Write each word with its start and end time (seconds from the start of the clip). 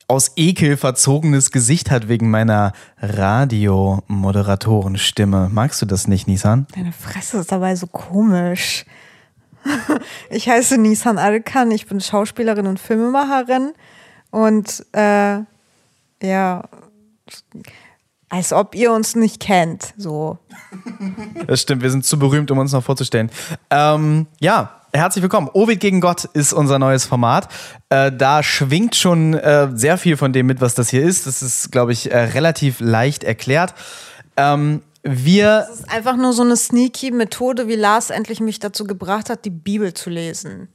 aus 0.09 0.33
Ekel 0.35 0.75
verzogenes 0.75 1.51
Gesicht 1.51 1.89
hat 1.91 2.09
wegen 2.09 2.31
meiner 2.31 2.73
Radiomoderatorenstimme. 2.97 5.49
Magst 5.51 5.83
du 5.83 5.85
das 5.85 6.07
nicht, 6.07 6.27
Nissan? 6.27 6.65
Deine 6.75 6.91
Fresse 6.91 7.37
ist 7.37 7.51
dabei 7.51 7.75
so 7.75 7.85
komisch. 7.87 8.85
Ich 10.29 10.47
heiße 10.47 10.77
Nissan 10.77 11.17
Alkan, 11.17 11.71
ich 11.71 11.87
bin 11.87 11.99
Schauspielerin 11.99 12.67
und 12.67 12.79
Filmemacherin 12.79 13.73
und 14.31 14.85
äh, 14.93 15.39
ja, 16.21 16.63
als 18.29 18.53
ob 18.53 18.75
ihr 18.75 18.91
uns 18.91 19.15
nicht 19.15 19.39
kennt, 19.39 19.93
so. 19.97 20.37
Das 21.47 21.61
stimmt, 21.61 21.81
wir 21.81 21.89
sind 21.89 22.05
zu 22.05 22.19
berühmt, 22.19 22.51
um 22.51 22.59
uns 22.59 22.71
noch 22.71 22.83
vorzustellen. 22.83 23.31
Ähm, 23.69 24.27
ja, 24.39 24.75
Herzlich 24.91 25.21
willkommen. 25.21 25.49
Ovid 25.53 25.79
gegen 25.79 26.01
Gott 26.01 26.25
ist 26.25 26.51
unser 26.51 26.79
neues 26.79 27.05
Format. 27.05 27.47
Äh, 27.89 28.11
da 28.11 28.41
schwingt 28.41 28.95
schon 28.95 29.35
äh, 29.35 29.69
sehr 29.75 29.99
viel 29.99 30.17
von 30.17 30.33
dem 30.33 30.47
mit, 30.47 30.61
was 30.61 30.73
das 30.73 30.89
hier 30.89 31.03
ist. 31.03 31.27
Das 31.27 31.43
ist, 31.43 31.71
glaube 31.71 31.91
ich, 31.91 32.11
äh, 32.11 32.17
relativ 32.17 32.79
leicht 32.79 33.23
erklärt. 33.23 33.75
Ähm, 34.35 34.81
wir. 35.03 35.67
Das 35.69 35.81
ist 35.81 35.91
einfach 35.91 36.17
nur 36.17 36.33
so 36.33 36.41
eine 36.41 36.55
sneaky 36.55 37.11
Methode, 37.11 37.67
wie 37.67 37.75
Lars 37.75 38.09
endlich 38.09 38.39
mich 38.39 38.57
dazu 38.57 38.85
gebracht 38.85 39.29
hat, 39.29 39.45
die 39.45 39.51
Bibel 39.51 39.93
zu 39.93 40.09
lesen. 40.09 40.69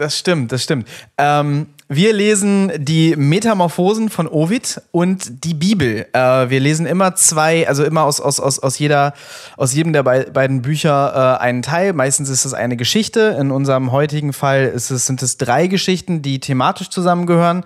Das 0.00 0.16
stimmt, 0.16 0.50
das 0.50 0.62
stimmt. 0.62 0.88
Ähm, 1.18 1.66
wir 1.86 2.14
lesen 2.14 2.72
die 2.78 3.14
Metamorphosen 3.16 4.08
von 4.08 4.26
Ovid 4.26 4.80
und 4.92 5.44
die 5.44 5.52
Bibel. 5.52 6.06
Äh, 6.14 6.48
wir 6.48 6.58
lesen 6.58 6.86
immer 6.86 7.16
zwei, 7.16 7.68
also 7.68 7.84
immer 7.84 8.04
aus, 8.04 8.18
aus, 8.18 8.40
aus, 8.40 8.60
aus, 8.60 8.78
jeder, 8.78 9.12
aus 9.58 9.74
jedem 9.74 9.92
der 9.92 10.02
be 10.02 10.30
beiden 10.32 10.62
Bücher 10.62 11.36
äh, 11.38 11.42
einen 11.42 11.60
Teil. 11.60 11.92
Meistens 11.92 12.30
ist 12.30 12.46
es 12.46 12.54
eine 12.54 12.78
Geschichte. 12.78 13.36
In 13.38 13.50
unserem 13.50 13.92
heutigen 13.92 14.32
Fall 14.32 14.68
ist 14.68 14.90
es, 14.90 15.04
sind 15.04 15.20
es 15.20 15.36
drei 15.36 15.66
Geschichten, 15.66 16.22
die 16.22 16.40
thematisch 16.40 16.88
zusammengehören. 16.88 17.64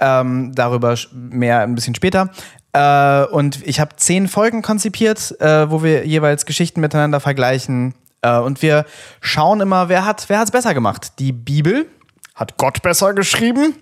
Ähm, 0.00 0.50
darüber 0.56 0.96
mehr 1.12 1.60
ein 1.60 1.76
bisschen 1.76 1.94
später. 1.94 2.30
Äh, 2.72 3.24
und 3.26 3.64
ich 3.64 3.78
habe 3.78 3.94
zehn 3.94 4.26
Folgen 4.26 4.62
konzipiert, 4.62 5.40
äh, 5.40 5.70
wo 5.70 5.84
wir 5.84 6.04
jeweils 6.04 6.44
Geschichten 6.44 6.80
miteinander 6.80 7.20
vergleichen. 7.20 7.94
Äh, 8.22 8.38
und 8.38 8.62
wir 8.62 8.84
schauen 9.20 9.60
immer, 9.60 9.88
wer 9.88 10.04
hat 10.04 10.28
es 10.30 10.50
besser 10.50 10.74
gemacht. 10.74 11.18
Die 11.18 11.32
Bibel 11.32 11.86
hat 12.34 12.56
Gott 12.56 12.82
besser 12.82 13.14
geschrieben? 13.14 13.74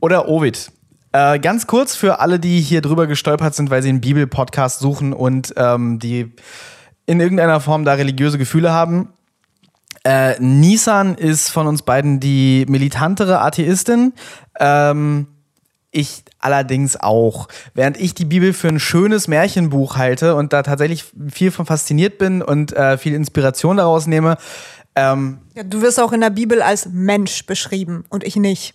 Oder 0.00 0.28
Ovid? 0.28 0.70
Äh, 1.12 1.38
ganz 1.38 1.66
kurz 1.66 1.96
für 1.96 2.20
alle, 2.20 2.38
die 2.38 2.60
hier 2.60 2.82
drüber 2.82 3.06
gestolpert 3.06 3.54
sind, 3.54 3.70
weil 3.70 3.82
sie 3.82 3.88
einen 3.88 4.00
Bibel-Podcast 4.00 4.80
suchen 4.80 5.12
und 5.12 5.54
ähm, 5.56 5.98
die 5.98 6.32
in 7.06 7.20
irgendeiner 7.20 7.60
Form 7.60 7.84
da 7.84 7.94
religiöse 7.94 8.36
Gefühle 8.36 8.72
haben. 8.72 9.12
Äh, 10.04 10.38
Nissan 10.40 11.14
ist 11.14 11.48
von 11.48 11.66
uns 11.66 11.82
beiden 11.82 12.20
die 12.20 12.66
militantere 12.68 13.40
Atheistin. 13.40 14.12
Ähm, 14.60 15.26
ich 15.96 16.22
allerdings 16.38 16.96
auch. 16.96 17.48
Während 17.74 17.96
ich 17.96 18.14
die 18.14 18.24
Bibel 18.24 18.52
für 18.52 18.68
ein 18.68 18.78
schönes 18.78 19.28
Märchenbuch 19.28 19.96
halte 19.96 20.34
und 20.34 20.52
da 20.52 20.62
tatsächlich 20.62 21.04
viel 21.30 21.50
von 21.50 21.66
fasziniert 21.66 22.18
bin 22.18 22.42
und 22.42 22.72
äh, 22.72 22.98
viel 22.98 23.14
Inspiration 23.14 23.78
daraus 23.78 24.06
nehme, 24.06 24.36
ähm, 24.94 25.38
ja, 25.54 25.62
du 25.62 25.82
wirst 25.82 26.00
auch 26.00 26.12
in 26.12 26.22
der 26.22 26.30
Bibel 26.30 26.62
als 26.62 26.88
Mensch 26.90 27.44
beschrieben 27.44 28.04
und 28.08 28.24
ich 28.24 28.36
nicht. 28.36 28.74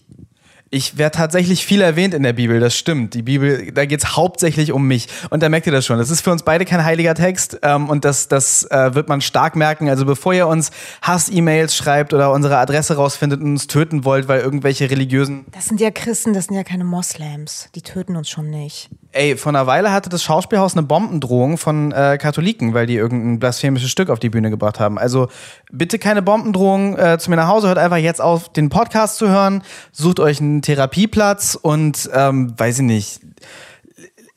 Ich 0.73 0.97
werde 0.97 1.17
tatsächlich 1.17 1.65
viel 1.65 1.81
erwähnt 1.81 2.13
in 2.13 2.23
der 2.23 2.31
Bibel, 2.31 2.61
das 2.61 2.77
stimmt. 2.77 3.13
Die 3.13 3.23
Bibel, 3.23 3.73
da 3.73 3.85
geht 3.85 4.01
es 4.01 4.15
hauptsächlich 4.15 4.71
um 4.71 4.87
mich. 4.87 5.09
Und 5.29 5.43
da 5.43 5.49
merkt 5.49 5.67
ihr 5.67 5.73
das 5.73 5.85
schon. 5.85 5.97
Das 5.97 6.09
ist 6.09 6.21
für 6.21 6.31
uns 6.31 6.43
beide 6.43 6.63
kein 6.63 6.85
heiliger 6.85 7.13
Text 7.13 7.59
ähm, 7.61 7.89
und 7.89 8.05
das, 8.05 8.29
das 8.29 8.63
äh, 8.71 8.95
wird 8.95 9.09
man 9.09 9.19
stark 9.19 9.57
merken. 9.57 9.89
Also 9.89 10.05
bevor 10.05 10.33
ihr 10.33 10.47
uns 10.47 10.71
Hass-E-Mails 11.01 11.75
schreibt 11.75 12.13
oder 12.13 12.31
unsere 12.31 12.57
Adresse 12.57 12.95
rausfindet 12.95 13.41
und 13.41 13.47
uns 13.47 13.67
töten 13.67 14.05
wollt, 14.05 14.29
weil 14.29 14.39
irgendwelche 14.39 14.89
religiösen... 14.89 15.45
Das 15.51 15.65
sind 15.65 15.81
ja 15.81 15.91
Christen, 15.91 16.31
das 16.31 16.45
sind 16.45 16.55
ja 16.55 16.63
keine 16.63 16.85
Moslems. 16.85 17.67
Die 17.75 17.81
töten 17.81 18.15
uns 18.15 18.29
schon 18.29 18.49
nicht. 18.49 18.89
Ey, 19.13 19.35
vor 19.35 19.49
einer 19.51 19.67
Weile 19.67 19.91
hatte 19.91 20.09
das 20.09 20.23
Schauspielhaus 20.23 20.73
eine 20.73 20.83
Bombendrohung 20.83 21.57
von 21.57 21.91
äh, 21.91 22.17
Katholiken, 22.17 22.73
weil 22.73 22.85
die 22.85 22.95
irgendein 22.95 23.39
blasphemisches 23.39 23.91
Stück 23.91 24.09
auf 24.09 24.19
die 24.19 24.29
Bühne 24.29 24.49
gebracht 24.49 24.79
haben. 24.79 24.97
Also 24.97 25.27
bitte 25.69 25.99
keine 25.99 26.21
Bombendrohung 26.21 26.97
äh, 26.97 27.17
zu 27.19 27.29
mir 27.29 27.35
nach 27.35 27.49
Hause. 27.49 27.67
Hört 27.67 27.77
einfach 27.77 27.97
jetzt 27.97 28.21
auf, 28.21 28.47
den 28.47 28.69
Podcast 28.69 29.17
zu 29.17 29.27
hören. 29.27 29.63
Sucht 29.91 30.21
euch 30.21 30.39
einen 30.39 30.61
Therapieplatz 30.61 31.59
und, 31.61 32.09
ähm, 32.13 32.53
weiß 32.57 32.79
ich 32.79 32.85
nicht, 32.85 33.19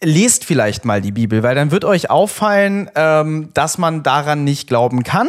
lest 0.05 0.45
vielleicht 0.45 0.85
mal 0.85 1.01
die 1.01 1.13
Bibel, 1.13 1.43
weil 1.43 1.55
dann 1.55 1.71
wird 1.71 1.85
euch 1.85 2.11
auffallen, 2.11 2.91
ähm, 2.95 3.51
dass 3.55 3.79
man 3.79 4.03
daran 4.03 4.45
nicht 4.45 4.69
glauben 4.69 5.03
kann. 5.03 5.29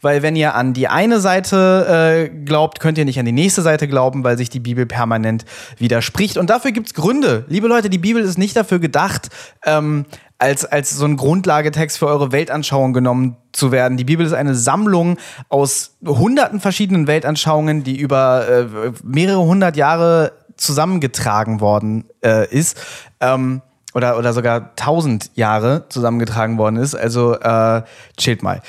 Weil 0.00 0.22
wenn 0.22 0.36
ihr 0.36 0.54
an 0.54 0.72
die 0.72 0.88
eine 0.88 1.20
Seite 1.20 2.28
äh, 2.30 2.44
glaubt, 2.44 2.80
könnt 2.80 2.98
ihr 2.98 3.04
nicht 3.04 3.18
an 3.18 3.26
die 3.26 3.32
nächste 3.32 3.62
Seite 3.62 3.88
glauben, 3.88 4.24
weil 4.24 4.38
sich 4.38 4.50
die 4.50 4.60
Bibel 4.60 4.86
permanent 4.86 5.44
widerspricht. 5.78 6.38
Und 6.38 6.50
dafür 6.50 6.72
gibt's 6.72 6.94
Gründe. 6.94 7.44
Liebe 7.48 7.68
Leute, 7.68 7.90
die 7.90 7.98
Bibel 7.98 8.22
ist 8.22 8.38
nicht 8.38 8.56
dafür 8.56 8.78
gedacht, 8.78 9.28
ähm, 9.64 10.06
als, 10.38 10.64
als 10.64 10.90
so 10.90 11.04
ein 11.04 11.16
Grundlagetext 11.16 11.98
für 11.98 12.06
eure 12.06 12.32
Weltanschauung 12.32 12.92
genommen 12.92 13.36
zu 13.52 13.72
werden. 13.72 13.96
Die 13.96 14.04
Bibel 14.04 14.26
ist 14.26 14.32
eine 14.32 14.54
Sammlung 14.54 15.16
aus 15.48 15.96
hunderten 16.04 16.60
verschiedenen 16.60 17.06
Weltanschauungen, 17.06 17.84
die 17.84 17.96
über 17.98 18.48
äh, 18.48 18.92
mehrere 19.02 19.42
hundert 19.42 19.76
Jahre 19.76 20.32
zusammengetragen 20.56 21.60
worden 21.60 22.04
äh, 22.22 22.48
ist. 22.48 22.80
Ähm, 23.20 23.62
oder, 23.94 24.18
oder 24.18 24.32
sogar 24.32 24.74
tausend 24.76 25.30
Jahre 25.34 25.86
zusammengetragen 25.88 26.58
worden 26.58 26.76
ist. 26.76 26.94
Also 26.94 27.34
äh, 27.34 27.82
chillt 28.16 28.42
mal. 28.42 28.60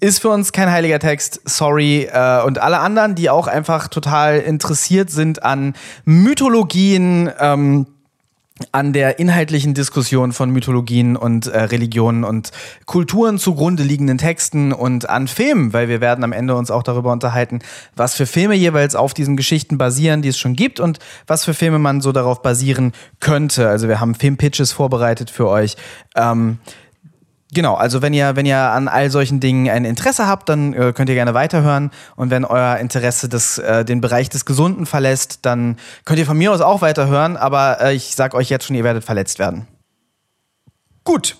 Ist 0.00 0.20
für 0.20 0.30
uns 0.30 0.52
kein 0.52 0.70
heiliger 0.70 0.98
Text, 0.98 1.42
sorry. 1.44 2.08
Äh, 2.10 2.42
und 2.42 2.58
alle 2.58 2.78
anderen, 2.78 3.14
die 3.14 3.28
auch 3.28 3.46
einfach 3.46 3.88
total 3.88 4.38
interessiert 4.38 5.10
sind 5.10 5.42
an 5.42 5.74
Mythologien, 6.06 7.30
ähm, 7.38 7.86
an 8.72 8.92
der 8.92 9.18
inhaltlichen 9.18 9.74
Diskussion 9.74 10.32
von 10.32 10.50
Mythologien 10.50 11.16
und 11.16 11.46
äh, 11.46 11.62
Religionen 11.62 12.24
und 12.24 12.50
Kulturen 12.86 13.38
zugrunde 13.38 13.82
liegenden 13.82 14.18
Texten 14.18 14.72
und 14.72 15.08
an 15.08 15.28
Filmen, 15.28 15.72
weil 15.72 15.88
wir 15.88 16.00
werden 16.00 16.24
am 16.24 16.32
Ende 16.32 16.54
uns 16.54 16.70
auch 16.70 16.82
darüber 16.82 17.12
unterhalten, 17.12 17.60
was 17.96 18.14
für 18.14 18.26
Filme 18.26 18.54
jeweils 18.54 18.94
auf 18.94 19.14
diesen 19.14 19.36
Geschichten 19.36 19.78
basieren, 19.78 20.22
die 20.22 20.28
es 20.28 20.38
schon 20.38 20.54
gibt 20.54 20.80
und 20.80 20.98
was 21.26 21.44
für 21.44 21.54
Filme 21.54 21.78
man 21.78 22.00
so 22.00 22.12
darauf 22.12 22.42
basieren 22.42 22.92
könnte. 23.20 23.68
Also 23.68 23.88
wir 23.88 24.00
haben 24.00 24.14
Filmpitches 24.14 24.72
vorbereitet 24.72 25.30
für 25.30 25.48
euch. 25.48 25.76
Ähm, 26.16 26.58
Genau, 27.52 27.74
also 27.74 28.00
wenn 28.00 28.14
ihr, 28.14 28.36
wenn 28.36 28.46
ihr 28.46 28.58
an 28.58 28.86
all 28.86 29.10
solchen 29.10 29.40
Dingen 29.40 29.68
ein 29.68 29.84
Interesse 29.84 30.28
habt, 30.28 30.48
dann 30.48 30.72
äh, 30.72 30.92
könnt 30.92 31.08
ihr 31.08 31.16
gerne 31.16 31.34
weiterhören. 31.34 31.90
Und 32.14 32.30
wenn 32.30 32.44
euer 32.44 32.76
Interesse 32.76 33.28
des, 33.28 33.58
äh, 33.58 33.84
den 33.84 34.00
Bereich 34.00 34.28
des 34.28 34.44
Gesunden 34.44 34.86
verlässt, 34.86 35.40
dann 35.42 35.76
könnt 36.04 36.20
ihr 36.20 36.26
von 36.26 36.38
mir 36.38 36.52
aus 36.52 36.60
auch 36.60 36.80
weiterhören, 36.80 37.36
aber 37.36 37.80
äh, 37.80 37.94
ich 37.94 38.14
sag 38.14 38.34
euch 38.34 38.50
jetzt 38.50 38.66
schon, 38.66 38.76
ihr 38.76 38.84
werdet 38.84 39.02
verletzt 39.02 39.40
werden. 39.40 39.66
Gut, 41.02 41.36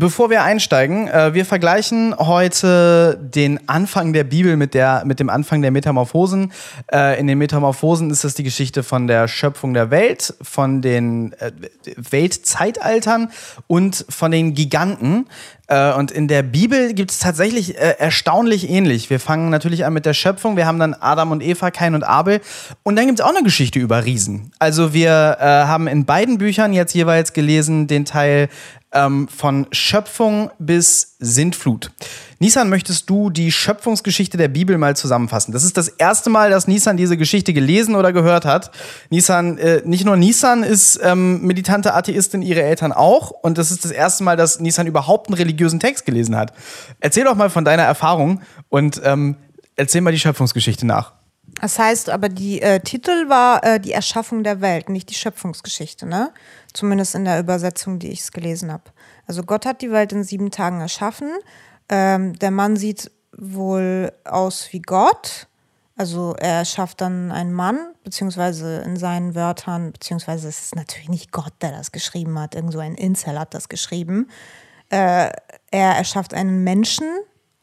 Bevor 0.00 0.30
wir 0.30 0.44
einsteigen, 0.44 1.08
äh, 1.08 1.34
wir 1.34 1.44
vergleichen 1.44 2.14
heute 2.16 3.18
den 3.20 3.68
Anfang 3.68 4.12
der 4.12 4.22
Bibel 4.22 4.56
mit, 4.56 4.72
der, 4.72 5.02
mit 5.04 5.18
dem 5.18 5.28
Anfang 5.28 5.60
der 5.60 5.72
Metamorphosen. 5.72 6.52
Äh, 6.92 7.18
in 7.18 7.26
den 7.26 7.36
Metamorphosen 7.38 8.08
ist 8.10 8.22
es 8.22 8.34
die 8.34 8.44
Geschichte 8.44 8.84
von 8.84 9.08
der 9.08 9.26
Schöpfung 9.26 9.74
der 9.74 9.90
Welt, 9.90 10.34
von 10.40 10.82
den 10.82 11.32
äh, 11.40 11.50
Weltzeitaltern 11.96 13.32
und 13.66 14.06
von 14.08 14.30
den 14.30 14.54
Giganten. 14.54 15.26
Äh, 15.66 15.92
und 15.92 16.10
in 16.10 16.28
der 16.28 16.42
Bibel 16.42 16.94
gibt 16.94 17.10
es 17.10 17.18
tatsächlich 17.18 17.76
äh, 17.76 17.96
erstaunlich 17.98 18.70
ähnlich. 18.70 19.10
Wir 19.10 19.20
fangen 19.20 19.50
natürlich 19.50 19.84
an 19.84 19.92
mit 19.92 20.06
der 20.06 20.14
Schöpfung. 20.14 20.56
Wir 20.56 20.66
haben 20.66 20.78
dann 20.78 20.94
Adam 20.94 21.32
und 21.32 21.42
Eva, 21.42 21.70
Kain 21.70 21.94
und 21.94 22.04
Abel. 22.04 22.40
Und 22.82 22.96
dann 22.96 23.06
gibt 23.06 23.20
es 23.20 23.24
auch 23.24 23.34
eine 23.34 23.42
Geschichte 23.42 23.78
über 23.78 24.04
Riesen. 24.04 24.52
Also 24.58 24.94
wir 24.94 25.38
äh, 25.40 25.44
haben 25.44 25.86
in 25.86 26.04
beiden 26.04 26.38
Büchern 26.38 26.72
jetzt 26.72 26.94
jeweils 26.94 27.32
gelesen 27.32 27.86
den 27.86 28.04
Teil 28.04 28.48
ähm, 28.92 29.28
von 29.28 29.66
Schöpfung 29.72 30.50
bis 30.58 31.16
Sintflut. 31.18 31.90
Nissan, 32.38 32.68
möchtest 32.70 33.10
du 33.10 33.30
die 33.30 33.52
Schöpfungsgeschichte 33.52 34.36
der 34.36 34.48
Bibel 34.48 34.78
mal 34.78 34.96
zusammenfassen? 34.96 35.52
Das 35.52 35.64
ist 35.64 35.76
das 35.76 35.88
erste 35.88 36.30
Mal, 36.30 36.50
dass 36.50 36.68
Nissan 36.68 36.96
diese 36.96 37.16
Geschichte 37.16 37.52
gelesen 37.52 37.96
oder 37.96 38.12
gehört 38.12 38.44
hat. 38.44 38.70
Nissan, 39.10 39.58
äh, 39.58 39.82
nicht 39.84 40.04
nur 40.04 40.16
Nissan 40.16 40.62
ist 40.62 41.00
ähm, 41.02 41.42
militante 41.42 41.94
Atheistin, 41.94 42.42
ihre 42.42 42.62
Eltern 42.62 42.92
auch. 42.92 43.30
Und 43.30 43.58
das 43.58 43.70
ist 43.70 43.84
das 43.84 43.90
erste 43.90 44.24
Mal, 44.24 44.36
dass 44.36 44.60
Nissan 44.60 44.86
überhaupt 44.86 45.28
einen 45.28 45.34
religiösen 45.34 45.80
Text 45.80 46.06
gelesen 46.06 46.36
hat. 46.36 46.52
Erzähl 47.00 47.24
doch 47.24 47.34
mal 47.34 47.50
von 47.50 47.64
deiner 47.64 47.82
Erfahrung 47.84 48.40
und 48.68 49.00
ähm, 49.04 49.36
erzähl 49.76 50.00
mal 50.00 50.12
die 50.12 50.20
Schöpfungsgeschichte 50.20 50.86
nach. 50.86 51.12
Das 51.60 51.78
heißt 51.78 52.10
aber, 52.10 52.28
die 52.28 52.62
äh, 52.62 52.80
Titel 52.80 53.28
war 53.28 53.64
äh, 53.64 53.80
die 53.80 53.92
Erschaffung 53.92 54.44
der 54.44 54.60
Welt, 54.60 54.88
nicht 54.88 55.10
die 55.10 55.14
Schöpfungsgeschichte, 55.14 56.06
ne? 56.06 56.30
Zumindest 56.78 57.16
in 57.16 57.24
der 57.24 57.40
Übersetzung, 57.40 57.98
die 57.98 58.12
ich 58.12 58.20
es 58.20 58.30
gelesen 58.30 58.70
habe. 58.70 58.84
Also 59.26 59.42
Gott 59.42 59.66
hat 59.66 59.82
die 59.82 59.90
Welt 59.90 60.12
in 60.12 60.22
sieben 60.22 60.52
Tagen 60.52 60.80
erschaffen. 60.80 61.28
Ähm, 61.88 62.38
der 62.38 62.52
Mann 62.52 62.76
sieht 62.76 63.10
wohl 63.36 64.12
aus 64.22 64.68
wie 64.70 64.78
Gott. 64.80 65.48
Also 65.96 66.36
er 66.38 66.64
schafft 66.64 67.00
dann 67.00 67.32
einen 67.32 67.52
Mann, 67.52 67.80
beziehungsweise 68.04 68.82
in 68.82 68.96
seinen 68.96 69.34
Wörtern, 69.34 69.90
beziehungsweise 69.90 70.46
es 70.46 70.66
ist 70.66 70.76
natürlich 70.76 71.08
nicht 71.08 71.32
Gott, 71.32 71.52
der 71.62 71.72
das 71.72 71.90
geschrieben 71.90 72.38
hat, 72.38 72.54
irgend 72.54 72.72
so 72.72 72.78
ein 72.78 72.94
Incel 72.94 73.36
hat 73.36 73.54
das 73.54 73.68
geschrieben. 73.68 74.28
Äh, 74.88 75.30
er 75.72 75.96
erschafft 75.96 76.32
einen 76.32 76.62
Menschen 76.62 77.08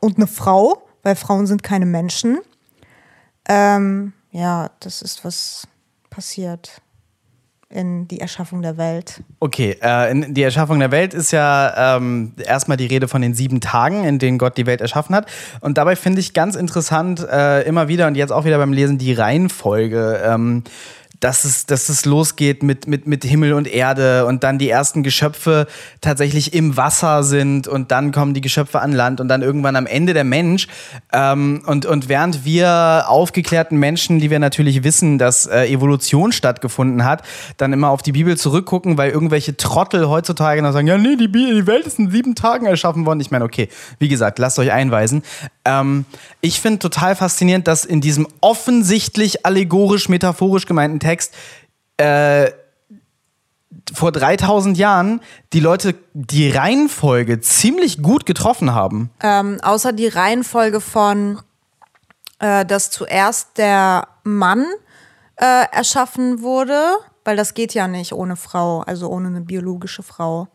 und 0.02 0.18
eine 0.18 0.28
Frau, 0.28 0.90
weil 1.04 1.16
Frauen 1.16 1.48
sind 1.48 1.64
keine 1.64 1.86
Menschen. 1.86 2.40
Ähm, 3.48 4.12
ja, 4.32 4.72
das 4.82 5.02
ist 5.02 5.24
was 5.24 5.70
passiert 6.10 6.82
in 7.76 8.08
die 8.08 8.20
Erschaffung 8.20 8.62
der 8.62 8.78
Welt. 8.78 9.22
Okay, 9.40 9.78
äh, 9.82 10.12
in 10.12 10.34
die 10.34 10.42
Erschaffung 10.42 10.80
der 10.80 10.92
Welt 10.92 11.14
ist 11.14 11.32
ja 11.32 11.98
ähm, 11.98 12.34
erstmal 12.44 12.78
die 12.78 12.86
Rede 12.86 13.08
von 13.08 13.22
den 13.22 13.34
sieben 13.34 13.60
Tagen, 13.60 14.06
in 14.06 14.18
denen 14.18 14.38
Gott 14.38 14.58
die 14.58 14.66
Welt 14.66 14.82
erschaffen 14.82 15.16
hat. 15.16 15.28
Und 15.62 15.78
dabei 15.78 15.96
finde 15.96 16.22
ich 16.22 16.34
ganz 16.34 16.56
interessant 16.56 17.26
äh, 17.30 17.62
immer 17.64 17.88
wieder 17.88 18.08
und 18.08 18.16
jetzt 18.16 18.32
auch 18.32 18.46
wieder 18.46 18.58
beim 18.58 18.74
Lesen 18.74 18.98
die 18.98 19.14
Reihenfolge. 19.14 20.22
Ähm, 20.26 20.64
dass 21.20 21.46
es, 21.46 21.66
dass 21.66 21.90
es 21.90 22.06
losgeht 22.06 22.64
mit, 22.64 22.88
mit, 22.88 23.08
mit 23.08 23.24
Himmel 23.24 23.54
und 23.54 23.68
Erde 23.68 24.26
und 24.26 24.44
dann 24.44 24.58
die 24.58 24.70
ersten 24.70 25.04
Geschöpfe 25.04 25.68
tatsächlich 26.02 26.54
im 26.54 26.78
Wasser 26.78 27.24
sind 27.24 27.68
und 27.68 27.92
dann 27.92 28.12
kommen 28.12 28.34
die 28.34 28.42
Geschöpfe 28.42 28.82
an 28.82 28.92
Land 28.92 29.22
und 29.22 29.28
dann 29.28 29.42
irgendwann 29.42 29.76
am 29.76 29.86
Ende 29.86 30.14
der 30.14 30.24
Mensch. 30.24 30.68
Ähm, 31.14 31.64
und, 31.66 31.86
und 31.86 32.10
während 32.10 32.46
wir 32.46 33.06
aufgeklärten 33.08 33.78
Menschen, 33.78 34.20
die 34.20 34.30
wir 34.30 34.40
natürlich 34.40 34.84
wissen, 34.84 35.18
dass 35.18 35.46
äh, 35.46 35.66
Evolution 35.68 36.32
stattgefunden 36.32 37.06
hat, 37.06 37.24
dann 37.58 37.74
immer 37.74 37.90
auf 37.90 38.02
die 38.02 38.12
Bibel 38.12 38.38
zurückgucken, 38.38 38.98
weil 38.98 39.12
irgendwelche 39.12 39.56
Trottel 39.58 40.10
heutzutage 40.10 40.62
noch 40.62 40.74
sagen, 40.74 40.88
ja, 40.88 40.98
nee, 40.98 41.16
die, 41.16 41.32
die 41.32 41.68
Welt 41.68 41.86
ist 41.86 42.00
in 42.00 42.12
sieben 42.12 42.36
Tagen 42.36 42.66
erschaffen 42.66 43.06
worden. 43.06 43.20
Ich 43.20 43.32
meine, 43.32 43.46
okay, 43.46 43.70
wie 44.00 44.10
gesagt, 44.10 44.40
lasst 44.40 44.60
euch 44.60 44.72
einweisen. 44.72 45.24
Ähm, 45.64 46.06
ich 46.42 46.62
finde 46.62 46.80
total 46.80 47.16
faszinierend, 47.16 47.68
dass 47.68 47.86
in 47.86 48.02
diesem 48.02 48.28
offensichtlich 48.42 49.46
allegorisch, 49.46 50.10
metaphorisch 50.10 50.66
gemeinten 50.66 51.00
Text 51.06 51.34
äh, 51.98 52.52
vor 53.94 54.12
3000 54.12 54.78
Jahren 54.78 55.22
die 55.54 55.60
Leute 55.60 55.96
die 56.14 56.50
Reihenfolge 56.50 57.40
ziemlich 57.40 58.02
gut 58.02 58.26
getroffen 58.26 58.74
haben. 58.74 59.12
Ähm, 59.22 59.60
außer 59.62 59.94
die 59.94 60.08
Reihenfolge 60.08 60.82
von, 60.82 61.40
äh, 62.40 62.66
dass 62.66 62.92
zuerst 62.92 63.58
der 63.58 64.08
Mann 64.24 64.66
äh, 65.36 65.66
erschaffen 65.72 66.42
wurde, 66.42 66.96
weil 67.24 67.36
das 67.36 67.54
geht 67.54 67.74
ja 67.74 67.88
nicht 67.88 68.14
ohne 68.14 68.36
Frau, 68.36 68.82
also 68.82 69.10
ohne 69.10 69.28
eine 69.28 69.42
biologische 69.42 70.04
Frau. 70.04 70.48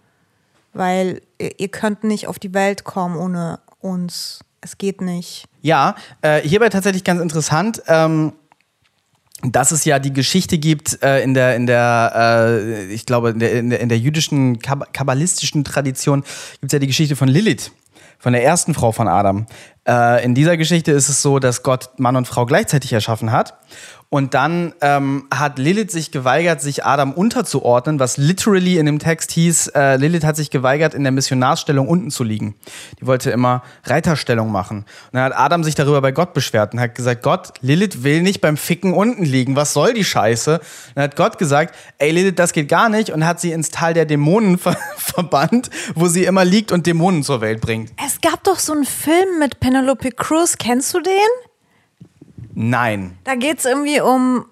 Weil 0.73 1.23
ihr, 1.39 1.59
ihr 1.59 1.69
könnt 1.69 2.05
nicht 2.05 2.29
auf 2.29 2.39
die 2.39 2.55
Welt 2.55 2.85
kommen 2.85 3.17
ohne 3.17 3.61
uns. 3.81 4.41
Es 4.61 4.79
geht 4.79 5.01
nicht. 5.01 5.47
Ja, 5.63 5.95
äh, 6.23 6.41
hierbei 6.43 6.69
tatsächlich 6.69 7.03
ganz 7.03 7.21
interessant. 7.21 7.83
Ähm, 7.87 8.35
dass 9.43 9.71
es 9.71 9.85
ja 9.85 9.99
die 9.99 10.13
Geschichte 10.13 10.59
gibt 10.59 11.03
äh, 11.03 11.23
in 11.23 11.35
der, 11.35 11.57
in 11.57 11.67
der 11.67 12.13
äh, 12.15 12.85
ich 12.93 13.07
glaube, 13.07 13.31
in 13.31 13.39
der, 13.39 13.53
in 13.53 13.71
der, 13.71 13.81
in 13.81 13.89
der 13.89 13.99
jüdischen 13.99 14.59
kab 14.59 14.93
kabbalistischen 14.93 15.65
Tradition 15.65 16.23
gibt 16.61 16.67
es 16.67 16.73
ja 16.73 16.79
die 16.79 16.87
Geschichte 16.87 17.17
von 17.17 17.29
Lilith, 17.29 17.73
von 18.19 18.33
der 18.33 18.45
ersten 18.45 18.75
Frau 18.75 18.93
von 18.93 19.09
Adam. 19.09 19.47
Äh, 19.89 20.25
in 20.25 20.35
dieser 20.35 20.57
Geschichte 20.57 20.93
ist 20.93 21.09
es 21.09 21.23
so, 21.23 21.39
dass 21.39 21.63
Gott 21.63 21.91
Mann 21.99 22.17
und 22.17 22.27
Frau 22.27 22.47
gleichzeitig 22.47 22.93
erschaffen 22.93 23.33
hat 23.33 23.55
und 24.11 24.35
dann 24.35 24.75
ähm, 24.81 25.29
hat 25.33 25.61
Lilith 25.61 25.93
sich 25.93 26.11
geweigert, 26.11 26.61
sich 26.61 26.85
Adam 26.85 27.13
unterzuordnen, 27.13 28.01
was 28.01 28.17
literally 28.17 28.77
in 28.77 28.87
dem 28.87 28.99
Text 28.99 29.31
hieß, 29.31 29.69
äh, 29.69 29.97
Lilith 29.97 30.25
hat 30.25 30.35
sich 30.35 30.51
geweigert, 30.51 30.95
in 30.95 31.05
der 31.05 31.13
Missionarsstellung 31.13 31.87
unten 31.87 32.11
zu 32.11 32.25
liegen. 32.25 32.57
Die 33.01 33.07
wollte 33.07 33.31
immer 33.31 33.63
Reiterstellung 33.85 34.51
machen. 34.51 34.79
Und 34.79 34.87
dann 35.13 35.23
hat 35.23 35.37
Adam 35.37 35.63
sich 35.63 35.77
darüber 35.77 36.03
bei 36.03 36.11
Gott 36.11 36.35
beschwert 36.35 36.75
und 36.75 36.81
hat 36.81 36.97
gesagt, 36.97 37.23
Gott, 37.23 37.53
Lilith 37.61 38.03
will 38.03 38.23
nicht 38.23 38.41
beim 38.41 38.57
Ficken 38.57 38.95
unten 38.95 39.25
liegen. 39.25 39.55
Was 39.55 39.73
soll 39.73 39.95
die 39.95 40.05
Scheiße? 40.05 40.55
Und 40.59 40.63
dann 40.97 41.05
hat 41.05 41.15
Gott 41.15 41.39
gesagt, 41.39 41.77
ey 41.99 42.11
Lilith, 42.11 42.37
das 42.37 42.53
geht 42.53 42.69
gar 42.69 42.89
nicht 42.89 43.11
und 43.11 43.25
hat 43.25 43.41
sie 43.41 43.53
ins 43.53 43.71
Tal 43.71 43.95
der 43.95 44.07
Dämonen 44.07 44.59
ver 44.59 44.77
verbannt, 44.97 45.71
wo 45.95 46.09
sie 46.09 46.25
immer 46.25 46.45
liegt 46.45 46.73
und 46.73 46.87
Dämonen 46.87 47.23
zur 47.23 47.41
Welt 47.41 47.61
bringt. 47.61 47.93
Es 48.05 48.21
gab 48.21 48.43
doch 48.43 48.59
so 48.59 48.73
einen 48.73 48.85
Film 48.85 49.39
mit 49.39 49.61
Penelope 49.61 50.11
Cruz, 50.11 50.57
kennst 50.59 50.93
du 50.95 51.01
den? 51.01 51.50
Nein. 52.63 53.17
Da 53.25 53.37
geht 53.37 53.61
es 53.61 53.65
irgendwie 53.65 54.03
um, 54.03 54.45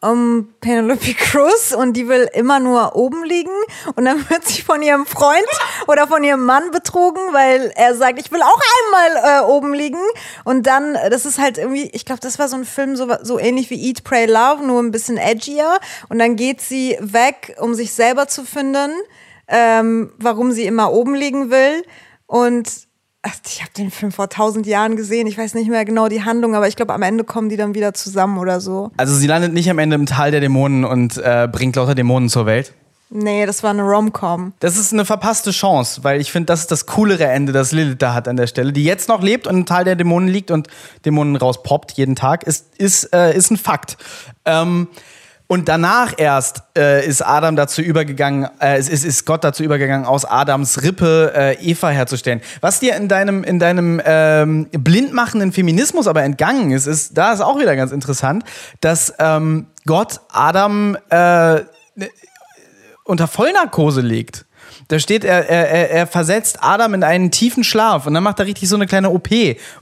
um 0.00 0.54
Penelope 0.60 1.14
Cruz 1.14 1.74
und 1.76 1.94
die 1.94 2.06
will 2.06 2.28
immer 2.32 2.60
nur 2.60 2.94
oben 2.94 3.24
liegen 3.24 3.50
und 3.96 4.04
dann 4.04 4.18
wird 4.30 4.46
sie 4.46 4.62
von 4.62 4.80
ihrem 4.82 5.04
Freund 5.04 5.48
oder 5.88 6.06
von 6.06 6.22
ihrem 6.22 6.46
Mann 6.46 6.70
betrogen, 6.70 7.20
weil 7.32 7.72
er 7.74 7.96
sagt, 7.96 8.20
ich 8.20 8.30
will 8.30 8.40
auch 8.40 8.60
einmal 8.84 9.42
äh, 9.42 9.46
oben 9.46 9.74
liegen. 9.74 9.98
Und 10.44 10.68
dann, 10.68 10.94
das 11.10 11.26
ist 11.26 11.40
halt 11.40 11.58
irgendwie, 11.58 11.90
ich 11.92 12.04
glaube, 12.04 12.20
das 12.20 12.38
war 12.38 12.46
so 12.46 12.54
ein 12.54 12.64
Film 12.64 12.94
so, 12.94 13.12
so 13.20 13.40
ähnlich 13.40 13.68
wie 13.68 13.84
Eat, 13.84 14.04
Pray, 14.04 14.26
Love, 14.26 14.64
nur 14.64 14.80
ein 14.80 14.92
bisschen 14.92 15.16
edgier. 15.16 15.80
Und 16.08 16.20
dann 16.20 16.36
geht 16.36 16.60
sie 16.60 16.96
weg, 17.00 17.56
um 17.58 17.74
sich 17.74 17.92
selber 17.92 18.28
zu 18.28 18.44
finden, 18.44 18.92
ähm, 19.48 20.12
warum 20.18 20.52
sie 20.52 20.66
immer 20.66 20.92
oben 20.92 21.16
liegen 21.16 21.50
will. 21.50 21.84
Und 22.26 22.89
ich 23.46 23.60
habe 23.60 23.70
den 23.76 23.90
Film 23.90 24.12
vor 24.12 24.28
tausend 24.28 24.66
Jahren 24.66 24.96
gesehen. 24.96 25.26
Ich 25.26 25.36
weiß 25.36 25.54
nicht 25.54 25.68
mehr 25.68 25.84
genau 25.84 26.08
die 26.08 26.24
Handlung, 26.24 26.54
aber 26.54 26.68
ich 26.68 26.76
glaube, 26.76 26.94
am 26.94 27.02
Ende 27.02 27.24
kommen 27.24 27.48
die 27.48 27.56
dann 27.56 27.74
wieder 27.74 27.92
zusammen 27.92 28.38
oder 28.38 28.60
so. 28.60 28.90
Also 28.96 29.14
sie 29.14 29.26
landet 29.26 29.52
nicht 29.52 29.68
am 29.70 29.78
Ende 29.78 29.96
im 29.96 30.06
Tal 30.06 30.30
der 30.30 30.40
Dämonen 30.40 30.84
und 30.84 31.18
äh, 31.18 31.48
bringt 31.50 31.76
lauter 31.76 31.94
Dämonen 31.94 32.28
zur 32.28 32.46
Welt. 32.46 32.72
Nee, 33.12 33.44
das 33.44 33.64
war 33.64 33.70
eine 33.70 33.82
Rom-Com. 33.82 34.52
Das 34.60 34.76
ist 34.76 34.92
eine 34.92 35.04
verpasste 35.04 35.50
Chance, 35.50 36.04
weil 36.04 36.20
ich 36.20 36.30
finde, 36.30 36.46
das 36.46 36.60
ist 36.60 36.70
das 36.70 36.86
coolere 36.86 37.26
Ende, 37.26 37.52
das 37.52 37.72
Lilith 37.72 37.98
da 37.98 38.14
hat 38.14 38.28
an 38.28 38.36
der 38.36 38.46
Stelle, 38.46 38.72
die 38.72 38.84
jetzt 38.84 39.08
noch 39.08 39.20
lebt 39.20 39.48
und 39.48 39.56
im 39.56 39.66
Tal 39.66 39.82
der 39.82 39.96
Dämonen 39.96 40.28
liegt 40.28 40.52
und 40.52 40.68
Dämonen 41.04 41.34
rauspoppt 41.34 41.92
jeden 41.92 42.14
Tag, 42.14 42.44
ist, 42.44 42.78
ist, 42.78 43.12
äh, 43.12 43.36
ist 43.36 43.50
ein 43.50 43.56
Fakt. 43.56 43.96
Ähm, 44.44 44.86
und 45.50 45.68
danach 45.68 46.12
erst 46.16 46.62
äh, 46.78 47.04
ist 47.04 47.22
Adam 47.22 47.56
dazu 47.56 47.82
übergegangen, 47.82 48.48
äh, 48.60 48.78
ist, 48.78 48.88
ist 48.88 49.26
Gott 49.26 49.42
dazu 49.42 49.64
übergegangen, 49.64 50.06
aus 50.06 50.24
Adams 50.24 50.84
Rippe 50.84 51.32
äh, 51.34 51.54
Eva 51.54 51.88
herzustellen. 51.88 52.40
Was 52.60 52.78
dir 52.78 52.94
in 52.94 53.08
deinem, 53.08 53.42
in 53.42 53.58
deinem 53.58 54.00
ähm, 54.04 54.68
blindmachenden 54.70 55.50
Feminismus 55.50 56.06
aber 56.06 56.22
entgangen 56.22 56.70
ist, 56.70 56.86
ist, 56.86 57.18
da 57.18 57.32
ist 57.32 57.40
auch 57.40 57.58
wieder 57.58 57.74
ganz 57.74 57.90
interessant, 57.90 58.44
dass 58.80 59.12
ähm, 59.18 59.66
Gott 59.86 60.20
Adam 60.28 60.96
äh, 61.08 61.62
unter 63.02 63.26
Vollnarkose 63.26 64.02
legt. 64.02 64.46
Da 64.90 64.98
steht, 64.98 65.24
er, 65.24 65.48
er, 65.48 65.90
er 65.92 66.06
versetzt 66.08 66.58
Adam 66.62 66.94
in 66.94 67.04
einen 67.04 67.30
tiefen 67.30 67.62
Schlaf 67.62 68.08
und 68.08 68.14
dann 68.14 68.24
macht 68.24 68.40
er 68.40 68.46
richtig 68.46 68.68
so 68.68 68.74
eine 68.74 68.88
kleine 68.88 69.10
OP 69.10 69.28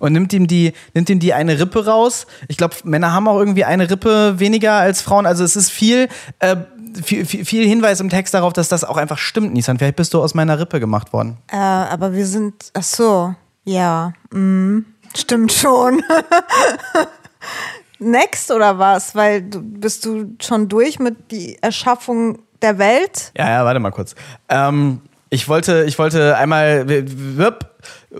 und 0.00 0.12
nimmt 0.12 0.34
ihm 0.34 0.46
die, 0.46 0.74
nimmt 0.92 1.08
ihm 1.08 1.18
die 1.18 1.32
eine 1.32 1.58
Rippe 1.58 1.86
raus. 1.86 2.26
Ich 2.46 2.58
glaube, 2.58 2.74
Männer 2.84 3.14
haben 3.14 3.26
auch 3.26 3.38
irgendwie 3.38 3.64
eine 3.64 3.88
Rippe 3.88 4.38
weniger 4.38 4.74
als 4.74 5.00
Frauen. 5.00 5.24
Also 5.24 5.44
es 5.44 5.56
ist 5.56 5.70
viel, 5.70 6.10
äh, 6.40 6.56
viel, 7.02 7.24
viel, 7.24 7.46
viel, 7.46 7.66
Hinweis 7.66 8.00
im 8.00 8.10
Text 8.10 8.34
darauf, 8.34 8.52
dass 8.52 8.68
das 8.68 8.84
auch 8.84 8.98
einfach 8.98 9.16
stimmt, 9.16 9.54
Nissan. 9.54 9.78
Vielleicht 9.78 9.96
bist 9.96 10.12
du 10.12 10.20
aus 10.20 10.34
meiner 10.34 10.60
Rippe 10.60 10.78
gemacht 10.78 11.14
worden. 11.14 11.38
Äh, 11.50 11.56
aber 11.56 12.12
wir 12.12 12.26
sind, 12.26 12.70
ach 12.74 12.82
so, 12.82 13.34
ja, 13.64 14.12
mm, 14.30 14.80
stimmt 15.16 15.54
schon. 15.54 16.02
Next 17.98 18.50
oder 18.50 18.78
was? 18.78 19.14
Weil 19.14 19.40
du 19.40 19.62
bist 19.62 20.04
du 20.04 20.36
schon 20.42 20.68
durch 20.68 20.98
mit 20.98 21.30
die 21.30 21.56
Erschaffung 21.62 22.40
der 22.62 22.78
Welt? 22.78 23.32
Ja, 23.36 23.48
ja, 23.50 23.64
warte 23.64 23.80
mal 23.80 23.90
kurz. 23.90 24.14
Ähm, 24.48 25.00
ich 25.30 25.48
wollte, 25.48 25.84
ich 25.84 25.98
wollte 25.98 26.36
einmal, 26.36 26.86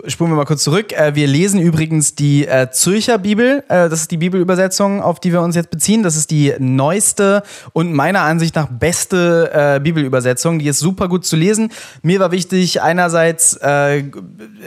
spulen 0.07 0.31
wir 0.31 0.35
mal 0.35 0.45
kurz 0.45 0.63
zurück. 0.63 0.93
Äh, 0.93 1.15
wir 1.15 1.27
lesen 1.27 1.59
übrigens 1.59 2.15
die 2.15 2.47
äh, 2.47 2.69
Zürcher 2.71 3.17
Bibel. 3.17 3.63
Äh, 3.67 3.89
das 3.89 4.01
ist 4.01 4.11
die 4.11 4.17
Bibelübersetzung, 4.17 5.01
auf 5.01 5.19
die 5.19 5.31
wir 5.31 5.41
uns 5.41 5.55
jetzt 5.55 5.71
beziehen. 5.71 6.03
Das 6.03 6.15
ist 6.15 6.31
die 6.31 6.53
neueste 6.59 7.43
und 7.73 7.93
meiner 7.93 8.21
Ansicht 8.21 8.55
nach 8.55 8.67
beste 8.67 9.51
äh, 9.53 9.79
Bibelübersetzung. 9.79 10.59
Die 10.59 10.67
ist 10.67 10.79
super 10.79 11.07
gut 11.07 11.25
zu 11.25 11.35
lesen. 11.35 11.71
Mir 12.01 12.19
war 12.19 12.31
wichtig, 12.31 12.81
einerseits 12.81 13.55
äh, 13.57 14.03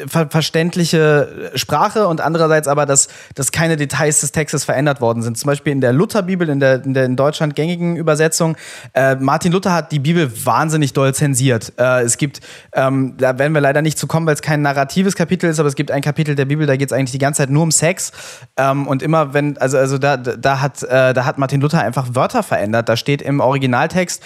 ver 0.07 0.29
verständliche 0.31 1.53
Sprache 1.55 2.07
und 2.09 2.21
andererseits 2.21 2.69
aber, 2.69 2.87
dass, 2.87 3.09
dass 3.35 3.53
keine 3.53 3.77
Details 3.77 4.21
des 4.21 4.33
Textes 4.33 4.65
verändert 4.65 5.01
worden 5.01 5.23
sind. 5.23 5.39
Zum 5.39 5.49
Beispiel 5.49 5.73
in 5.73 5.81
der 5.81 5.93
Lutherbibel, 5.93 6.49
in 6.49 6.61
der, 6.61 6.85
in 6.85 6.95
der 6.95 7.05
in 7.05 7.17
Deutschland 7.17 7.55
gängigen 7.55 7.97
Übersetzung. 7.97 8.57
Äh, 8.95 9.17
Martin 9.17 9.53
Luther 9.53 9.73
hat 9.73 9.93
die 9.93 9.99
Bibel 9.99 10.31
wahnsinnig 10.45 10.93
doll 10.93 11.15
zensiert. 11.15 11.73
es 11.77 12.17
gibt, 12.17 12.41
ähm, 12.73 13.15
da 13.19 13.39
werden 13.39 13.53
wir 13.53 13.61
leider 13.61 13.83
nicht 13.83 13.99
zu 13.99 14.07
kommen, 14.07 14.27
weil 14.27 14.35
es 14.35 14.43
kein 14.43 14.63
narratives 14.83 15.15
Kapitel 15.15 15.49
ist, 15.49 15.61
aber 15.61 15.69
es 15.69 15.77
gibt 15.77 15.91
ein 15.91 16.03
Kapitel 16.03 16.35
der 16.35 16.45
Bibel, 16.45 16.67
da 16.67 16.77
geht 16.77 16.91
es 16.91 16.93
eigentlich 16.93 17.13
die 17.13 17.19
ganze 17.19 17.39
Zeit 17.39 17.51
nur 17.51 17.63
um 17.63 17.71
Sex. 17.71 18.13
Ähm, 18.57 18.87
und 18.87 19.03
immer 19.03 19.33
wenn, 19.33 19.57
also, 19.59 19.79
also 19.79 19.99
da, 19.99 20.17
da, 20.17 20.61
hat, 20.61 20.83
äh, 20.83 21.15
da 21.15 21.25
hat 21.25 21.39
Martin 21.39 21.61
Luther 21.61 21.83
einfach 21.83 22.15
Wörter 22.15 22.43
verändert. 22.43 22.89
Da 22.89 22.97
steht 22.97 23.23
im 23.23 23.41
Originaltext, 23.41 24.23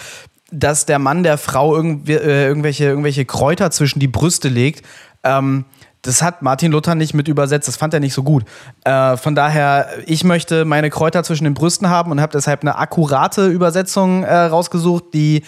dass 0.50 0.86
der 0.86 0.98
Mann 0.98 1.22
der 1.22 1.38
Frau 1.38 1.76
irgendw 1.76 2.12
äh, 2.12 2.46
irgendwelche, 2.46 2.84
irgendwelche 2.84 3.24
Kräuter 3.24 3.70
zwischen 3.70 4.00
die 4.00 4.08
Brüste 4.08 4.48
legt. 4.48 4.84
Ähm, 5.24 5.64
das 6.02 6.22
hat 6.22 6.40
Martin 6.40 6.70
Luther 6.70 6.94
nicht 6.94 7.14
mit 7.14 7.26
übersetzt, 7.26 7.66
das 7.66 7.76
fand 7.76 7.92
er 7.92 7.98
nicht 7.98 8.14
so 8.14 8.22
gut. 8.22 8.44
Äh, 8.84 9.16
von 9.16 9.34
daher, 9.34 9.88
ich 10.06 10.22
möchte 10.22 10.64
meine 10.64 10.88
Kräuter 10.88 11.24
zwischen 11.24 11.44
den 11.44 11.54
Brüsten 11.54 11.88
haben 11.88 12.12
und 12.12 12.20
habe 12.20 12.32
deshalb 12.32 12.62
eine 12.62 12.76
akkurate 12.76 13.48
Übersetzung 13.48 14.22
äh, 14.22 14.32
rausgesucht, 14.32 15.06
die 15.14 15.42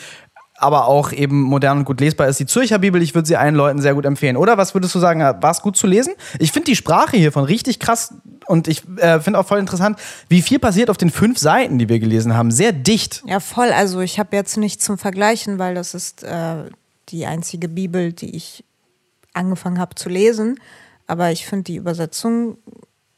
aber 0.58 0.86
auch 0.86 1.12
eben 1.12 1.40
modern 1.40 1.78
und 1.78 1.84
gut 1.84 2.00
lesbar 2.00 2.28
ist. 2.28 2.40
Die 2.40 2.46
Zürcher 2.46 2.78
Bibel, 2.78 3.00
ich 3.00 3.14
würde 3.14 3.26
sie 3.26 3.36
allen 3.36 3.54
Leuten 3.54 3.80
sehr 3.80 3.94
gut 3.94 4.04
empfehlen. 4.04 4.36
Oder 4.36 4.58
was 4.58 4.74
würdest 4.74 4.94
du 4.94 4.98
sagen, 4.98 5.20
war 5.20 5.50
es 5.50 5.62
gut 5.62 5.76
zu 5.76 5.86
lesen? 5.86 6.14
Ich 6.38 6.52
finde 6.52 6.66
die 6.66 6.76
Sprache 6.76 7.16
hiervon 7.16 7.44
richtig 7.44 7.78
krass 7.78 8.14
und 8.46 8.66
ich 8.66 8.82
äh, 8.98 9.20
finde 9.20 9.38
auch 9.38 9.46
voll 9.46 9.58
interessant, 9.60 9.98
wie 10.28 10.42
viel 10.42 10.58
passiert 10.58 10.90
auf 10.90 10.96
den 10.96 11.10
fünf 11.10 11.38
Seiten, 11.38 11.78
die 11.78 11.88
wir 11.88 11.98
gelesen 12.00 12.34
haben. 12.34 12.50
Sehr 12.50 12.72
dicht. 12.72 13.22
Ja, 13.26 13.40
voll. 13.40 13.70
Also 13.72 14.00
ich 14.00 14.18
habe 14.18 14.34
jetzt 14.34 14.56
nicht 14.56 14.82
zum 14.82 14.98
Vergleichen, 14.98 15.58
weil 15.58 15.74
das 15.74 15.94
ist 15.94 16.24
äh, 16.24 16.64
die 17.10 17.26
einzige 17.26 17.68
Bibel, 17.68 18.12
die 18.12 18.34
ich 18.34 18.64
angefangen 19.32 19.78
habe 19.78 19.94
zu 19.94 20.08
lesen. 20.08 20.58
Aber 21.06 21.30
ich 21.30 21.46
finde 21.46 21.64
die 21.64 21.76
Übersetzung 21.76 22.58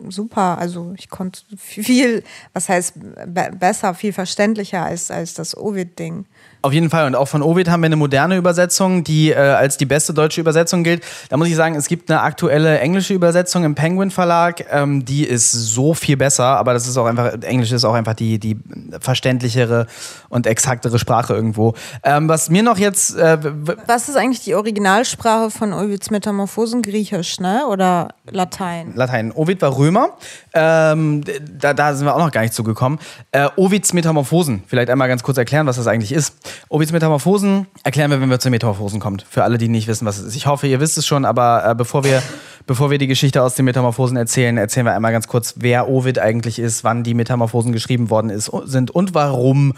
super. 0.09 0.59
Also 0.59 0.94
ich 0.97 1.09
konnte 1.09 1.42
viel, 1.56 2.23
was 2.52 2.68
heißt 2.68 2.94
be 3.26 3.50
besser, 3.59 3.94
viel 3.94 4.12
verständlicher 4.12 4.85
als, 4.85 5.11
als 5.11 5.35
das 5.35 5.56
Ovid-Ding. 5.56 6.26
Auf 6.62 6.75
jeden 6.75 6.90
Fall. 6.90 7.07
Und 7.07 7.14
auch 7.14 7.26
von 7.26 7.43
Ovid 7.43 7.71
haben 7.71 7.81
wir 7.81 7.87
eine 7.87 7.97
moderne 7.97 8.37
Übersetzung, 8.37 9.02
die 9.02 9.31
äh, 9.31 9.37
als 9.37 9.79
die 9.79 9.87
beste 9.87 10.12
deutsche 10.12 10.40
Übersetzung 10.40 10.85
gilt. 10.85 11.02
Da 11.31 11.38
muss 11.38 11.49
ich 11.49 11.57
sagen, 11.57 11.75
es 11.75 11.88
gibt 11.88 12.11
eine 12.11 12.21
aktuelle 12.21 12.79
englische 12.81 13.14
Übersetzung 13.14 13.64
im 13.64 13.75
Penguin 13.75 14.11
Verlag. 14.11 14.67
Ähm, 14.71 15.05
die 15.07 15.25
ist 15.25 15.52
so 15.52 15.95
viel 15.95 16.19
besser, 16.19 16.45
aber 16.45 16.75
das 16.75 16.87
ist 16.87 16.99
auch 16.99 17.07
einfach, 17.07 17.33
Englisch 17.43 17.73
ist 17.73 17.85
auch 17.85 17.95
einfach 17.95 18.12
die, 18.12 18.38
die 18.38 18.59
verständlichere 19.00 19.87
und 20.29 20.47
exaktere 20.47 20.99
Sprache 20.99 21.33
irgendwo. 21.33 21.75
Ähm, 22.02 22.29
was 22.29 22.50
mir 22.50 22.62
noch 22.62 22.76
jetzt. 22.76 23.17
Äh, 23.17 23.38
was 23.87 24.11
ist 24.11 24.17
eigentlich 24.17 24.45
die 24.45 24.55
Originalsprache 24.55 25.50
von 25.50 25.73
Ovids 25.73 26.11
Metamorphosen? 26.11 26.83
Griechisch, 26.83 27.40
ne? 27.40 27.67
Oder 27.69 28.09
Latein? 28.31 28.93
Latein. 28.95 29.33
Ovid 29.33 29.62
war 29.62 29.79
Römer. 29.79 30.11
Ähm, 30.52 31.25
da, 31.59 31.73
da 31.73 31.95
sind 31.95 32.07
wir 32.07 32.14
auch 32.14 32.19
noch 32.19 32.33
gar 32.33 32.43
nicht 32.43 32.52
zugekommen. 32.52 32.99
Äh, 33.33 33.49
Ovids 33.57 33.95
Metamorphosen. 33.95 34.62
Vielleicht 34.67 34.90
einmal 34.90 35.09
ganz 35.09 35.23
kurz 35.23 35.38
erklären, 35.38 35.67
was 35.67 35.76
das 35.76 35.87
eigentlich 35.87 36.12
ist. 36.12 36.35
Ovids 36.69 36.92
Metamorphosen 36.92 37.66
erklären 37.85 38.11
wir, 38.11 38.21
wenn 38.21 38.30
wir 38.30 38.38
zu 38.38 38.50
Metamorphosen 38.50 39.00
kommen. 39.00 39.23
Für 39.28 39.45
alle, 39.45 39.59
die 39.59 39.69
nicht 39.69 39.88
wissen, 39.88 40.07
was 40.07 40.19
es 40.19 40.26
ist. 40.26 40.37
Ich 40.37 40.47
hoffe, 40.47 40.66
ihr 40.66 40.80
wisst 40.80 40.99
es 40.99 41.07
schon, 41.07 41.25
aber 41.25 41.64
äh, 41.66 41.75
bevor, 41.75 42.04
wir, 42.04 42.23
bevor 42.66 42.90
wir 42.90 42.99
die 42.99 43.07
Geschichte 43.07 43.42
aus 43.42 43.54
den 43.54 43.64
Metamorphosen 43.64 44.16
erzählen, 44.16 44.57
erzählen 44.57 44.87
wir 44.87 44.95
einmal 44.95 45.12
ganz 45.12 45.28
kurz, 45.28 45.54
wer 45.57 45.88
Ovid 45.88 46.19
eigentlich 46.19 46.59
ist, 46.59 46.85
wann 46.85 47.02
die 47.02 47.14
Metamorphosen 47.14 47.73
geschrieben 47.73 48.11
worden 48.11 48.30
ist, 48.30 48.50
sind 48.64 48.90
und 48.90 49.14
warum 49.14 49.75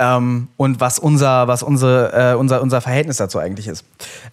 ähm, 0.00 0.48
und 0.56 0.80
was 0.80 0.98
unser, 0.98 1.46
was 1.46 1.62
unsere, 1.62 2.32
äh, 2.32 2.34
unser, 2.34 2.62
unser 2.62 2.80
Verhältnis 2.80 3.18
dazu 3.18 3.38
eigentlich 3.38 3.68
ist. 3.68 3.84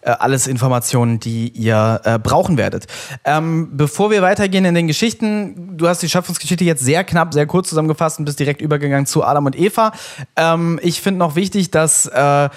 Äh, 0.01 0.11
alles 0.11 0.47
Informationen, 0.47 1.19
die 1.19 1.49
ihr 1.49 2.01
äh, 2.05 2.17
brauchen 2.17 2.57
werdet. 2.57 2.87
Ähm, 3.25 3.69
bevor 3.73 4.09
wir 4.09 4.21
weitergehen 4.21 4.63
in 4.63 4.73
den 4.73 4.87
Geschichten, 4.87 5.77
du 5.77 5.87
hast 5.89 6.01
die 6.01 6.09
Schöpfungsgeschichte 6.09 6.63
jetzt 6.63 6.83
sehr 6.83 7.03
knapp, 7.03 7.33
sehr 7.33 7.45
kurz 7.45 7.67
zusammengefasst 7.67 8.17
und 8.17 8.25
bist 8.25 8.39
direkt 8.39 8.61
übergegangen 8.61 9.05
zu 9.05 9.25
Adam 9.25 9.45
und 9.45 9.59
Eva. 9.59 9.91
Ähm, 10.37 10.79
ich 10.81 11.01
finde 11.01 11.19
noch 11.19 11.35
wichtig, 11.35 11.69
dass 11.69 12.05
äh, 12.05 12.49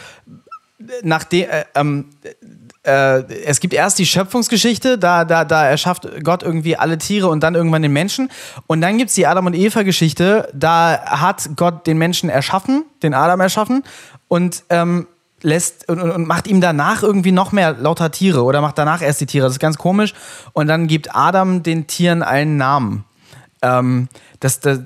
nachdem 1.02 1.48
äh, 2.82 3.22
es 3.44 3.60
gibt 3.60 3.74
erst 3.74 3.98
die 3.98 4.06
Schöpfungsgeschichte, 4.06 4.98
da, 4.98 5.24
da, 5.24 5.44
da 5.44 5.66
erschafft 5.66 6.08
Gott 6.24 6.42
irgendwie 6.42 6.76
alle 6.76 6.98
Tiere 6.98 7.28
und 7.28 7.42
dann 7.42 7.54
irgendwann 7.54 7.82
den 7.82 7.92
Menschen. 7.92 8.30
Und 8.66 8.80
dann 8.80 8.98
gibt 8.98 9.10
es 9.10 9.14
die 9.14 9.26
Adam 9.26 9.46
und 9.46 9.54
Eva-Geschichte, 9.54 10.48
da 10.54 11.00
hat 11.04 11.50
Gott 11.56 11.86
den 11.86 11.98
Menschen 11.98 12.30
erschaffen, 12.30 12.84
den 13.02 13.14
Adam 13.14 13.40
erschaffen 13.40 13.84
und 14.28 14.64
ähm, 14.70 15.06
lässt 15.42 15.88
und, 15.88 16.00
und, 16.00 16.26
macht 16.26 16.46
ihm 16.46 16.60
danach 16.60 17.02
irgendwie 17.02 17.32
noch 17.32 17.52
mehr 17.52 17.72
lauter 17.72 18.10
Tiere 18.10 18.42
oder 18.44 18.60
macht 18.60 18.78
danach 18.78 19.02
erst 19.02 19.20
die 19.20 19.26
Tiere. 19.26 19.46
Das 19.46 19.54
ist 19.54 19.60
ganz 19.60 19.78
komisch. 19.78 20.14
Und 20.52 20.66
dann 20.66 20.86
gibt 20.86 21.14
Adam 21.14 21.62
den 21.62 21.86
Tieren 21.86 22.22
einen 22.22 22.56
Namen. 22.56 23.04
Ähm, 23.62 24.08
das, 24.40 24.58
das, 24.60 24.80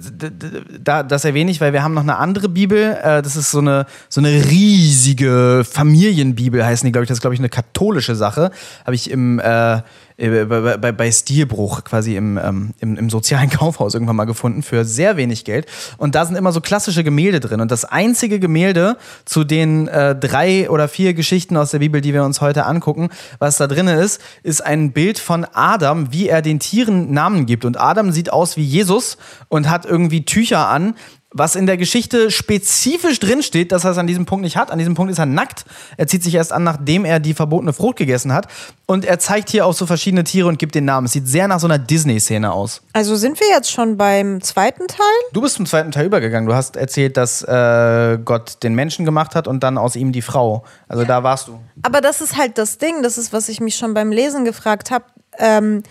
das, 0.82 1.04
das, 1.08 1.24
erwähne 1.24 1.50
ich, 1.50 1.60
weil 1.60 1.72
wir 1.72 1.84
haben 1.84 1.94
noch 1.94 2.02
eine 2.02 2.16
andere 2.16 2.48
Bibel. 2.48 2.98
Äh, 3.02 3.22
das 3.22 3.36
ist 3.36 3.52
so 3.52 3.60
eine, 3.60 3.86
so 4.08 4.20
eine 4.20 4.44
riesige 4.50 5.64
Familienbibel, 5.64 6.64
heißen 6.64 6.84
die, 6.84 6.90
glaube 6.90 7.04
ich. 7.04 7.08
Das 7.08 7.18
ist, 7.18 7.20
glaube 7.20 7.34
ich, 7.34 7.40
eine 7.40 7.48
katholische 7.48 8.16
Sache. 8.16 8.50
Habe 8.84 8.96
ich 8.96 9.08
im, 9.08 9.38
äh, 9.38 9.80
äh, 10.16 10.44
bei, 10.44 10.76
bei, 10.76 10.92
bei 10.92 11.10
Stilbruch 11.10 11.82
quasi 11.84 12.16
im, 12.16 12.38
ähm, 12.38 12.74
im, 12.80 12.96
im, 12.96 13.10
sozialen 13.10 13.50
Kaufhaus 13.50 13.94
irgendwann 13.94 14.16
mal 14.16 14.24
gefunden 14.24 14.62
für 14.62 14.84
sehr 14.84 15.16
wenig 15.16 15.44
Geld. 15.44 15.66
Und 15.96 16.14
da 16.14 16.24
sind 16.24 16.36
immer 16.36 16.52
so 16.52 16.60
klassische 16.60 17.02
Gemälde 17.02 17.40
drin. 17.40 17.60
Und 17.60 17.70
das 17.70 17.84
einzige 17.84 18.38
Gemälde 18.38 18.96
zu 19.24 19.44
den 19.44 19.88
äh, 19.88 20.14
drei 20.14 20.70
oder 20.70 20.88
vier 20.88 21.14
Geschichten 21.14 21.56
aus 21.56 21.72
der 21.72 21.80
Bibel, 21.80 22.00
die 22.00 22.14
wir 22.14 22.24
uns 22.24 22.40
heute 22.40 22.66
angucken, 22.66 23.08
was 23.38 23.56
da 23.56 23.66
drin 23.66 23.88
ist, 23.88 24.20
ist 24.42 24.64
ein 24.64 24.92
Bild 24.92 25.18
von 25.18 25.46
Adam, 25.52 26.12
wie 26.12 26.28
er 26.28 26.42
den 26.42 26.60
Tieren 26.60 27.12
Namen 27.12 27.46
gibt. 27.46 27.64
Und 27.64 27.80
Adam 27.80 28.12
sieht 28.12 28.32
aus 28.32 28.56
wie 28.56 28.64
Jesus 28.64 29.18
und 29.48 29.68
hat 29.68 29.84
irgendwie 29.84 30.24
Tücher 30.24 30.68
an, 30.68 30.94
was 31.34 31.56
in 31.56 31.66
der 31.66 31.76
Geschichte 31.76 32.30
spezifisch 32.30 33.18
drinsteht, 33.18 33.72
dass 33.72 33.84
er 33.84 33.90
es 33.90 33.98
an 33.98 34.06
diesem 34.06 34.24
Punkt 34.24 34.44
nicht 34.44 34.56
hat. 34.56 34.70
An 34.70 34.78
diesem 34.78 34.94
Punkt 34.94 35.10
ist 35.10 35.18
er 35.18 35.26
nackt. 35.26 35.64
Er 35.96 36.06
zieht 36.06 36.22
sich 36.22 36.36
erst 36.36 36.52
an, 36.52 36.62
nachdem 36.62 37.04
er 37.04 37.18
die 37.18 37.34
verbotene 37.34 37.72
Frucht 37.72 37.96
gegessen 37.96 38.32
hat. 38.32 38.46
Und 38.86 39.04
er 39.04 39.18
zeigt 39.18 39.50
hier 39.50 39.66
auch 39.66 39.74
so 39.74 39.84
verschiedene 39.84 40.22
Tiere 40.22 40.46
und 40.46 40.60
gibt 40.60 40.76
den 40.76 40.84
Namen. 40.84 41.06
Es 41.06 41.12
sieht 41.12 41.26
sehr 41.26 41.48
nach 41.48 41.58
so 41.58 41.66
einer 41.66 41.78
Disney-Szene 41.78 42.52
aus. 42.52 42.82
Also 42.92 43.16
sind 43.16 43.40
wir 43.40 43.48
jetzt 43.48 43.72
schon 43.72 43.96
beim 43.96 44.42
zweiten 44.42 44.86
Teil? 44.86 45.06
Du 45.32 45.40
bist 45.40 45.56
zum 45.56 45.66
zweiten 45.66 45.90
Teil 45.90 46.06
übergegangen. 46.06 46.48
Du 46.48 46.54
hast 46.54 46.76
erzählt, 46.76 47.16
dass 47.16 47.42
äh, 47.42 48.18
Gott 48.24 48.62
den 48.62 48.76
Menschen 48.76 49.04
gemacht 49.04 49.34
hat 49.34 49.48
und 49.48 49.64
dann 49.64 49.76
aus 49.76 49.96
ihm 49.96 50.12
die 50.12 50.22
Frau. 50.22 50.62
Also 50.86 51.02
ja. 51.02 51.08
da 51.08 51.24
warst 51.24 51.48
du. 51.48 51.58
Aber 51.82 52.00
das 52.00 52.20
ist 52.20 52.36
halt 52.36 52.58
das 52.58 52.78
Ding. 52.78 53.02
Das 53.02 53.18
ist, 53.18 53.32
was 53.32 53.48
ich 53.48 53.58
mich 53.58 53.74
schon 53.74 53.92
beim 53.92 54.12
Lesen 54.12 54.44
gefragt 54.44 54.92
habe. 54.92 55.06
Ähm, 55.38 55.82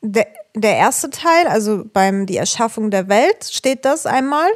der 0.00 0.26
der 0.54 0.76
erste 0.76 1.10
Teil, 1.10 1.46
also 1.48 1.84
beim 1.92 2.26
die 2.26 2.36
Erschaffung 2.36 2.90
der 2.90 3.08
Welt, 3.08 3.44
steht 3.50 3.84
das 3.84 4.06
einmal. 4.06 4.48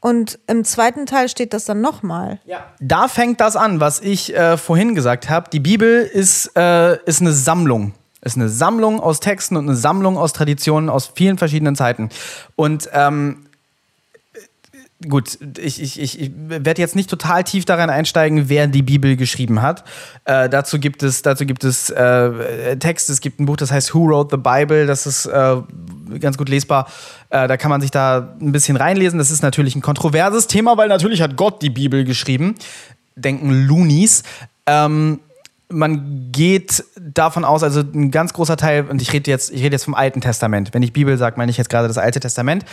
Und 0.00 0.38
im 0.46 0.64
zweiten 0.64 1.06
Teil 1.06 1.28
steht 1.28 1.52
das 1.52 1.64
dann 1.64 1.80
nochmal. 1.80 2.38
Ja. 2.44 2.66
Da 2.80 3.08
fängt 3.08 3.40
das 3.40 3.56
an, 3.56 3.80
was 3.80 4.00
ich 4.00 4.34
äh, 4.34 4.56
vorhin 4.56 4.94
gesagt 4.94 5.28
habe. 5.28 5.50
Die 5.50 5.58
Bibel 5.58 6.02
ist, 6.02 6.56
äh, 6.56 7.02
ist 7.04 7.20
eine 7.20 7.32
Sammlung. 7.32 7.94
Ist 8.20 8.36
eine 8.36 8.48
Sammlung 8.48 9.00
aus 9.00 9.20
Texten 9.20 9.56
und 9.56 9.68
eine 9.68 9.76
Sammlung 9.76 10.16
aus 10.16 10.32
Traditionen 10.32 10.88
aus 10.88 11.10
vielen 11.14 11.38
verschiedenen 11.38 11.74
Zeiten. 11.74 12.10
Und 12.54 12.88
ähm, 12.92 13.47
gut, 15.06 15.38
ich, 15.58 15.80
ich, 15.80 16.00
ich 16.00 16.30
werde 16.34 16.80
jetzt 16.80 16.96
nicht 16.96 17.08
total 17.08 17.44
tief 17.44 17.64
daran 17.64 17.90
einsteigen, 17.90 18.48
wer 18.48 18.66
die 18.66 18.82
Bibel 18.82 19.16
geschrieben 19.16 19.62
hat. 19.62 19.84
Äh, 20.24 20.48
dazu 20.48 20.78
gibt 20.78 21.02
es, 21.02 21.22
dazu 21.22 21.46
gibt 21.46 21.62
es 21.62 21.90
äh, 21.90 22.76
Texte, 22.78 23.12
es 23.12 23.20
gibt 23.20 23.38
ein 23.38 23.46
Buch, 23.46 23.56
das 23.56 23.70
heißt 23.70 23.94
Who 23.94 24.08
Wrote 24.08 24.36
the 24.36 24.42
Bible, 24.42 24.86
das 24.86 25.06
ist 25.06 25.26
äh, 25.26 25.56
ganz 26.18 26.36
gut 26.36 26.48
lesbar. 26.48 26.88
Äh, 27.30 27.46
da 27.46 27.56
kann 27.56 27.70
man 27.70 27.80
sich 27.80 27.90
da 27.90 28.34
ein 28.40 28.52
bisschen 28.52 28.76
reinlesen. 28.76 29.18
Das 29.18 29.30
ist 29.30 29.42
natürlich 29.42 29.76
ein 29.76 29.82
kontroverses 29.82 30.46
Thema, 30.46 30.76
weil 30.76 30.88
natürlich 30.88 31.22
hat 31.22 31.36
Gott 31.36 31.62
die 31.62 31.70
Bibel 31.70 32.04
geschrieben. 32.04 32.54
Denken 33.14 33.66
Loonies. 33.66 34.22
Ähm, 34.66 35.20
man 35.70 36.30
geht 36.32 36.84
davon 36.98 37.44
aus, 37.44 37.62
also 37.62 37.80
ein 37.80 38.10
ganz 38.10 38.32
großer 38.32 38.56
Teil, 38.56 38.86
und 38.88 39.02
ich 39.02 39.12
rede 39.12 39.30
jetzt, 39.30 39.50
ich 39.50 39.62
rede 39.62 39.74
jetzt 39.74 39.84
vom 39.84 39.94
Alten 39.94 40.20
Testament. 40.20 40.72
Wenn 40.72 40.82
ich 40.82 40.92
Bibel 40.92 41.16
sage, 41.18 41.36
meine 41.36 41.50
ich 41.50 41.58
jetzt 41.58 41.68
gerade 41.68 41.88
das 41.88 41.98
Alte 41.98 42.20
Testament, 42.20 42.64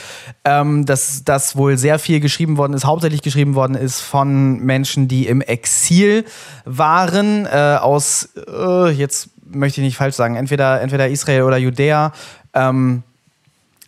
ähm, 0.46 0.86
dass 0.86 1.24
das 1.26 1.56
wohl 1.56 1.78
sehr 1.78 2.00
viel 2.00 2.20
geschrieben 2.20 2.58
worden 2.58 2.74
ist, 2.74 2.86
hauptsächlich 2.86 3.22
geschrieben 3.22 3.56
worden 3.56 3.76
ist 3.76 4.00
von 4.00 4.60
Menschen, 4.60 5.08
die 5.08 5.28
im 5.28 5.42
Exil 5.42 6.26
waren, 6.64 7.46
äh, 7.46 7.78
aus, 7.82 8.30
äh, 8.48 8.90
jetzt 8.92 9.30
möchte 9.46 9.82
ich 9.82 9.86
nicht 9.86 9.98
falsch 9.98 10.16
sagen, 10.16 10.36
entweder, 10.36 10.82
entweder 10.82 11.10
Israel 11.10 11.44
oder 11.44 11.58
Judäa. 11.58 12.14
Ähm, 12.54 13.04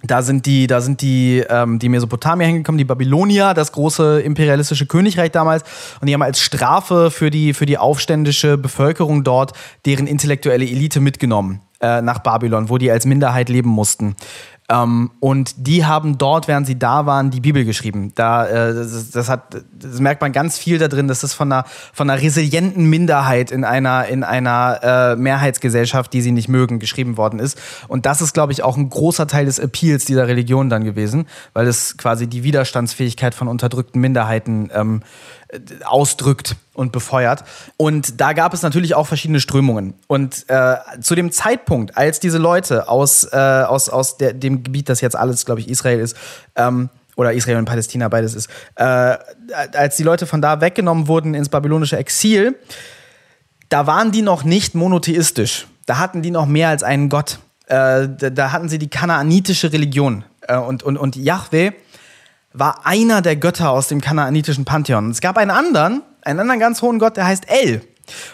da 0.04 0.22
sind 0.22 0.46
die, 0.46 0.68
da 0.68 0.80
sind 0.80 1.02
die, 1.02 1.44
ähm, 1.50 1.80
die 1.80 1.90
Mesopotamier 1.90 2.46
hingekommen, 2.46 2.78
die 2.78 2.86
Babylonier, 2.86 3.56
das 3.56 3.72
große 3.72 4.22
imperialistische 4.22 4.86
Königreich 4.86 5.32
damals. 5.32 5.64
Und 6.00 6.08
die 6.08 6.14
haben 6.14 6.22
als 6.22 6.40
Strafe 6.40 7.10
für 7.10 7.32
die, 7.32 7.54
für 7.54 7.66
die 7.66 7.80
aufständische 7.80 8.58
Bevölkerung 8.58 9.24
dort 9.24 9.54
deren 9.86 10.06
intellektuelle 10.06 10.66
Elite 10.66 11.00
mitgenommen 11.00 11.62
äh, 11.80 12.02
nach 12.02 12.20
Babylon, 12.20 12.70
wo 12.70 12.78
die 12.78 12.92
als 12.92 13.06
Minderheit 13.06 13.50
leben 13.50 13.70
mussten. 13.70 14.16
Ähm, 14.70 15.12
und 15.22 15.66
die 15.66 15.86
haben 15.86 16.18
dort, 16.18 16.50
während 16.50 16.68
sie 16.68 16.78
da 16.78 17.06
waren, 17.06 17.32
die 17.32 17.40
Bibel 17.40 17.64
geschrieben. 17.64 18.12
Da, 18.16 18.46
äh, 18.48 18.74
das, 18.74 19.12
das, 19.12 19.30
hat, 19.30 19.56
das 19.72 20.00
merkt 20.02 20.22
man 20.22 20.34
ganz 20.34 20.58
viel 20.58 20.78
da 20.78 20.90
drin, 20.90 21.08
das 21.08 21.34
von 21.34 21.52
einer, 21.52 21.66
von 21.94 22.10
einer 22.10 22.22
resilienten 22.22 22.90
Minderheit 22.90 23.52
in 23.52 23.64
einer, 23.64 24.08
in 24.08 24.26
einer 24.26 24.80
äh, 24.84 25.16
Mehrheitsgesellschaft, 25.16 26.12
die 26.12 26.22
sie 26.22 26.32
nicht 26.32 26.50
mögen, 26.50 26.80
geschrieben 26.80 27.16
worden 27.16 27.40
ist. 27.40 27.58
Und 27.88 28.06
das 28.06 28.22
ist, 28.22 28.34
glaube 28.34 28.52
ich, 28.52 28.62
auch 28.62 28.76
ein 28.76 28.90
großer 28.90 29.26
Teil 29.28 29.46
des 29.46 29.58
Appeals 29.58 30.04
dieser 30.04 30.28
Religion 30.28 30.70
dann 30.70 30.84
gewesen, 30.84 31.28
weil 31.54 31.68
es 31.68 31.98
quasi 31.98 32.28
die 32.28 32.44
Widerstandsfähigkeit 32.44 33.36
von 33.36 33.48
unterdrückten 33.48 34.02
Minderheiten 34.02 34.70
ähm, 34.74 35.02
ausdrückt 35.86 36.56
und 36.74 36.92
befeuert. 36.92 37.44
Und 37.78 38.20
da 38.20 38.34
gab 38.34 38.54
es 38.54 38.62
natürlich 38.62 38.96
auch 38.96 39.08
verschiedene 39.08 39.40
Strömungen. 39.40 39.94
Und 40.08 40.46
äh, 40.50 40.76
zu 41.02 41.16
dem 41.16 41.32
Zeitpunkt, 41.32 41.98
als 41.98 42.20
diese 42.20 42.38
Leute 42.38 42.90
aus, 42.90 43.24
äh, 43.32 43.38
aus, 43.38 43.90
aus 43.90 44.18
der, 44.18 44.34
dem 44.34 44.64
Gebiet, 44.64 44.90
das 44.90 45.02
jetzt 45.02 45.16
alles, 45.16 45.46
glaube 45.46 45.62
ich, 45.62 45.70
Israel 45.70 46.00
ist, 46.00 46.18
ähm, 46.56 46.90
oder 47.16 47.34
Israel 47.34 47.58
und 47.58 47.66
Palästina 47.66 48.10
beides 48.10 48.36
ist, 48.36 48.50
äh, 48.76 48.84
als 48.84 49.98
die 49.98 50.04
Leute 50.04 50.28
von 50.28 50.42
da 50.42 50.62
weggenommen 50.62 51.08
wurden 51.08 51.34
ins 51.34 51.50
babylonische 51.50 51.98
Exil, 51.98 52.56
da 53.70 53.88
waren 53.88 54.12
die 54.12 54.22
noch 54.22 54.44
nicht 54.44 54.76
monotheistisch. 54.76 55.68
da 55.88 55.98
hatten 55.98 56.22
die 56.22 56.32
noch 56.32 56.46
mehr 56.46 56.70
als 56.70 56.84
einen 56.84 57.10
Gott. 57.10 57.40
Äh, 57.68 58.08
da, 58.08 58.52
hatten 58.52 58.70
sie 58.70 58.78
die 58.78 58.90
kanaanitische 58.90 59.74
Religion. 59.74 60.24
Äh, 60.42 60.58
und, 60.58 60.84
und, 60.84 60.98
und 60.98 61.16
Yahweh 61.16 61.72
war 62.54 62.86
einer 62.86 63.22
der 63.22 63.36
Götter 63.36 63.70
aus 63.70 63.88
dem 63.88 64.02
kanaanitischen 64.02 64.66
Pantheon. 64.66 65.12
Es 65.12 65.22
gab 65.22 65.38
einen 65.38 65.52
anderen, 65.52 66.02
einen 66.22 66.40
anderen 66.40 66.60
ganz 66.60 66.82
hohen 66.82 67.00
Gott, 67.00 67.18
der 67.18 67.26
heißt 67.26 67.50
El. 67.50 67.82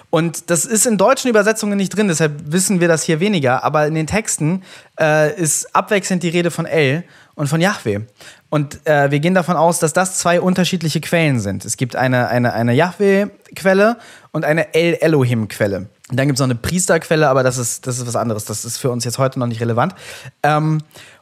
Und 0.10 0.50
das 0.50 0.66
ist 0.66 0.86
in 0.86 0.98
deutschen 0.98 1.30
Übersetzungen 1.30 1.78
nicht 1.78 1.90
drin, 1.90 2.08
deshalb 2.08 2.52
wissen 2.52 2.80
wir 2.80 2.88
das 2.88 3.04
hier 3.04 3.20
weniger. 3.20 3.64
Aber 3.64 3.88
in 3.88 3.96
den 3.96 4.08
Texten 4.08 4.64
äh, 5.00 5.36
ist 5.36 5.76
abwechselnd 5.76 6.22
die 6.24 6.30
Rede 6.30 6.52
von 6.52 6.66
El 6.66 7.04
und 7.36 7.48
von 7.48 7.60
Yahweh. 7.60 8.02
Und 8.50 8.86
äh, 8.86 9.10
wir 9.10 9.20
gehen 9.20 9.34
davon 9.34 9.56
aus, 9.56 9.80
dass 9.80 9.94
das 9.94 10.20
zwei 10.20 10.40
unterschiedliche 10.40 11.02
Quellen 11.02 11.40
sind. 11.40 11.66
Es 11.66 11.78
gibt 11.78 11.96
eine, 11.96 12.28
eine, 12.28 12.54
eine 12.54 12.74
Yahweh-Quelle 12.74 13.98
und 14.32 14.46
eine 14.46 14.76
El 14.76 14.94
Elohim-Quelle. 15.02 15.88
Dann 16.10 16.28
gibt 16.28 16.38
es 16.38 16.40
noch 16.40 16.48
eine 16.48 16.56
Priesterquelle, 16.56 17.28
aber 17.28 17.42
das 17.42 17.58
ist, 17.58 17.88
das 17.88 17.98
ist 17.98 18.06
was 18.06 18.16
anderes. 18.16 18.46
Das 18.46 18.66
ist 18.66 18.78
für 18.78 18.92
uns 18.92 19.04
jetzt 19.06 19.18
heute 19.18 19.40
noch 19.40 19.48
nicht 19.48 19.62
relevant. 19.62 19.96
Ähm, 20.44 20.82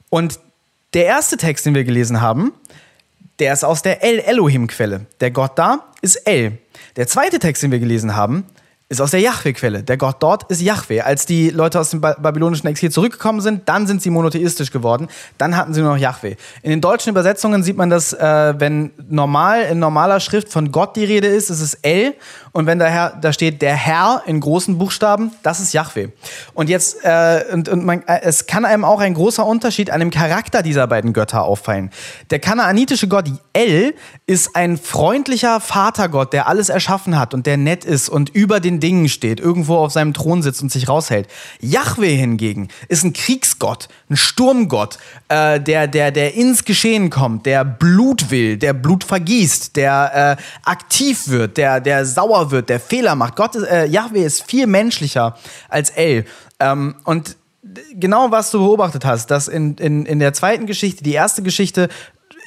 und 0.09 0.39
der 0.93 1.05
erste 1.05 1.37
Text, 1.37 1.65
den 1.65 1.73
wir 1.73 1.85
gelesen 1.85 2.19
haben, 2.19 2.51
der 3.41 3.53
ist 3.53 3.63
aus 3.63 3.81
der 3.81 4.03
El 4.03 4.19
Elohim-Quelle. 4.19 5.07
Der 5.19 5.31
Gott 5.31 5.57
da 5.57 5.85
ist 6.01 6.15
El. 6.27 6.59
Der 6.95 7.07
zweite 7.07 7.39
Text, 7.39 7.63
den 7.63 7.71
wir 7.71 7.79
gelesen 7.79 8.15
haben, 8.15 8.45
ist 8.91 8.99
aus 8.99 9.11
der 9.11 9.21
Yahweh-Quelle. 9.21 9.83
Der 9.83 9.95
Gott 9.95 10.17
dort 10.19 10.51
ist 10.51 10.61
Yahweh. 10.61 10.99
Als 10.99 11.25
die 11.25 11.49
Leute 11.49 11.79
aus 11.79 11.91
dem 11.91 12.01
babylonischen 12.01 12.67
Exil 12.67 12.91
zurückgekommen 12.91 13.39
sind, 13.39 13.69
dann 13.69 13.87
sind 13.87 14.01
sie 14.01 14.09
monotheistisch 14.09 14.69
geworden. 14.69 15.07
Dann 15.37 15.55
hatten 15.55 15.73
sie 15.73 15.79
nur 15.79 15.91
noch 15.91 15.97
Yahweh. 15.97 16.35
In 16.61 16.71
den 16.71 16.81
deutschen 16.81 17.09
Übersetzungen 17.09 17.63
sieht 17.63 17.77
man 17.77 17.89
das, 17.89 18.11
äh, 18.11 18.53
wenn 18.57 18.91
normal 19.09 19.61
in 19.61 19.79
normaler 19.79 20.19
Schrift 20.19 20.49
von 20.49 20.73
Gott 20.73 20.97
die 20.97 21.05
Rede 21.05 21.27
ist, 21.27 21.49
ist 21.49 21.61
es 21.61 21.75
El. 21.75 22.15
Und 22.51 22.65
wenn 22.65 22.79
daher, 22.79 23.17
da 23.21 23.31
steht 23.31 23.61
der 23.61 23.75
Herr 23.75 24.23
in 24.25 24.41
großen 24.41 24.77
Buchstaben, 24.77 25.31
das 25.41 25.61
ist 25.61 25.71
Yahweh. 25.71 26.09
Und 26.53 26.67
jetzt, 26.67 26.97
äh, 27.05 27.45
und, 27.53 27.69
und 27.69 27.85
man, 27.85 28.03
äh, 28.07 28.19
es 28.23 28.45
kann 28.45 28.65
einem 28.65 28.83
auch 28.83 28.99
ein 28.99 29.13
großer 29.13 29.45
Unterschied 29.45 29.89
an 29.89 30.01
dem 30.01 30.11
Charakter 30.11 30.63
dieser 30.63 30.85
beiden 30.87 31.13
Götter 31.13 31.43
auffallen. 31.43 31.91
Der 32.29 32.39
kanaanitische 32.39 33.07
Gott 33.07 33.31
El 33.53 33.93
ist 34.25 34.53
ein 34.53 34.77
freundlicher 34.77 35.61
Vatergott, 35.61 36.33
der 36.33 36.49
alles 36.49 36.67
erschaffen 36.67 37.17
hat 37.17 37.33
und 37.33 37.45
der 37.45 37.55
nett 37.55 37.85
ist 37.85 38.09
und 38.09 38.29
über 38.29 38.59
den 38.59 38.80
Dingen 38.81 39.07
steht, 39.07 39.39
irgendwo 39.39 39.77
auf 39.77 39.91
seinem 39.93 40.13
Thron 40.13 40.41
sitzt 40.41 40.61
und 40.61 40.71
sich 40.71 40.89
raushält. 40.89 41.27
Yahweh 41.61 42.15
hingegen 42.15 42.67
ist 42.89 43.03
ein 43.03 43.13
Kriegsgott, 43.13 43.87
ein 44.09 44.17
Sturmgott, 44.17 44.97
äh, 45.29 45.59
der, 45.61 45.87
der, 45.87 46.11
der 46.11 46.33
ins 46.33 46.65
Geschehen 46.65 47.09
kommt, 47.09 47.45
der 47.45 47.63
Blut 47.63 48.31
will, 48.31 48.57
der 48.57 48.73
Blut 48.73 49.03
vergießt, 49.03 49.75
der 49.75 50.37
äh, 50.37 50.43
aktiv 50.65 51.29
wird, 51.29 51.57
der, 51.57 51.79
der 51.79 52.05
sauer 52.05 52.51
wird, 52.51 52.69
der 52.69 52.79
Fehler 52.79 53.15
macht. 53.15 53.35
Gott 53.35 53.55
ist, 53.55 53.67
äh, 53.67 53.85
Yahweh 53.85 54.25
ist 54.25 54.43
viel 54.43 54.67
menschlicher 54.67 55.37
als 55.69 55.89
El. 55.91 56.25
Ähm, 56.59 56.95
und 57.05 57.37
genau 57.93 58.31
was 58.31 58.51
du 58.51 58.59
beobachtet 58.59 59.05
hast, 59.05 59.27
dass 59.31 59.47
in, 59.47 59.75
in, 59.75 60.05
in 60.05 60.19
der 60.19 60.33
zweiten 60.33 60.65
Geschichte, 60.65 61.03
die 61.03 61.13
erste 61.13 61.43
Geschichte 61.43 61.89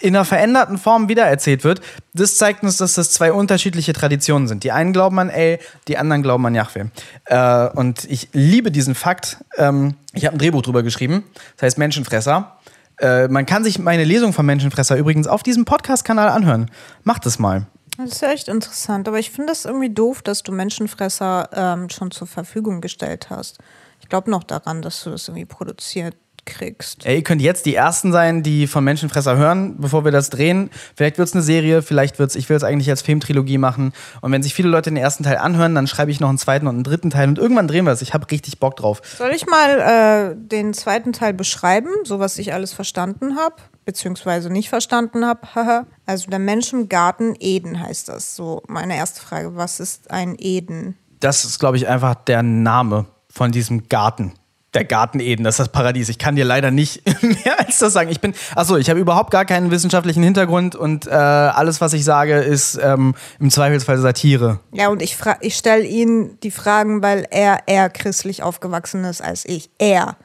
in 0.01 0.15
einer 0.15 0.25
veränderten 0.25 0.79
Form 0.79 1.09
wiedererzählt 1.09 1.65
wird, 1.65 1.81
das 2.13 2.37
zeigt 2.37 2.63
uns, 2.63 2.77
dass 2.77 2.95
das 2.95 3.11
zwei 3.11 3.33
unterschiedliche 3.33 3.93
Traditionen 3.93 4.49
sind. 4.49 4.65
Die 4.65 4.73
einen 4.73 4.93
glauben 4.93 5.19
an 5.19 5.31
El, 5.31 5.59
die 5.89 5.99
anderen 5.99 6.23
glauben 6.23 6.47
an 6.47 6.55
Yahweh. 6.55 6.87
Äh, 7.27 7.69
und 7.75 8.05
ich 8.05 8.29
liebe 8.33 8.71
diesen 8.71 8.95
Fakt. 8.95 9.39
Ähm, 9.57 9.95
ich 10.13 10.27
habe 10.27 10.37
ein 10.37 10.39
Drehbuch 10.39 10.63
drüber 10.63 10.83
geschrieben, 10.83 11.25
das 11.57 11.63
heißt 11.63 11.79
Menschenfresser. 11.79 12.59
Äh, 13.01 13.29
man 13.29 13.47
kann 13.47 13.65
sich 13.65 13.79
meine 13.79 14.05
Lesung 14.05 14.33
von 14.33 14.47
Menschenfresser 14.47 14.97
übrigens 14.97 15.27
auf 15.27 15.43
diesem 15.43 15.65
Podcast-Kanal 15.65 16.29
anhören. 16.29 16.71
Macht 17.03 17.27
es 17.27 17.39
mal. 17.39 17.67
Das 17.97 18.11
ist 18.11 18.23
ja 18.23 18.33
echt 18.33 18.49
interessant, 18.49 19.07
aber 19.07 19.19
ich 19.19 19.31
finde 19.31 19.53
es 19.53 19.65
irgendwie 19.65 19.91
doof, 19.91 20.23
dass 20.23 20.43
du 20.43 20.53
Menschenfresser 20.53 21.49
ähm, 21.53 21.89
schon 21.91 22.11
zur 22.11 22.27
Verfügung 22.27 22.81
gestellt 22.81 23.31
hast. 23.31 23.59
Ich 24.01 24.09
glaube 24.09 24.31
noch 24.31 24.43
daran, 24.45 24.83
dass 24.83 25.03
du 25.05 25.11
das 25.11 25.29
irgendwie 25.29 25.47
produziert 25.47 26.17
kriegst. 26.45 27.05
Ey, 27.07 27.17
ihr 27.17 27.23
könnt 27.23 27.43
jetzt 27.43 27.67
die 27.67 27.75
Ersten 27.75 28.13
sein, 28.13 28.43
die 28.43 28.67
von 28.67 28.85
Menschenfresser 28.85 29.37
hören, 29.37 29.77
bevor 29.79 30.05
wir 30.05 30.13
das 30.13 30.31
drehen. 30.31 30.71
Vielleicht 30.97 31.19
wird 31.19 31.29
es 31.29 31.35
eine 31.35 31.43
Serie, 31.43 31.83
vielleicht 31.83 32.19
wird 32.19 32.31
es, 32.31 32.37
ich 32.37 32.49
will 32.49 32.57
es 32.57 32.65
eigentlich 32.65 32.91
als 32.91 33.03
Filmtrilogie 33.03 33.59
machen. 33.59 33.93
Und 34.21 34.33
wenn 34.33 34.43
sich 34.43 34.55
viele 34.55 34.69
Leute 34.69 34.91
den 34.91 34.97
ersten 34.97 35.25
Teil 35.25 35.39
anhören, 35.39 35.75
dann 35.75 35.87
schreibe 35.87 36.11
ich 36.11 36.21
noch 36.21 36.29
einen 36.29 36.39
zweiten 36.39 36.67
und 36.67 36.75
einen 36.75 36.85
dritten 36.85 37.11
Teil 37.11 37.29
und 37.29 37.39
irgendwann 37.39 37.69
drehen 37.69 37.85
wir 37.85 37.93
es. 37.93 38.03
Ich 38.03 38.15
habe 38.15 38.31
richtig 38.31 38.61
Bock 38.61 38.77
drauf. 38.77 39.03
Soll 39.17 39.33
ich 39.35 39.47
mal 39.47 40.33
äh, 40.33 40.37
den 40.37 40.75
zweiten 40.75 41.13
Teil 41.13 41.35
beschreiben, 41.35 41.89
so 42.05 42.19
was 42.19 42.39
ich 42.39 42.53
alles 42.53 42.73
verstanden 42.73 43.37
habe? 43.37 43.57
Beziehungsweise 43.85 44.51
nicht 44.51 44.69
verstanden 44.69 45.25
habe. 45.25 45.41
also 46.07 46.31
der 46.31 46.39
Mensch 46.39 46.73
im 46.73 46.89
Garten 46.89 47.35
Eden 47.39 47.81
heißt 47.81 48.09
das. 48.09 48.37
So, 48.37 48.63
meine 48.67 48.97
erste 48.97 49.21
Frage, 49.21 49.57
was 49.57 49.81
ist 49.81 50.11
ein 50.11 50.37
Eden? 50.39 50.97
Das 51.21 51.45
ist, 51.45 51.59
glaube 51.59 51.77
ich, 51.77 51.89
einfach 51.89 52.15
der 52.15 52.43
Name 52.43 53.07
von 53.29 53.51
diesem 53.51 53.89
Garten 53.89 54.33
der 54.75 54.85
Garten 54.85 55.21
Eden, 55.21 55.45
das 55.45 55.55
ist 55.55 55.61
das 55.61 55.69
Paradies. 55.71 56.09
Ich 56.09 56.19
kann 56.19 56.37
dir 56.37 56.45
leider 56.45 56.71
nicht 56.71 57.03
mehr 57.23 57.59
als 57.59 57.79
das 57.79 57.93
sagen. 57.93 58.11
Ich 58.11 58.21
bin, 58.21 58.35
achso, 58.55 58.77
ich 58.77 58.91
habe 58.91 59.01
überhaupt 59.01 59.31
gar 59.31 59.45
keinen 59.45 59.71
wissenschaftlichen 59.71 60.23
Hintergrund 60.23 60.75
und 60.75 61.07
äh, 61.07 61.11
alles, 61.11 61.81
was 61.81 61.93
ich 61.93 62.05
sage, 62.05 62.35
ist 62.35 62.79
ähm, 62.83 63.15
im 63.39 63.51
Zweifelsfall 63.51 63.99
Satire. 63.99 64.61
Ja, 64.73 64.89
und 64.89 65.03
ich, 65.03 65.17
ich 65.41 65.57
stelle 65.57 65.85
ihn 65.85 66.39
die 66.43 66.51
Fragen, 66.51 67.03
weil 67.03 67.27
er 67.31 67.67
eher 67.67 67.89
christlich 67.91 68.43
aufgewachsen 68.43 69.05
ist 69.05 69.23
als 69.23 69.45
ich. 69.45 69.71
Er. 69.79 70.17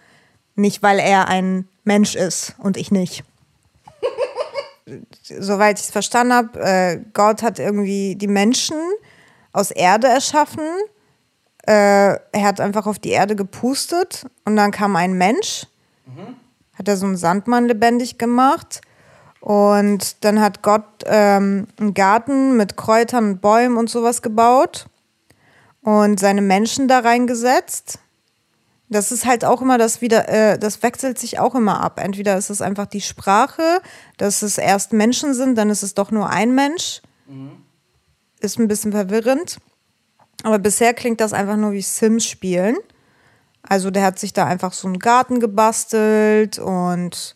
Nicht, 0.56 0.84
weil 0.84 1.00
er 1.00 1.28
ein 1.28 1.68
Mensch 1.84 2.16
ist 2.16 2.56
und 2.58 2.76
ich 2.76 2.92
nicht. 2.92 3.24
Soweit 5.24 5.80
ich 5.80 5.86
es 5.86 5.92
verstanden 5.92 6.34
habe, 6.34 6.60
äh, 6.60 7.00
Gott 7.14 7.44
hat 7.44 7.60
irgendwie 7.60 8.16
die 8.16 8.28
Menschen 8.28 8.78
aus 9.52 9.72
Erde 9.72 10.08
erschaffen 10.08 10.64
äh, 11.70 12.18
er 12.32 12.44
hat 12.44 12.60
einfach 12.60 12.88
auf 12.88 12.98
die 12.98 13.12
Erde 13.12 13.36
gepustet 13.36 14.26
und 14.44 14.56
dann 14.56 14.72
kam 14.72 14.96
ein 14.96 15.14
Mensch, 15.14 15.68
mhm. 16.08 16.36
hat 16.74 16.88
er 16.88 16.98
so 16.98 17.06
einen 17.06 17.16
Sandmann 17.16 17.68
lebendig 17.68 18.18
gemacht 18.18 18.82
und 19.40 20.24
dann 20.26 20.42
hat 20.42 20.64
Gott 20.64 21.04
ähm, 21.06 21.68
einen 21.80 21.94
Garten 21.94 22.58
mit 22.58 22.76
Kräutern 22.76 23.26
und 23.26 23.42
Bäumen 23.42 23.78
und 23.78 23.88
sowas 23.88 24.24
gebaut 24.24 24.88
und 25.84 26.20
seine 26.20 26.42
Menschen 26.42 26.88
da 26.88 27.00
reingesetzt. 27.00 28.00
Das 28.90 29.12
ist 29.12 29.28
halt 29.28 29.46
auch 29.46 29.62
immer 29.62 29.78
das 29.78 30.02
wieder, 30.02 30.28
äh, 30.28 30.58
das 30.58 30.82
wechselt 30.82 31.20
sich 31.20 31.38
auch 31.38 31.54
immer 31.54 31.84
ab. 31.84 32.00
Entweder 32.04 32.36
ist 32.36 32.50
es 32.50 32.64
einfach 32.64 32.88
die 32.88 33.02
Sprache, 33.02 33.80
dass 34.18 34.42
es 34.42 34.58
erst 34.58 34.92
Menschen 34.92 35.36
sind, 35.36 35.56
dann 35.56 35.70
ist 35.70 35.84
es 35.84 35.94
doch 35.94 36.10
nur 36.10 36.32
ein 36.32 36.56
Mensch. 36.56 37.04
Mhm. 37.28 37.52
Ist 38.40 38.58
ein 38.58 38.68
bisschen 38.68 38.92
verwirrend. 38.92 39.60
Aber 40.44 40.60
bisher 40.60 40.94
klingt 40.94 41.22
das 41.22 41.34
einfach 41.34 41.58
nur 41.58 41.72
wie 41.72 41.82
Sims 41.82 42.26
spielen. 42.26 42.78
Also 43.62 43.92
der 43.92 44.04
hat 44.04 44.20
sich 44.20 44.34
da 44.34 44.46
einfach 44.46 44.74
so 44.74 44.88
einen 44.88 45.00
Garten 45.00 45.40
gebastelt 45.40 46.60
und 46.60 47.36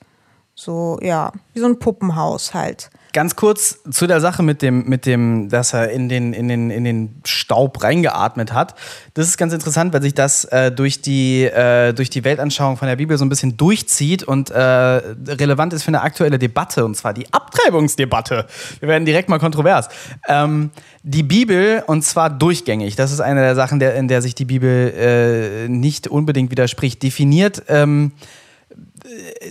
so, 0.56 0.98
ja, 1.02 1.32
wie 1.54 1.60
so 1.60 1.66
ein 1.66 1.80
Puppenhaus 1.80 2.54
halt. 2.54 2.90
Ganz 3.14 3.36
kurz 3.36 3.78
zu 3.92 4.08
der 4.08 4.20
Sache 4.22 4.42
mit 4.42 4.64
dem, 4.64 4.90
mit 4.90 5.06
dem, 5.06 5.48
dass 5.48 5.74
er 5.74 5.92
in 5.92 6.10
den, 6.10 6.34
in 6.34 6.48
den, 6.48 6.72
in 6.72 6.84
den 6.84 7.22
Staub 7.26 7.84
reingeatmet 7.84 8.54
hat. 8.54 8.74
Das 9.14 9.28
ist 9.28 9.38
ganz 9.38 9.54
interessant, 9.54 9.94
weil 9.94 10.02
sich 10.02 10.16
das 10.16 10.46
äh, 10.46 10.72
durch, 10.72 11.00
die, 11.02 11.44
äh, 11.44 11.94
durch 11.94 12.10
die 12.10 12.24
Weltanschauung 12.24 12.76
von 12.76 12.88
der 12.88 12.96
Bibel 12.96 13.16
so 13.20 13.24
ein 13.24 13.30
bisschen 13.30 13.56
durchzieht 13.56 14.24
und 14.24 14.50
äh, 14.50 14.60
relevant 14.60 15.74
ist 15.74 15.84
für 15.84 15.90
eine 15.90 16.02
aktuelle 16.02 16.40
Debatte, 16.40 16.84
und 16.86 16.98
zwar 16.98 17.14
die 17.14 17.32
Abtreibungsdebatte. 17.32 18.48
Wir 18.80 18.90
werden 18.90 19.06
direkt 19.06 19.30
mal 19.30 19.38
kontrovers. 19.38 19.90
Ähm, 20.28 20.72
die 21.04 21.22
Bibel, 21.22 21.84
und 21.86 22.02
zwar 22.04 22.32
durchgängig, 22.32 22.96
das 22.96 23.12
ist 23.12 23.20
eine 23.20 23.42
der 23.42 23.54
Sachen, 23.54 23.78
der, 23.80 23.94
in 23.94 24.08
der 24.08 24.24
sich 24.24 24.34
die 24.34 24.46
Bibel 24.46 24.92
äh, 24.92 25.70
nicht 25.70 26.08
unbedingt 26.08 26.50
widerspricht, 26.50 27.04
definiert 27.04 27.62
ähm, 27.68 28.14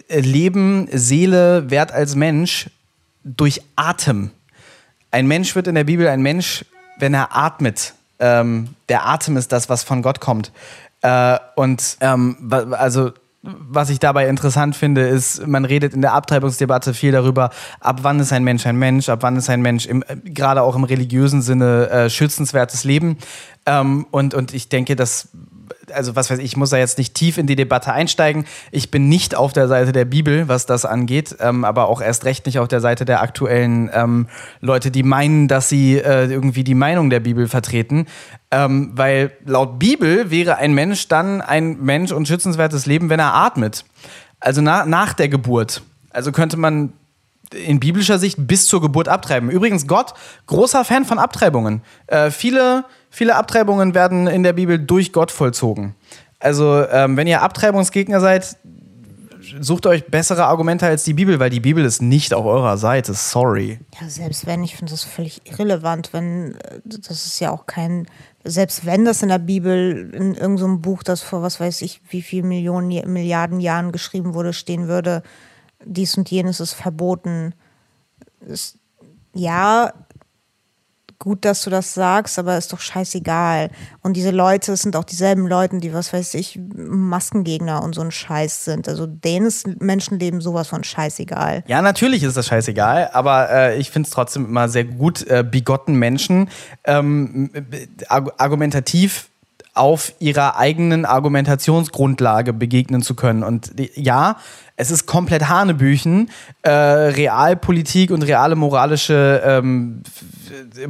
äh, 0.09 0.19
Leben, 0.19 0.89
Seele, 0.91 1.71
Wert 1.71 1.93
als 1.93 2.17
Mensch 2.17 2.69
durch 3.25 3.63
Atem. 3.77 4.31
Ein 5.11 5.27
Mensch 5.27 5.55
wird 5.55 5.67
in 5.67 5.75
der 5.75 5.85
Bibel 5.85 6.09
ein 6.09 6.23
Mensch, 6.23 6.65
wenn 6.99 7.15
er 7.15 7.37
atmet. 7.37 7.95
Ähm, 8.19 8.75
der 8.89 9.07
Atem 9.07 9.37
ist 9.37 9.53
das, 9.53 9.69
was 9.69 9.83
von 9.83 10.03
Gott 10.03 10.21
kommt. 10.21 10.53
Äh, 11.03 11.39
und 11.57 11.99
ähm, 12.01 12.51
also 12.73 13.13
was 13.43 13.91
ich 13.91 13.99
dabei 13.99 14.29
interessant 14.29 14.77
finde, 14.77 15.03
ist, 15.03 15.45
man 15.47 15.65
redet 15.65 15.95
in 15.95 16.01
der 16.01 16.13
Abtreibungsdebatte 16.13 16.95
viel 16.95 17.11
darüber, 17.11 17.51
ab 17.81 17.99
wann 18.03 18.21
ist 18.21 18.33
ein 18.33 18.45
Mensch 18.45 18.65
ein 18.67 18.77
Mensch, 18.77 19.09
ab 19.09 19.19
wann 19.23 19.37
ist 19.37 19.51
ein 19.51 19.63
Mensch 19.63 19.87
im, 19.87 20.05
äh, 20.07 20.17
gerade 20.25 20.63
auch 20.63 20.77
im 20.77 20.85
religiösen 20.85 21.43
Sinne 21.43 21.91
äh, 21.91 22.11
schützenswertes 22.11 22.85
Leben. 22.85 23.19
Ähm, 23.67 24.07
und, 24.13 24.35
und 24.35 24.55
ich 24.55 24.69
denke, 24.69 24.95
dass 24.95 25.29
also 25.93 26.17
was 26.17 26.31
weiß 26.31 26.39
ich, 26.39 26.45
ich 26.45 26.57
muss 26.57 26.71
da 26.71 26.77
jetzt 26.77 26.99
nicht 26.99 27.15
tief 27.15 27.39
in 27.39 27.47
die 27.47 27.57
Debatte 27.57 27.93
einsteigen. 27.93 28.45
Ich 28.71 28.91
bin 28.91 29.09
nicht 29.09 29.35
auf 29.35 29.53
der 29.53 29.69
Seite 29.69 29.93
der 29.93 30.05
Bibel, 30.05 30.49
was 30.49 30.67
das 30.67 30.85
angeht, 30.85 31.37
ähm, 31.41 31.65
aber 31.65 31.89
auch 31.89 32.01
erst 32.01 32.25
recht 32.25 32.47
nicht 32.47 32.59
auf 32.59 32.69
der 32.69 32.81
Seite 32.81 33.05
der 33.05 33.23
aktuellen 33.23 33.91
ähm, 33.93 34.29
Leute, 34.61 34.91
die 34.91 35.03
meinen, 35.03 35.49
dass 35.49 35.69
sie 35.69 35.99
äh, 35.99 36.27
irgendwie 36.27 36.65
die 36.65 36.75
Meinung 36.75 37.11
der 37.11 37.21
Bibel 37.21 37.49
vertreten. 37.49 38.07
Ähm, 38.51 38.93
weil 38.95 39.33
laut 39.45 39.79
Bibel 39.79 40.31
wäre 40.31 40.57
ein 40.57 40.75
Mensch 40.75 41.09
dann 41.09 41.41
ein 41.41 41.81
Mensch 41.81 42.13
und 42.13 42.29
schützenswertes 42.29 42.87
Leben, 42.87 43.09
wenn 43.11 43.21
er 43.21 43.35
atmet. 43.35 43.85
Also 44.41 44.61
na, 44.61 44.85
nach 44.85 45.15
der 45.15 45.29
Geburt. 45.29 45.83
Also 46.11 46.33
könnte 46.33 46.57
man 46.57 46.93
in 47.55 47.81
biblischer 47.81 48.19
Sicht 48.19 48.37
bis 48.39 48.67
zur 48.67 48.81
Geburt 48.81 49.09
abtreiben. 49.09 49.51
Übrigens, 49.51 49.87
Gott, 49.87 50.15
großer 50.47 50.85
Fan 50.85 51.05
von 51.05 51.19
Abtreibungen. 51.19 51.83
Äh, 52.07 52.31
viele 52.31 52.85
Viele 53.15 53.37
Abtreibungen 53.37 53.95
werden 53.95 54.27
in 54.27 54.43
der 54.43 54.55
Bibel 54.55 54.79
durch 54.79 55.13
Gott 55.13 55.31
vollzogen. 55.31 55.95
Also, 56.39 56.89
ähm, 56.89 57.19
wenn 57.19 57.27
ihr 57.27 57.43
Abtreibungsgegner 57.43 58.21
seid, 58.21 58.57
sucht 59.61 59.85
euch 59.85 60.07
bessere 60.07 60.47
Argumente 60.47 60.87
als 60.87 61.05
die 61.05 61.13
Bibel, 61.13 61.39
weil 61.39 61.51
die 61.51 61.61
Bibel 61.61 61.85
ist 61.85 62.01
nicht 62.01 62.33
auf 62.33 62.47
eurer 62.47 62.79
Seite. 62.79 63.13
Sorry. 63.13 63.81
Ja, 64.01 64.09
selbst 64.09 64.47
wenn, 64.47 64.65
ich 64.65 64.77
finde 64.77 64.93
das 64.93 65.05
völlig 65.05 65.43
irrelevant, 65.45 66.15
wenn, 66.15 66.55
äh, 66.55 66.81
das 66.85 67.27
ist 67.27 67.39
ja 67.39 67.51
auch 67.51 67.67
kein, 67.67 68.07
selbst 68.45 68.87
wenn 68.87 69.05
das 69.05 69.23
in 69.23 69.29
der 69.29 69.39
Bibel, 69.39 70.11
in 70.15 70.35
irgendeinem 70.35 70.77
so 70.77 70.79
Buch, 70.79 71.03
das 71.03 71.21
vor 71.21 71.43
was 71.43 71.61
weiß 71.61 71.83
ich, 71.83 72.01
wie 72.09 72.23
viel 72.23 72.43
Millionen, 72.43 73.13
Milliarden 73.13 73.61
Jahren 73.61 73.93
geschrieben 73.93 74.33
wurde, 74.33 74.55
stehen 74.55 74.89
würde, 74.89 75.23
dies 75.85 76.17
und 76.17 76.31
jenes 76.31 76.61
ist 76.61 76.73
verboten. 76.73 77.55
Ist, 78.41 78.79
ja, 79.35 79.93
gut, 81.23 81.45
dass 81.45 81.63
du 81.63 81.71
das 81.71 81.95
sagst, 81.95 82.37
aber 82.39 82.59
ist 82.59 82.73
doch 82.73 82.81
scheißegal. 82.81 83.71
Und 84.03 84.17
diese 84.17 84.33
Leute 84.33 84.77
sind 84.77 84.97
auch 84.97 85.05
dieselben 85.05 85.47
Leute, 85.47 85.79
die, 85.79 85.95
was 85.95 86.13
weiß 86.13 86.35
ich, 86.35 86.59
Maskengegner 86.75 87.81
und 87.83 87.95
so 87.95 88.01
ein 88.01 88.11
Scheiß 88.11 88.65
sind. 88.65 88.89
Also 88.89 89.07
denen 89.07 89.47
ist 89.47 89.81
Menschenleben 89.81 90.41
sowas 90.41 90.67
von 90.67 90.83
scheißegal. 90.83 91.63
Ja, 91.69 91.81
natürlich 91.81 92.25
ist 92.25 92.37
das 92.37 92.49
scheißegal, 92.49 93.11
aber 93.13 93.51
äh, 93.51 93.79
ich 93.79 93.91
finde 93.93 94.09
es 94.09 94.13
trotzdem 94.13 94.47
immer 94.47 94.69
sehr 94.69 94.85
gut, 94.85 95.25
äh, 95.29 95.45
bigotten 95.49 95.95
Menschen 95.95 96.49
ähm, 96.85 97.51
argumentativ 98.09 99.31
auf 99.75 100.13
ihrer 100.19 100.59
eigenen 100.59 101.07
Argumentationsgrundlage 101.07 102.53
begegnen 102.53 103.01
zu 103.01 103.15
können. 103.15 103.43
Und 103.43 103.73
ja, 103.95 104.37
es 104.77 104.91
ist 104.91 105.07
komplett 105.07 105.49
Hanebüchen, 105.49 106.31
äh, 106.63 106.71
Realpolitik 106.71 108.11
und 108.11 108.23
reale 108.23 108.55
moralische 108.55 109.43
ähm, 109.45 110.03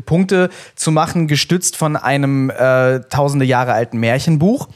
Punkte 0.05 0.51
zu 0.75 0.91
machen, 0.91 1.29
gestützt 1.29 1.77
von 1.77 1.97
einem 1.97 2.51
äh, 2.51 3.01
tausende 3.09 3.45
Jahre 3.45 3.73
alten 3.73 3.99
Märchenbuch. 3.99 4.69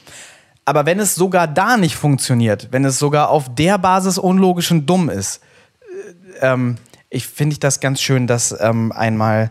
Aber 0.64 0.86
wenn 0.86 1.00
es 1.00 1.14
sogar 1.14 1.48
da 1.48 1.76
nicht 1.76 1.96
funktioniert, 1.96 2.68
wenn 2.70 2.84
es 2.84 2.98
sogar 2.98 3.30
auf 3.30 3.54
der 3.54 3.78
Basis 3.78 4.18
unlogisch 4.18 4.70
und 4.70 4.86
dumm 4.86 5.08
ist, 5.08 5.40
äh, 6.40 6.52
ähm, 6.52 6.76
ich 7.08 7.26
finde 7.26 7.56
das 7.58 7.80
ganz 7.80 8.00
schön, 8.00 8.26
das 8.26 8.54
ähm, 8.60 8.92
einmal 8.92 9.50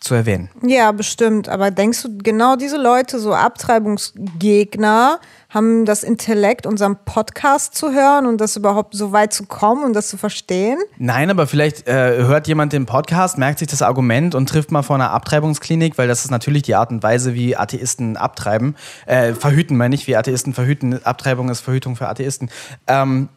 zu 0.00 0.14
erwähnen. 0.14 0.50
Ja, 0.62 0.92
bestimmt. 0.92 1.48
Aber 1.48 1.70
denkst 1.70 2.02
du, 2.02 2.18
genau 2.18 2.56
diese 2.56 2.76
Leute, 2.76 3.18
so 3.18 3.34
Abtreibungsgegner, 3.34 5.20
haben 5.50 5.84
das 5.84 6.04
Intellekt, 6.04 6.64
unseren 6.64 6.96
Podcast 7.04 7.74
zu 7.74 7.92
hören 7.92 8.26
und 8.26 8.40
das 8.40 8.56
überhaupt 8.56 8.94
so 8.94 9.10
weit 9.10 9.32
zu 9.32 9.46
kommen 9.46 9.84
und 9.84 9.94
das 9.94 10.08
zu 10.08 10.16
verstehen? 10.16 10.78
Nein, 10.96 11.28
aber 11.28 11.48
vielleicht 11.48 11.88
äh, 11.88 12.24
hört 12.24 12.46
jemand 12.46 12.72
den 12.72 12.86
Podcast, 12.86 13.36
merkt 13.36 13.58
sich 13.58 13.66
das 13.68 13.82
Argument 13.82 14.36
und 14.36 14.48
trifft 14.48 14.70
mal 14.70 14.82
vor 14.82 14.94
einer 14.94 15.10
Abtreibungsklinik, 15.10 15.98
weil 15.98 16.06
das 16.06 16.24
ist 16.24 16.30
natürlich 16.30 16.62
die 16.62 16.76
Art 16.76 16.90
und 16.90 17.02
Weise, 17.02 17.34
wie 17.34 17.56
Atheisten 17.56 18.16
abtreiben. 18.16 18.76
Äh, 19.06 19.34
verhüten, 19.34 19.76
meine 19.76 19.96
ich, 19.96 20.06
wie 20.06 20.16
Atheisten 20.16 20.54
verhüten. 20.54 21.04
Abtreibung 21.04 21.48
ist 21.48 21.60
Verhütung 21.60 21.96
für 21.96 22.08
Atheisten. 22.08 22.48
Ähm, 22.86 23.28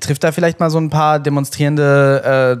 trifft 0.00 0.24
da 0.24 0.32
vielleicht 0.32 0.58
mal 0.58 0.70
so 0.70 0.78
ein 0.78 0.90
paar 0.90 1.20
demonstrierende 1.20 2.58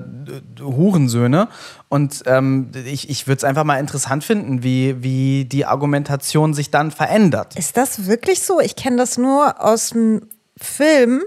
äh, 0.58 0.62
Hurensöhne 0.62 1.48
und 1.92 2.22
ähm, 2.26 2.70
ich, 2.86 3.10
ich 3.10 3.26
würde 3.26 3.38
es 3.38 3.44
einfach 3.44 3.64
mal 3.64 3.78
interessant 3.80 4.22
finden, 4.22 4.62
wie, 4.62 5.02
wie 5.02 5.44
die 5.44 5.66
Argumentation 5.66 6.54
sich 6.54 6.70
dann 6.70 6.92
verändert. 6.92 7.56
Ist 7.56 7.76
das 7.76 8.06
wirklich 8.06 8.42
so? 8.42 8.60
Ich 8.60 8.76
kenne 8.76 8.96
das 9.00 9.18
nur 9.18 9.62
aus 9.62 9.90
dem 9.90 10.28
Film 10.56 11.22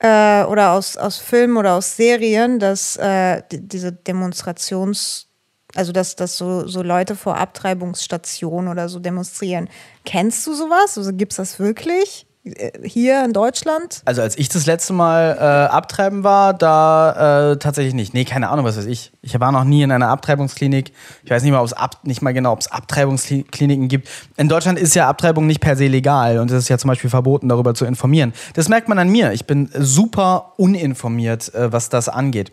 äh, 0.00 0.44
oder 0.44 0.72
aus, 0.72 0.96
aus 0.96 1.18
Filmen 1.18 1.56
oder 1.56 1.74
aus 1.74 1.96
Serien, 1.96 2.58
dass 2.58 2.96
äh, 2.96 3.42
die, 3.50 3.66
diese 3.66 3.88
Demonstrations- 3.88 5.26
also, 5.74 5.92
dass, 5.92 6.16
dass 6.16 6.36
so, 6.36 6.66
so 6.66 6.82
Leute 6.82 7.16
vor 7.16 7.38
Abtreibungsstationen 7.38 8.70
oder 8.70 8.88
so 8.88 8.98
demonstrieren. 8.98 9.70
Kennst 10.04 10.46
du 10.46 10.52
sowas? 10.52 10.98
Also 10.98 11.12
es 11.32 11.36
das 11.38 11.58
wirklich? 11.58 12.26
Äh, 12.44 12.70
hier 12.86 13.24
in 13.24 13.32
Deutschland? 13.32 14.02
Also 14.04 14.22
als 14.22 14.36
ich 14.36 14.48
das 14.48 14.66
letzte 14.66 14.92
Mal 14.92 15.36
äh, 15.38 15.72
abtreiben 15.72 16.24
war, 16.24 16.54
da 16.54 17.52
äh, 17.52 17.56
tatsächlich 17.56 17.94
nicht. 17.94 18.14
Nee, 18.14 18.24
keine 18.24 18.48
Ahnung, 18.48 18.64
was 18.64 18.76
weiß 18.76 18.86
ich. 18.86 19.12
Ich 19.22 19.38
war 19.38 19.52
noch 19.52 19.64
nie 19.64 19.82
in 19.82 19.92
einer 19.92 20.08
Abtreibungsklinik. 20.08 20.92
Ich 21.24 21.30
weiß 21.30 21.42
nicht 21.42 21.52
mal, 21.52 21.60
ob 21.60 21.66
es 21.66 21.72
ab, 21.72 22.00
nicht 22.02 22.22
mal 22.22 22.32
genau, 22.32 22.52
ob 22.52 22.60
es 22.60 22.68
Abtreibungskliniken 22.70 23.88
gibt. 23.88 24.08
In 24.36 24.48
Deutschland 24.48 24.78
ist 24.78 24.94
ja 24.94 25.08
Abtreibung 25.08 25.46
nicht 25.46 25.60
per 25.60 25.76
se 25.76 25.86
legal 25.86 26.38
und 26.38 26.50
es 26.50 26.58
ist 26.58 26.68
ja 26.68 26.78
zum 26.78 26.88
Beispiel 26.88 27.10
verboten, 27.10 27.48
darüber 27.48 27.74
zu 27.74 27.84
informieren. 27.84 28.32
Das 28.54 28.68
merkt 28.68 28.88
man 28.88 28.98
an 28.98 29.08
mir. 29.08 29.32
Ich 29.32 29.46
bin 29.46 29.70
super 29.74 30.54
uninformiert, 30.56 31.54
äh, 31.54 31.72
was 31.72 31.88
das 31.88 32.08
angeht. 32.08 32.52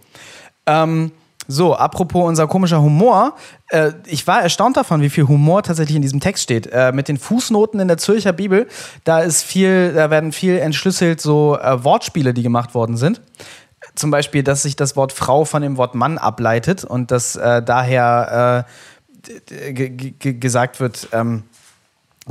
Ähm, 0.68 1.12
so, 1.52 1.76
apropos 1.76 2.28
unser 2.28 2.48
komischer 2.48 2.80
Humor. 2.80 3.34
Äh, 3.70 3.94
ich 4.06 4.28
war 4.28 4.44
erstaunt 4.44 4.78
davon, 4.78 5.02
wie 5.02 5.10
viel 5.10 5.28
Humor 5.28 5.64
tatsächlich 5.64 5.96
in 5.96 6.04
diesem 6.04 6.20
Text 6.20 6.44
steht. 6.44 6.68
Äh, 6.68 6.92
mit 6.92 7.08
den 7.08 7.18
Fußnoten 7.18 7.80
in 7.80 7.88
der 7.88 7.98
Zürcher 7.98 8.34
Bibel, 8.34 8.68
da 9.04 9.22
ist 9.22 9.42
viel, 9.42 9.94
da 9.94 10.12
werden 10.12 10.32
viel 10.32 10.60
entschlüsselt 10.60 11.20
so 11.20 11.58
äh, 11.58 11.84
Wortspiele, 11.84 12.36
die 12.36 12.44
gemacht 12.44 12.76
worden 12.76 12.98
sind. 12.98 13.22
Zum 13.96 14.12
Beispiel, 14.12 14.44
dass 14.44 14.62
sich 14.62 14.76
das 14.76 14.96
Wort 14.96 15.12
Frau 15.12 15.44
von 15.44 15.64
dem 15.64 15.78
Wort 15.78 15.96
Mann 15.96 16.20
ableitet 16.20 16.84
und 16.84 17.10
dass 17.10 17.36
äh, 17.36 17.64
daher 17.64 18.68
äh, 19.50 19.74
gesagt 19.74 20.80
wird, 20.80 21.10
ähm, 21.14 21.46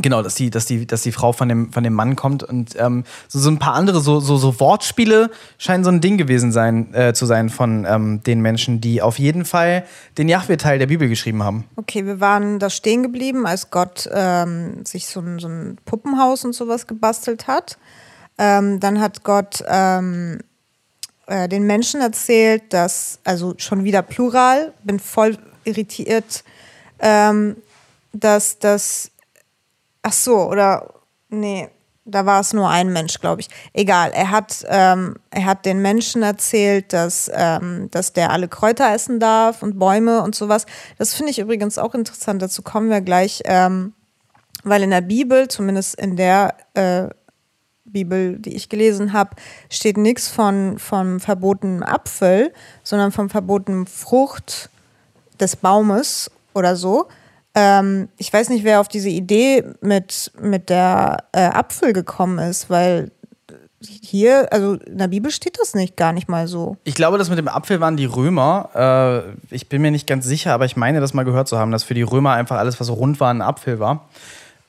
Genau, 0.00 0.22
dass 0.22 0.36
die, 0.36 0.48
dass 0.48 0.66
die, 0.66 0.86
dass 0.86 1.02
die 1.02 1.10
Frau 1.10 1.32
von 1.32 1.48
dem, 1.48 1.72
von 1.72 1.82
dem 1.82 1.92
Mann 1.92 2.14
kommt 2.14 2.44
und 2.44 2.74
ähm, 2.78 3.02
so, 3.26 3.40
so 3.40 3.50
ein 3.50 3.58
paar 3.58 3.74
andere 3.74 4.00
so, 4.00 4.20
so, 4.20 4.36
so 4.36 4.60
Wortspiele 4.60 5.28
scheinen 5.58 5.82
so 5.82 5.90
ein 5.90 6.00
Ding 6.00 6.18
gewesen 6.18 6.52
sein, 6.52 6.94
äh, 6.94 7.12
zu 7.14 7.26
sein 7.26 7.50
von 7.50 7.84
ähm, 7.84 8.22
den 8.22 8.40
Menschen, 8.40 8.80
die 8.80 9.02
auf 9.02 9.18
jeden 9.18 9.44
Fall 9.44 9.84
den 10.16 10.28
Jahwe-Teil 10.28 10.78
der 10.78 10.86
Bibel 10.86 11.08
geschrieben 11.08 11.42
haben. 11.42 11.64
Okay, 11.74 12.06
wir 12.06 12.20
waren 12.20 12.60
da 12.60 12.70
stehen 12.70 13.02
geblieben, 13.02 13.44
als 13.44 13.70
Gott 13.70 14.08
ähm, 14.12 14.84
sich 14.84 15.08
so 15.08 15.18
ein, 15.18 15.40
so 15.40 15.48
ein 15.48 15.78
Puppenhaus 15.84 16.44
und 16.44 16.54
sowas 16.54 16.86
gebastelt 16.86 17.48
hat. 17.48 17.76
Ähm, 18.38 18.78
dann 18.78 19.00
hat 19.00 19.24
Gott 19.24 19.64
ähm, 19.66 20.38
äh, 21.26 21.48
den 21.48 21.64
Menschen 21.64 22.00
erzählt, 22.00 22.72
dass, 22.72 23.18
also 23.24 23.54
schon 23.56 23.82
wieder 23.82 24.02
plural, 24.02 24.72
bin 24.84 25.00
voll 25.00 25.36
irritiert, 25.64 26.44
ähm, 27.00 27.56
dass 28.12 28.60
das 28.60 29.10
Ach 30.08 30.12
so, 30.14 30.48
oder 30.48 30.94
nee, 31.28 31.68
da 32.06 32.24
war 32.24 32.40
es 32.40 32.54
nur 32.54 32.70
ein 32.70 32.90
Mensch, 32.94 33.20
glaube 33.20 33.42
ich. 33.42 33.48
Egal, 33.74 34.10
er 34.14 34.30
hat, 34.30 34.64
ähm, 34.66 35.16
er 35.28 35.44
hat 35.44 35.66
den 35.66 35.82
Menschen 35.82 36.22
erzählt, 36.22 36.94
dass, 36.94 37.30
ähm, 37.34 37.90
dass 37.90 38.14
der 38.14 38.30
alle 38.30 38.48
Kräuter 38.48 38.90
essen 38.90 39.20
darf 39.20 39.62
und 39.62 39.78
Bäume 39.78 40.22
und 40.22 40.34
sowas. 40.34 40.64
Das 40.96 41.12
finde 41.12 41.30
ich 41.32 41.38
übrigens 41.38 41.76
auch 41.76 41.94
interessant, 41.94 42.40
dazu 42.40 42.62
kommen 42.62 42.88
wir 42.88 43.02
gleich, 43.02 43.42
ähm, 43.44 43.92
weil 44.64 44.82
in 44.82 44.88
der 44.88 45.02
Bibel, 45.02 45.46
zumindest 45.48 45.96
in 45.96 46.16
der 46.16 46.54
äh, 46.72 47.08
Bibel, 47.84 48.38
die 48.38 48.56
ich 48.56 48.70
gelesen 48.70 49.12
habe, 49.12 49.36
steht 49.68 49.98
nichts 49.98 50.28
von 50.28 50.78
vom 50.78 51.20
verbotenen 51.20 51.82
Apfel, 51.82 52.54
sondern 52.82 53.12
vom 53.12 53.28
verbotenen 53.28 53.86
Frucht 53.86 54.70
des 55.38 55.56
Baumes 55.56 56.30
oder 56.54 56.76
so. 56.76 57.08
Ähm, 57.58 58.08
ich 58.18 58.32
weiß 58.32 58.50
nicht, 58.50 58.62
wer 58.62 58.78
auf 58.80 58.86
diese 58.86 59.08
Idee 59.08 59.64
mit, 59.80 60.30
mit 60.40 60.70
der 60.70 61.24
äh, 61.32 61.40
Apfel 61.40 61.92
gekommen 61.92 62.38
ist, 62.38 62.70
weil 62.70 63.10
hier, 63.80 64.52
also 64.52 64.74
in 64.74 64.98
der 64.98 65.08
Bibel 65.08 65.32
steht 65.32 65.58
das 65.60 65.74
nicht, 65.74 65.96
gar 65.96 66.12
nicht 66.12 66.28
mal 66.28 66.46
so. 66.46 66.76
Ich 66.84 66.94
glaube, 66.94 67.18
das 67.18 67.30
mit 67.30 67.38
dem 67.38 67.48
Apfel 67.48 67.80
waren 67.80 67.96
die 67.96 68.04
Römer. 68.04 69.34
Äh, 69.50 69.54
ich 69.54 69.68
bin 69.68 69.82
mir 69.82 69.90
nicht 69.90 70.06
ganz 70.06 70.24
sicher, 70.24 70.52
aber 70.52 70.66
ich 70.66 70.76
meine, 70.76 71.00
das 71.00 71.14
mal 71.14 71.24
gehört 71.24 71.48
zu 71.48 71.58
haben, 71.58 71.72
dass 71.72 71.82
für 71.82 71.94
die 71.94 72.02
Römer 72.02 72.32
einfach 72.32 72.58
alles, 72.58 72.78
was 72.78 72.90
rund 72.90 73.18
war, 73.18 73.34
ein 73.34 73.42
Apfel 73.42 73.80
war. 73.80 74.08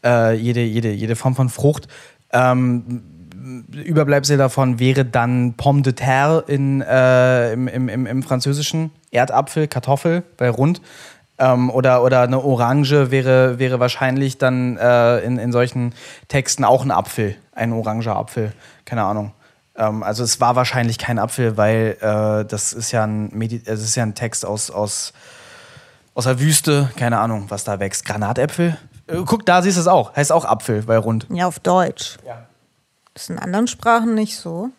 Äh, 0.03 0.33
jede, 0.35 0.61
jede, 0.61 0.91
jede 0.91 1.15
Form 1.15 1.35
von 1.35 1.49
Frucht. 1.49 1.87
Ähm, 2.31 3.03
Überbleibsel 3.71 4.37
davon 4.37 4.79
wäre 4.79 5.05
dann 5.05 5.53
Pomme 5.57 5.83
de 5.83 5.93
terre 5.93 6.43
in, 6.47 6.81
äh, 6.81 7.53
im, 7.53 7.67
im, 7.67 8.07
im, 8.07 8.23
Französischen. 8.23 8.89
Erdapfel, 9.11 9.67
Kartoffel, 9.67 10.23
bei 10.37 10.49
rund. 10.49 10.81
Ähm, 11.39 11.69
oder, 11.69 12.03
oder 12.03 12.21
eine 12.21 12.43
Orange 12.43 13.11
wäre, 13.11 13.59
wäre 13.59 13.79
wahrscheinlich 13.79 14.37
dann 14.37 14.77
äh, 14.77 15.19
in, 15.19 15.39
in 15.39 15.53
solchen 15.53 15.95
Texten 16.27 16.65
auch 16.65 16.83
ein 16.83 16.91
Apfel, 16.91 17.35
ein 17.53 17.71
oranger 17.71 18.17
Apfel, 18.17 18.51
keine 18.83 19.03
Ahnung. 19.03 19.31
Ähm, 19.79 20.03
also 20.03 20.23
es 20.23 20.41
war 20.41 20.57
wahrscheinlich 20.57 20.97
kein 20.97 21.17
Apfel, 21.17 21.55
weil 21.55 21.97
äh, 22.01 22.45
das 22.45 22.73
ist 22.73 22.91
ja 22.91 23.05
ein 23.05 23.29
Medi 23.33 23.61
es 23.65 23.81
ist 23.81 23.95
ja 23.95 24.03
ein 24.03 24.15
Text 24.15 24.45
aus, 24.45 24.69
aus, 24.69 25.13
aus 26.13 26.25
der 26.25 26.39
Wüste, 26.39 26.91
keine 26.97 27.19
Ahnung, 27.19 27.45
was 27.47 27.63
da 27.63 27.79
wächst. 27.79 28.05
Granatäpfel? 28.05 28.77
Äh, 29.07 29.21
guck, 29.25 29.45
da 29.45 29.61
siehst 29.61 29.77
du 29.77 29.81
es 29.81 29.87
auch. 29.87 30.15
Heißt 30.15 30.33
auch 30.33 30.43
Apfel, 30.43 30.87
weil 30.87 30.97
rund. 30.97 31.25
Ja, 31.29 31.47
auf 31.47 31.59
Deutsch. 31.59 32.17
Ja. 32.27 32.45
Das 33.13 33.23
ist 33.23 33.29
in 33.29 33.39
anderen 33.39 33.67
Sprachen 33.67 34.13
nicht 34.13 34.37
so. 34.37 34.69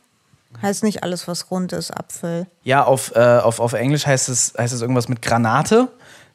Heißt 0.61 0.83
nicht 0.83 1.03
alles, 1.05 1.29
was 1.29 1.51
rund 1.51 1.73
ist, 1.73 1.91
Apfel. 1.91 2.47
Ja, 2.65 2.85
auf, 2.85 3.15
äh, 3.15 3.39
auf, 3.39 3.61
auf 3.61 3.73
Englisch 3.73 4.07
heißt 4.07 4.29
es, 4.29 4.55
heißt 4.59 4.75
es 4.75 4.83
irgendwas 4.83 5.09
mit 5.09 5.23
Granate. 5.23 5.89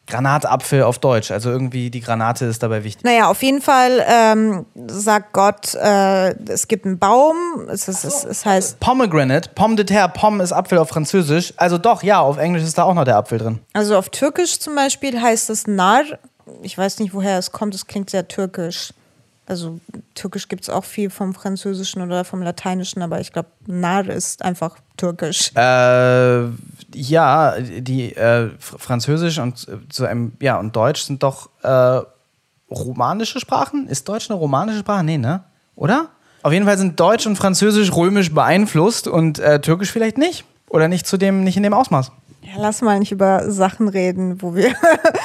Granatapfel 0.07 0.83
auf 0.83 0.99
Deutsch. 0.99 1.31
Also 1.31 1.49
irgendwie 1.49 1.89
die 1.89 2.01
Granate 2.01 2.45
ist 2.45 2.61
dabei 2.61 2.83
wichtig. 2.83 3.03
Naja, 3.03 3.27
auf 3.27 3.41
jeden 3.41 3.61
Fall 3.61 4.05
ähm, 4.07 4.65
sagt 4.87 5.33
Gott, 5.33 5.73
äh, 5.75 6.35
es 6.49 6.67
gibt 6.67 6.85
einen 6.85 6.99
Baum. 6.99 7.35
Es, 7.69 7.87
ist, 7.87 8.03
es, 8.03 8.23
es 8.23 8.45
heißt. 8.45 8.79
Pomegranate. 8.79 9.49
Pomme 9.55 9.75
de 9.75 9.85
terre. 9.85 10.09
Pomme 10.09 10.43
ist 10.43 10.53
Apfel 10.53 10.77
auf 10.77 10.89
Französisch. 10.89 11.53
Also 11.57 11.77
doch, 11.77 12.03
ja, 12.03 12.19
auf 12.19 12.37
Englisch 12.37 12.63
ist 12.63 12.77
da 12.77 12.83
auch 12.83 12.93
noch 12.93 13.05
der 13.05 13.17
Apfel 13.17 13.39
drin. 13.39 13.59
Also 13.73 13.97
auf 13.97 14.09
Türkisch 14.09 14.59
zum 14.59 14.75
Beispiel 14.75 15.19
heißt 15.19 15.49
es 15.49 15.67
Nar. 15.67 16.03
Ich 16.61 16.77
weiß 16.77 16.99
nicht, 16.99 17.13
woher 17.13 17.39
es 17.39 17.51
kommt. 17.51 17.73
Es 17.73 17.87
klingt 17.87 18.09
sehr 18.09 18.27
türkisch. 18.27 18.93
Also 19.47 19.79
Türkisch 20.15 20.47
gibt 20.47 20.63
es 20.63 20.69
auch 20.69 20.83
viel 20.83 21.09
vom 21.11 21.35
Französischen 21.35 22.01
oder 22.01 22.25
vom 22.25 22.41
Lateinischen, 22.41 23.03
aber 23.03 23.19
ich 23.19 23.31
glaube, 23.31 23.49
Nar 23.67 24.07
ist 24.09 24.43
einfach 24.43 24.77
Türkisch. 24.97 25.51
Äh, 25.55 26.45
ja, 26.93 27.55
die 27.59 28.15
äh, 28.15 28.49
Französisch 28.59 29.37
und 29.37 29.67
äh, 29.67 29.77
zu 29.89 30.05
einem, 30.05 30.33
ja, 30.41 30.57
und 30.57 30.75
Deutsch 30.75 31.03
sind 31.03 31.21
doch 31.21 31.49
äh, 31.61 32.01
romanische 32.71 33.39
Sprachen? 33.39 33.87
Ist 33.87 34.09
Deutsch 34.09 34.29
eine 34.29 34.39
romanische 34.39 34.79
Sprache? 34.79 35.03
Nee, 35.03 35.17
ne? 35.17 35.43
Oder? 35.75 36.09
Auf 36.41 36.53
jeden 36.53 36.65
Fall 36.65 36.77
sind 36.77 36.99
Deutsch 36.99 37.25
und 37.27 37.35
Französisch 37.35 37.91
römisch 37.95 38.33
beeinflusst 38.33 39.07
und 39.07 39.39
äh, 39.39 39.59
Türkisch 39.61 39.91
vielleicht 39.91 40.17
nicht. 40.17 40.45
Oder 40.69 40.87
nicht 40.87 41.05
zu 41.05 41.17
dem, 41.17 41.43
nicht 41.43 41.57
in 41.57 41.63
dem 41.63 41.73
Ausmaß. 41.73 42.11
Ja, 42.45 42.61
lass 42.61 42.81
mal 42.81 42.99
nicht 42.99 43.11
über 43.11 43.49
Sachen 43.51 43.87
reden, 43.87 44.41
wo 44.41 44.53
wir 44.53 44.73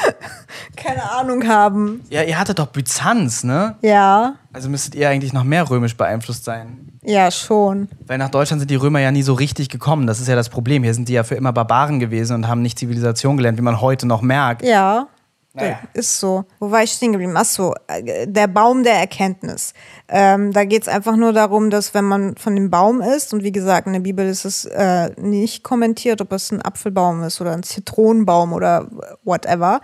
keine 0.76 1.10
Ahnung 1.12 1.46
haben. 1.46 2.02
Ja, 2.08 2.22
ihr 2.22 2.38
hattet 2.38 2.58
doch 2.58 2.68
Byzanz, 2.68 3.44
ne? 3.44 3.76
Ja. 3.82 4.36
Also 4.52 4.68
müsstet 4.70 4.94
ihr 4.94 5.08
eigentlich 5.08 5.32
noch 5.32 5.44
mehr 5.44 5.68
römisch 5.68 5.96
beeinflusst 5.96 6.44
sein. 6.44 6.90
Ja, 7.02 7.30
schon. 7.30 7.88
Weil 8.06 8.18
nach 8.18 8.30
Deutschland 8.30 8.60
sind 8.60 8.70
die 8.70 8.76
Römer 8.76 9.00
ja 9.00 9.10
nie 9.10 9.22
so 9.22 9.34
richtig 9.34 9.68
gekommen. 9.68 10.06
Das 10.06 10.20
ist 10.20 10.28
ja 10.28 10.34
das 10.34 10.48
Problem. 10.48 10.82
Hier 10.82 10.94
sind 10.94 11.08
die 11.08 11.14
ja 11.14 11.22
für 11.22 11.34
immer 11.34 11.52
Barbaren 11.52 11.98
gewesen 12.00 12.34
und 12.34 12.48
haben 12.48 12.62
nicht 12.62 12.78
Zivilisation 12.78 13.36
gelernt, 13.36 13.58
wie 13.58 13.62
man 13.62 13.80
heute 13.80 14.06
noch 14.06 14.22
merkt. 14.22 14.62
Ja. 14.62 15.08
Naja. 15.52 15.80
Ist 15.94 16.20
so. 16.20 16.44
Wo 16.60 16.70
war 16.70 16.84
ich 16.84 16.92
stehen 16.92 17.10
geblieben? 17.12 17.36
Achso, 17.36 17.74
äh, 17.88 18.26
der 18.26 18.46
Baum 18.46 18.84
der 18.84 18.94
Erkenntnis. 18.94 19.74
Ähm, 20.08 20.52
da 20.52 20.64
geht 20.64 20.82
es 20.82 20.88
einfach 20.88 21.16
nur 21.16 21.32
darum, 21.32 21.70
dass 21.70 21.92
wenn 21.92 22.04
man 22.04 22.36
von 22.36 22.54
dem 22.54 22.70
Baum 22.70 23.00
isst, 23.00 23.34
und 23.34 23.42
wie 23.42 23.50
gesagt, 23.50 23.88
in 23.88 23.94
der 23.94 24.00
Bibel 24.00 24.28
ist 24.28 24.44
es 24.44 24.64
äh, 24.66 25.10
nicht 25.20 25.64
kommentiert, 25.64 26.20
ob 26.20 26.30
es 26.32 26.52
ein 26.52 26.62
Apfelbaum 26.62 27.24
ist 27.24 27.40
oder 27.40 27.52
ein 27.52 27.64
Zitronenbaum 27.64 28.52
oder 28.52 28.86
whatever, 29.24 29.80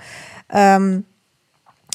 ähm, 0.50 1.05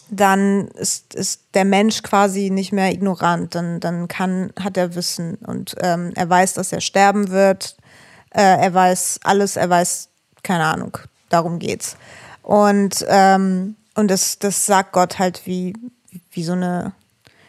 dann 0.09 0.67
ist, 0.69 1.15
ist 1.15 1.43
der 1.53 1.63
Mensch 1.63 2.03
quasi 2.03 2.49
nicht 2.49 2.73
mehr 2.73 2.91
ignorant. 2.91 3.55
Dann, 3.55 3.79
dann 3.79 4.09
kann, 4.09 4.51
hat 4.61 4.75
er 4.75 4.95
Wissen 4.95 5.35
und 5.35 5.75
ähm, 5.79 6.11
er 6.15 6.29
weiß, 6.29 6.53
dass 6.55 6.73
er 6.73 6.81
sterben 6.81 7.29
wird. 7.29 7.77
Äh, 8.31 8.41
er 8.41 8.73
weiß 8.73 9.21
alles, 9.23 9.55
er 9.55 9.69
weiß, 9.69 10.09
keine 10.43 10.65
Ahnung, 10.65 10.97
darum 11.29 11.59
geht's. 11.59 11.95
Und, 12.43 13.05
ähm, 13.07 13.75
und 13.95 14.09
das, 14.09 14.39
das 14.39 14.65
sagt 14.65 14.93
Gott 14.93 15.19
halt 15.19 15.45
wie, 15.45 15.73
wie 16.31 16.43
so 16.43 16.53
eine, 16.53 16.93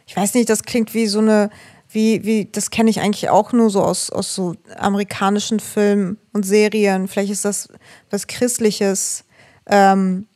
ich 0.07 0.17
weiß 0.17 0.35
nicht, 0.35 0.49
das 0.49 0.65
klingt 0.65 0.95
wie 0.95 1.07
so 1.07 1.21
eine, 1.21 1.51
wie, 1.91 2.25
wie, 2.25 2.47
das 2.51 2.71
kenne 2.71 2.91
ich 2.91 3.01
eigentlich 3.01 3.29
auch 3.29 3.53
nur 3.53 3.71
so 3.71 3.83
aus, 3.83 4.11
aus 4.11 4.35
so 4.35 4.55
amerikanischen 4.77 5.61
Filmen 5.61 6.19
und 6.33 6.45
Serien. 6.45 7.09
Vielleicht 7.09 7.33
ist 7.33 7.45
das 7.45 7.69
was 8.11 8.27
Christliches, 8.27 9.25
ähm, 9.67 10.27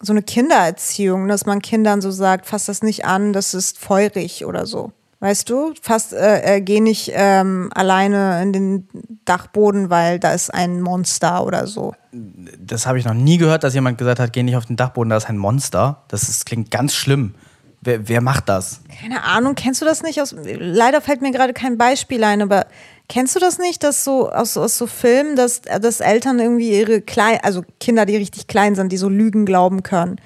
so 0.00 0.12
eine 0.12 0.22
Kindererziehung, 0.22 1.26
dass 1.26 1.46
man 1.46 1.60
Kindern 1.60 2.00
so 2.00 2.10
sagt, 2.10 2.46
fass 2.46 2.66
das 2.66 2.82
nicht 2.82 3.04
an, 3.04 3.32
das 3.32 3.54
ist 3.54 3.78
feurig 3.78 4.44
oder 4.44 4.64
so. 4.66 4.92
Weißt 5.20 5.50
du, 5.50 5.74
fast 5.82 6.12
äh, 6.12 6.60
geh 6.60 6.78
nicht 6.78 7.10
ähm, 7.12 7.70
alleine 7.74 8.40
in 8.40 8.52
den 8.52 8.88
Dachboden, 9.24 9.90
weil 9.90 10.20
da 10.20 10.32
ist 10.32 10.54
ein 10.54 10.80
Monster 10.80 11.44
oder 11.44 11.66
so. 11.66 11.92
Das 12.12 12.86
habe 12.86 13.00
ich 13.00 13.04
noch 13.04 13.14
nie 13.14 13.36
gehört, 13.36 13.64
dass 13.64 13.74
jemand 13.74 13.98
gesagt 13.98 14.20
hat, 14.20 14.32
geh 14.32 14.44
nicht 14.44 14.56
auf 14.56 14.66
den 14.66 14.76
Dachboden, 14.76 15.10
da 15.10 15.16
ist 15.16 15.28
ein 15.28 15.36
Monster. 15.36 16.04
Das 16.06 16.28
ist, 16.28 16.46
klingt 16.46 16.70
ganz 16.70 16.94
schlimm. 16.94 17.34
Wer, 17.80 18.08
wer 18.08 18.20
macht 18.20 18.48
das? 18.48 18.80
Keine 19.00 19.24
Ahnung, 19.24 19.56
kennst 19.56 19.82
du 19.82 19.86
das 19.86 20.02
nicht 20.02 20.20
aus. 20.20 20.34
Leider 20.44 21.00
fällt 21.00 21.20
mir 21.20 21.32
gerade 21.32 21.52
kein 21.52 21.78
Beispiel 21.78 22.22
ein, 22.22 22.40
aber 22.40 22.66
kennst 23.08 23.34
du 23.34 23.40
das 23.40 23.58
nicht, 23.58 23.82
dass 23.82 24.04
so 24.04 24.30
aus, 24.30 24.56
aus 24.56 24.78
so 24.78 24.86
Filmen, 24.86 25.34
dass, 25.34 25.62
dass 25.62 26.00
Eltern 26.00 26.38
irgendwie 26.38 26.78
ihre 26.78 27.00
klein, 27.00 27.38
also 27.42 27.64
Kinder, 27.80 28.06
die 28.06 28.16
richtig 28.16 28.46
klein 28.46 28.76
sind, 28.76 28.92
die 28.92 28.96
so 28.96 29.08
Lügen 29.08 29.46
glauben 29.46 29.82
können? 29.82 30.20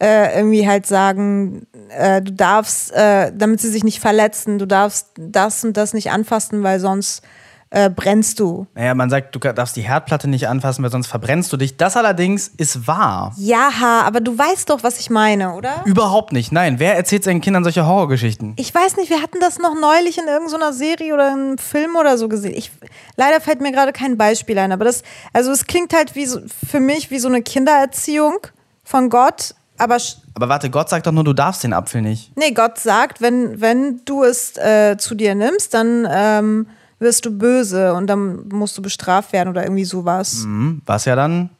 Äh, 0.00 0.38
irgendwie 0.38 0.68
halt 0.68 0.86
sagen, 0.86 1.66
äh, 1.88 2.22
du 2.22 2.32
darfst, 2.32 2.92
äh, 2.92 3.32
damit 3.34 3.60
sie 3.60 3.68
sich 3.68 3.82
nicht 3.82 3.98
verletzen, 3.98 4.58
du 4.58 4.66
darfst 4.66 5.08
das 5.16 5.64
und 5.64 5.76
das 5.76 5.92
nicht 5.92 6.12
anfassen, 6.12 6.62
weil 6.62 6.78
sonst 6.78 7.22
äh, 7.70 7.90
brennst 7.90 8.40
du. 8.40 8.66
Naja, 8.74 8.94
man 8.94 9.10
sagt, 9.10 9.34
du 9.34 9.38
darfst 9.38 9.76
die 9.76 9.82
Herdplatte 9.82 10.28
nicht 10.28 10.48
anfassen, 10.48 10.82
weil 10.82 10.90
sonst 10.90 11.06
verbrennst 11.06 11.52
du 11.52 11.56
dich. 11.56 11.76
Das 11.76 11.96
allerdings 11.96 12.48
ist 12.48 12.86
wahr. 12.86 13.34
Ja, 13.36 13.70
aber 14.06 14.20
du 14.20 14.36
weißt 14.38 14.70
doch, 14.70 14.82
was 14.82 15.00
ich 15.00 15.10
meine, 15.10 15.54
oder? 15.54 15.82
Überhaupt 15.84 16.32
nicht. 16.32 16.50
Nein, 16.50 16.78
wer 16.78 16.96
erzählt 16.96 17.24
seinen 17.24 17.40
Kindern 17.40 17.64
solche 17.64 17.86
Horrorgeschichten? 17.86 18.54
Ich 18.56 18.74
weiß 18.74 18.96
nicht, 18.96 19.10
wir 19.10 19.22
hatten 19.22 19.38
das 19.40 19.58
noch 19.58 19.74
neulich 19.78 20.18
in 20.18 20.26
irgendeiner 20.26 20.72
Serie 20.72 21.12
oder 21.12 21.32
einem 21.32 21.58
Film 21.58 21.96
oder 21.96 22.16
so 22.16 22.28
gesehen. 22.28 22.54
Ich, 22.54 22.70
leider 23.16 23.40
fällt 23.40 23.60
mir 23.60 23.72
gerade 23.72 23.92
kein 23.92 24.16
Beispiel 24.16 24.58
ein, 24.58 24.72
aber 24.72 24.84
das, 24.84 25.02
also 25.32 25.50
es 25.50 25.66
klingt 25.66 25.92
halt 25.92 26.14
wie 26.14 26.26
so, 26.26 26.40
für 26.70 26.80
mich 26.80 27.10
wie 27.10 27.18
so 27.18 27.28
eine 27.28 27.42
Kindererziehung 27.42 28.38
von 28.82 29.10
Gott, 29.10 29.54
aber 29.78 29.98
aber 30.34 30.48
warte, 30.48 30.70
Gott 30.70 30.88
sagt 30.88 31.06
doch 31.06 31.12
nur, 31.12 31.24
du 31.24 31.32
darfst 31.32 31.64
den 31.64 31.72
Apfel 31.72 32.02
nicht. 32.02 32.36
Nee, 32.36 32.52
Gott 32.52 32.78
sagt, 32.78 33.20
wenn, 33.20 33.60
wenn 33.60 34.00
du 34.04 34.22
es 34.22 34.56
äh, 34.56 34.96
zu 34.98 35.14
dir 35.14 35.34
nimmst, 35.34 35.74
dann 35.74 36.06
ähm, 36.10 36.66
wirst 36.98 37.24
du 37.26 37.36
böse 37.36 37.94
und 37.94 38.06
dann 38.06 38.48
musst 38.48 38.76
du 38.78 38.82
bestraft 38.82 39.32
werden 39.32 39.48
oder 39.48 39.62
irgendwie 39.62 39.84
sowas. 39.84 40.44
Mhm, 40.44 40.82
was 40.86 41.04
ja 41.04 41.16
dann 41.16 41.50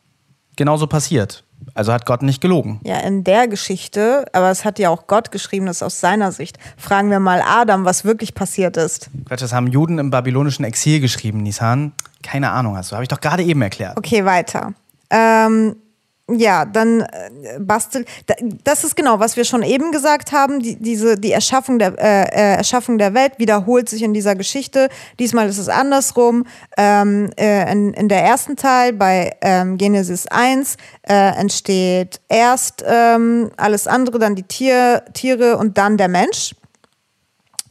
genauso 0.57 0.87
passiert. 0.87 1.45
Also 1.75 1.93
hat 1.93 2.07
Gott 2.07 2.23
nicht 2.23 2.41
gelogen. 2.41 2.81
Ja, 2.85 2.99
in 3.01 3.25
der 3.25 3.47
Geschichte, 3.47 4.27
aber 4.33 4.51
es 4.51 4.65
hat 4.65 4.79
ja 4.79 4.91
auch 4.91 5.07
Gott 5.07 5.31
geschrieben, 5.31 5.67
das 5.67 5.83
aus 5.83 6.01
seiner 6.01 6.33
Sicht. 6.33 6.59
Fragen 6.77 7.11
wir 7.11 7.21
mal 7.21 7.43
Adam, 7.45 7.85
was 7.85 8.05
wirklich 8.05 8.35
passiert 8.35 8.77
ist. 8.77 9.11
Quatsch, 9.27 9.43
das 9.43 9.53
haben 9.53 9.67
Juden 9.67 9.99
im 9.99 10.11
babylonischen 10.11 10.65
Exil 10.65 11.01
geschrieben, 11.01 11.43
Nisan. 11.43 11.93
Keine 12.23 12.51
Ahnung 12.51 12.77
hast 12.77 12.91
du, 12.91 12.95
habe 12.97 13.05
ich 13.05 13.09
doch 13.09 13.21
gerade 13.21 13.43
eben 13.43 13.63
erklärt. 13.63 13.97
Okay, 13.97 14.25
weiter. 14.25 14.73
Ähm, 15.11 15.77
ja, 16.31 16.65
dann 16.67 17.01
äh, 17.01 17.59
bastel. 17.59 18.05
Das 18.65 18.85
ist 18.85 18.97
genau, 18.97 19.19
was 19.19 19.37
wir 19.37 19.45
schon 19.45 19.63
eben 19.63 19.93
gesagt 19.93 20.33
haben. 20.33 20.61
Die, 20.61 20.77
diese, 20.77 21.19
die 21.19 21.33
Erschaffung 21.33 21.79
der, 21.79 21.99
äh, 21.99 22.23
äh, 22.23 22.57
Erschaffung 22.57 22.99
der 22.99 23.15
Welt 23.15 23.33
wiederholt 23.39 23.89
sich 23.89 24.03
in 24.03 24.13
dieser 24.13 24.35
Geschichte. 24.35 24.89
Diesmal 25.19 25.49
ist 25.49 25.59
es 25.59 25.69
andersrum. 25.69 26.45
Ähm, 26.77 27.31
äh, 27.39 27.71
in, 27.73 27.95
in 27.95 28.09
der 28.09 28.23
ersten 28.23 28.57
Teil 28.57 28.93
bei 28.93 29.37
ähm, 29.41 29.79
Genesis 29.79 30.27
1 30.27 30.77
äh, 31.03 31.15
entsteht 31.15 32.21
erst 32.29 32.85
ähm, 32.87 33.51
alles 33.57 33.87
andere, 33.87 34.19
dann 34.19 34.35
die 34.35 34.43
Tier, 34.43 35.05
Tiere 35.15 35.57
und 35.57 35.79
dann 35.79 35.97
der 35.97 36.09
Mensch 36.09 36.55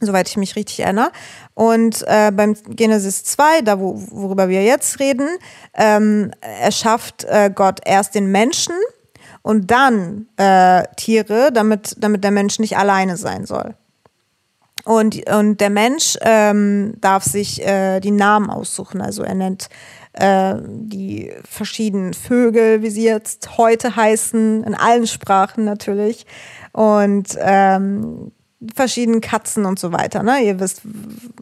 soweit 0.00 0.28
ich 0.28 0.36
mich 0.36 0.56
richtig 0.56 0.80
erinnere. 0.80 1.10
Und 1.54 2.04
äh, 2.06 2.30
beim 2.32 2.54
Genesis 2.68 3.24
2, 3.24 3.62
da 3.62 3.80
wo, 3.80 4.00
worüber 4.10 4.48
wir 4.48 4.62
jetzt 4.62 5.00
reden, 5.00 5.28
ähm, 5.74 6.32
erschafft 6.40 7.24
äh, 7.24 7.50
Gott 7.54 7.80
erst 7.84 8.14
den 8.14 8.30
Menschen 8.30 8.74
und 9.42 9.70
dann 9.70 10.26
äh, 10.36 10.84
Tiere, 10.96 11.50
damit, 11.52 11.96
damit 11.98 12.24
der 12.24 12.30
Mensch 12.30 12.58
nicht 12.58 12.76
alleine 12.76 13.16
sein 13.16 13.46
soll. 13.46 13.74
Und, 14.84 15.28
und 15.30 15.60
der 15.60 15.70
Mensch 15.70 16.16
ähm, 16.22 16.94
darf 17.00 17.22
sich 17.24 17.66
äh, 17.66 18.00
die 18.00 18.10
Namen 18.10 18.48
aussuchen. 18.48 19.02
Also 19.02 19.22
er 19.22 19.34
nennt 19.34 19.68
äh, 20.14 20.54
die 20.64 21.32
verschiedenen 21.44 22.14
Vögel, 22.14 22.82
wie 22.82 22.90
sie 22.90 23.04
jetzt 23.04 23.58
heute 23.58 23.96
heißen, 23.96 24.64
in 24.64 24.74
allen 24.74 25.06
Sprachen 25.06 25.64
natürlich. 25.64 26.24
Und 26.72 27.36
ähm, 27.38 28.32
verschiedenen 28.74 29.20
Katzen 29.20 29.64
und 29.66 29.78
so 29.78 29.92
weiter. 29.92 30.24
Ne? 30.24 30.40
Ihr 30.40 30.58
wisst, 30.58 30.82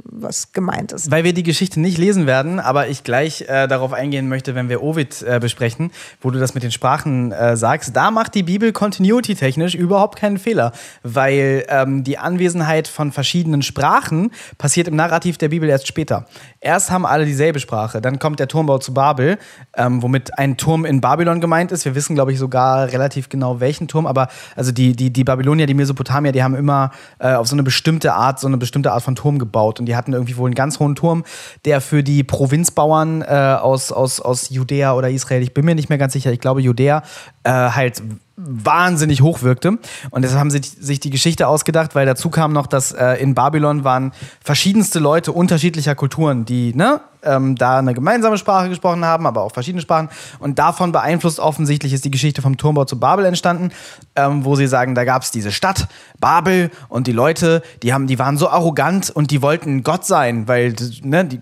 was 0.05 0.53
gemeint 0.53 0.93
ist. 0.93 1.11
Weil 1.11 1.25
wir 1.25 1.33
die 1.33 1.43
Geschichte 1.43 1.81
nicht 1.81 1.97
lesen 1.97 2.27
werden, 2.27 2.61
aber 2.61 2.89
ich 2.89 3.05
gleich 3.05 3.43
äh, 3.49 3.67
darauf 3.67 3.95
eingehen 3.95 4.29
möchte, 4.29 4.55
wenn 4.55 4.69
wir 4.69 4.83
Ovid 4.83 5.23
äh, 5.23 5.39
besprechen, 5.41 5.93
wo 6.21 6.31
du 6.31 6.39
das 6.39 6.55
mit 6.55 6.63
den 6.63 6.73
Sprachen 6.73 7.33
äh, 7.33 7.57
sagst, 7.57 7.97
da 7.97 8.11
macht 8.11 8.35
die 8.35 8.43
Bibel 8.43 8.71
continuity-technisch 8.73 9.75
überhaupt 9.75 10.19
keinen 10.19 10.39
Fehler, 10.39 10.73
weil 11.03 11.65
ähm, 11.69 12.05
die 12.05 12.19
Anwesenheit 12.19 12.87
von 12.87 13.13
verschiedenen 13.13 13.63
Sprachen 13.63 14.31
passiert 14.59 14.87
im 14.87 14.97
Narrativ 14.97 15.39
der 15.39 15.49
Bibel 15.49 15.71
erst 15.71 15.87
später. 15.87 16.27
Erst 16.61 16.91
haben 16.91 17.07
alle 17.07 17.25
dieselbe 17.25 17.61
Sprache, 17.61 18.03
dann 18.03 18.19
kommt 18.19 18.41
der 18.41 18.49
Turmbau 18.49 18.77
zu 18.77 18.93
Babel, 18.93 19.39
ähm, 19.75 20.03
womit 20.03 20.39
ein 20.39 20.59
Turm 20.59 20.85
in 20.85 21.01
Babylon 21.01 21.41
gemeint 21.41 21.73
ist. 21.73 21.87
Wir 21.87 21.95
wissen, 21.95 22.15
glaube 22.15 22.33
ich, 22.33 22.39
sogar 22.39 22.93
relativ 22.93 23.31
genau, 23.31 23.61
welchen 23.61 23.89
Turm, 23.89 24.07
aber 24.07 24.29
also 24.55 24.71
die, 24.71 24.95
die, 24.95 25.11
die 25.11 25.25
Babylonier, 25.25 25.65
die 25.65 25.75
Mesopotamier, 25.75 26.33
die 26.33 26.43
haben 26.43 26.55
immer 26.55 26.91
äh, 27.19 27.35
auf 27.35 27.47
so 27.49 27.55
eine 27.55 27.63
bestimmte 27.63 28.13
Art, 28.15 28.41
so 28.41 28.47
eine 28.47 28.57
bestimmte 28.57 28.93
Art 28.93 29.03
von 29.03 29.15
Turm 29.15 29.39
gebaut. 29.39 29.81
Und 29.81 29.87
die 29.87 29.97
hatten 29.97 30.13
irgendwie 30.13 30.37
wohl 30.37 30.49
einen 30.49 30.55
ganz 30.55 30.79
hohen 30.79 30.95
Turm, 30.95 31.25
der 31.65 31.81
für 31.81 32.03
die 32.03 32.25
Provinzbauern 32.25 33.23
äh, 33.23 33.57
aus, 33.61 33.93
aus, 33.93 34.21
aus 34.21 34.51
Judäa 34.51 34.95
oder 34.95 35.11
Israel, 35.11 35.43
ich 35.43 35.55
bin 35.55 35.65
mir 35.65 35.75
nicht 35.75 35.89
mehr 35.89 35.99
ganz 35.99 36.13
sicher, 36.13 36.33
ich 36.33 36.41
glaube 36.41 36.61
Judäa, 36.61 37.03
äh, 37.45 37.51
halt 37.51 38.03
wahnsinnig 38.37 39.23
hoch 39.23 39.43
wirkte. 39.43 39.79
Und 40.11 40.23
deshalb 40.23 40.41
haben 40.41 40.51
sie 40.51 40.61
sich 40.63 41.01
die 41.01 41.11
Geschichte 41.11 41.49
ausgedacht, 41.49 41.95
weil 41.95 42.07
dazu 42.07 42.29
kam 42.29 42.53
noch, 42.53 42.67
dass 42.67 42.93
äh, 42.93 43.15
in 43.15 43.35
Babylon 43.35 43.85
waren 43.85 44.13
verschiedenste 44.45 44.99
Leute 44.99 45.33
unterschiedlicher 45.33 45.95
Kulturen, 45.95 46.45
die 46.45 46.75
ne, 46.75 47.01
ähm, 47.23 47.57
da 47.57 47.79
eine 47.79 47.95
gemeinsame 47.95 48.37
Sprache 48.37 48.69
gesprochen 48.69 49.05
haben, 49.05 49.27
aber 49.27 49.43
auch 49.43 49.53
verschiedene 49.53 49.81
Sprachen. 49.81 50.11
Und 50.39 50.59
davon 50.59 50.93
beeinflusst 50.93 51.41
offensichtlich 51.41 51.93
ist 51.93 52.05
die 52.05 52.11
Geschichte 52.11 52.43
vom 52.43 52.59
Turmbau 52.59 52.85
zu 52.85 53.01
Babel 53.01 53.25
entstanden, 53.25 53.71
ähm, 54.15 54.45
wo 54.45 54.55
sie 54.55 54.67
sagen, 54.67 54.95
da 54.95 55.05
gab 55.05 55.23
es 55.23 55.31
diese 55.31 55.51
Stadt, 55.51 55.89
Babel, 56.21 56.71
und 56.89 57.07
die 57.07 57.13
Leute, 57.13 57.63
die, 57.83 57.93
haben, 57.93 58.07
die 58.07 58.19
waren 58.19 58.37
so 58.37 58.49
arrogant 58.49 59.11
und 59.11 59.31
die 59.31 59.41
wollten 59.41 59.83
Gott 59.83 60.05
sein, 60.05 60.47
weil 60.47 60.75
ne, 61.03 61.25
die 61.25 61.41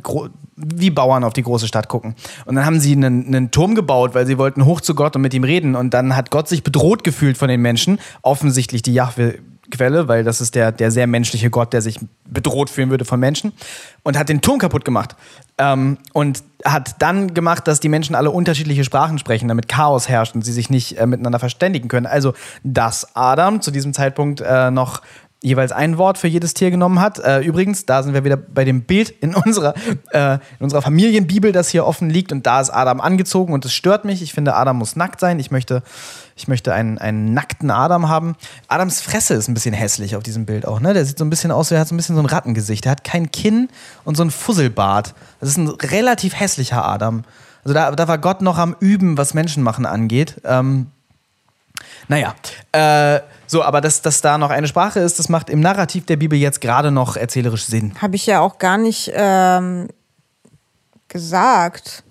wie 0.56 0.90
Bauern 0.90 1.24
auf 1.24 1.32
die 1.32 1.42
große 1.42 1.66
Stadt 1.66 1.88
gucken. 1.88 2.14
Und 2.44 2.54
dann 2.54 2.64
haben 2.64 2.80
sie 2.80 2.92
einen, 2.92 3.26
einen, 3.26 3.50
Turm 3.50 3.74
gebaut, 3.74 4.14
weil 4.14 4.26
sie 4.26 4.38
wollten 4.38 4.64
hoch 4.64 4.80
zu 4.80 4.94
Gott 4.94 5.16
und 5.16 5.22
mit 5.22 5.34
ihm 5.34 5.44
reden. 5.44 5.74
Und 5.74 5.94
dann 5.94 6.16
hat 6.16 6.30
Gott 6.30 6.48
sich 6.48 6.62
bedroht 6.62 7.04
gefühlt 7.04 7.36
von 7.36 7.48
den 7.48 7.60
Menschen, 7.60 7.98
offensichtlich 8.22 8.82
die 8.82 8.94
Jahwe 8.94 9.38
Quelle, 9.70 10.08
weil 10.08 10.24
das 10.24 10.40
ist 10.40 10.54
der, 10.54 10.72
der 10.72 10.90
sehr 10.90 11.06
menschliche 11.06 11.48
Gott, 11.48 11.72
der 11.72 11.80
sich 11.80 11.98
bedroht 12.28 12.68
fühlen 12.68 12.90
würde 12.90 13.04
von 13.04 13.18
Menschen. 13.18 13.52
Und 14.02 14.18
hat 14.18 14.28
den 14.28 14.42
Turm 14.42 14.58
kaputt 14.58 14.84
gemacht. 14.84 15.16
Ähm, 15.56 15.98
und 16.12 16.42
hat 16.64 17.00
dann 17.00 17.32
gemacht, 17.32 17.66
dass 17.66 17.80
die 17.80 17.88
Menschen 17.88 18.14
alle 18.14 18.30
unterschiedliche 18.30 18.84
Sprachen 18.84 19.18
sprechen, 19.18 19.48
damit 19.48 19.68
Chaos 19.68 20.08
herrscht 20.08 20.34
und 20.34 20.42
sie 20.42 20.52
sich 20.52 20.68
nicht 20.68 20.98
äh, 20.98 21.06
miteinander 21.06 21.38
verständigen 21.38 21.88
können. 21.88 22.06
Also, 22.06 22.34
dass 22.62 23.16
Adam 23.16 23.62
zu 23.62 23.70
diesem 23.70 23.94
Zeitpunkt 23.94 24.40
äh, 24.40 24.70
noch 24.70 25.00
jeweils 25.44 25.72
ein 25.72 25.98
Wort 25.98 26.16
für 26.18 26.26
jedes 26.26 26.54
Tier 26.54 26.70
genommen 26.70 27.00
hat. 27.00 27.18
Äh, 27.18 27.40
übrigens, 27.40 27.84
da 27.84 28.02
sind 28.02 28.14
wir 28.14 28.24
wieder 28.24 28.36
bei 28.36 28.64
dem 28.64 28.82
Bild 28.82 29.10
in 29.10 29.34
unserer, 29.34 29.74
äh, 30.10 30.34
in 30.34 30.40
unserer 30.60 30.82
Familienbibel, 30.82 31.52
das 31.52 31.68
hier 31.68 31.86
offen 31.86 32.08
liegt. 32.08 32.32
Und 32.32 32.46
da 32.46 32.60
ist 32.60 32.70
Adam 32.70 33.00
angezogen 33.00 33.52
und 33.52 33.64
es 33.64 33.72
stört 33.72 34.04
mich. 34.04 34.22
Ich 34.22 34.32
finde, 34.32 34.54
Adam 34.54 34.78
muss 34.78 34.96
nackt 34.96 35.20
sein. 35.20 35.38
Ich 35.38 35.50
möchte, 35.50 35.82
ich 36.34 36.48
möchte 36.48 36.72
einen, 36.72 36.98
einen 36.98 37.34
nackten 37.34 37.70
Adam 37.70 38.08
haben. 38.08 38.36
Adams 38.68 39.02
Fresse 39.02 39.34
ist 39.34 39.48
ein 39.48 39.54
bisschen 39.54 39.74
hässlich 39.74 40.16
auf 40.16 40.22
diesem 40.22 40.46
Bild 40.46 40.66
auch. 40.66 40.80
Ne? 40.80 40.94
Der 40.94 41.04
sieht 41.04 41.18
so 41.18 41.24
ein 41.24 41.30
bisschen 41.30 41.50
aus, 41.50 41.70
er 41.70 41.80
hat 41.80 41.88
so 41.88 41.94
ein 41.94 41.98
bisschen 41.98 42.16
so 42.16 42.22
ein 42.22 42.26
Rattengesicht. 42.26 42.86
Er 42.86 42.92
hat 42.92 43.04
kein 43.04 43.30
Kinn 43.30 43.68
und 44.04 44.16
so 44.16 44.24
ein 44.24 44.30
Fusselbart. 44.30 45.14
Das 45.40 45.50
ist 45.50 45.58
ein 45.58 45.68
relativ 45.68 46.38
hässlicher 46.38 46.84
Adam. 46.84 47.22
Also 47.64 47.74
da, 47.74 47.90
da 47.90 48.08
war 48.08 48.18
Gott 48.18 48.40
noch 48.40 48.56
am 48.58 48.74
Üben, 48.80 49.18
was 49.18 49.34
Menschenmachen 49.34 49.84
angeht. 49.84 50.40
Ähm, 50.44 50.86
naja, 52.08 52.34
äh, 52.72 53.20
so, 53.46 53.62
aber 53.62 53.80
dass, 53.80 54.02
dass 54.02 54.20
da 54.20 54.38
noch 54.38 54.50
eine 54.50 54.66
Sprache 54.66 55.00
ist, 55.00 55.18
das 55.18 55.28
macht 55.28 55.50
im 55.50 55.60
Narrativ 55.60 56.06
der 56.06 56.16
Bibel 56.16 56.38
jetzt 56.38 56.60
gerade 56.60 56.90
noch 56.90 57.16
erzählerisch 57.16 57.64
Sinn. 57.64 57.94
Habe 58.00 58.16
ich 58.16 58.26
ja 58.26 58.40
auch 58.40 58.58
gar 58.58 58.78
nicht 58.78 59.10
ähm, 59.14 59.88
gesagt. 61.08 62.04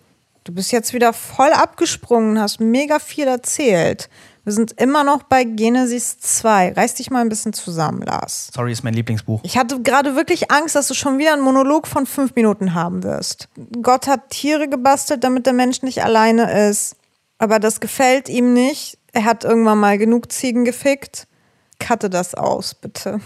Du 0.43 0.53
bist 0.53 0.71
jetzt 0.71 0.93
wieder 0.93 1.13
voll 1.13 1.51
abgesprungen, 1.53 2.39
hast 2.39 2.59
mega 2.59 2.99
viel 2.99 3.27
erzählt. 3.27 4.09
Wir 4.43 4.51
sind 4.51 4.73
immer 4.73 5.05
noch 5.05 5.23
bei 5.23 5.45
Genesis 5.45 6.19
2. 6.19 6.73
Reiß 6.73 6.95
dich 6.95 7.09
mal 7.09 7.21
ein 7.21 7.29
bisschen 7.29 7.53
zusammen, 7.53 8.01
Lars. 8.01 8.49
Sorry, 8.53 8.73
ist 8.73 8.83
mein 8.83 8.93
Lieblingsbuch. 8.93 9.39
Ich 9.43 9.57
hatte 9.57 9.81
gerade 9.81 10.17
wirklich 10.17 10.51
Angst, 10.51 10.75
dass 10.75 10.89
du 10.89 10.93
schon 10.93 11.17
wieder 11.17 11.31
einen 11.31 11.43
Monolog 11.43 11.87
von 11.87 12.05
fünf 12.05 12.35
Minuten 12.35 12.73
haben 12.73 13.03
wirst. 13.03 13.47
Gott 13.81 14.07
hat 14.07 14.31
Tiere 14.31 14.67
gebastelt, 14.67 15.23
damit 15.23 15.45
der 15.45 15.53
Mensch 15.53 15.81
nicht 15.81 16.03
alleine 16.03 16.67
ist. 16.67 16.97
Aber 17.37 17.59
das 17.59 17.79
gefällt 17.79 18.27
ihm 18.27 18.51
nicht. 18.53 18.97
Er 19.13 19.25
hat 19.25 19.43
irgendwann 19.43 19.79
mal 19.79 19.97
genug 19.97 20.31
Ziegen 20.31 20.65
gefickt. 20.65 21.27
Cutte 21.79 22.09
das 22.09 22.35
aus, 22.35 22.73
bitte. 22.73 23.21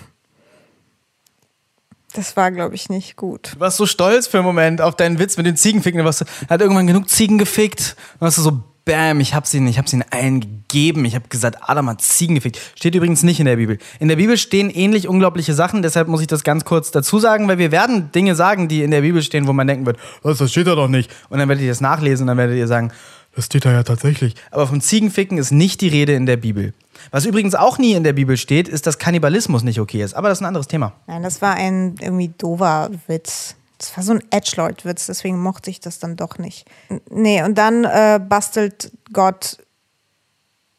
Das 2.14 2.36
war, 2.36 2.52
glaube 2.52 2.76
ich, 2.76 2.90
nicht 2.90 3.16
gut. 3.16 3.54
Du 3.56 3.60
warst 3.60 3.78
so 3.78 3.86
stolz 3.86 4.28
für 4.28 4.38
einen 4.38 4.46
Moment 4.46 4.82
auf 4.82 4.96
deinen 4.96 5.20
Witz 5.20 5.38
mit 5.38 5.46
den 5.46 5.56
Ziegenficken. 5.56 6.00
Du 6.00 6.06
warst, 6.06 6.26
hat 6.50 6.62
irgendwann 6.62 6.88
genug 6.88 7.10
Ziegen 7.10 7.38
gefickt. 7.38 7.96
Und 8.16 8.22
warst 8.22 8.38
du 8.38 8.42
so, 8.42 8.64
bam, 8.88 9.20
ich 9.20 9.34
hab's 9.34 9.54
ihnen, 9.54 9.68
ich 9.68 9.78
ihnen 9.78 10.06
allen 10.10 10.40
gegeben. 10.40 11.06
Ich 11.06 11.14
habe 11.14 11.28
gesagt, 11.28 11.58
Adam 11.62 11.90
hat 11.90 12.02
Ziegen 12.02 12.36
gefickt. 12.36 12.60
Steht 12.76 12.96
übrigens 12.96 13.22
nicht 13.22 13.40
in 13.40 13.46
der 13.46 13.58
Bibel. 13.58 13.78
In 14.00 14.08
der 14.08 14.16
Bibel 14.16 14.38
stehen 14.38 14.70
ähnlich 14.70 15.08
unglaubliche 15.08 15.54
Sachen, 15.54 15.82
deshalb 15.82 16.08
muss 16.08 16.22
ich 16.22 16.28
das 16.28 16.44
ganz 16.44 16.66
kurz 16.66 16.92
dazu 16.92 17.20
sagen, 17.20 17.48
weil 17.48 17.58
wir 17.58 17.72
werden 17.72 18.12
Dinge 18.14 18.34
sagen, 18.34 18.68
die 18.68 18.82
in 18.82 18.92
der 18.92 19.02
Bibel 19.02 19.22
stehen, 19.22 19.48
wo 19.48 19.54
man 19.54 19.68
denken 19.68 19.86
wird, 19.86 19.98
was, 20.24 20.40
das 20.40 20.52
steht 20.52 20.68
da 20.68 20.76
doch 20.76 20.88
nicht. 20.88 21.12
Und 21.30 21.40
dann 21.40 21.50
werdet 21.50 21.64
ihr 21.64 21.70
das 21.70 21.82
nachlesen 21.82 22.24
und 22.24 22.28
dann 22.28 22.38
werdet 22.38 22.58
ihr 22.58 22.68
sagen, 22.68 22.92
das 23.38 23.46
steht 23.46 23.66
da 23.66 23.72
ja 23.72 23.84
tatsächlich. 23.84 24.34
Aber 24.50 24.66
vom 24.66 24.82
Ziegenficken 24.82 25.38
ist 25.38 25.52
nicht 25.52 25.82
die 25.82 25.90
Rede 25.90 26.14
in 26.14 26.26
der 26.26 26.38
Bibel. 26.38 26.74
Was 27.12 27.24
übrigens 27.26 27.54
auch 27.54 27.78
nie 27.78 27.94
in 27.94 28.04
der 28.04 28.14
Bibel 28.14 28.36
steht, 28.36 28.68
ist, 28.68 28.88
dass 28.88 28.98
Kannibalismus 28.98 29.62
nicht 29.62 29.80
okay 29.80 30.02
ist. 30.02 30.16
Aber 30.16 30.28
das 30.28 30.40
ist 30.40 30.42
ein 30.42 30.48
anderes 30.48 30.68
Thema. 30.68 30.94
Nein, 31.06 31.22
das 31.22 31.40
war 31.40 31.54
ein 31.54 31.98
irgendwie 32.02 32.30
dover 32.36 32.90
Witz. 33.06 33.56
Das 33.78 33.96
war 33.96 34.04
so 34.04 34.14
ein 34.14 34.24
Edgelord-Witz, 34.32 35.06
deswegen 35.06 35.40
mochte 35.40 35.70
ich 35.70 35.80
das 35.80 36.00
dann 36.00 36.16
doch 36.16 36.40
nicht. 36.40 36.66
Nee, 37.12 37.44
und 37.44 37.60
dann 37.60 37.84
äh, 37.84 38.20
bastelt 38.20 38.92
Gott 39.14 39.58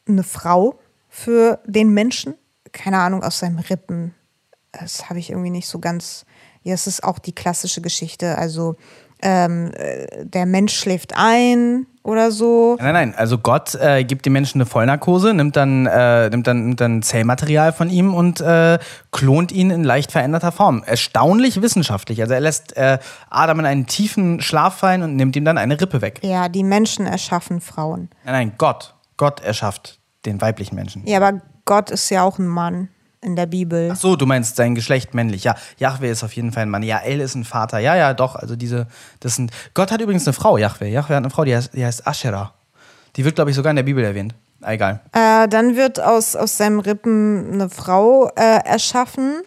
eine 0.05 0.23
Frau 0.23 0.77
für 1.07 1.59
den 1.65 1.93
Menschen. 1.93 2.35
Keine 2.73 2.97
Ahnung, 2.97 3.23
aus 3.23 3.39
seinen 3.39 3.59
Rippen. 3.59 4.13
Das 4.73 5.09
habe 5.09 5.19
ich 5.19 5.29
irgendwie 5.29 5.49
nicht 5.49 5.69
so 5.69 5.79
ganz. 5.79 6.25
Ja, 6.63 6.73
es 6.73 6.87
ist 6.87 7.05
auch 7.05 7.19
die 7.19 7.31
klassische 7.33 7.79
Geschichte. 7.79 8.37
Also 8.37 8.75
ähm, 9.21 9.71
äh, 9.75 10.25
der 10.25 10.45
Mensch 10.45 10.77
schläft 10.77 11.13
ein 11.15 11.85
oder 12.09 12.31
so. 12.31 12.75
Nein, 12.79 12.93
nein, 12.93 13.15
also 13.15 13.37
Gott 13.37 13.75
äh, 13.75 14.03
gibt 14.03 14.25
dem 14.25 14.33
Menschen 14.33 14.59
eine 14.59 14.65
Vollnarkose, 14.65 15.33
nimmt 15.33 15.55
dann, 15.55 15.85
äh, 15.85 16.29
nimmt 16.29 16.47
dann, 16.47 16.65
nimmt 16.65 16.81
dann 16.81 17.01
Zellmaterial 17.01 17.71
von 17.71 17.89
ihm 17.89 18.13
und 18.13 18.41
äh, 18.41 18.79
klont 19.11 19.51
ihn 19.51 19.69
in 19.69 19.83
leicht 19.83 20.11
veränderter 20.11 20.51
Form. 20.51 20.83
Erstaunlich 20.85 21.61
wissenschaftlich. 21.61 22.21
Also 22.21 22.33
er 22.33 22.41
lässt 22.41 22.75
äh, 22.75 22.99
Adam 23.29 23.59
in 23.59 23.65
einen 23.65 23.85
tiefen 23.85 24.41
Schlaf 24.41 24.77
fallen 24.77 25.03
und 25.03 25.15
nimmt 25.15 25.35
ihm 25.35 25.45
dann 25.45 25.57
eine 25.57 25.79
Rippe 25.79 26.01
weg. 26.01 26.19
Ja, 26.23 26.49
die 26.49 26.63
Menschen 26.63 27.05
erschaffen 27.05 27.61
Frauen. 27.61 28.09
Nein, 28.25 28.33
nein, 28.33 28.53
Gott. 28.57 28.95
Gott 29.17 29.41
erschafft 29.41 29.99
den 30.25 30.41
weiblichen 30.41 30.75
Menschen. 30.75 31.05
Ja, 31.05 31.17
aber 31.17 31.41
Gott 31.65 31.91
ist 31.91 32.09
ja 32.09 32.23
auch 32.23 32.39
ein 32.39 32.47
Mann 32.47 32.89
in 33.21 33.35
der 33.35 33.45
Bibel. 33.45 33.89
Ach 33.91 33.95
so, 33.95 34.15
du 34.15 34.25
meinst 34.25 34.55
sein 34.55 34.75
Geschlecht 34.75 35.13
männlich. 35.13 35.43
Ja, 35.43 35.55
Yahweh 35.77 36.11
ist 36.11 36.23
auf 36.23 36.33
jeden 36.33 36.51
Fall 36.51 36.63
ein 36.63 36.69
Mann. 36.69 36.83
Ja, 36.83 36.99
El 36.99 37.19
ist 37.19 37.35
ein 37.35 37.43
Vater. 37.43 37.79
Ja, 37.79 37.95
ja, 37.95 38.13
doch. 38.13 38.35
Also 38.35 38.55
diese, 38.55 38.87
das 39.19 39.35
sind. 39.35 39.51
Gott 39.73 39.91
hat 39.91 40.01
übrigens 40.01 40.27
eine 40.27 40.33
Frau, 40.33 40.57
Yahweh. 40.57 40.91
Yahweh 40.91 41.15
hat 41.15 41.23
eine 41.23 41.29
Frau, 41.29 41.43
die 41.43 41.55
heißt, 41.55 41.73
die 41.73 41.85
heißt 41.85 42.07
Asherah. 42.07 42.53
Die 43.15 43.25
wird, 43.25 43.35
glaube 43.35 43.49
ich, 43.49 43.55
sogar 43.55 43.71
in 43.71 43.75
der 43.75 43.83
Bibel 43.83 44.03
erwähnt. 44.03 44.35
Egal. 44.61 45.01
Äh, 45.13 45.47
dann 45.47 45.75
wird 45.75 45.99
aus, 45.99 46.35
aus 46.35 46.57
seinem 46.57 46.79
Rippen 46.79 47.53
eine 47.53 47.69
Frau 47.69 48.29
äh, 48.35 48.59
erschaffen. 48.65 49.41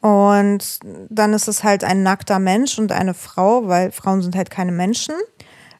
Und 0.00 0.80
dann 1.10 1.34
ist 1.34 1.46
es 1.46 1.62
halt 1.62 1.84
ein 1.84 2.02
nackter 2.02 2.38
Mensch 2.38 2.78
und 2.78 2.90
eine 2.90 3.12
Frau, 3.12 3.68
weil 3.68 3.92
Frauen 3.92 4.22
sind 4.22 4.34
halt 4.34 4.50
keine 4.50 4.72
Menschen. 4.72 5.14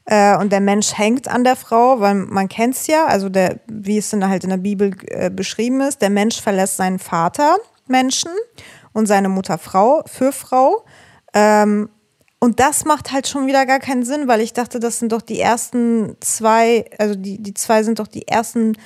Äh, 0.05 0.37
und 0.39 0.53
der 0.53 0.61
Mensch 0.61 0.97
hängt 0.97 1.29
an 1.29 1.45
der 1.45 1.57
Frau, 1.57 2.01
weil 2.01 2.15
man 2.15 2.49
kennt 2.49 2.75
es 2.75 2.87
ja, 2.87 3.07
also 3.07 3.29
der, 3.29 3.61
wie 3.67 3.99
es 3.99 4.11
dann 4.11 4.29
halt 4.29 4.45
in 4.45 4.51
der 4.51 4.57
Bibel 4.57 4.93
äh, 5.07 5.31
beschrieben 5.31 5.81
ist, 5.81 6.03
der 6.03 6.11
Mensch 6.11 6.41
verlässt 6.41 6.77
seinen 6.77 6.99
Vater, 6.99 7.57
Menschen, 7.87 8.31
und 8.93 9.07
seine 9.07 9.29
Mutter 9.29 9.59
Frau, 9.59 10.03
für 10.07 10.33
Frau. 10.33 10.85
Ähm, 11.35 11.91
und 12.39 12.59
das 12.59 12.85
macht 12.85 13.13
halt 13.13 13.29
schon 13.29 13.47
wieder 13.47 13.67
gar 13.67 13.81
keinen 13.81 14.05
Sinn, 14.05 14.27
weil 14.27 14.41
ich 14.41 14.53
dachte, 14.53 14.81
das 14.81 14.99
sind 14.99 15.13
doch 15.13 15.23
die 15.23 15.41
ersten 15.41 16.17
zwei, 16.21 16.87
also 16.99 17.15
die, 17.15 17.43
die 17.43 17.55
zwei 17.55 17.83
sind 17.83 17.99
doch 17.99 18.07
die 18.07 18.27
ersten 18.27 18.77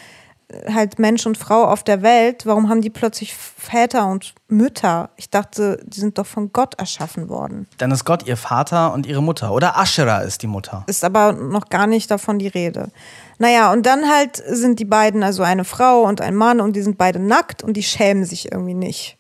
halt 0.73 0.99
Mensch 0.99 1.27
und 1.27 1.39
Frau 1.39 1.65
auf 1.65 1.83
der 1.83 2.03
Welt, 2.03 2.47
warum 2.47 2.69
haben 2.69 2.81
die 2.81 2.91
plötzlich 2.91 3.35
Väter 3.35 4.07
und 4.07 4.35
Mütter? 4.49 5.11
Ich 5.17 5.31
dachte, 5.31 5.81
die 5.85 6.01
sind 6.01 6.19
doch 6.19 6.27
von 6.27 6.53
Gott 6.53 6.75
erschaffen 6.79 7.29
worden. 7.29 7.67
Dann 7.79 7.91
ist 7.91 8.05
Gott 8.05 8.27
ihr 8.27 8.37
Vater 8.37 8.93
und 8.93 9.07
ihre 9.07 9.23
Mutter. 9.23 9.53
Oder 9.53 9.79
Asherah 9.79 10.21
ist 10.21 10.43
die 10.43 10.47
Mutter. 10.47 10.85
Ist 10.87 11.05
aber 11.05 11.33
noch 11.33 11.69
gar 11.69 11.87
nicht 11.87 12.11
davon 12.11 12.39
die 12.39 12.49
Rede. 12.49 12.91
Naja, 13.39 13.73
und 13.73 13.85
dann 13.87 14.09
halt 14.09 14.37
sind 14.37 14.79
die 14.79 14.85
beiden, 14.85 15.23
also 15.23 15.43
eine 15.43 15.65
Frau 15.65 16.03
und 16.03 16.21
ein 16.21 16.35
Mann, 16.35 16.61
und 16.61 16.77
die 16.77 16.83
sind 16.83 16.99
beide 16.99 17.19
nackt 17.19 17.63
und 17.63 17.77
die 17.77 17.83
schämen 17.83 18.25
sich 18.25 18.53
irgendwie 18.53 18.75
nicht. 18.75 19.19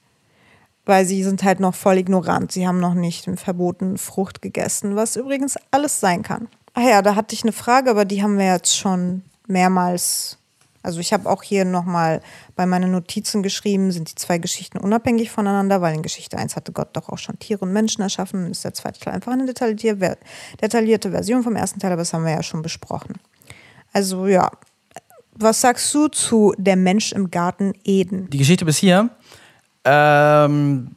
Weil 0.86 1.06
sie 1.06 1.24
sind 1.24 1.42
halt 1.42 1.60
noch 1.60 1.74
voll 1.74 1.98
ignorant. 1.98 2.52
Sie 2.52 2.68
haben 2.68 2.78
noch 2.78 2.94
nicht 2.94 3.26
den 3.26 3.36
verbotenen 3.36 3.98
Frucht 3.98 4.42
gegessen, 4.42 4.96
was 4.96 5.16
übrigens 5.16 5.56
alles 5.70 6.00
sein 6.00 6.22
kann. 6.22 6.48
Ah 6.74 6.82
ja, 6.82 7.02
da 7.02 7.14
hatte 7.14 7.34
ich 7.34 7.42
eine 7.42 7.52
Frage, 7.52 7.90
aber 7.90 8.04
die 8.04 8.22
haben 8.22 8.36
wir 8.38 8.46
jetzt 8.46 8.76
schon 8.76 9.22
mehrmals 9.46 10.38
also 10.84 11.00
ich 11.00 11.14
habe 11.14 11.28
auch 11.30 11.42
hier 11.42 11.64
nochmal 11.64 12.20
bei 12.56 12.66
meinen 12.66 12.92
Notizen 12.92 13.42
geschrieben, 13.42 13.90
sind 13.90 14.10
die 14.10 14.14
zwei 14.16 14.36
Geschichten 14.36 14.78
unabhängig 14.78 15.30
voneinander, 15.30 15.80
weil 15.80 15.94
in 15.94 16.02
Geschichte 16.02 16.36
1 16.36 16.56
hatte 16.56 16.72
Gott 16.72 16.90
doch 16.92 17.08
auch 17.08 17.16
schon 17.16 17.38
Tiere 17.38 17.64
und 17.64 17.72
Menschen 17.72 18.02
erschaffen, 18.02 18.50
ist 18.50 18.64
der 18.64 18.74
zweite 18.74 19.00
Teil 19.00 19.14
einfach 19.14 19.32
eine 19.32 19.46
detaillierte, 19.46 21.10
Version 21.10 21.42
vom 21.42 21.56
ersten 21.56 21.80
Teil, 21.80 21.92
aber 21.92 22.02
das 22.02 22.12
haben 22.12 22.24
wir 22.24 22.32
ja 22.32 22.42
schon 22.42 22.60
besprochen. 22.60 23.14
Also 23.94 24.26
ja, 24.26 24.50
was 25.34 25.62
sagst 25.62 25.92
du 25.94 26.08
zu 26.08 26.54
Der 26.58 26.76
Mensch 26.76 27.12
im 27.12 27.30
Garten 27.30 27.72
Eden? 27.84 28.28
Die 28.28 28.38
Geschichte 28.38 28.66
bis 28.66 28.76
hier, 28.76 29.08
ähm, 29.84 30.90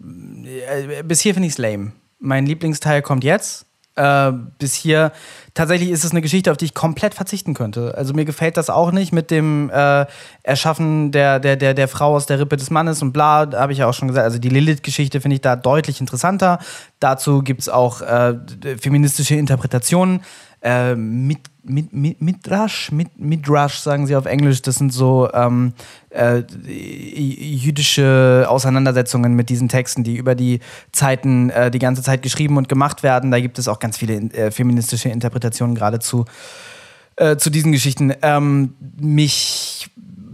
äh, 0.46 1.02
bis 1.04 1.22
hier 1.22 1.34
finde 1.34 1.48
ich 1.48 1.54
es 1.54 1.58
lame. 1.60 1.94
Mein 2.20 2.46
Lieblingsteil 2.46 3.02
kommt 3.02 3.24
jetzt 3.24 3.67
äh, 3.98 4.32
bis 4.60 4.74
hier. 4.74 5.12
Tatsächlich 5.54 5.90
ist 5.90 6.04
es 6.04 6.12
eine 6.12 6.22
Geschichte, 6.22 6.52
auf 6.52 6.58
die 6.58 6.66
ich 6.66 6.74
komplett 6.74 7.16
verzichten 7.16 7.54
könnte. 7.54 7.96
Also 7.98 8.14
mir 8.14 8.26
gefällt 8.26 8.58
das 8.58 8.70
auch 8.70 8.92
nicht 8.92 9.12
mit 9.12 9.32
dem 9.32 9.72
äh, 9.72 10.06
Erschaffen 10.44 11.12
der, 11.12 11.40
der, 11.40 11.56
der, 11.56 11.74
der 11.74 11.88
Frau 11.88 12.16
aus 12.16 12.28
der 12.28 12.40
Rippe 12.40 12.58
des 12.58 12.70
Mannes 12.70 13.02
und 13.02 13.12
bla, 13.12 13.50
habe 13.54 13.72
ich 13.72 13.80
ja 13.80 13.88
auch 13.88 13.94
schon 13.94 14.08
gesagt. 14.08 14.26
Also 14.26 14.38
die 14.38 14.50
Lilith-Geschichte 14.50 15.20
finde 15.20 15.36
ich 15.36 15.42
da 15.42 15.56
deutlich 15.56 16.00
interessanter. 16.00 16.60
Dazu 17.00 17.42
gibt 17.42 17.62
es 17.62 17.70
auch 17.70 18.02
äh, 18.02 18.36
feministische 18.80 19.36
Interpretationen. 19.36 20.22
Äh, 20.62 20.96
mit 20.96 21.40
mit, 21.70 21.94
mit, 21.94 22.22
Midrash, 22.22 22.92
mit, 22.92 23.20
Midrash 23.20 23.80
sagen 23.80 24.08
sie 24.08 24.16
auf 24.16 24.26
Englisch, 24.26 24.62
das 24.62 24.76
sind 24.76 24.94
so 24.94 25.30
ähm, 25.34 25.74
äh, 26.10 26.44
jüdische 26.66 28.46
Auseinandersetzungen 28.48 29.36
mit 29.36 29.50
diesen 29.50 29.70
Texten, 29.70 30.04
die 30.04 30.16
über 30.16 30.36
die 30.36 30.60
Zeiten 30.92 31.50
äh, 31.50 31.70
die 31.70 31.80
ganze 31.80 32.02
Zeit 32.02 32.22
geschrieben 32.22 32.58
und 32.58 32.70
gemacht 32.70 33.04
werden. 33.04 33.32
Da 33.32 33.40
gibt 33.40 33.60
es 33.60 33.68
auch 33.68 33.80
ganz 33.80 33.98
viele 33.98 34.16
äh, 34.32 34.52
feministische 34.52 35.10
Interpretationen 35.10 35.76
geradezu 35.76 36.26
äh, 37.18 37.38
zu 37.38 37.50
diesen 37.50 37.72
Geschichten. 37.72 38.14
Ähm, 38.22 38.76
mich 39.00 39.90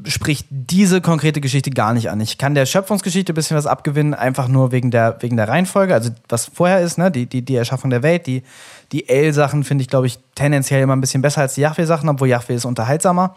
spricht 0.07 0.47
diese 0.49 1.01
konkrete 1.01 1.41
Geschichte 1.41 1.71
gar 1.71 1.93
nicht 1.93 2.09
an. 2.09 2.19
Ich 2.21 2.37
kann 2.37 2.55
der 2.55 2.65
Schöpfungsgeschichte 2.65 3.33
ein 3.33 3.35
bisschen 3.35 3.57
was 3.57 3.65
abgewinnen, 3.65 4.13
einfach 4.13 4.47
nur 4.47 4.71
wegen 4.71 4.91
der, 4.91 5.17
wegen 5.21 5.37
der 5.37 5.47
Reihenfolge, 5.47 5.93
also 5.93 6.09
was 6.29 6.45
vorher 6.45 6.81
ist, 6.81 6.97
ne? 6.97 7.11
die, 7.11 7.25
die, 7.25 7.43
die 7.43 7.55
Erschaffung 7.55 7.89
der 7.89 8.03
Welt. 8.03 8.27
Die, 8.27 8.43
die 8.91 9.07
El-Sachen 9.07 9.63
finde 9.63 9.83
ich, 9.83 9.87
glaube 9.87 10.07
ich, 10.07 10.19
tendenziell 10.35 10.81
immer 10.81 10.95
ein 10.95 11.01
bisschen 11.01 11.21
besser 11.21 11.41
als 11.41 11.55
die 11.55 11.61
Yahweh-Sachen, 11.61 12.09
obwohl 12.09 12.27
Yahweh 12.27 12.55
ist 12.55 12.65
unterhaltsamer. 12.65 13.35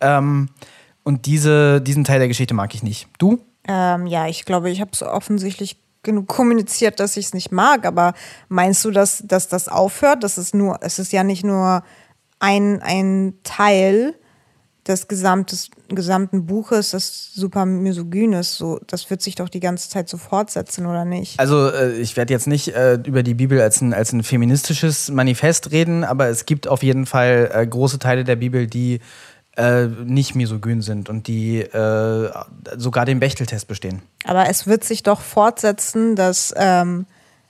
Ähm, 0.00 0.48
und 1.02 1.26
diese, 1.26 1.80
diesen 1.80 2.04
Teil 2.04 2.18
der 2.18 2.28
Geschichte 2.28 2.54
mag 2.54 2.74
ich 2.74 2.82
nicht. 2.82 3.08
Du? 3.18 3.40
Ähm, 3.66 4.06
ja, 4.06 4.26
ich 4.26 4.44
glaube, 4.44 4.70
ich 4.70 4.80
habe 4.80 4.90
es 4.92 5.02
offensichtlich 5.02 5.78
genug 6.02 6.28
kommuniziert, 6.28 7.00
dass 7.00 7.16
ich 7.16 7.26
es 7.26 7.34
nicht 7.34 7.50
mag. 7.50 7.86
Aber 7.86 8.14
meinst 8.48 8.84
du, 8.84 8.90
dass, 8.90 9.22
dass 9.26 9.48
das 9.48 9.68
aufhört? 9.68 10.22
Das 10.22 10.38
ist 10.38 10.54
nur, 10.54 10.78
es 10.82 10.98
ist 10.98 11.12
ja 11.12 11.24
nicht 11.24 11.44
nur 11.44 11.82
ein, 12.38 12.82
ein 12.82 13.34
Teil 13.42 14.14
des 14.86 15.08
gesamtes, 15.08 15.70
gesamten 15.88 16.46
Buches, 16.46 16.90
das 16.90 17.32
super 17.34 17.64
misogyn 17.66 18.32
ist. 18.34 18.54
So, 18.54 18.80
das 18.86 19.08
wird 19.10 19.22
sich 19.22 19.34
doch 19.34 19.48
die 19.48 19.60
ganze 19.60 19.88
Zeit 19.88 20.08
so 20.08 20.18
fortsetzen, 20.18 20.86
oder 20.86 21.04
nicht? 21.04 21.40
Also 21.40 21.70
äh, 21.70 21.92
ich 21.92 22.16
werde 22.16 22.32
jetzt 22.32 22.46
nicht 22.46 22.68
äh, 22.68 22.94
über 23.04 23.22
die 23.22 23.34
Bibel 23.34 23.60
als 23.60 23.80
ein, 23.80 23.94
als 23.94 24.12
ein 24.12 24.22
feministisches 24.22 25.10
Manifest 25.10 25.70
reden, 25.70 26.04
aber 26.04 26.28
es 26.28 26.46
gibt 26.46 26.68
auf 26.68 26.82
jeden 26.82 27.06
Fall 27.06 27.50
äh, 27.52 27.66
große 27.66 27.98
Teile 27.98 28.24
der 28.24 28.36
Bibel, 28.36 28.66
die 28.66 29.00
äh, 29.56 29.86
nicht 29.86 30.34
misogyn 30.34 30.82
sind 30.82 31.08
und 31.08 31.28
die 31.28 31.60
äh, 31.60 32.30
sogar 32.76 33.04
den 33.04 33.20
Bechteltest 33.20 33.68
bestehen. 33.68 34.02
Aber 34.24 34.48
es 34.48 34.66
wird 34.66 34.84
sich 34.84 35.02
doch 35.02 35.20
fortsetzen, 35.20 36.16
dass 36.16 36.52
ähm, 36.56 37.06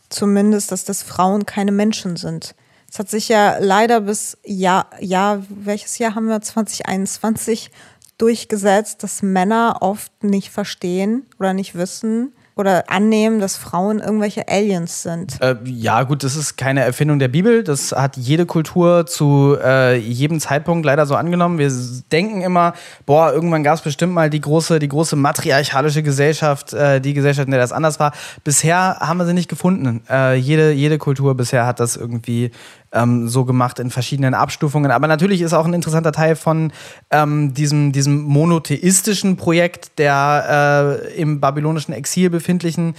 zumindest, 0.08 0.70
dass 0.70 0.84
das 0.84 1.02
Frauen 1.02 1.46
keine 1.46 1.72
Menschen 1.72 2.16
sind. 2.16 2.54
Es 2.94 3.00
hat 3.00 3.10
sich 3.10 3.28
ja 3.28 3.56
leider 3.58 4.02
bis 4.02 4.38
Jahr, 4.44 4.86
Jahr, 5.00 5.42
welches 5.48 5.98
Jahr 5.98 6.14
haben 6.14 6.28
wir? 6.28 6.40
2021 6.40 7.72
durchgesetzt, 8.18 9.02
dass 9.02 9.20
Männer 9.20 9.78
oft 9.80 10.22
nicht 10.22 10.50
verstehen 10.50 11.26
oder 11.40 11.54
nicht 11.54 11.74
wissen, 11.74 12.32
oder 12.56 12.84
annehmen, 12.88 13.40
dass 13.40 13.56
Frauen 13.56 13.98
irgendwelche 13.98 14.48
Aliens 14.48 15.02
sind. 15.02 15.40
Äh, 15.40 15.56
ja, 15.64 16.04
gut, 16.04 16.22
das 16.22 16.36
ist 16.36 16.56
keine 16.56 16.82
Erfindung 16.82 17.18
der 17.18 17.28
Bibel. 17.28 17.64
Das 17.64 17.92
hat 17.92 18.16
jede 18.16 18.46
Kultur 18.46 19.06
zu 19.06 19.56
äh, 19.62 19.96
jedem 19.96 20.38
Zeitpunkt 20.38 20.86
leider 20.86 21.04
so 21.06 21.16
angenommen. 21.16 21.58
Wir 21.58 21.72
denken 22.12 22.42
immer, 22.42 22.74
boah, 23.06 23.32
irgendwann 23.32 23.64
gab 23.64 23.74
es 23.74 23.80
bestimmt 23.80 24.12
mal 24.12 24.30
die 24.30 24.40
große, 24.40 24.78
die 24.78 24.88
große 24.88 25.16
matriarchalische 25.16 26.02
Gesellschaft, 26.04 26.72
äh, 26.72 27.00
die 27.00 27.14
Gesellschaft, 27.14 27.46
in 27.46 27.52
der 27.52 27.60
das 27.60 27.72
anders 27.72 27.98
war. 27.98 28.12
Bisher 28.44 28.98
haben 29.00 29.18
wir 29.18 29.26
sie 29.26 29.34
nicht 29.34 29.48
gefunden. 29.50 30.02
Äh, 30.08 30.36
jede, 30.36 30.70
jede 30.72 30.98
Kultur 30.98 31.36
bisher 31.36 31.66
hat 31.66 31.80
das 31.80 31.96
irgendwie 31.96 32.52
ähm, 32.94 33.28
so 33.28 33.44
gemacht 33.44 33.78
in 33.78 33.90
verschiedenen 33.90 34.34
Abstufungen. 34.34 34.90
Aber 34.90 35.06
natürlich 35.06 35.42
ist 35.42 35.52
auch 35.52 35.66
ein 35.66 35.74
interessanter 35.74 36.12
Teil 36.12 36.36
von 36.36 36.72
ähm, 37.10 37.52
diesem, 37.52 37.92
diesem 37.92 38.22
monotheistischen 38.22 39.36
Projekt 39.36 39.98
der 39.98 41.02
äh, 41.10 41.20
im 41.20 41.40
babylonischen 41.40 41.92
Exil 41.92 42.30
befindlichen 42.30 42.94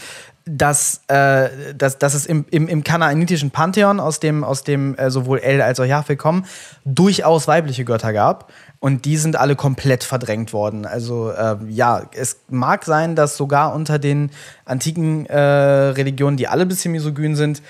dass, 0.48 1.02
äh, 1.08 1.74
dass, 1.76 1.98
dass 1.98 2.14
es 2.14 2.28
im, 2.28 2.46
im, 2.52 2.68
im 2.68 2.84
kanaanitischen 2.84 3.50
Pantheon, 3.50 4.00
aus 4.00 4.20
dem, 4.20 4.44
aus 4.44 4.64
dem 4.64 4.96
äh, 4.96 5.10
sowohl 5.10 5.40
El 5.40 5.60
als 5.62 5.80
auch 5.80 5.86
Jahwe 5.86 6.18
kommen, 6.18 6.46
durchaus 6.86 7.48
weibliche 7.48 7.84
Götter 7.84 8.14
gab. 8.14 8.52
Und 8.80 9.06
die 9.06 9.18
sind 9.18 9.38
alle 9.38 9.56
komplett 9.56 10.04
verdrängt 10.04 10.54
worden. 10.54 10.86
Also 10.86 11.32
äh, 11.32 11.56
ja, 11.70 12.04
es 12.14 12.42
mag 12.50 12.86
sein, 12.86 13.16
dass 13.16 13.38
sogar 13.38 13.74
unter 13.74 13.98
den 13.98 14.30
antiken 14.66 15.26
äh, 15.26 15.40
Religionen, 15.40 16.38
die 16.38 16.48
alle 16.48 16.62
ein 16.62 16.68
bisschen 16.68 16.92
misogyn 16.92 17.36
sind, 17.36 17.64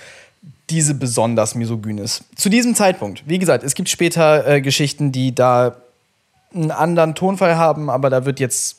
diese 0.69 0.95
besonders 0.95 1.55
misogyn 1.55 1.97
ist. 1.97 2.23
Zu 2.35 2.49
diesem 2.49 2.75
Zeitpunkt, 2.75 3.23
wie 3.27 3.39
gesagt, 3.39 3.63
es 3.63 3.75
gibt 3.75 3.89
später 3.89 4.47
äh, 4.47 4.61
Geschichten, 4.61 5.11
die 5.11 5.33
da 5.35 5.75
einen 6.53 6.71
anderen 6.71 7.15
Tonfall 7.15 7.57
haben, 7.57 7.89
aber 7.89 8.09
da 8.09 8.25
wird 8.25 8.39
jetzt 8.39 8.77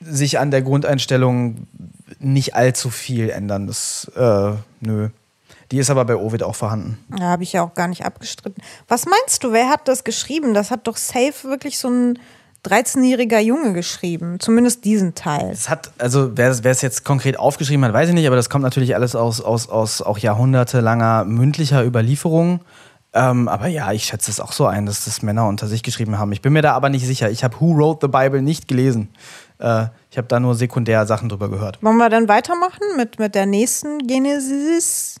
sich 0.00 0.38
an 0.38 0.50
der 0.50 0.62
Grundeinstellung 0.62 1.66
nicht 2.18 2.54
allzu 2.54 2.90
viel 2.90 3.30
ändern. 3.30 3.66
Das, 3.66 4.10
äh, 4.16 4.52
nö. 4.80 5.08
Die 5.70 5.78
ist 5.78 5.90
aber 5.90 6.04
bei 6.04 6.16
Ovid 6.16 6.42
auch 6.42 6.54
vorhanden. 6.54 6.98
Ja, 7.18 7.24
habe 7.26 7.42
ich 7.42 7.54
ja 7.54 7.62
auch 7.62 7.74
gar 7.74 7.88
nicht 7.88 8.04
abgestritten. 8.04 8.62
Was 8.86 9.06
meinst 9.06 9.42
du, 9.42 9.52
wer 9.52 9.70
hat 9.70 9.88
das 9.88 10.04
geschrieben? 10.04 10.54
Das 10.54 10.70
hat 10.70 10.86
doch 10.86 10.96
safe 10.96 11.48
wirklich 11.48 11.78
so 11.78 11.88
ein 11.88 12.18
13-jähriger 12.64 13.38
Junge 13.40 13.74
geschrieben, 13.74 14.40
zumindest 14.40 14.84
diesen 14.84 15.14
Teil. 15.14 15.50
Es 15.50 15.68
hat, 15.68 15.90
also 15.98 16.36
wer 16.36 16.50
es 16.50 16.82
jetzt 16.82 17.04
konkret 17.04 17.38
aufgeschrieben 17.38 17.84
hat, 17.84 17.92
weiß 17.92 18.08
ich 18.08 18.14
nicht, 18.14 18.26
aber 18.26 18.36
das 18.36 18.48
kommt 18.48 18.64
natürlich 18.64 18.94
alles 18.94 19.14
aus, 19.14 19.40
aus, 19.40 19.68
aus 19.68 20.00
auch 20.00 20.18
jahrhundertelanger 20.18 21.24
mündlicher 21.24 21.84
Überlieferung. 21.84 22.60
Ähm, 23.12 23.48
aber 23.48 23.68
ja, 23.68 23.92
ich 23.92 24.04
schätze 24.04 24.30
es 24.30 24.40
auch 24.40 24.52
so 24.52 24.66
ein, 24.66 24.86
dass 24.86 25.04
das 25.04 25.22
Männer 25.22 25.46
unter 25.46 25.68
sich 25.68 25.82
geschrieben 25.82 26.18
haben. 26.18 26.32
Ich 26.32 26.42
bin 26.42 26.52
mir 26.52 26.62
da 26.62 26.72
aber 26.72 26.88
nicht 26.88 27.06
sicher. 27.06 27.30
Ich 27.30 27.44
habe 27.44 27.60
Who 27.60 27.76
Wrote 27.76 28.06
the 28.06 28.08
Bible 28.10 28.42
nicht 28.42 28.66
gelesen. 28.66 29.10
Äh, 29.58 29.86
ich 30.10 30.18
habe 30.18 30.26
da 30.26 30.40
nur 30.40 30.56
sekundär 30.56 31.06
Sachen 31.06 31.28
drüber 31.28 31.48
gehört. 31.48 31.80
Wollen 31.82 31.98
wir 31.98 32.08
dann 32.08 32.28
weitermachen 32.28 32.82
mit, 32.96 33.20
mit 33.20 33.34
der 33.36 33.46
nächsten 33.46 34.06
Genesis? 34.06 35.20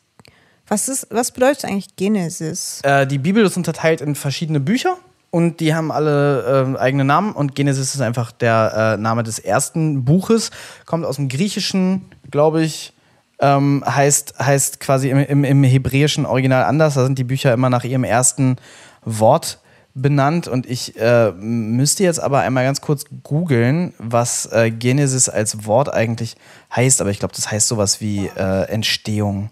Was, 0.66 0.88
ist, 0.88 1.06
was 1.10 1.30
bedeutet 1.30 1.66
eigentlich 1.66 1.94
Genesis? 1.94 2.80
Äh, 2.82 3.06
die 3.06 3.18
Bibel 3.18 3.44
ist 3.44 3.56
unterteilt 3.56 4.00
in 4.00 4.14
verschiedene 4.14 4.60
Bücher 4.60 4.96
und 5.34 5.58
die 5.58 5.74
haben 5.74 5.90
alle 5.90 6.76
äh, 6.76 6.78
eigene 6.78 7.04
Namen. 7.04 7.32
Und 7.32 7.56
Genesis 7.56 7.92
ist 7.92 8.00
einfach 8.00 8.30
der 8.30 8.94
äh, 8.94 9.02
Name 9.02 9.24
des 9.24 9.40
ersten 9.40 10.04
Buches, 10.04 10.52
kommt 10.86 11.04
aus 11.04 11.16
dem 11.16 11.28
Griechischen, 11.28 12.04
glaube 12.30 12.62
ich, 12.62 12.92
ähm, 13.40 13.82
heißt, 13.84 14.38
heißt 14.38 14.78
quasi 14.78 15.10
im, 15.10 15.18
im, 15.18 15.42
im, 15.42 15.64
hebräischen 15.64 16.24
Original 16.24 16.62
anders. 16.62 16.94
Da 16.94 17.02
sind 17.04 17.18
die 17.18 17.24
Bücher 17.24 17.52
immer 17.52 17.68
nach 17.68 17.82
ihrem 17.82 18.04
ersten 18.04 18.58
Wort 19.04 19.58
benannt. 19.92 20.46
Und 20.46 20.66
ich 20.66 20.96
äh, 21.00 21.32
müsste 21.32 22.04
jetzt 22.04 22.20
aber 22.20 22.38
einmal 22.42 22.62
ganz 22.62 22.80
kurz 22.80 23.04
googeln, 23.24 23.92
was 23.98 24.46
äh, 24.52 24.70
Genesis 24.70 25.28
als 25.28 25.66
Wort 25.66 25.92
eigentlich 25.92 26.36
heißt, 26.76 27.00
aber 27.00 27.10
ich 27.10 27.18
glaube, 27.18 27.34
das 27.34 27.50
heißt 27.50 27.66
sowas 27.66 28.00
wie 28.00 28.30
äh, 28.36 28.68
Entstehung. 28.68 29.50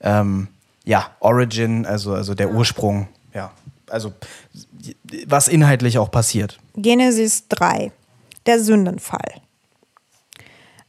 Ähm, 0.00 0.48
ja, 0.84 1.06
Origin, 1.20 1.86
also, 1.86 2.14
also 2.14 2.34
der 2.34 2.50
Ursprung, 2.50 3.06
ja 3.32 3.52
also 3.90 4.12
was 5.26 5.48
inhaltlich 5.48 5.98
auch 5.98 6.10
passiert. 6.10 6.58
Genesis 6.76 7.48
3, 7.48 7.92
der 8.46 8.60
Sündenfall. 8.60 9.40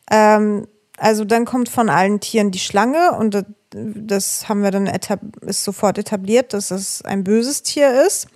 Ähm, 0.10 0.68
also 0.98 1.26
dann 1.26 1.46
kommt 1.46 1.70
von 1.70 1.89
allen 1.89 2.20
Tieren 2.20 2.52
die 2.52 2.60
Schlange 2.60 3.14
und 3.14 3.46
das 3.74 4.50
haben 4.50 4.64
wir 4.64 4.72
dann 4.72 4.88
ist 5.42 5.64
sofort 5.64 5.98
etabliert, 5.98 6.54
dass 6.54 6.72
es 6.72 7.02
ein 7.04 7.24
böses 7.24 7.64
Tier 7.64 8.06
ist 8.06 8.28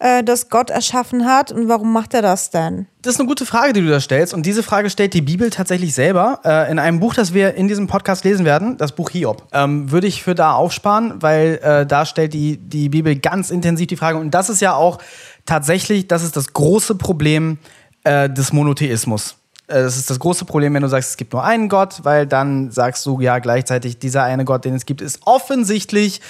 äh, 0.00 0.24
das 0.24 0.48
Gott 0.48 0.70
erschaffen 0.70 1.26
hat. 1.26 1.52
Und 1.52 1.68
warum 1.68 1.92
macht 1.92 2.14
er 2.14 2.22
das 2.22 2.50
denn? 2.50 2.86
Das 3.02 3.14
ist 3.14 3.20
eine 3.20 3.28
gute 3.28 3.46
Frage, 3.46 3.72
die 3.72 3.82
du 3.82 3.88
da 3.88 4.00
stellst. 4.00 4.34
Und 4.34 4.44
diese 4.44 4.62
Frage 4.62 4.90
stellt 4.90 5.14
die 5.14 5.20
Bibel 5.20 5.50
tatsächlich 5.50 5.94
selber. 5.94 6.40
Äh, 6.44 6.70
in 6.70 6.78
einem 6.78 7.00
Buch, 7.00 7.14
das 7.14 7.32
wir 7.32 7.54
in 7.54 7.68
diesem 7.68 7.86
Podcast 7.86 8.24
lesen 8.24 8.44
werden, 8.44 8.76
das 8.78 8.92
Buch 8.92 9.10
Hiob. 9.10 9.46
Ähm, 9.52 9.90
würde 9.90 10.06
ich 10.06 10.22
für 10.22 10.34
da 10.34 10.54
aufsparen, 10.54 11.22
weil 11.22 11.60
äh, 11.62 11.86
da 11.86 12.04
stellt 12.06 12.32
die, 12.32 12.56
die 12.56 12.88
Bibel 12.88 13.14
ganz 13.14 13.50
intensiv 13.50 13.86
die 13.86 13.96
Frage. 13.96 14.18
Und 14.18 14.32
das 14.32 14.48
ist 14.48 14.60
ja 14.60 14.74
auch 14.74 14.98
tatsächlich, 15.46 16.08
das 16.08 16.24
ist 16.24 16.36
das 16.36 16.52
große 16.52 16.94
Problem 16.96 17.58
äh, 18.04 18.28
des 18.28 18.52
Monotheismus. 18.52 19.36
Äh, 19.66 19.82
das 19.82 19.98
ist 19.98 20.08
das 20.08 20.18
große 20.18 20.46
Problem, 20.46 20.72
wenn 20.74 20.82
du 20.82 20.88
sagst, 20.88 21.10
es 21.10 21.16
gibt 21.18 21.34
nur 21.34 21.44
einen 21.44 21.68
Gott, 21.68 22.00
weil 22.04 22.26
dann 22.26 22.70
sagst 22.70 23.04
du 23.04 23.20
ja 23.20 23.38
gleichzeitig, 23.38 23.98
dieser 23.98 24.24
eine 24.24 24.46
Gott, 24.46 24.64
den 24.64 24.74
es 24.74 24.86
gibt, 24.86 25.02
ist 25.02 25.20
offensichtlich 25.26 26.22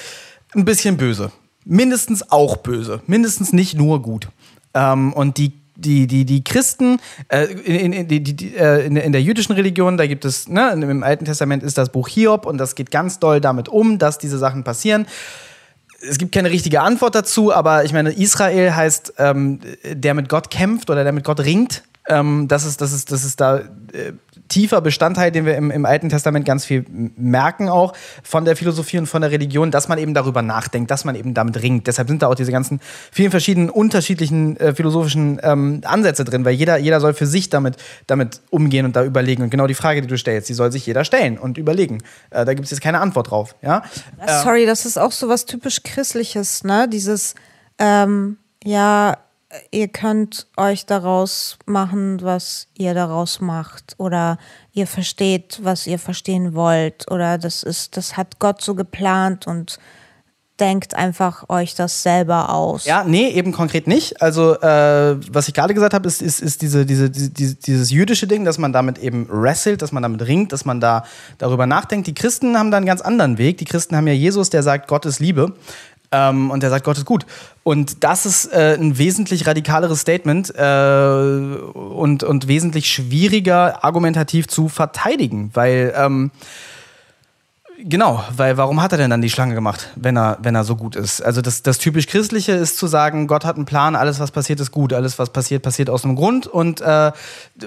ein 0.57 0.64
bisschen 0.64 0.97
böse 0.97 1.31
mindestens 1.65 2.31
auch 2.31 2.59
böse, 2.59 3.03
mindestens 3.07 3.53
nicht 3.53 3.77
nur 3.77 4.03
gut. 4.03 4.29
Ähm, 4.75 5.13
und 5.13 5.39
die 5.39 5.53
die, 5.81 6.07
die, 6.07 6.25
die 6.25 6.45
Christen 6.45 7.01
äh, 7.29 7.47
in, 7.47 7.93
in, 7.93 8.09
die, 8.09 8.23
die, 8.23 8.55
äh, 8.55 8.87
in, 8.87 8.97
in, 8.97 9.13
der 9.13 9.23
jüdischen 9.23 9.55
Religion, 9.55 9.97
da 9.97 10.07
gibt 10.07 10.25
es, 10.25 10.49
ne, 10.49 10.73
im 10.73 11.03
Alten 11.03 11.25
Testament 11.25 11.63
ist 11.63 11.79
das 11.79 11.91
Buch 11.91 12.09
Hiob 12.09 12.47
und 12.47 12.59
das 12.59 12.75
geht 12.75 12.91
ganz 12.91 13.19
doll 13.19 13.41
damit 13.41 13.69
um, 13.69 13.99
dass 13.99 14.19
diese 14.19 14.39
Sachen 14.39 14.63
passieren. 14.63 15.07
Es 16.07 16.19
gibt 16.19 16.33
keine 16.33 16.51
richtige 16.51 16.81
Antwort 16.81 17.15
dazu, 17.15 17.53
aber 17.53 17.85
ich 17.85 17.93
meine, 17.93 18.11
Israel 18.11 18.75
heißt, 18.75 19.15
ähm, 19.19 19.61
der 19.85 20.15
mit 20.15 20.29
Gott 20.29 20.51
kämpft 20.51 20.91
oder 20.91 21.03
der 21.03 21.13
mit 21.13 21.25
Gott 21.25 21.41
ringt. 21.41 21.83
Ähm, 22.11 22.49
das, 22.49 22.65
ist, 22.65 22.81
das, 22.81 22.93
ist, 22.93 23.13
das 23.13 23.25
ist 23.25 23.41
da 23.41 23.59
äh, 23.59 24.13
tiefer 24.49 24.81
Bestandteil, 24.81 25.31
den 25.31 25.47
wir 25.47 25.57
im, 25.57 25.71
im 25.71 25.87
Alten 25.87 26.09
Testament 26.09 26.45
ganz 26.45 26.65
viel 26.65 26.85
merken, 27.17 27.69
auch 27.69 27.93
von 28.25 28.45
der 28.45 28.57
Philosophie 28.57 28.99
und 28.99 29.07
von 29.07 29.23
der 29.23 29.31
Religion, 29.31 29.71
dass 29.71 29.87
man 29.87 29.97
eben 29.99 30.13
darüber 30.13 30.43
nachdenkt, 30.43 30.91
dass 30.91 31.05
man 31.05 31.15
eben 31.15 31.35
damit 31.35 31.63
ringt. 31.63 31.87
Deshalb 31.87 32.09
sind 32.09 32.23
da 32.23 32.27
auch 32.27 32.35
diese 32.35 32.51
ganzen 32.51 32.81
vielen 33.13 33.31
verschiedenen 33.31 33.71
unterschiedlichen 33.71 34.57
äh, 34.57 34.75
philosophischen 34.75 35.41
ähm, 35.43 35.83
Ansätze 35.85 36.25
drin, 36.25 36.45
weil 36.45 36.55
jeder, 36.55 36.79
jeder 36.79 37.01
soll 37.01 37.15
für 37.15 37.27
sich 37.27 37.49
damit, 37.49 37.77
damit 38.09 38.41
umgehen 38.51 38.85
und 38.85 38.97
da 38.97 39.05
überlegen. 39.05 39.45
Und 39.45 39.51
genau 39.51 39.69
die 39.69 39.75
Frage, 39.75 40.03
die 40.03 40.09
du 40.09 40.19
stellst, 40.19 40.49
die 40.49 40.55
soll 40.55 40.73
sich 40.73 40.85
jeder 40.85 41.05
stellen 41.05 41.39
und 41.39 41.59
überlegen. 41.59 42.03
Äh, 42.31 42.45
da 42.45 42.55
gibt 42.55 42.65
es 42.65 42.73
jetzt 42.73 42.81
keine 42.81 43.01
Antwort 43.01 43.31
drauf. 43.31 43.55
Ja? 43.63 43.85
Sorry, 44.43 44.67
das 44.67 44.85
ist 44.85 44.99
auch 44.99 45.13
so 45.13 45.29
was 45.29 45.47
typisch 45.47 45.85
Christliches, 45.85 46.65
ne? 46.65 46.89
Dieses, 46.89 47.37
ähm, 47.79 48.37
ja, 48.65 49.17
ihr 49.71 49.89
könnt 49.89 50.47
euch 50.57 50.87
daraus 50.87 51.59
machen, 51.67 52.21
was 52.23 52.69
ihr 52.77 52.95
daraus 52.95 53.41
macht 53.41 53.95
oder 53.99 54.39
ihr 54.73 54.87
versteht, 54.87 55.61
was 55.63 55.87
ihr 55.87 55.99
verstehen 55.99 56.55
wollt 56.55 57.11
oder 57.11 57.39
das 57.39 57.63
ist, 57.63 57.97
das 57.97 58.17
hat 58.17 58.39
Gott 58.39 58.63
so 58.63 58.75
geplant 58.75 59.47
und 59.47 59.79
denkt 60.61 60.95
einfach 60.95 61.49
euch 61.49 61.75
das 61.75 62.03
selber 62.03 62.51
aus. 62.51 62.85
Ja, 62.85 63.03
nee, 63.03 63.29
eben 63.31 63.53
konkret 63.53 63.87
nicht. 63.87 64.21
Also, 64.21 64.61
äh, 64.61 65.17
was 65.33 65.49
ich 65.49 65.55
gerade 65.55 65.75
gesagt 65.75 65.95
habe, 65.95 66.07
ist, 66.07 66.21
ist, 66.21 66.41
ist 66.41 66.63
diese, 66.63 66.85
diese, 66.85 67.11
diese, 67.11 67.57
dieses 67.57 67.91
jüdische 67.91 68.27
Ding, 68.27 68.45
dass 68.45 68.59
man 68.59 68.73
damit 68.73 68.99
eben 68.99 69.27
wrestelt, 69.31 69.83
dass 69.83 69.91
man 69.91 70.03
damit 70.03 70.27
ringt, 70.27 70.53
dass 70.53 70.65
man 70.65 70.81
da 70.81 71.05
darüber 71.39 71.67
nachdenkt. 71.67 72.07
Die 72.07 72.15
Christen 72.15 72.59
haben 72.59 72.71
da 72.71 72.77
einen 72.77 72.87
ganz 72.87 73.01
anderen 73.01 73.39
Weg. 73.39 73.59
Die 73.59 73.65
Christen 73.65 73.97
haben 73.97 74.07
ja 74.07 74.13
Jesus, 74.13 74.51
der 74.51 74.63
sagt, 74.63 74.87
Gott 74.87 75.07
ist 75.07 75.19
Liebe. 75.19 75.55
Ähm, 76.13 76.51
und 76.51 76.63
er 76.65 76.71
sagt, 76.71 76.85
Gott 76.85 76.99
ist 76.99 77.05
gut. 77.05 77.25
Und 77.63 78.03
das 78.03 78.27
ist 78.27 78.47
äh, 78.47 78.77
ein 78.79 78.99
wesentlich 78.99 79.47
radikaleres 79.47 80.01
Statement 80.01 80.53
äh, 80.57 81.61
und, 81.73 82.25
und 82.25 82.49
wesentlich 82.49 82.91
schwieriger 82.91 83.85
argumentativ 83.85 84.49
zu 84.49 84.69
verteidigen, 84.69 85.51
weil 85.55 85.95
ähm, 85.97 86.33
Genau, 87.83 88.22
weil 88.37 88.57
warum 88.57 88.83
hat 88.83 88.93
er 88.93 88.99
denn 88.99 89.11
dann 89.11 89.22
die 89.22 89.31
Schlange 89.31 89.55
gemacht, 89.55 89.89
wenn 89.97 90.16
er, 90.16 90.39
wenn 90.43 90.55
er 90.55 90.64
so 90.64 90.76
gut 90.76 90.97
ist? 90.97 91.22
Also 91.22 91.41
das, 91.41 91.62
das 91.62 91.78
typisch 91.78 92.07
Christliche 92.07 92.53
ist 92.53 92.76
zu 92.76 92.87
sagen, 92.87 93.26
Gott 93.26 93.45
hat 93.45 93.57
einen 93.57 93.64
Plan, 93.64 93.97
alles 93.97 94.20
was 94.20 94.31
passiert 94.33 94.61
ist 94.61 94.70
gut, 94.70 94.93
alles 94.93 95.18
was 95.18 95.31
passiert, 95.31 95.62
passiert 95.62 95.89
aus 95.89 96.05
einem 96.05 96.14
Grund. 96.14 96.47
Und 96.47 96.83
äh, 96.83 97.12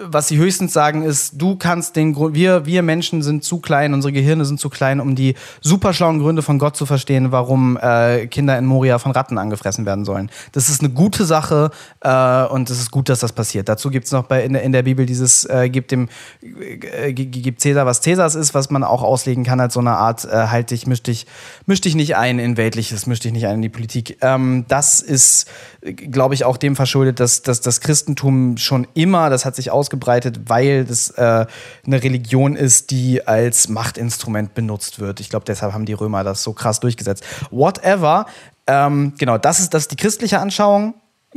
was 0.05 0.27
sie 0.27 0.37
höchstens 0.37 0.71
sagen 0.71 1.03
ist, 1.03 1.41
du 1.41 1.55
kannst 1.55 1.95
den 1.95 2.13
Grund, 2.13 2.35
wir, 2.35 2.65
wir 2.65 2.83
Menschen 2.83 3.23
sind 3.23 3.43
zu 3.43 3.59
klein, 3.59 3.93
unsere 3.93 4.11
Gehirne 4.11 4.45
sind 4.45 4.59
zu 4.59 4.69
klein, 4.69 4.99
um 4.99 5.15
die 5.15 5.35
super 5.61 5.93
schlauen 5.93 6.19
Gründe 6.19 6.43
von 6.43 6.59
Gott 6.59 6.75
zu 6.77 6.85
verstehen, 6.85 7.31
warum 7.31 7.77
äh, 7.77 8.27
Kinder 8.27 8.57
in 8.57 8.65
Moria 8.65 8.99
von 8.99 9.11
Ratten 9.11 9.39
angefressen 9.39 9.85
werden 9.85 10.05
sollen. 10.05 10.29
Das 10.51 10.69
ist 10.69 10.81
eine 10.81 10.89
gute 10.89 11.25
Sache 11.25 11.71
äh, 12.01 12.43
und 12.45 12.69
es 12.69 12.79
ist 12.79 12.91
gut, 12.91 13.09
dass 13.09 13.19
das 13.19 13.31
passiert. 13.31 13.67
Dazu 13.67 13.89
gibt 13.89 14.05
es 14.05 14.11
noch 14.11 14.25
bei, 14.25 14.43
in, 14.43 14.53
der, 14.53 14.61
in 14.61 14.73
der 14.73 14.83
Bibel 14.83 15.05
dieses, 15.07 15.45
äh, 15.45 15.69
gibt 15.69 15.91
dem, 15.91 16.07
äh, 16.41 17.13
gibt 17.13 17.61
Cäsar, 17.61 17.87
was 17.87 18.01
Cäsars 18.01 18.35
ist, 18.35 18.53
was 18.53 18.69
man 18.69 18.83
auch 18.83 19.01
auslegen 19.01 19.43
kann 19.43 19.59
als 19.59 19.73
so 19.73 19.79
eine 19.79 19.91
Art 19.91 20.02
Art, 20.03 20.25
äh, 20.25 20.47
halt 20.47 20.71
dich, 20.71 20.87
misch 20.87 21.03
dich, 21.03 21.25
misch 21.65 21.81
dich 21.81 21.95
nicht 21.95 22.15
ein 22.15 22.39
in 22.39 22.57
Weltliches, 22.57 23.07
misch 23.07 23.19
dich 23.19 23.31
nicht 23.31 23.47
ein 23.47 23.55
in 23.55 23.61
die 23.61 23.69
Politik. 23.69 24.17
Ähm, 24.21 24.65
das 24.67 25.01
ist, 25.01 25.47
glaube 25.81 26.33
ich, 26.33 26.45
auch 26.45 26.57
dem 26.57 26.75
verschuldet, 26.75 27.19
dass, 27.19 27.41
dass 27.41 27.61
das 27.61 27.81
Christentum 27.81 28.57
schon 28.57 28.87
immer, 28.93 29.29
das 29.29 29.45
hat 29.45 29.55
sich 29.55 29.71
ausgebreitet, 29.71 30.41
weil 30.47 30.85
das 30.85 31.09
äh, 31.11 31.45
eine 31.85 32.03
Religion 32.03 32.55
ist, 32.55 32.91
die 32.91 33.25
als 33.27 33.69
Machtinstrument 33.69 34.53
benutzt 34.53 34.99
wird. 34.99 35.19
Ich 35.19 35.29
glaube, 35.29 35.45
deshalb 35.45 35.73
haben 35.73 35.85
die 35.85 35.93
Römer 35.93 36.23
das 36.23 36.43
so 36.43 36.53
krass 36.53 36.79
durchgesetzt. 36.79 37.23
Whatever. 37.51 38.25
Ähm, 38.67 39.13
genau, 39.17 39.37
das 39.37 39.59
ist, 39.59 39.73
das 39.73 39.83
ist 39.83 39.91
die 39.91 39.95
christliche 39.95 40.39
Anschauung. 40.39 40.95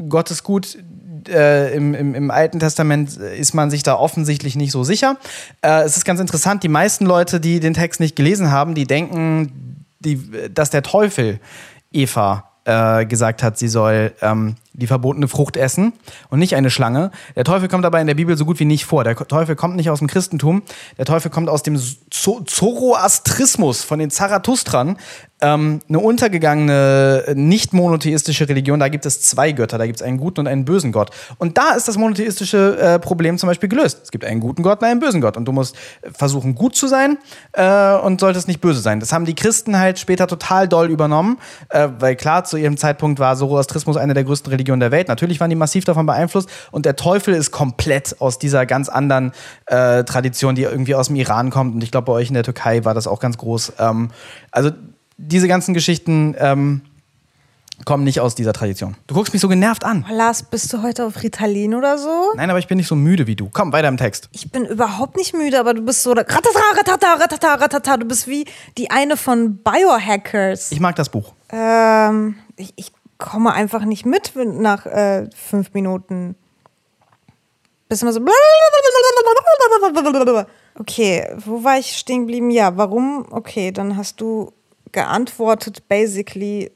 Gott 0.09 0.31
ist 0.31 0.43
gut, 0.43 0.79
äh, 1.29 1.75
im, 1.75 1.95
im, 1.95 2.15
im, 2.15 2.31
Alten 2.31 2.61
Testament 2.61 3.17
ist 3.17 3.55
man 3.55 3.71
sich 3.71 3.83
da 3.83 3.95
offensichtlich 3.95 4.57
nicht 4.57 4.73
so 4.73 4.85
sicher. 4.85 5.17
Äh, 5.63 5.83
es 5.83 5.97
ist 5.97 6.05
ganz 6.05 6.21
interessant, 6.21 6.63
die 6.63 6.69
meisten 6.69 7.07
Leute, 7.07 7.41
die 7.41 7.61
den 7.61 7.75
Text 7.75 8.01
nicht 8.01 8.17
gelesen 8.17 8.51
haben, 8.51 8.75
die 8.75 8.87
denken, 8.87 9.85
die, 10.01 10.51
dass 10.53 10.71
der 10.71 10.83
Teufel 10.83 11.41
Eva 11.93 12.51
äh, 12.65 13.07
gesagt 13.07 13.43
hat, 13.43 13.59
sie 13.59 13.69
soll 13.69 14.13
ähm, 14.21 14.57
die 14.77 14.87
verbotene 14.87 15.29
Frucht 15.29 15.57
essen 15.57 15.93
und 16.29 16.39
nicht 16.39 16.55
eine 16.55 16.71
Schlange. 16.71 17.11
Der 17.35 17.45
Teufel 17.45 17.69
kommt 17.69 17.85
aber 17.85 18.01
in 18.01 18.07
der 18.07 18.15
Bibel 18.15 18.37
so 18.37 18.45
gut 18.45 18.61
wie 18.61 18.65
nicht 18.65 18.85
vor. 18.85 19.05
Der 19.05 19.17
Teufel 19.17 19.57
kommt 19.57 19.77
nicht 19.77 19.91
aus 19.91 19.99
dem 19.99 20.09
Christentum. 20.09 20.63
Der 20.99 21.05
Teufel 21.05 21.31
kommt 21.31 21.49
aus 21.49 21.63
dem 21.63 21.81
Zoroastrismus 22.11 23.83
von 23.83 23.99
den 23.99 24.11
Zarathustran. 24.11 24.97
Ähm, 25.43 25.81
eine 25.87 25.99
untergegangene, 25.99 27.35
nicht 27.35 27.75
monotheistische 27.75 28.49
Religion. 28.49 28.81
Da 28.81 28.89
gibt 28.89 29.05
es 29.05 29.21
zwei 29.21 29.53
Götter. 29.53 29.77
Da 29.77 29.87
gibt 29.87 30.01
es 30.01 30.03
einen 30.03 30.17
guten 30.17 30.41
und 30.41 30.47
einen 30.47 30.65
bösen 30.65 30.93
Gott. 30.93 31.11
Und 31.37 31.59
da 31.59 31.75
ist 31.75 31.89
das 31.89 31.99
monotheistische 31.99 32.79
äh, 32.79 32.99
Problem 32.99 33.37
zum 33.37 33.49
Beispiel 33.49 33.69
gelöst. 33.69 34.01
Es 34.03 34.11
gibt 34.11 34.25
einen 34.25 34.41
guten 34.41 34.63
Gott 34.63 34.81
und 34.81 34.89
einen 34.89 35.01
bösen 35.01 35.21
Gott. 35.21 35.37
Und 35.37 35.45
du 35.45 35.53
musst 35.53 35.77
versuchen, 36.13 36.55
gut 36.55 36.75
zu 36.75 36.87
sein 36.87 37.19
äh, 37.53 37.97
und 37.97 38.21
solltest 38.21 38.49
nicht 38.49 38.63
böse 38.63 38.81
sein. 38.81 38.99
Das 39.01 39.13
haben 39.13 39.27
die 39.27 39.35
Christen 39.35 39.79
halt 39.79 39.99
später 39.99 40.27
total 40.27 40.69
doll 40.69 40.91
übernommen. 40.91 41.39
Äh, 41.69 41.89
weil 41.99 42.17
klar, 42.17 42.45
zu 42.45 42.57
ihrem 42.57 42.79
Zeitpunkt 42.79 43.19
war 43.19 43.37
Zoroastrismus 43.37 43.99
eine 43.99 44.15
der 44.15 44.25
größten 44.25 44.51
Religionen 44.51 44.66
Religionen 44.67 44.81
der 44.81 44.91
Welt. 44.91 45.09
Natürlich 45.09 45.41
waren 45.41 45.51
die 45.51 45.57
massiv 45.57 45.85
davon 45.85 46.07
beeinflusst 46.07 46.49
und 46.73 46.85
der 46.85 46.97
Teufel 46.97 47.35
ist 47.35 47.51
komplett 47.51 48.21
aus 48.21 48.39
dieser 48.39 48.67
ganz 48.67 48.89
anderen 48.89 49.33
äh, 49.67 50.05
Tradition, 50.05 50.55
die 50.55 50.63
irgendwie 50.63 50.95
aus 50.95 51.07
dem 51.07 51.17
Iran 51.17 51.51
kommt. 51.51 51.75
Und 51.75 51.83
ich 51.83 51.91
glaube, 51.91 52.07
bei 52.07 52.13
euch 52.13 52.29
in 52.29 52.35
der 52.35 52.43
Türkei 52.43 52.85
war 52.85 52.95
das 52.95 53.07
auch 53.07 53.21
ganz 53.21 53.39
groß. 53.39 53.75
Ähm, 53.79 54.11
also 54.51 54.71
diese 55.19 55.49
ganzen 55.49 55.73
Geschichten 55.73 56.35
ähm, 56.39 56.83
kommen 57.85 58.05
nicht 58.05 58.21
aus 58.21 58.35
dieser 58.35 58.53
Tradition. 58.53 58.97
Du 59.07 59.15
guckst 59.15 59.33
mich 59.33 59.41
so 59.41 59.49
genervt 59.49 59.85
an. 59.85 60.05
Lars, 60.11 60.43
bist 60.43 60.73
du 60.73 60.83
heute 60.83 61.05
auf 61.05 61.23
Ritalin 61.23 61.75
oder 61.75 61.99
so? 61.99 62.33
Nein, 62.35 62.51
aber 62.51 62.59
ich 62.59 62.67
bin 62.67 62.79
nicht 62.79 62.89
so 62.89 62.97
müde 62.97 63.27
wie 63.27 63.37
du. 63.37 63.51
Komm, 63.53 63.73
weiter 63.73 63.89
im 63.89 63.97
Text. 63.97 64.29
Ich 64.33 64.51
bin 64.51 64.65
überhaupt 64.65 65.17
nicht 65.17 65.35
müde, 65.35 65.61
aber 65.61 65.75
du 65.75 65.83
bist 65.83 66.03
so 66.03 66.13
ratata, 66.13 66.49
ratata, 66.77 67.15
ratata, 67.15 67.55
ratata. 67.55 67.97
Du 67.99 68.07
bist 68.07 68.27
wie 68.27 68.47
die 68.77 68.91
eine 68.91 69.17
von 69.17 69.59
Biohackers. 69.59 70.73
Ich 70.73 70.81
mag 70.81 70.97
das 70.97 71.09
Buch. 71.11 71.35
Ähm, 71.51 72.37
ich, 72.57 72.73
ich 72.77 72.93
komme 73.19 73.53
einfach 73.53 73.85
nicht 73.85 74.07
mit 74.07 74.33
nach 74.37 74.87
äh, 74.87 75.29
fünf 75.35 75.73
Minuten. 75.73 76.37
Bist 77.89 78.03
immer 78.03 78.13
so. 78.13 78.21
Okay, 80.79 81.35
wo 81.37 81.65
war 81.65 81.79
ich 81.79 81.97
stehen 81.97 82.23
geblieben? 82.23 82.51
Ja, 82.51 82.77
warum? 82.77 83.27
Okay, 83.31 83.73
dann 83.73 83.97
hast 83.97 84.21
du 84.21 84.53
geantwortet, 84.93 85.89
basically 85.89 86.73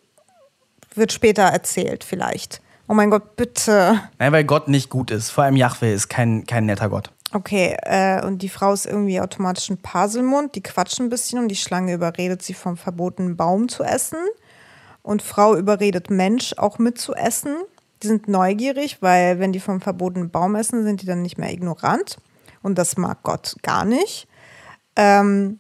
wird 0.95 1.13
später 1.13 1.43
erzählt, 1.43 2.05
vielleicht. 2.05 2.61
Oh 2.89 2.95
mein 2.95 3.11
Gott, 3.11 3.37
bitte. 3.37 4.01
Nein, 4.19 4.33
weil 4.33 4.45
Gott 4.45 4.69
nicht 4.69 4.91
gut 4.91 5.11
ist. 5.11 5.31
Vor 5.31 5.45
allem 5.45 5.57
Yahweh 5.57 5.95
ist 5.95 6.09
kein, 6.09 6.45
kein 6.47 6.67
netter 6.67 6.89
Gott. 6.89 7.13
Okay, 7.33 7.77
äh, 7.83 8.25
und 8.25 8.43
die 8.43 8.49
Frau 8.49 8.73
ist 8.73 8.87
irgendwie 8.87 9.21
automatisch 9.21 9.71
ein 9.71 9.79
Paselmund. 9.79 10.57
Die 10.57 10.63
quatschen 10.63 11.07
ein 11.07 11.11
bisschen 11.11 11.39
und 11.39 11.49
die 11.49 11.57
Schlange 11.57 11.95
überredet 11.95 12.43
sie 12.43 12.55
vom 12.55 12.77
verbotenen 12.77 13.37
Baum 13.37 13.69
zu 13.69 13.85
essen 13.85 14.19
und 15.03 15.23
Frau 15.23 15.57
überredet 15.57 16.11
Mensch 16.11 16.55
auch 16.57 16.79
mitzuessen. 16.79 17.57
Die 18.03 18.07
sind 18.07 18.29
neugierig, 18.29 18.99
weil 19.01 19.39
wenn 19.39 19.53
die 19.53 19.61
vom 19.61 19.81
verbotenen 19.81 20.31
Baum 20.31 20.55
essen, 20.55 20.85
sind 20.85 21.03
die 21.03 21.07
dann 21.07 21.23
nicht 21.23 21.39
mehr 21.39 21.53
ignorant. 21.53 22.19
Und 22.63 22.79
das 22.79 22.97
mag 22.97 23.23
Gott 23.23 23.57
gar 23.63 23.85
nicht. 23.85 24.27
Ähm, 24.97 25.59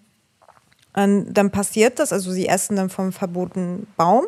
dann 0.92 1.50
passiert 1.50 1.98
das, 1.98 2.12
also 2.12 2.32
sie 2.32 2.48
essen 2.48 2.76
dann 2.76 2.90
vom 2.90 3.12
verbotenen 3.12 3.86
Baum 3.96 4.26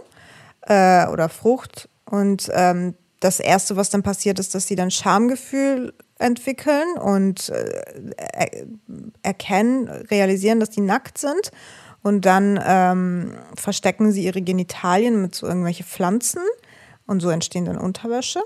äh, 0.63 1.07
oder 1.09 1.29
Frucht. 1.29 1.89
Und 2.05 2.51
ähm, 2.53 2.95
das 3.21 3.41
Erste, 3.41 3.77
was 3.77 3.91
dann 3.91 4.03
passiert, 4.03 4.39
ist, 4.39 4.55
dass 4.55 4.67
sie 4.67 4.77
dann 4.77 4.91
Schamgefühl 4.91 5.93
entwickeln 6.19 6.97
und 6.99 7.49
äh, 7.49 8.65
erkennen, 9.23 9.89
realisieren, 9.89 10.61
dass 10.61 10.71
die 10.71 10.81
nackt 10.81 11.19
sind 11.19 11.51
und 12.03 12.27
dann 12.27 12.61
ähm, 12.65 13.39
verstecken 13.55 14.13
sie 14.13 14.25
ihre 14.25 14.43
Genitalien 14.43 15.23
mit 15.23 15.35
so 15.35 15.47
irgendwelche 15.47 15.85
Pflanzen 15.85 16.43
und 17.07 17.21
so 17.21 17.31
entstehen 17.31 17.65
dann 17.65 17.79
Unterwäsche. 17.79 18.43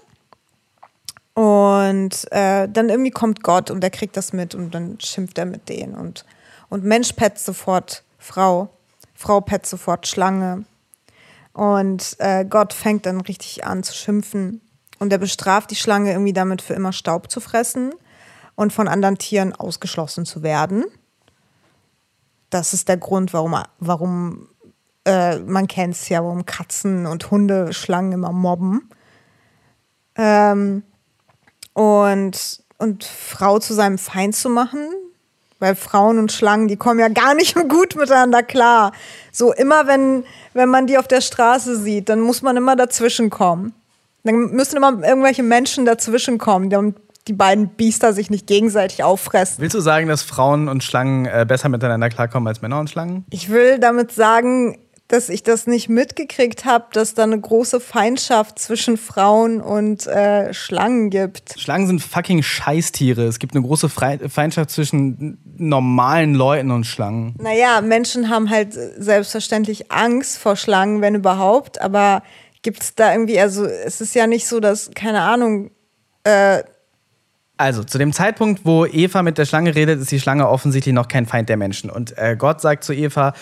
Und 1.35 2.31
äh, 2.33 2.69
dann 2.69 2.89
irgendwie 2.89 3.11
kommt 3.11 3.43
Gott 3.43 3.71
und 3.71 3.81
der 3.81 3.91
kriegt 3.91 4.17
das 4.17 4.33
mit 4.33 4.55
und 4.55 4.75
dann 4.75 4.99
schimpft 5.01 5.39
er 5.39 5.45
mit 5.47 5.69
denen. 5.69 5.95
Und, 5.95 6.25
und 6.69 6.85
Mensch 6.85 7.13
petzt 7.13 7.45
sofort 7.45 8.05
Frau, 8.19 8.71
Frau 9.15 9.41
petzt 9.41 9.71
sofort 9.71 10.07
Schlange. 10.07 10.65
Und 11.53 12.17
äh, 12.19 12.45
Gott 12.45 12.73
fängt 12.73 13.07
dann 13.07 13.21
richtig 13.21 13.65
an 13.65 13.83
zu 13.83 13.95
schimpfen. 13.95 14.61
Und 14.99 15.13
er 15.13 15.19
bestraft 15.19 15.71
die 15.71 15.77
Schlange 15.77 16.13
irgendwie 16.13 16.33
damit, 16.33 16.63
für 16.63 16.75
immer 16.75 16.93
Staub 16.93 17.31
zu 17.31 17.41
fressen 17.41 17.93
und 18.55 18.73
von 18.73 18.89
anderen 18.89 19.19
Tieren 19.19 19.55
ausgeschlossen 19.55 20.25
zu 20.25 20.43
werden 20.43 20.85
das 22.51 22.73
ist 22.73 22.89
der 22.89 22.97
Grund, 22.97 23.33
warum, 23.33 23.57
warum 23.79 24.49
äh, 25.05 25.39
man 25.39 25.69
kennt 25.69 25.95
es 25.95 26.09
ja, 26.09 26.23
warum 26.23 26.45
Katzen 26.47 27.07
und 27.07 27.31
Hunde 27.31 27.73
Schlangen 27.73 28.13
immer 28.13 28.33
mobben. 28.33 28.91
Ähm, 30.17 30.83
und, 31.73 32.65
und 32.79 33.05
Frau 33.05 33.59
zu 33.59 33.75
seinem 33.75 33.99
Feind 33.99 34.35
zu 34.35 34.49
machen, 34.49 34.89
weil 35.59 35.75
Frauen 35.75 36.19
und 36.19 36.33
Schlangen, 36.33 36.69
die 36.69 36.77
kommen 36.77 37.01
ja 37.01 37.09
gar 37.09 37.35
nicht 37.35 37.55
gut 37.69 37.97
miteinander 37.97 38.43
klar. 38.43 38.93
So 39.33 39.53
immer, 39.53 39.87
wenn, 39.87 40.25
wenn 40.55 40.69
man 40.69 40.87
die 40.87 40.99
auf 40.99 41.09
der 41.09 41.21
Straße 41.21 41.77
sieht, 41.77 42.09
dann 42.09 42.21
muss 42.21 42.43
man 42.43 42.57
immer 42.57 42.77
dazwischen 42.77 43.31
kommen. 43.31 43.75
Dann 44.25 44.51
müssen 44.51 44.77
immer 44.77 45.05
irgendwelche 45.05 45.45
Menschen 45.45 45.85
dazwischen 45.85 46.39
kommen, 46.39 46.69
die 47.29 47.33
beiden 47.33 47.69
Biester 47.69 48.13
sich 48.13 48.31
nicht 48.31 48.47
gegenseitig 48.47 49.03
auffressen. 49.03 49.57
Willst 49.61 49.75
du 49.75 49.81
sagen, 49.81 50.09
dass 50.09 50.23
Frauen 50.23 50.69
und 50.69 50.85
Schlangen 50.85 51.27
äh, 51.27 51.45
besser 51.47 51.69
miteinander 51.69 52.09
klarkommen 52.09 52.47
als 52.47 52.63
Männer 52.63 52.81
und 52.81 52.91
Schlangen? 52.91 53.25
Ich 53.31 53.51
will 53.51 53.79
damit 53.79 54.13
sagen, 54.13 54.79
dass 55.09 55.29
ich 55.29 55.43
das 55.43 55.67
nicht 55.67 55.89
mitgekriegt 55.89 56.65
habe, 56.65 56.87
dass 56.93 57.15
da 57.15 57.23
eine 57.23 57.41
große 57.41 57.79
Feindschaft 57.79 58.59
zwischen 58.59 58.97
Frauen 58.97 59.61
und 59.61 60.07
äh, 60.07 60.53
Schlangen 60.53 61.11
gibt. 61.11 61.55
Schlangen 61.59 61.87
sind 61.87 62.03
fucking 62.03 62.43
Scheißtiere. 62.43 63.23
Es 63.25 63.39
gibt 63.39 63.55
eine 63.55 63.65
große 63.65 63.89
Feindschaft 63.89 64.71
zwischen 64.71 65.39
normalen 65.57 66.35
Leuten 66.35 66.73
und 66.73 66.85
Schlangen. 66.85 67.37
Naja, 67.41 67.81
Menschen 67.83 68.31
haben 68.31 68.51
halt 68.51 68.73
selbstverständlich 68.73 69.93
Angst 69.93 70.39
vor 70.39 70.57
Schlangen, 70.57 71.01
wenn 71.03 71.15
überhaupt, 71.15 71.81
aber 71.81 72.23
gibt 72.63 72.83
es 72.83 72.95
da 72.97 73.13
irgendwie, 73.13 73.39
also 73.39 73.65
es 73.65 74.01
ist 74.01 74.15
ja 74.17 74.27
nicht 74.27 74.49
so, 74.49 74.59
dass, 74.59 74.91
keine 74.93 75.21
Ahnung, 75.21 75.71
äh, 76.25 76.65
also, 77.59 77.85
zu 77.85 77.97
dem 77.97 78.13
Zeitpunkt, 78.13 78.67
wo 78.67 78.85
Eva 78.85 79.23
mit 79.23 79.39
der 79.39 79.47
Schlange 79.47 79.75
redet, 79.75 79.99
ist 80.01 80.11
die 80.11 80.21
Schlange 80.21 80.47
offensichtlich 80.47 80.95
noch 80.95 81.09
kein 81.09 81.25
Feind 81.25 81.49
der 81.49 81.57
Menschen. 81.57 81.89
Und 81.89 82.17
äh, 82.19 82.37
Gott 82.37 82.61
sagt 82.61 82.85
zu 82.85 82.93
Eva, 82.93 83.33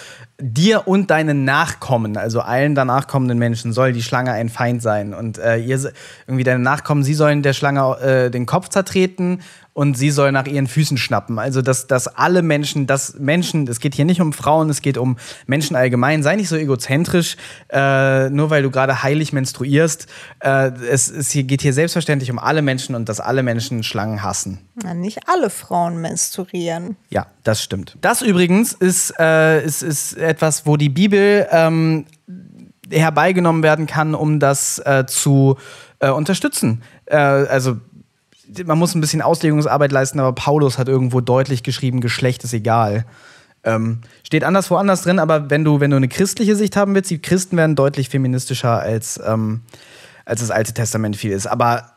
dir 0.41 0.87
und 0.87 1.11
deinen 1.11 1.45
Nachkommen, 1.45 2.17
also 2.17 2.41
allen 2.41 2.75
danach 2.75 3.07
kommenden 3.09 3.39
Menschen, 3.39 3.73
soll 3.73 3.93
die 3.93 4.03
Schlange 4.03 4.33
ein 4.33 4.49
Feind 4.49 4.83
sein. 4.83 5.15
Und 5.15 5.39
äh, 5.39 5.57
ihr, 5.57 5.93
irgendwie 6.27 6.45
deine 6.45 6.61
Nachkommen, 6.61 7.03
sie 7.03 7.15
sollen 7.15 7.43
der 7.43 7.55
Schlange 7.55 7.99
äh, 8.01 8.31
den 8.31 8.47
Kopf 8.47 8.69
zertreten 8.69 9.41
und 9.75 9.99
sie 9.99 10.11
soll 10.11 10.31
nach 10.31 10.47
ihren 10.47 10.69
Füßen 10.69 10.97
schnappen. 10.97 11.39
Also, 11.39 11.61
dass, 11.61 11.89
dass 11.89 12.07
alle 12.07 12.43
Menschen, 12.43 12.87
dass 12.87 13.19
Menschen, 13.19 13.67
es 13.67 13.81
geht 13.81 13.95
hier 13.95 14.05
nicht 14.05 14.21
um 14.21 14.33
Frauen, 14.33 14.71
es 14.71 14.83
geht 14.83 14.97
um 14.97 15.17
Menschen 15.47 15.75
allgemein. 15.75 16.23
Sei 16.23 16.37
nicht 16.37 16.49
so 16.49 16.57
egozentrisch, 16.57 17.37
äh, 17.71 18.31
nur 18.31 18.51
weil 18.51 18.62
du 18.62 18.71
gerade 18.71 19.03
heilig 19.03 19.33
menstruierst. 19.33 20.07
Äh, 20.39 20.71
es, 20.89 21.11
es 21.11 21.33
geht 21.33 21.62
hier 21.62 21.73
selbstverständlich 21.73 22.31
um 22.31 22.39
alle 22.39 22.62
Menschen 22.62 22.95
und 22.95 23.09
dass 23.09 23.19
alle 23.19 23.43
Menschen 23.43 23.83
Schlangen 23.83 24.04
hassen. 24.23 24.59
Na, 24.75 24.95
nicht 24.95 25.29
alle 25.29 25.51
Frauen 25.51 26.01
menstruieren. 26.01 26.97
Ja, 27.11 27.27
das 27.43 27.63
stimmt. 27.63 27.97
Das 28.01 28.23
übrigens 28.23 28.73
ist, 28.73 29.15
äh, 29.19 29.65
ist, 29.65 29.83
ist 29.83 30.17
etwas, 30.17 30.67
wo 30.67 30.77
die 30.77 30.89
Bibel 30.89 31.47
ähm, 31.51 32.07
herbeigenommen 32.91 33.63
werden 33.63 33.87
kann, 33.87 34.15
um 34.15 34.41
das 34.41 34.79
äh, 34.79 35.05
zu 35.07 35.57
äh, 36.01 36.11
unterstützen. 36.11 36.83
Äh, 37.07 37.17
also 37.17 37.77
man 38.65 38.79
muss 38.79 38.95
ein 38.95 39.01
bisschen 39.01 39.23
Auslegungsarbeit 39.23 39.93
leisten, 39.93 40.21
aber 40.21 40.33
Paulus 40.33 40.79
hat 40.79 40.89
irgendwo 40.89 41.21
deutlich 41.21 41.63
geschrieben, 41.63 42.01
Geschlecht 42.01 42.45
ist 42.45 42.53
egal. 42.53 43.07
Ähm, 43.65 44.03
steht 44.23 44.45
anders 44.45 44.71
woanders 44.71 45.03
drin, 45.03 45.19
aber 45.19 45.49
wenn 45.49 45.65
du, 45.65 45.81
wenn 45.81 45.91
du 45.91 45.97
eine 45.97 46.09
christliche 46.09 46.55
Sicht 46.55 46.77
haben 46.77 46.95
willst, 46.95 47.11
die 47.11 47.21
Christen 47.21 47.57
werden 47.57 47.77
deutlich 47.77 48.11
feministischer 48.11 48.79
als, 48.79 49.19
ähm, 49.27 49.63
als 50.27 50.41
das 50.41 50.51
Alte 50.51 50.75
Testament 50.75 51.17
viel 51.17 51.33
ist. 51.33 51.47
Aber 51.47 51.93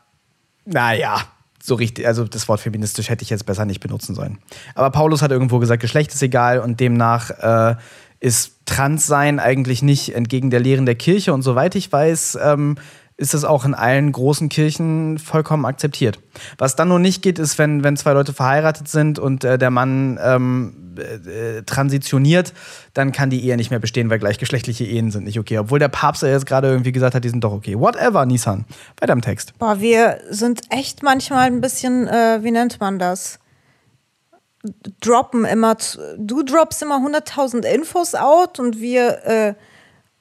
naja, 0.64 1.20
so 1.62 1.74
richtig, 1.74 2.06
also 2.06 2.24
das 2.24 2.48
Wort 2.48 2.60
feministisch 2.60 3.08
hätte 3.08 3.22
ich 3.22 3.30
jetzt 3.30 3.46
besser 3.46 3.64
nicht 3.64 3.80
benutzen 3.80 4.14
sollen. 4.14 4.38
Aber 4.74 4.90
Paulus 4.90 5.22
hat 5.22 5.30
irgendwo 5.30 5.58
gesagt, 5.58 5.82
Geschlecht 5.82 6.12
ist 6.14 6.22
egal 6.22 6.60
und 6.60 6.80
demnach 6.80 7.30
äh, 7.30 7.76
ist 8.20 8.52
Transsein 8.66 9.38
eigentlich 9.38 9.82
nicht 9.82 10.14
entgegen 10.14 10.50
der 10.50 10.60
Lehren 10.60 10.86
der 10.86 10.94
Kirche 10.94 11.32
und 11.32 11.42
soweit 11.42 11.74
ich 11.74 11.90
weiß, 11.90 12.38
ähm, 12.42 12.76
ist 13.16 13.34
das 13.34 13.44
auch 13.44 13.64
in 13.64 13.74
allen 13.74 14.12
großen 14.12 14.48
Kirchen 14.48 15.18
vollkommen 15.18 15.66
akzeptiert. 15.66 16.20
Was 16.56 16.76
dann 16.76 16.88
nur 16.88 17.00
nicht 17.00 17.20
geht, 17.20 17.40
ist, 17.40 17.58
wenn, 17.58 17.82
wenn 17.82 17.96
zwei 17.96 18.12
Leute 18.12 18.32
verheiratet 18.32 18.88
sind 18.88 19.18
und 19.18 19.42
äh, 19.42 19.58
der 19.58 19.70
Mann 19.70 20.18
ähm, 20.22 20.87
äh, 20.98 21.62
transitioniert, 21.62 22.52
dann 22.94 23.12
kann 23.12 23.30
die 23.30 23.44
Ehe 23.44 23.56
nicht 23.56 23.70
mehr 23.70 23.78
bestehen, 23.78 24.10
weil 24.10 24.18
gleichgeschlechtliche 24.18 24.84
Ehen 24.84 25.10
sind 25.10 25.24
nicht 25.24 25.38
okay. 25.38 25.58
Obwohl 25.58 25.78
der 25.78 25.88
Papst 25.88 26.22
ja 26.22 26.28
jetzt 26.28 26.46
gerade 26.46 26.68
irgendwie 26.68 26.92
gesagt 26.92 27.14
hat, 27.14 27.24
die 27.24 27.28
sind 27.28 27.42
doch 27.42 27.52
okay. 27.52 27.78
Whatever, 27.78 28.26
Nissan. 28.26 28.64
Weiter 29.00 29.12
im 29.12 29.22
Text. 29.22 29.58
Boah, 29.58 29.80
wir 29.80 30.20
sind 30.30 30.62
echt 30.70 31.02
manchmal 31.02 31.46
ein 31.46 31.60
bisschen, 31.60 32.06
äh, 32.08 32.40
wie 32.42 32.50
nennt 32.50 32.80
man 32.80 32.98
das? 32.98 33.38
Droppen 35.00 35.44
immer, 35.44 35.76
du 36.18 36.42
droppst 36.42 36.82
immer 36.82 36.98
100.000 36.98 37.64
Infos 37.64 38.14
out 38.14 38.58
und 38.58 38.80
wir 38.80 39.24
äh, 39.24 39.54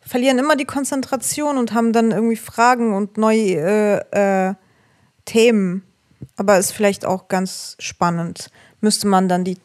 verlieren 0.07 0.39
immer 0.39 0.55
die 0.55 0.65
Konzentration 0.65 1.57
und 1.57 1.73
haben 1.73 1.91
dann 1.91 2.11
irgendwie 2.11 2.37
Fragen 2.37 2.93
und 2.93 3.17
neue 3.17 4.05
äh, 4.11 4.49
äh, 4.49 4.53
Themen. 5.25 5.83
Aber 6.35 6.57
ist 6.57 6.71
vielleicht 6.71 7.05
auch 7.05 7.27
ganz 7.27 7.75
spannend. 7.79 8.49
Müsste 8.79 9.07
man 9.07 9.27
dann 9.27 9.43
die 9.43 9.57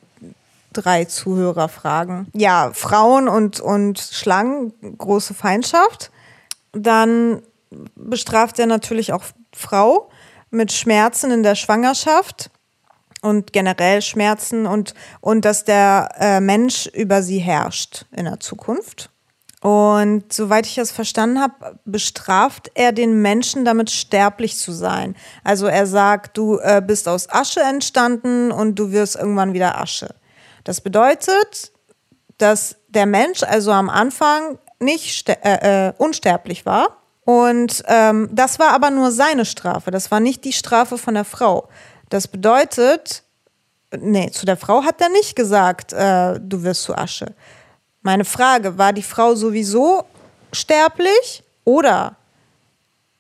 drei 0.73 1.05
Zuhörer 1.05 1.69
fragen. 1.69 2.29
Ja, 2.35 2.71
Frauen 2.75 3.29
und, 3.29 3.61
und 3.61 3.99
Schlangen, 3.99 4.73
große 4.99 5.35
Feindschaft. 5.35 6.11
Dann 6.73 7.43
bestraft 7.95 8.59
er 8.59 8.67
natürlich 8.67 9.13
auch 9.13 9.25
Frau 9.55 10.11
mit 10.51 10.73
Schmerzen 10.73 11.31
in 11.31 11.43
der 11.43 11.55
Schwangerschaft 11.55 12.51
und 13.23 13.53
generell 13.53 14.03
Schmerzen 14.03 14.67
und, 14.67 14.95
und 15.21 15.45
dass 15.45 15.65
der 15.65 16.11
äh, 16.19 16.41
Mensch 16.41 16.87
über 16.87 17.23
sie 17.23 17.39
herrscht 17.39 18.05
in 18.11 18.25
der 18.25 18.41
Zukunft. 18.41 19.11
Und 19.63 20.33
soweit 20.33 20.67
ich 20.67 20.75
das 20.75 20.91
verstanden 20.91 21.41
habe, 21.41 21.79
bestraft 21.85 22.73
er 22.75 22.91
den 22.91 23.23
Menschen 23.23 23.65
damit 23.65 23.91
sterblich 23.91 24.59
zu 24.59 24.73
sein. 24.73 25.15
Also 25.45 25.67
er 25.67 25.87
sagt, 25.87 26.37
du 26.37 26.59
äh, 26.59 26.83
bist 26.85 27.07
aus 27.07 27.31
Asche 27.31 27.61
entstanden 27.61 28.51
und 28.51 28.75
du 28.75 28.91
wirst 28.91 29.15
irgendwann 29.15 29.53
wieder 29.55 29.81
Asche. 29.81 30.17
Das 30.65 30.81
bedeutet, 30.81 31.73
dass 32.39 32.77
der 32.89 33.07
Mensch 33.07 33.43
also 33.43 33.73
am 33.73 33.91
Anfang 33.91 34.59
nicht 34.81 35.29
äh, 35.29 35.89
äh, 35.89 35.93
unsterblich 35.99 36.67
war. 36.67 36.99
Und 37.25 37.85
ähm, 37.87 38.29
das 38.33 38.59
war 38.59 38.73
aber 38.73 38.91
nur 38.91 39.13
seine 39.13 39.45
Strafe. 39.45 39.91
Das 39.91 40.11
war 40.11 40.21
nicht 40.21 40.45
die 40.45 40.53
Strafe 40.53 40.99
von 40.99 41.15
der 41.15 41.25
Frau. 41.25 41.69
Das 42.09 42.27
bedeutet, 42.27 43.23
nee, 43.97 44.31
zu 44.31 44.45
der 44.45 44.57
Frau 44.57 44.83
hat 44.83 45.01
er 45.01 45.09
nicht 45.09 45.37
gesagt, 45.37 45.93
äh, 45.93 46.41
du 46.41 46.63
wirst 46.63 46.83
zu 46.83 46.97
Asche. 46.97 47.27
Meine 48.03 48.25
Frage, 48.25 48.77
war 48.77 48.93
die 48.93 49.05
Frau 49.05 49.37
sowieso 49.37 50.05
sterblich 50.53 51.45
oder 51.65 52.17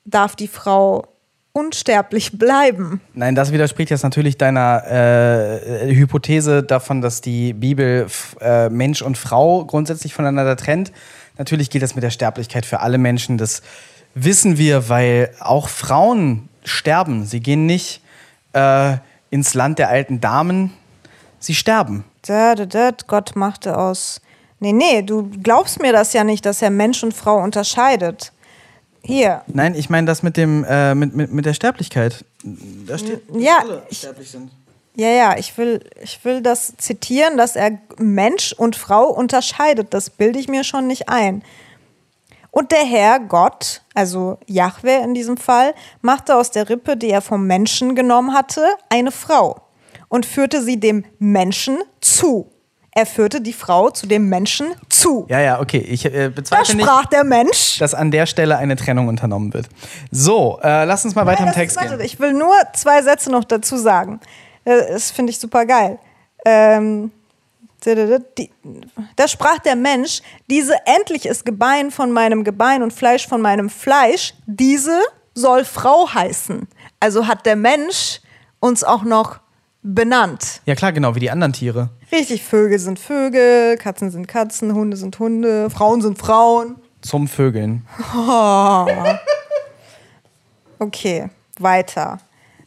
darf 0.04 0.34
die 0.34 0.48
Frau 0.48 1.06
unsterblich 1.52 2.38
bleiben? 2.38 3.00
Nein, 3.14 3.34
das 3.34 3.52
widerspricht 3.52 3.90
jetzt 3.90 4.02
natürlich 4.02 4.38
deiner 4.38 4.84
äh, 4.86 5.94
Hypothese 5.94 6.62
davon, 6.62 7.00
dass 7.00 7.20
die 7.20 7.52
Bibel 7.52 8.06
äh, 8.40 8.68
Mensch 8.68 9.02
und 9.02 9.18
Frau 9.18 9.64
grundsätzlich 9.64 10.14
voneinander 10.14 10.56
trennt. 10.56 10.92
Natürlich 11.38 11.70
gilt 11.70 11.82
das 11.82 11.94
mit 11.94 12.04
der 12.04 12.10
Sterblichkeit 12.10 12.66
für 12.66 12.80
alle 12.80 12.98
Menschen. 12.98 13.38
Das 13.38 13.62
wissen 14.14 14.58
wir, 14.58 14.88
weil 14.88 15.30
auch 15.40 15.68
Frauen 15.68 16.48
sterben. 16.64 17.24
Sie 17.26 17.40
gehen 17.40 17.66
nicht 17.66 18.02
äh, 18.52 18.96
ins 19.30 19.54
Land 19.54 19.78
der 19.78 19.88
alten 19.88 20.20
Damen, 20.20 20.72
sie 21.38 21.54
sterben. 21.54 22.04
Da, 22.26 22.54
da, 22.54 22.66
da, 22.66 22.90
Gott 23.06 23.34
machte 23.34 23.76
aus 23.76 24.20
Nee, 24.62 24.72
nee, 24.72 25.02
du 25.02 25.28
glaubst 25.42 25.82
mir 25.82 25.92
das 25.92 26.12
ja 26.12 26.22
nicht, 26.22 26.46
dass 26.46 26.62
er 26.62 26.70
Mensch 26.70 27.02
und 27.02 27.12
Frau 27.12 27.42
unterscheidet. 27.42 28.32
Hier. 29.04 29.42
Nein, 29.48 29.74
ich 29.74 29.90
meine 29.90 30.06
das 30.06 30.22
mit 30.22 30.36
dem 30.36 30.64
äh, 30.64 30.94
mit, 30.94 31.14
mit, 31.14 31.32
mit 31.32 31.44
der 31.44 31.54
Sterblichkeit. 31.54 32.24
Da 32.86 32.98
steht, 32.98 33.28
dass 33.28 33.42
ja, 33.42 33.58
alle 33.58 33.82
ich, 33.90 33.98
sterblich 33.98 34.30
sind. 34.30 34.50
Ja, 34.94 35.08
ja, 35.08 35.36
ich 35.38 35.56
will, 35.56 35.80
ich 36.02 36.24
will 36.24 36.42
das 36.42 36.74
zitieren, 36.76 37.36
dass 37.36 37.56
er 37.56 37.78
Mensch 37.98 38.52
und 38.52 38.76
Frau 38.76 39.06
unterscheidet. 39.06 39.94
Das 39.94 40.10
bilde 40.10 40.38
ich 40.38 40.48
mir 40.48 40.64
schon 40.64 40.86
nicht 40.86 41.08
ein. 41.08 41.42
Und 42.50 42.70
der 42.70 42.84
Herr 42.84 43.18
Gott, 43.18 43.80
also 43.94 44.38
Jahwe 44.46 45.02
in 45.02 45.14
diesem 45.14 45.38
Fall, 45.38 45.74
machte 46.02 46.36
aus 46.36 46.50
der 46.50 46.68
Rippe, 46.68 46.98
die 46.98 47.08
er 47.08 47.22
vom 47.22 47.46
Menschen 47.46 47.94
genommen 47.94 48.34
hatte, 48.34 48.62
eine 48.90 49.10
Frau 49.10 49.62
und 50.08 50.26
führte 50.26 50.62
sie 50.62 50.78
dem 50.78 51.06
Menschen 51.18 51.78
zu 52.02 52.52
er 52.94 53.06
führte 53.06 53.40
die 53.40 53.54
Frau 53.54 53.88
zu 53.90 54.06
dem 54.06 54.28
Menschen 54.28 54.74
zu. 55.02 55.26
Ja, 55.28 55.40
ja, 55.40 55.60
okay. 55.60 55.78
Ich 55.78 56.04
äh, 56.04 56.30
bezweifle 56.34 56.76
da 56.76 56.82
sprach 56.84 57.00
nicht, 57.02 57.12
der 57.12 57.24
Mensch. 57.24 57.78
dass 57.78 57.94
an 57.94 58.10
der 58.10 58.26
Stelle 58.26 58.56
eine 58.56 58.76
Trennung 58.76 59.08
unternommen 59.08 59.52
wird. 59.52 59.68
So, 60.10 60.60
äh, 60.62 60.84
lass 60.84 61.04
uns 61.04 61.14
mal 61.14 61.26
weiter 61.26 61.42
Nein, 61.42 61.52
im 61.52 61.54
Text 61.54 61.78
gehen. 61.78 62.00
Ich 62.00 62.20
will 62.20 62.32
nur 62.32 62.54
zwei 62.74 63.02
Sätze 63.02 63.30
noch 63.30 63.44
dazu 63.44 63.76
sagen. 63.76 64.20
Äh, 64.64 64.92
das 64.92 65.10
finde 65.10 65.30
ich 65.30 65.38
super 65.38 65.66
geil. 65.66 65.98
Ähm, 66.44 67.10
da 69.16 69.26
sprach 69.26 69.58
der 69.58 69.74
Mensch, 69.74 70.22
diese 70.48 70.74
endlich 70.86 71.26
ist 71.26 71.44
Gebein 71.44 71.90
von 71.90 72.12
meinem 72.12 72.44
Gebein 72.44 72.82
und 72.82 72.92
Fleisch 72.92 73.26
von 73.26 73.40
meinem 73.40 73.68
Fleisch, 73.68 74.34
diese 74.46 75.00
soll 75.34 75.64
Frau 75.64 76.08
heißen. 76.12 76.68
Also 77.00 77.26
hat 77.26 77.44
der 77.44 77.56
Mensch 77.56 78.20
uns 78.60 78.84
auch 78.84 79.02
noch 79.02 79.40
benannt. 79.82 80.60
Ja 80.66 80.74
klar, 80.74 80.92
genau, 80.92 81.14
wie 81.14 81.20
die 81.20 81.30
anderen 81.30 81.52
Tiere. 81.52 81.90
Richtig, 82.10 82.42
Vögel 82.42 82.78
sind 82.78 82.98
Vögel, 82.98 83.76
Katzen 83.76 84.10
sind 84.10 84.28
Katzen, 84.28 84.74
Hunde 84.74 84.96
sind 84.96 85.18
Hunde, 85.18 85.70
Frauen 85.70 86.02
sind 86.02 86.18
Frauen. 86.18 86.76
Zum 87.00 87.28
Vögeln. 87.28 87.86
Oh. 88.16 88.86
Okay, 90.78 91.30
weiter. 91.60 92.18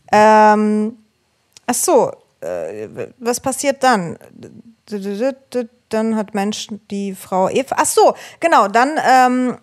Ähm, 0.09 0.97
ach 1.67 1.73
so, 1.73 2.13
äh, 2.39 2.87
was 3.17 3.41
passiert 3.41 3.83
dann? 3.83 4.17
Dann 5.89 6.15
hat 6.15 6.33
Mensch 6.33 6.69
die 6.89 7.13
Frau 7.13 7.49
Eva. 7.49 7.75
Ach 7.77 7.85
so, 7.85 8.13
genau, 8.39 8.69
dann 8.69 8.97
ähm, 9.05 9.57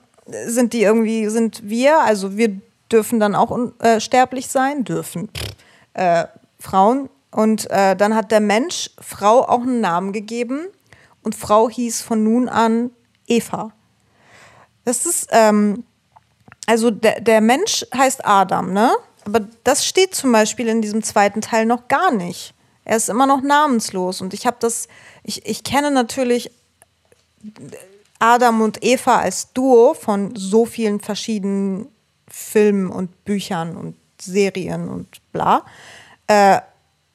sind 0.46 0.74
die 0.74 0.82
irgendwie, 0.82 1.28
sind 1.28 1.62
wir, 1.64 2.00
also 2.00 2.36
wir 2.36 2.60
dürfen 2.90 3.20
dann 3.20 3.34
auch 3.34 3.50
unsterblich 3.50 4.44
äh, 4.44 4.48
sein, 4.48 4.84
dürfen. 4.84 5.30
Äh, 5.94 6.26
Frauen 6.58 7.08
und 7.32 7.70
äh, 7.70 7.96
dann 7.96 8.14
hat 8.14 8.30
der 8.30 8.40
Mensch 8.40 8.90
Frau 9.00 9.42
auch 9.48 9.62
einen 9.62 9.80
Namen 9.80 10.12
gegeben 10.12 10.66
und 11.22 11.34
Frau 11.34 11.68
hieß 11.68 12.02
von 12.02 12.22
nun 12.22 12.48
an 12.48 12.90
Eva. 13.26 13.72
Das 14.84 15.06
ist, 15.06 15.28
ähm, 15.32 15.84
also 16.66 16.90
der, 16.90 17.20
der 17.20 17.40
Mensch 17.40 17.86
heißt 17.94 18.24
Adam, 18.24 18.72
ne? 18.72 18.92
Aber 19.24 19.40
das 19.64 19.86
steht 19.86 20.14
zum 20.14 20.32
Beispiel 20.32 20.68
in 20.68 20.82
diesem 20.82 21.02
zweiten 21.02 21.40
Teil 21.40 21.64
noch 21.64 21.88
gar 21.88 22.10
nicht. 22.10 22.54
Er 22.84 22.96
ist 22.96 23.08
immer 23.08 23.26
noch 23.26 23.40
namenslos. 23.40 24.20
Und 24.20 24.34
ich 24.34 24.46
habe 24.46 24.56
das, 24.58 24.88
ich, 25.22 25.46
ich 25.46 25.62
kenne 25.62 25.92
natürlich 25.92 26.50
Adam 28.18 28.60
und 28.60 28.82
Eva 28.82 29.20
als 29.20 29.52
Duo 29.52 29.94
von 29.94 30.34
so 30.34 30.64
vielen 30.64 31.00
verschiedenen 31.00 31.86
Filmen 32.28 32.90
und 32.90 33.24
Büchern 33.24 33.76
und 33.76 33.96
Serien 34.20 34.88
und 34.88 35.20
bla. 35.32 35.64
Äh, 36.26 36.60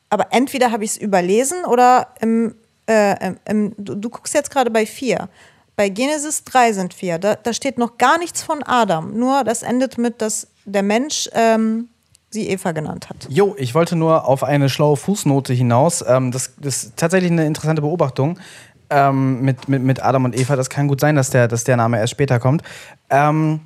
aber 0.09 0.27
entweder 0.31 0.71
habe 0.71 0.83
ich 0.83 0.91
es 0.91 0.97
überlesen 0.97 1.65
oder 1.65 2.07
im, 2.21 2.55
äh, 2.87 3.33
im, 3.45 3.73
du, 3.77 3.95
du, 3.95 4.09
guckst 4.09 4.33
jetzt 4.33 4.51
gerade 4.51 4.71
bei 4.71 4.85
4. 4.85 5.29
Bei 5.75 5.89
Genesis 5.89 6.43
3 6.45 6.73
sind 6.73 7.01
wir. 7.01 7.19
Da, 7.19 7.35
da 7.35 7.53
steht 7.53 7.77
noch 7.77 7.97
gar 7.97 8.17
nichts 8.17 8.41
von 8.41 8.63
Adam. 8.63 9.17
Nur 9.17 9.43
das 9.43 9.63
endet 9.63 9.97
mit, 9.97 10.21
dass 10.21 10.47
der 10.65 10.83
Mensch 10.83 11.29
ähm, 11.33 11.89
sie 12.29 12.49
Eva 12.49 12.71
genannt 12.71 13.09
hat. 13.09 13.27
Jo, 13.29 13.55
ich 13.57 13.75
wollte 13.75 13.95
nur 13.95 14.25
auf 14.25 14.43
eine 14.43 14.69
schlaue 14.69 14.97
Fußnote 14.97 15.53
hinaus. 15.53 16.03
Ähm, 16.07 16.31
das, 16.31 16.53
das 16.57 16.83
ist 16.83 16.97
tatsächlich 16.97 17.31
eine 17.31 17.45
interessante 17.45 17.81
Beobachtung 17.81 18.39
ähm, 18.89 19.41
mit, 19.41 19.67
mit, 19.69 19.83
mit 19.83 20.03
Adam 20.03 20.25
und 20.25 20.37
Eva. 20.37 20.55
Das 20.55 20.69
kann 20.69 20.87
gut 20.87 20.99
sein, 20.99 21.15
dass 21.15 21.29
der, 21.29 21.47
dass 21.47 21.63
der 21.63 21.77
Name 21.77 21.99
erst 21.99 22.11
später 22.11 22.39
kommt. 22.39 22.63
Ähm, 23.09 23.61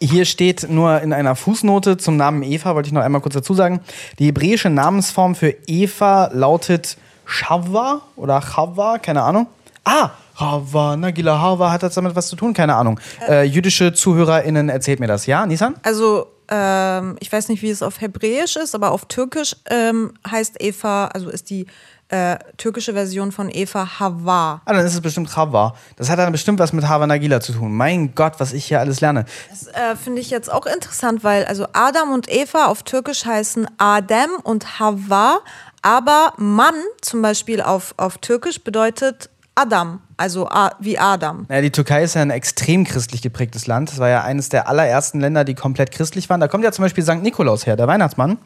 hier 0.00 0.24
steht 0.24 0.68
nur 0.68 1.00
in 1.00 1.12
einer 1.12 1.36
Fußnote 1.36 1.96
zum 1.96 2.16
Namen 2.16 2.42
Eva, 2.42 2.74
wollte 2.74 2.88
ich 2.88 2.92
noch 2.92 3.02
einmal 3.02 3.20
kurz 3.20 3.34
dazu 3.34 3.54
sagen. 3.54 3.80
Die 4.18 4.26
hebräische 4.26 4.70
Namensform 4.70 5.34
für 5.34 5.54
Eva 5.66 6.30
lautet 6.32 6.96
Chava 7.26 8.02
oder 8.16 8.40
Chava, 8.40 8.98
keine 8.98 9.22
Ahnung. 9.22 9.46
Ah, 9.84 10.10
Hava, 10.36 10.96
Nagila 10.96 11.40
Hava, 11.40 11.70
hat 11.70 11.82
das 11.82 11.94
damit 11.94 12.16
was 12.16 12.28
zu 12.28 12.36
tun? 12.36 12.54
Keine 12.54 12.74
Ahnung. 12.74 12.98
Äh, 13.28 13.44
jüdische 13.44 13.92
ZuhörerInnen 13.92 14.68
erzählt 14.68 15.00
mir 15.00 15.06
das. 15.06 15.26
Ja, 15.26 15.46
Nisan? 15.46 15.74
Also, 15.82 16.26
ähm, 16.48 17.16
ich 17.20 17.32
weiß 17.32 17.48
nicht, 17.48 17.62
wie 17.62 17.70
es 17.70 17.82
auf 17.82 18.00
Hebräisch 18.00 18.56
ist, 18.56 18.74
aber 18.74 18.90
auf 18.90 19.06
Türkisch 19.06 19.56
ähm, 19.70 20.12
heißt 20.28 20.60
Eva, 20.60 21.06
also 21.06 21.30
ist 21.30 21.50
die 21.50 21.66
äh, 22.14 22.38
türkische 22.56 22.92
Version 22.92 23.32
von 23.32 23.50
Eva 23.50 23.98
Hava. 23.98 24.62
Ah, 24.64 24.72
dann 24.72 24.86
ist 24.86 24.94
es 24.94 25.00
bestimmt 25.00 25.34
Hava. 25.36 25.74
Das 25.96 26.08
hat 26.08 26.20
dann 26.20 26.30
bestimmt 26.30 26.60
was 26.60 26.72
mit 26.72 26.86
Hava 26.86 27.08
Nagila 27.08 27.40
zu 27.40 27.52
tun. 27.52 27.72
Mein 27.72 28.14
Gott, 28.14 28.34
was 28.38 28.52
ich 28.52 28.66
hier 28.66 28.78
alles 28.78 29.00
lerne. 29.00 29.24
Das 29.50 29.66
äh, 29.66 29.96
finde 29.96 30.20
ich 30.20 30.30
jetzt 30.30 30.50
auch 30.50 30.66
interessant, 30.66 31.24
weil 31.24 31.44
also 31.46 31.66
Adam 31.72 32.12
und 32.12 32.30
Eva 32.30 32.66
auf 32.66 32.84
Türkisch 32.84 33.24
heißen 33.24 33.66
Adem 33.78 34.30
und 34.44 34.78
Hava, 34.78 35.40
aber 35.82 36.34
Mann 36.36 36.76
zum 37.00 37.20
Beispiel 37.20 37.60
auf, 37.60 37.94
auf 37.96 38.18
Türkisch 38.18 38.62
bedeutet 38.62 39.28
Adam, 39.56 40.00
also 40.16 40.48
A 40.48 40.72
wie 40.78 40.98
Adam. 40.98 41.46
Naja, 41.48 41.62
die 41.62 41.70
Türkei 41.70 42.04
ist 42.04 42.14
ja 42.14 42.22
ein 42.22 42.30
extrem 42.30 42.84
christlich 42.84 43.22
geprägtes 43.22 43.66
Land. 43.66 43.90
Das 43.90 43.98
war 43.98 44.08
ja 44.08 44.22
eines 44.22 44.48
der 44.48 44.68
allerersten 44.68 45.20
Länder, 45.20 45.44
die 45.44 45.54
komplett 45.54 45.90
christlich 45.90 46.30
waren. 46.30 46.40
Da 46.40 46.48
kommt 46.48 46.64
ja 46.64 46.72
zum 46.72 46.84
Beispiel 46.84 47.04
St. 47.04 47.22
Nikolaus 47.22 47.66
her, 47.66 47.76
der 47.76 47.86
Weihnachtsmann, 47.86 48.38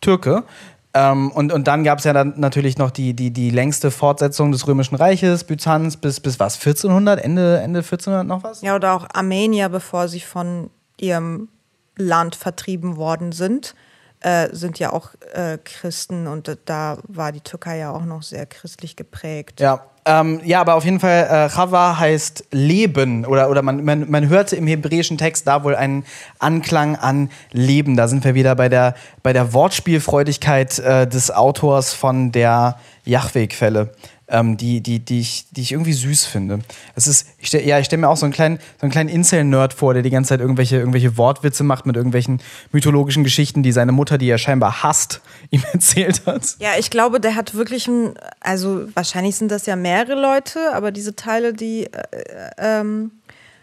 Türke. 0.00 0.44
Ähm, 0.92 1.30
und, 1.30 1.52
und 1.52 1.68
dann 1.68 1.84
gab 1.84 1.98
es 1.98 2.04
ja 2.04 2.12
dann 2.12 2.34
natürlich 2.36 2.76
noch 2.76 2.90
die, 2.90 3.14
die, 3.14 3.30
die 3.30 3.50
längste 3.50 3.90
Fortsetzung 3.90 4.50
des 4.50 4.66
Römischen 4.66 4.96
Reiches, 4.96 5.44
Byzanz, 5.44 5.96
bis, 5.96 6.18
bis 6.20 6.40
was, 6.40 6.56
1400, 6.56 7.22
Ende, 7.22 7.58
Ende 7.58 7.80
1400 7.80 8.26
noch 8.26 8.42
was? 8.42 8.62
Ja, 8.62 8.74
oder 8.74 8.94
auch 8.94 9.06
Armenier, 9.12 9.68
bevor 9.68 10.08
sie 10.08 10.20
von 10.20 10.70
ihrem 10.98 11.48
Land 11.96 12.34
vertrieben 12.34 12.96
worden 12.96 13.30
sind, 13.32 13.74
äh, 14.20 14.48
sind 14.52 14.78
ja 14.78 14.92
auch 14.92 15.10
äh, 15.32 15.58
Christen 15.64 16.26
und 16.26 16.58
da 16.66 16.98
war 17.08 17.32
die 17.32 17.40
Türkei 17.40 17.78
ja 17.78 17.90
auch 17.92 18.04
noch 18.04 18.22
sehr 18.22 18.46
christlich 18.46 18.96
geprägt. 18.96 19.60
Ja, 19.60 19.84
ähm, 20.06 20.40
ja, 20.44 20.60
aber 20.60 20.74
auf 20.74 20.84
jeden 20.84 20.98
Fall, 20.98 21.28
äh, 21.30 21.48
Chava 21.50 21.98
heißt 21.98 22.46
Leben 22.52 23.26
oder, 23.26 23.50
oder 23.50 23.62
man, 23.62 23.84
man, 23.84 24.10
man 24.10 24.28
hörte 24.28 24.56
im 24.56 24.66
hebräischen 24.66 25.18
Text 25.18 25.46
da 25.46 25.62
wohl 25.62 25.74
einen 25.74 26.04
Anklang 26.38 26.96
an 26.96 27.30
Leben. 27.52 27.96
Da 27.96 28.08
sind 28.08 28.24
wir 28.24 28.34
wieder 28.34 28.54
bei 28.56 28.68
der, 28.68 28.94
bei 29.22 29.32
der 29.32 29.52
Wortspielfreudigkeit 29.52 30.78
äh, 30.78 31.06
des 31.06 31.30
Autors 31.30 31.92
von 31.92 32.32
der 32.32 32.78
Yahweh-Quelle 33.04 33.92
ähm, 34.30 34.56
die, 34.56 34.80
die, 34.80 35.00
die, 35.00 35.20
ich, 35.20 35.46
die 35.50 35.60
ich 35.60 35.72
irgendwie 35.72 35.92
süß 35.92 36.26
finde. 36.26 36.60
Es 36.94 37.06
ist, 37.06 37.26
ich 37.38 37.48
stell, 37.48 37.66
ja, 37.66 37.78
ich 37.78 37.86
stelle 37.86 38.00
mir 38.00 38.08
auch 38.08 38.16
so 38.16 38.26
einen 38.26 38.32
kleinen, 38.32 38.58
so 38.58 38.82
einen 38.82 38.92
kleinen 38.92 39.08
Incel-Nerd 39.08 39.74
vor, 39.74 39.92
der 39.92 40.02
die 40.02 40.10
ganze 40.10 40.30
Zeit 40.30 40.40
irgendwelche, 40.40 40.76
irgendwelche 40.76 41.16
Wortwitze 41.18 41.64
macht 41.64 41.86
mit 41.86 41.96
irgendwelchen 41.96 42.40
mythologischen 42.72 43.24
Geschichten, 43.24 43.62
die 43.62 43.72
seine 43.72 43.92
Mutter, 43.92 44.18
die 44.18 44.28
er 44.28 44.38
scheinbar 44.38 44.82
hasst, 44.82 45.20
ihm 45.50 45.62
erzählt 45.72 46.26
hat. 46.26 46.56
Ja, 46.60 46.70
ich 46.78 46.90
glaube, 46.90 47.20
der 47.20 47.34
hat 47.34 47.54
wirklich 47.54 47.88
ein, 47.88 48.14
also 48.40 48.86
wahrscheinlich 48.94 49.36
sind 49.36 49.50
das 49.50 49.66
ja 49.66 49.76
mehrere 49.76 50.20
Leute, 50.20 50.74
aber 50.74 50.92
diese 50.92 51.16
Teile, 51.16 51.52
die, 51.52 51.86
äh, 51.86 52.50
ähm, 52.58 53.10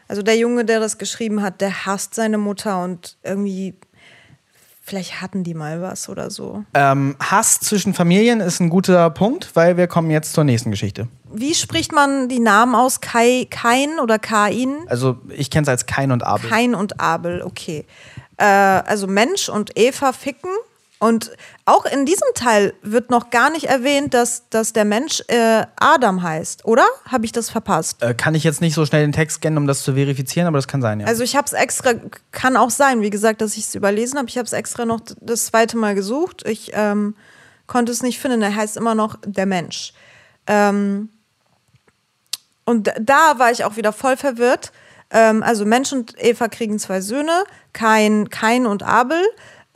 also 0.07 0.21
der 0.21 0.37
Junge, 0.37 0.65
der 0.65 0.79
das 0.79 0.97
geschrieben 0.97 1.41
hat, 1.41 1.61
der 1.61 1.85
hasst 1.85 2.15
seine 2.15 2.37
Mutter 2.37 2.83
und 2.83 3.17
irgendwie 3.23 3.75
Vielleicht 4.87 5.21
hatten 5.21 5.43
die 5.43 5.53
mal 5.53 5.81
was 5.81 6.07
oder 6.07 6.31
so. 6.31 6.63
Ähm, 6.73 7.17
Hass 7.19 7.59
zwischen 7.59 7.93
Familien 7.93 8.39
ist 8.39 8.61
ein 8.61 8.69
guter 8.69 9.09
Punkt, 9.09 9.53
weil 9.53 9.75
wir 9.75 9.87
kommen 9.87 10.09
jetzt 10.09 10.31
zur 10.31 10.45
nächsten 10.45 10.71
Geschichte. 10.71 11.09
Wie 11.29 11.53
spricht 11.55 11.91
man 11.91 12.29
die 12.29 12.39
Namen 12.39 12.73
aus? 12.73 13.01
Kai, 13.01 13.47
Kain 13.49 13.99
oder 14.01 14.17
Kain? 14.17 14.77
Also 14.87 15.17
ich 15.27 15.49
kenne 15.49 15.63
es 15.63 15.67
als 15.67 15.87
Kain 15.87 16.13
und 16.13 16.23
Abel. 16.23 16.49
Kain 16.49 16.73
und 16.73 17.01
Abel, 17.01 17.41
okay. 17.41 17.85
Äh, 18.37 18.45
also 18.45 19.07
Mensch 19.07 19.49
und 19.49 19.77
Eva 19.77 20.13
ficken. 20.13 20.51
Und 20.99 21.33
auch 21.67 21.85
in 21.85 22.05
diesem 22.05 22.29
Teil 22.33 22.73
wird 22.81 23.11
noch 23.11 23.29
gar 23.29 23.49
nicht 23.49 23.65
erwähnt, 23.65 24.13
dass, 24.13 24.47
dass 24.49 24.71
der 24.71 24.85
Mensch 24.85 25.21
äh, 25.27 25.65
Adam 25.75 26.23
heißt, 26.23 26.63
oder? 26.63 26.85
Habe 27.05 27.25
ich 27.25 27.33
das 27.33 27.49
verpasst? 27.49 28.01
Äh, 28.01 28.13
kann 28.13 28.35
ich 28.35 28.45
jetzt 28.45 28.61
nicht 28.61 28.73
so 28.73 28.85
schnell 28.85 29.01
den 29.01 29.11
Text 29.11 29.37
scannen, 29.37 29.57
um 29.57 29.67
das 29.67 29.83
zu 29.83 29.93
verifizieren, 29.93 30.47
aber 30.47 30.57
das 30.57 30.69
kann 30.69 30.81
sein, 30.81 31.01
ja. 31.01 31.07
Also 31.07 31.23
ich 31.23 31.35
habe 31.35 31.45
es 31.45 31.51
extra, 31.51 31.91
kann 32.31 32.55
auch 32.55 32.69
sein, 32.69 33.01
wie 33.01 33.09
gesagt, 33.09 33.41
dass 33.41 33.57
ich 33.57 33.65
es 33.65 33.75
überlesen 33.75 34.17
habe. 34.17 34.29
Ich 34.29 34.37
habe 34.37 34.45
es 34.45 34.53
extra 34.53 34.85
noch 34.85 35.01
das 35.19 35.47
zweite 35.47 35.75
Mal 35.75 35.93
gesucht. 35.93 36.47
Ich 36.47 36.71
ähm, 36.73 37.15
konnte 37.67 37.91
es 37.91 38.01
nicht 38.01 38.19
finden. 38.19 38.41
Er 38.41 38.55
heißt 38.55 38.77
immer 38.77 38.95
noch 38.95 39.17
der 39.25 39.45
Mensch. 39.45 39.91
Ähm, 40.47 41.09
und 42.63 42.93
da 42.97 43.39
war 43.39 43.51
ich 43.51 43.65
auch 43.65 43.75
wieder 43.75 43.91
voll 43.91 44.15
verwirrt. 44.15 44.71
Ähm, 45.09 45.43
also 45.43 45.65
Mensch 45.65 45.91
und 45.91 46.13
Eva 46.17 46.47
kriegen 46.47 46.79
zwei 46.79 47.01
Söhne, 47.01 47.43
Kain, 47.73 48.29
Kain 48.29 48.65
und 48.65 48.83
Abel. 48.83 49.21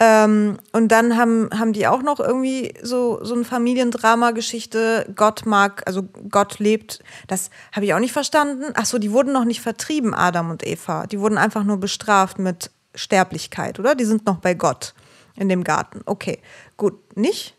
Ähm, 0.04 0.58
und 0.72 0.88
dann 0.88 1.16
haben, 1.16 1.52
haben 1.54 1.74
die 1.74 1.86
auch 1.86 2.02
noch 2.02 2.20
irgendwie 2.20 2.74
so, 2.82 3.24
so 3.24 3.36
eine 3.36 3.44
Familiendrama-Geschichte. 3.44 5.14
Gott 5.16 5.46
mag, 5.46 5.84
also 5.86 6.10
Gott 6.28 6.58
lebt. 6.58 7.04
Das 7.28 7.52
habe 7.72 7.86
ich 7.86 7.94
auch 7.94 8.00
nicht 8.00 8.12
verstanden. 8.12 8.74
Ach 8.74 8.88
so, 8.88 8.98
die 8.98 9.12
wurden 9.12 9.32
noch 9.32 9.46
nicht 9.46 9.62
vertrieben, 9.62 10.16
Adam 10.16 10.50
und 10.50 10.66
Eva. 10.66 11.06
Die 11.06 11.20
wurden 11.20 11.38
einfach 11.38 11.64
nur 11.64 11.78
bestraft 11.78 12.40
mit 12.40 12.72
Sterblichkeit, 12.96 13.80
oder? 13.80 13.94
Die 13.94 14.06
sind 14.06 14.26
noch 14.26 14.38
bei 14.38 14.56
Gott 14.56 14.96
in 15.36 15.50
dem 15.50 15.64
Garten. 15.64 16.02
Okay, 16.08 16.40
gut, 16.78 17.16
nicht? 17.16 17.56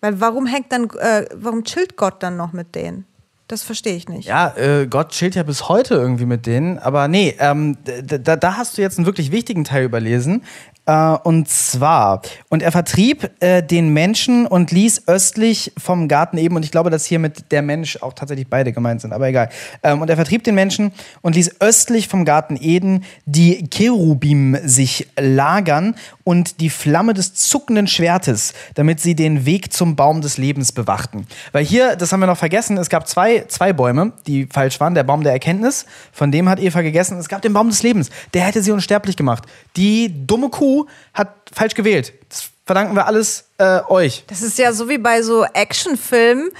Weil 0.00 0.20
warum 0.20 0.46
hängt 0.46 0.70
dann, 0.70 0.88
äh, 1.00 1.26
warum 1.34 1.64
chillt 1.64 1.96
Gott 1.96 2.22
dann 2.22 2.36
noch 2.36 2.52
mit 2.52 2.76
denen? 2.76 3.06
Das 3.50 3.64
verstehe 3.64 3.96
ich 3.96 4.08
nicht. 4.08 4.28
Ja, 4.28 4.56
äh, 4.56 4.86
Gott 4.86 5.08
chillt 5.08 5.34
ja 5.34 5.42
bis 5.42 5.68
heute 5.68 5.94
irgendwie 5.94 6.24
mit 6.24 6.46
denen. 6.46 6.78
Aber 6.78 7.08
nee, 7.08 7.34
ähm, 7.40 7.76
da, 8.04 8.36
da 8.36 8.56
hast 8.56 8.78
du 8.78 8.82
jetzt 8.82 8.96
einen 8.96 9.06
wirklich 9.06 9.32
wichtigen 9.32 9.64
Teil 9.64 9.82
überlesen. 9.82 10.44
Äh, 10.90 11.18
und 11.22 11.48
zwar, 11.48 12.22
und 12.48 12.64
er 12.64 12.72
vertrieb 12.72 13.30
äh, 13.38 13.62
den 13.62 13.90
Menschen 13.90 14.46
und 14.46 14.72
ließ 14.72 15.06
östlich 15.06 15.72
vom 15.78 16.08
Garten 16.08 16.36
eben, 16.36 16.56
und 16.56 16.64
ich 16.64 16.72
glaube, 16.72 16.90
dass 16.90 17.04
hier 17.04 17.20
mit 17.20 17.52
der 17.52 17.62
Mensch 17.62 17.98
auch 18.02 18.12
tatsächlich 18.12 18.48
beide 18.48 18.72
gemeint 18.72 19.00
sind, 19.00 19.12
aber 19.12 19.28
egal. 19.28 19.50
Ähm, 19.84 20.02
und 20.02 20.10
er 20.10 20.16
vertrieb 20.16 20.42
den 20.42 20.56
Menschen 20.56 20.90
und 21.22 21.36
ließ 21.36 21.60
östlich 21.60 22.08
vom 22.08 22.24
Garten 22.24 22.58
Eden 22.60 23.04
die 23.24 23.68
Cherubim 23.70 24.56
sich 24.64 25.06
lagern 25.16 25.94
und 26.24 26.60
die 26.60 26.70
Flamme 26.70 27.14
des 27.14 27.34
zuckenden 27.34 27.86
Schwertes, 27.86 28.52
damit 28.74 28.98
sie 28.98 29.14
den 29.14 29.46
Weg 29.46 29.72
zum 29.72 29.94
Baum 29.94 30.22
des 30.22 30.38
Lebens 30.38 30.72
bewachten. 30.72 31.26
Weil 31.52 31.64
hier, 31.64 31.94
das 31.94 32.12
haben 32.12 32.20
wir 32.20 32.26
noch 32.26 32.36
vergessen, 32.36 32.76
es 32.78 32.88
gab 32.88 33.06
zwei, 33.06 33.44
zwei 33.46 33.72
Bäume, 33.72 34.12
die 34.26 34.46
falsch 34.46 34.80
waren. 34.80 34.94
Der 34.94 35.04
Baum 35.04 35.22
der 35.22 35.32
Erkenntnis, 35.32 35.86
von 36.12 36.32
dem 36.32 36.48
hat 36.48 36.58
Eva 36.58 36.82
gegessen. 36.82 37.16
Es 37.18 37.28
gab 37.28 37.42
den 37.42 37.52
Baum 37.52 37.68
des 37.68 37.84
Lebens, 37.84 38.10
der 38.34 38.42
hätte 38.42 38.62
sie 38.62 38.72
unsterblich 38.72 39.16
gemacht. 39.16 39.44
Die 39.76 40.26
dumme 40.26 40.48
Kuh 40.48 40.79
hat 41.14 41.50
falsch 41.52 41.74
gewählt. 41.74 42.12
Das 42.28 42.50
verdanken 42.70 42.94
wir 42.94 43.08
alles 43.08 43.50
äh, 43.60 43.80
euch. 43.88 44.24
Das 44.28 44.42
ist 44.42 44.56
ja 44.58 44.72
so 44.72 44.88
wie 44.88 44.96
bei 44.96 45.22
so 45.22 45.44
Actionfilmen, 45.44 46.50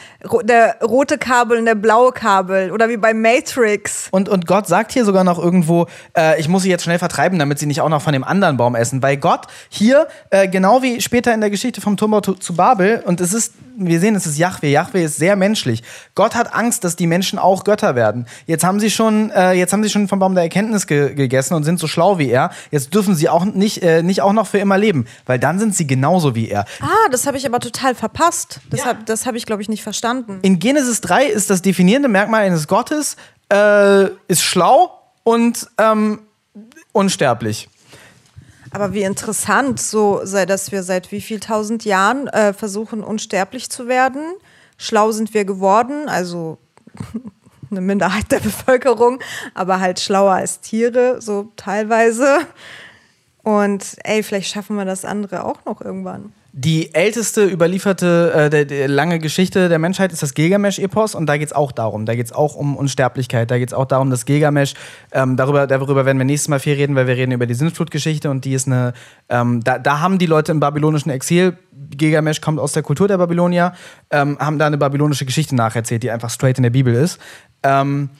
der 0.42 0.76
rote 0.82 1.18
Kabel 1.18 1.56
und 1.58 1.64
der 1.64 1.74
blaue 1.74 2.12
Kabel 2.12 2.72
oder 2.72 2.88
wie 2.88 2.98
bei 2.98 3.14
Matrix. 3.14 4.08
Und, 4.10 4.28
und 4.28 4.46
Gott 4.46 4.66
sagt 4.66 4.92
hier 4.92 5.04
sogar 5.04 5.24
noch 5.24 5.38
irgendwo, 5.38 5.86
äh, 6.16 6.38
ich 6.38 6.48
muss 6.48 6.62
sie 6.62 6.68
jetzt 6.68 6.82
schnell 6.82 6.98
vertreiben, 6.98 7.38
damit 7.38 7.58
sie 7.58 7.66
nicht 7.66 7.80
auch 7.80 7.88
noch 7.88 8.02
von 8.02 8.12
dem 8.12 8.24
anderen 8.24 8.56
Baum 8.56 8.74
essen. 8.74 9.02
Weil 9.02 9.16
Gott 9.16 9.46
hier, 9.70 10.08
äh, 10.30 10.46
genau 10.48 10.82
wie 10.82 11.00
später 11.00 11.32
in 11.32 11.40
der 11.40 11.48
Geschichte 11.48 11.80
vom 11.80 11.96
Turmbau 11.96 12.20
zu, 12.20 12.34
zu 12.34 12.54
Babel, 12.54 13.02
und 13.06 13.20
es 13.20 13.32
ist, 13.32 13.54
wir 13.76 13.98
sehen, 13.98 14.14
es 14.14 14.26
ist 14.26 14.36
Yahweh. 14.36 14.70
Yahweh 14.70 15.04
ist 15.04 15.16
sehr 15.16 15.36
menschlich. 15.36 15.82
Gott 16.14 16.34
hat 16.34 16.54
Angst, 16.54 16.84
dass 16.84 16.96
die 16.96 17.06
Menschen 17.06 17.38
auch 17.38 17.64
Götter 17.64 17.94
werden. 17.94 18.26
Jetzt 18.46 18.62
haben 18.62 18.78
sie 18.78 18.90
schon, 18.90 19.30
äh, 19.30 19.52
jetzt 19.52 19.72
haben 19.72 19.82
sie 19.82 19.88
schon 19.88 20.06
vom 20.06 20.18
Baum 20.18 20.34
der 20.34 20.44
Erkenntnis 20.44 20.86
ge 20.86 21.14
gegessen 21.14 21.54
und 21.54 21.64
sind 21.64 21.78
so 21.78 21.86
schlau 21.86 22.18
wie 22.18 22.28
er. 22.28 22.50
Jetzt 22.70 22.92
dürfen 22.94 23.14
sie 23.14 23.30
auch 23.30 23.46
nicht, 23.46 23.82
äh, 23.82 24.02
nicht 24.02 24.20
auch 24.20 24.34
noch 24.34 24.46
für 24.46 24.58
immer 24.58 24.76
leben, 24.76 25.06
weil 25.24 25.38
dann 25.38 25.58
sind 25.58 25.74
sie 25.74 25.86
genauso 26.00 26.34
wie 26.34 26.48
er. 26.48 26.64
Ah, 26.80 27.08
das 27.10 27.26
habe 27.26 27.36
ich 27.36 27.44
aber 27.44 27.60
total 27.60 27.94
verpasst. 27.94 28.60
Das 28.70 28.80
ja. 28.80 28.86
habe 28.86 29.04
hab 29.12 29.34
ich, 29.34 29.44
glaube 29.44 29.60
ich, 29.60 29.68
nicht 29.68 29.82
verstanden. 29.82 30.38
In 30.40 30.58
Genesis 30.58 31.02
3 31.02 31.26
ist 31.26 31.50
das 31.50 31.60
definierende 31.60 32.08
Merkmal 32.08 32.42
eines 32.42 32.66
Gottes, 32.66 33.16
äh, 33.52 34.06
ist 34.26 34.42
schlau 34.42 34.98
und 35.24 35.68
ähm, 35.76 36.20
unsterblich. 36.92 37.68
Aber 38.70 38.94
wie 38.94 39.02
interessant, 39.02 39.78
so 39.78 40.20
sei, 40.24 40.46
dass 40.46 40.72
wir 40.72 40.82
seit 40.82 41.12
wie 41.12 41.20
viel 41.20 41.38
tausend 41.38 41.84
Jahren 41.84 42.28
äh, 42.28 42.54
versuchen, 42.54 43.04
unsterblich 43.04 43.68
zu 43.68 43.86
werden. 43.86 44.22
Schlau 44.78 45.12
sind 45.12 45.34
wir 45.34 45.44
geworden, 45.44 46.08
also 46.08 46.56
eine 47.70 47.82
Minderheit 47.82 48.32
der 48.32 48.40
Bevölkerung, 48.40 49.20
aber 49.54 49.80
halt 49.80 50.00
schlauer 50.00 50.32
als 50.32 50.60
Tiere, 50.60 51.20
so 51.20 51.52
teilweise. 51.56 52.38
Und 53.50 53.96
ey, 54.04 54.22
vielleicht 54.22 54.52
schaffen 54.52 54.76
wir 54.76 54.84
das 54.84 55.04
andere 55.04 55.44
auch 55.44 55.64
noch 55.66 55.80
irgendwann. 55.80 56.32
die 56.52 56.94
älteste 56.94 57.44
überlieferte 57.44 58.32
äh, 58.32 58.48
der, 58.48 58.64
der 58.64 58.86
lange 58.86 59.18
Geschichte 59.18 59.68
der 59.68 59.80
Menschheit 59.80 60.12
ist 60.12 60.22
das 60.22 60.34
Gilgamesch-Epos 60.34 61.16
und 61.16 61.26
da 61.26 61.36
geht 61.36 61.48
es 61.48 61.52
auch 61.52 61.72
darum. 61.72 62.06
Da 62.06 62.14
geht 62.14 62.26
es 62.26 62.32
auch 62.32 62.54
um 62.54 62.76
Unsterblichkeit. 62.76 63.50
Da 63.50 63.58
geht 63.58 63.70
es 63.70 63.74
auch 63.74 63.86
darum, 63.86 64.08
dass 64.08 64.24
Gilgamesch, 64.24 64.74
ähm, 65.10 65.36
darüber, 65.36 65.66
darüber 65.66 66.06
werden 66.06 66.18
wir 66.18 66.24
nächstes 66.24 66.48
Mal 66.48 66.60
viel 66.60 66.74
reden, 66.74 66.94
weil 66.94 67.08
wir 67.08 67.16
reden 67.16 67.32
über 67.32 67.46
die 67.46 67.54
Sintflut-Geschichte 67.54 68.30
und 68.30 68.44
die 68.44 68.54
ist 68.54 68.68
eine, 68.68 68.92
ähm, 69.28 69.64
da, 69.64 69.80
da 69.80 69.98
haben 69.98 70.18
die 70.18 70.26
Leute 70.26 70.52
im 70.52 70.60
babylonischen 70.60 71.10
Exil, 71.10 71.56
Gilgamesch 71.90 72.40
kommt 72.40 72.60
aus 72.60 72.70
der 72.70 72.84
Kultur 72.84 73.08
der 73.08 73.18
Babylonier, 73.18 73.72
ähm, 74.10 74.38
haben 74.38 74.60
da 74.60 74.66
eine 74.68 74.78
babylonische 74.78 75.26
Geschichte 75.26 75.56
nacherzählt, 75.56 76.04
die 76.04 76.12
einfach 76.12 76.30
straight 76.30 76.56
in 76.56 76.62
der 76.62 76.70
Bibel 76.70 76.94
ist. 76.94 77.18
Ähm, 77.64 78.10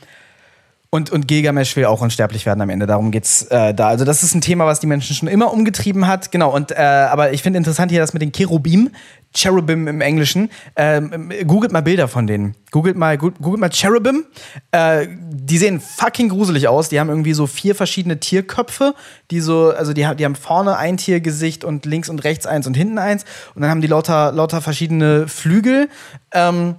und, 0.93 1.11
und 1.11 1.28
Gilgamesh 1.28 1.76
will 1.76 1.84
auch 1.84 2.01
unsterblich 2.01 2.47
werden 2.47 2.61
am 2.61 2.68
Ende. 2.68 2.84
Darum 2.84 3.12
geht's 3.12 3.43
äh, 3.43 3.72
da. 3.72 3.86
Also 3.86 4.05
das 4.05 4.24
ist 4.24 4.34
ein 4.34 4.41
Thema, 4.41 4.66
was 4.66 4.80
die 4.80 4.88
Menschen 4.88 5.14
schon 5.14 5.28
immer 5.28 5.53
umgetrieben 5.53 6.09
hat. 6.09 6.32
Genau. 6.32 6.53
Und 6.53 6.72
äh, 6.72 6.74
aber 6.74 7.32
ich 7.32 7.43
finde 7.45 7.59
interessant 7.59 7.93
hier 7.93 8.01
das 8.01 8.12
mit 8.12 8.22
den 8.22 8.32
Cherubim, 8.32 8.91
Cherubim 9.32 9.86
im 9.86 10.01
Englischen. 10.01 10.51
Ähm, 10.74 11.30
googelt 11.47 11.70
mal 11.70 11.82
Bilder 11.82 12.09
von 12.09 12.26
denen. 12.26 12.57
Googelt 12.72 12.97
mal, 12.97 13.16
googelt 13.16 13.61
mal 13.61 13.70
Cherubim. 13.70 14.24
Äh, 14.72 15.07
die 15.30 15.59
sehen 15.59 15.80
fucking 15.80 16.28
gruselig 16.28 16.66
aus. 16.66 16.88
Die 16.88 16.99
haben 16.99 17.09
irgendwie 17.09 17.34
so 17.34 17.47
vier 17.47 17.76
verschiedene 17.76 18.18
Tierköpfe, 18.18 18.97
die 19.30 19.41
so, 19.41 19.70
also 19.70 19.93
die, 19.93 20.05
die 20.16 20.24
haben 20.24 20.34
vorne 20.34 20.76
ein 20.76 20.97
Tiergesicht 20.97 21.62
und 21.62 21.86
links 21.86 22.09
und 22.09 22.24
rechts 22.24 22.47
eins 22.47 22.66
und 22.66 22.76
hinten 22.76 22.99
eins. 22.99 23.24
Und 23.55 23.62
dann 23.62 23.70
haben 23.70 23.80
die 23.80 23.86
lauter, 23.86 24.32
lauter 24.32 24.61
verschiedene 24.61 25.28
Flügel. 25.28 25.88
Ähm, 26.32 26.74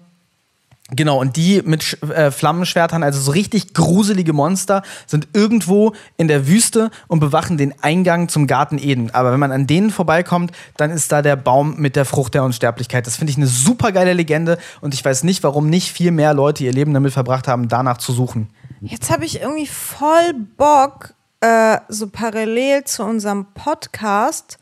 Genau, 0.94 1.22
und 1.22 1.38
die 1.38 1.62
mit 1.64 2.02
äh, 2.04 2.32
Flammenschwertern, 2.32 3.02
also 3.02 3.20
so 3.20 3.32
richtig 3.32 3.74
gruselige 3.74 4.34
Monster, 4.34 4.84
sind 5.08 5.30
irgendwo 5.34 5.94
in 6.18 6.28
der 6.28 6.48
Wüste 6.48 6.92
und 7.08 7.22
bewachen 7.22 7.58
den 7.58 7.74
Eingang 7.82 8.28
zum 8.28 8.46
Garten 8.46 8.78
Eden. 8.78 9.10
Aber 9.12 9.32
wenn 9.32 9.40
man 9.40 9.54
an 9.54 9.68
denen 9.68 9.90
vorbeikommt, 9.90 10.52
dann 10.76 10.92
ist 10.92 11.10
da 11.14 11.22
der 11.22 11.38
Baum 11.38 11.78
mit 11.78 11.96
der 11.96 12.04
Frucht 12.04 12.34
der 12.34 12.44
Unsterblichkeit. 12.44 13.08
Das 13.08 13.16
finde 13.16 13.32
ich 13.32 13.38
eine 13.38 13.48
super 13.48 13.94
geile 13.94 14.12
Legende 14.12 14.58
und 14.82 14.94
ich 14.94 15.04
weiß 15.04 15.24
nicht, 15.24 15.44
warum 15.44 15.70
nicht 15.70 15.94
viel 15.94 16.12
mehr 16.12 16.34
Leute 16.34 16.66
ihr 16.66 16.74
Leben 16.74 16.94
damit 16.94 17.14
verbracht 17.14 17.48
haben, 17.48 17.70
danach 17.70 17.98
zu 17.98 18.12
suchen. 18.12 18.50
Jetzt 18.82 19.10
habe 19.10 19.24
ich 19.24 19.42
irgendwie 19.42 19.68
voll 19.68 20.34
Bock, 20.58 21.14
äh, 21.40 21.78
so 21.88 22.08
parallel 22.08 22.84
zu 22.84 23.04
unserem 23.04 23.46
Podcast, 23.54 24.60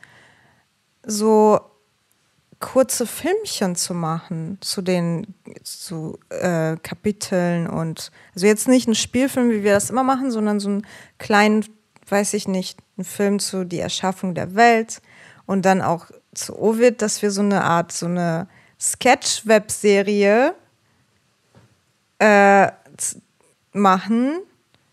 so 1.04 1.60
kurze 2.60 3.08
Filmchen 3.08 3.76
zu 3.76 3.94
machen 3.94 4.58
zu 4.62 4.82
den 4.82 5.34
zu, 5.64 6.20
äh, 6.30 6.76
Kapiteln 6.84 7.68
und 7.68 8.12
also 8.36 8.48
jetzt 8.48 8.68
nicht 8.68 8.88
ein 8.88 8.96
Spielfilm, 8.96 9.50
wie 9.50 9.64
wir 9.64 9.74
das 9.74 9.90
immer 9.90 10.04
machen, 10.04 10.30
sondern 10.30 10.60
so 10.60 10.70
einen 10.70 10.88
kleinen, 11.18 11.66
weiß 12.08 12.34
ich 12.34 12.48
nicht, 12.48 12.78
einen 12.98 13.06
Film 13.06 13.40
zu 13.40 13.64
die 13.64 13.80
Erschaffung 13.80 14.36
der 14.36 14.56
Welt 14.56 15.02
und 15.46 15.64
dann 15.64 15.82
auch 15.82 16.08
zu 16.34 16.60
Ovid, 16.60 17.02
dass 17.02 17.22
wir 17.22 17.32
so 17.32 17.42
eine 17.42 17.64
Art, 17.64 17.92
so 17.92 18.08
eine 18.08 18.48
Sketch-Web-Serie 18.80 20.54
äh, 22.20 22.68
machen 23.72 24.40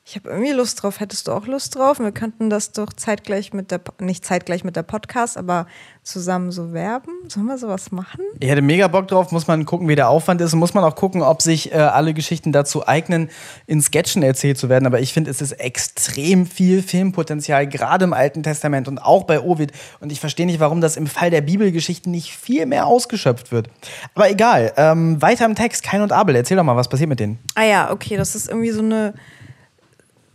ich 0.09 0.14
habe 0.14 0.30
irgendwie 0.30 0.52
Lust 0.52 0.80
drauf. 0.80 1.00
Hättest 1.00 1.26
du 1.26 1.32
auch 1.32 1.48
Lust 1.48 1.74
drauf? 1.74 1.98
Wir 1.98 2.12
könnten 2.12 2.48
das 2.48 2.70
doch 2.70 2.92
zeitgleich 2.92 3.52
mit 3.52 3.72
der, 3.72 3.80
nicht 3.98 4.24
zeitgleich 4.24 4.62
mit 4.62 4.76
der 4.76 4.84
Podcast, 4.84 5.36
aber 5.36 5.66
zusammen 6.04 6.52
so 6.52 6.72
werben. 6.72 7.11
Sollen 7.26 7.46
wir 7.46 7.59
sowas 7.59 7.90
machen? 7.90 8.20
Ich 8.38 8.48
hätte 8.48 8.62
mega 8.62 8.86
Bock 8.86 9.09
drauf. 9.09 9.32
Muss 9.32 9.48
man 9.48 9.64
gucken, 9.64 9.88
wie 9.88 9.96
der 9.96 10.09
Aufwand 10.09 10.40
ist. 10.40 10.52
Und 10.52 10.61
muss 10.61 10.74
man 10.74 10.84
auch 10.84 10.94
gucken, 10.94 11.22
ob 11.22 11.42
sich 11.42 11.72
äh, 11.72 11.78
alle 11.78 12.14
Geschichten 12.14 12.52
dazu 12.52 12.86
eignen, 12.86 13.30
in 13.66 13.82
Sketchen 13.82 14.22
erzählt 14.22 14.59
zu 14.59 14.68
werden. 14.68 14.86
Aber 14.86 15.00
ich 15.00 15.12
finde, 15.12 15.28
es 15.28 15.40
ist 15.40 15.52
extrem 15.52 16.46
viel 16.46 16.82
Filmpotenzial, 16.82 17.66
gerade 17.66 18.04
im 18.04 18.12
Alten 18.12 18.44
Testament 18.44 18.86
und 18.86 19.00
auch 19.00 19.24
bei 19.24 19.40
Ovid. 19.40 19.72
Und 19.98 20.12
ich 20.12 20.20
verstehe 20.20 20.46
nicht, 20.46 20.61
warum 20.61 20.80
das 20.80 20.96
im 20.96 21.09
Fall 21.09 21.30
der 21.30 21.40
Bibelgeschichten 21.40 22.12
nicht 22.12 22.36
viel 22.36 22.66
mehr 22.66 22.86
ausgeschöpft 22.86 23.50
wird. 23.50 23.70
Aber 24.14 24.30
egal. 24.30 24.72
Ähm, 24.76 25.20
weiter 25.20 25.46
im 25.46 25.57
Text. 25.57 25.82
Kain 25.82 26.00
und 26.00 26.12
Abel. 26.12 26.36
Erzähl 26.36 26.57
doch 26.57 26.62
mal, 26.62 26.76
was 26.76 26.88
passiert 26.88 27.09
mit 27.09 27.18
denen? 27.18 27.40
Ah 27.57 27.64
ja, 27.64 27.90
okay. 27.90 28.16
Das 28.16 28.36
ist 28.36 28.48
irgendwie 28.48 28.70
so 28.70 28.82
eine 28.82 29.14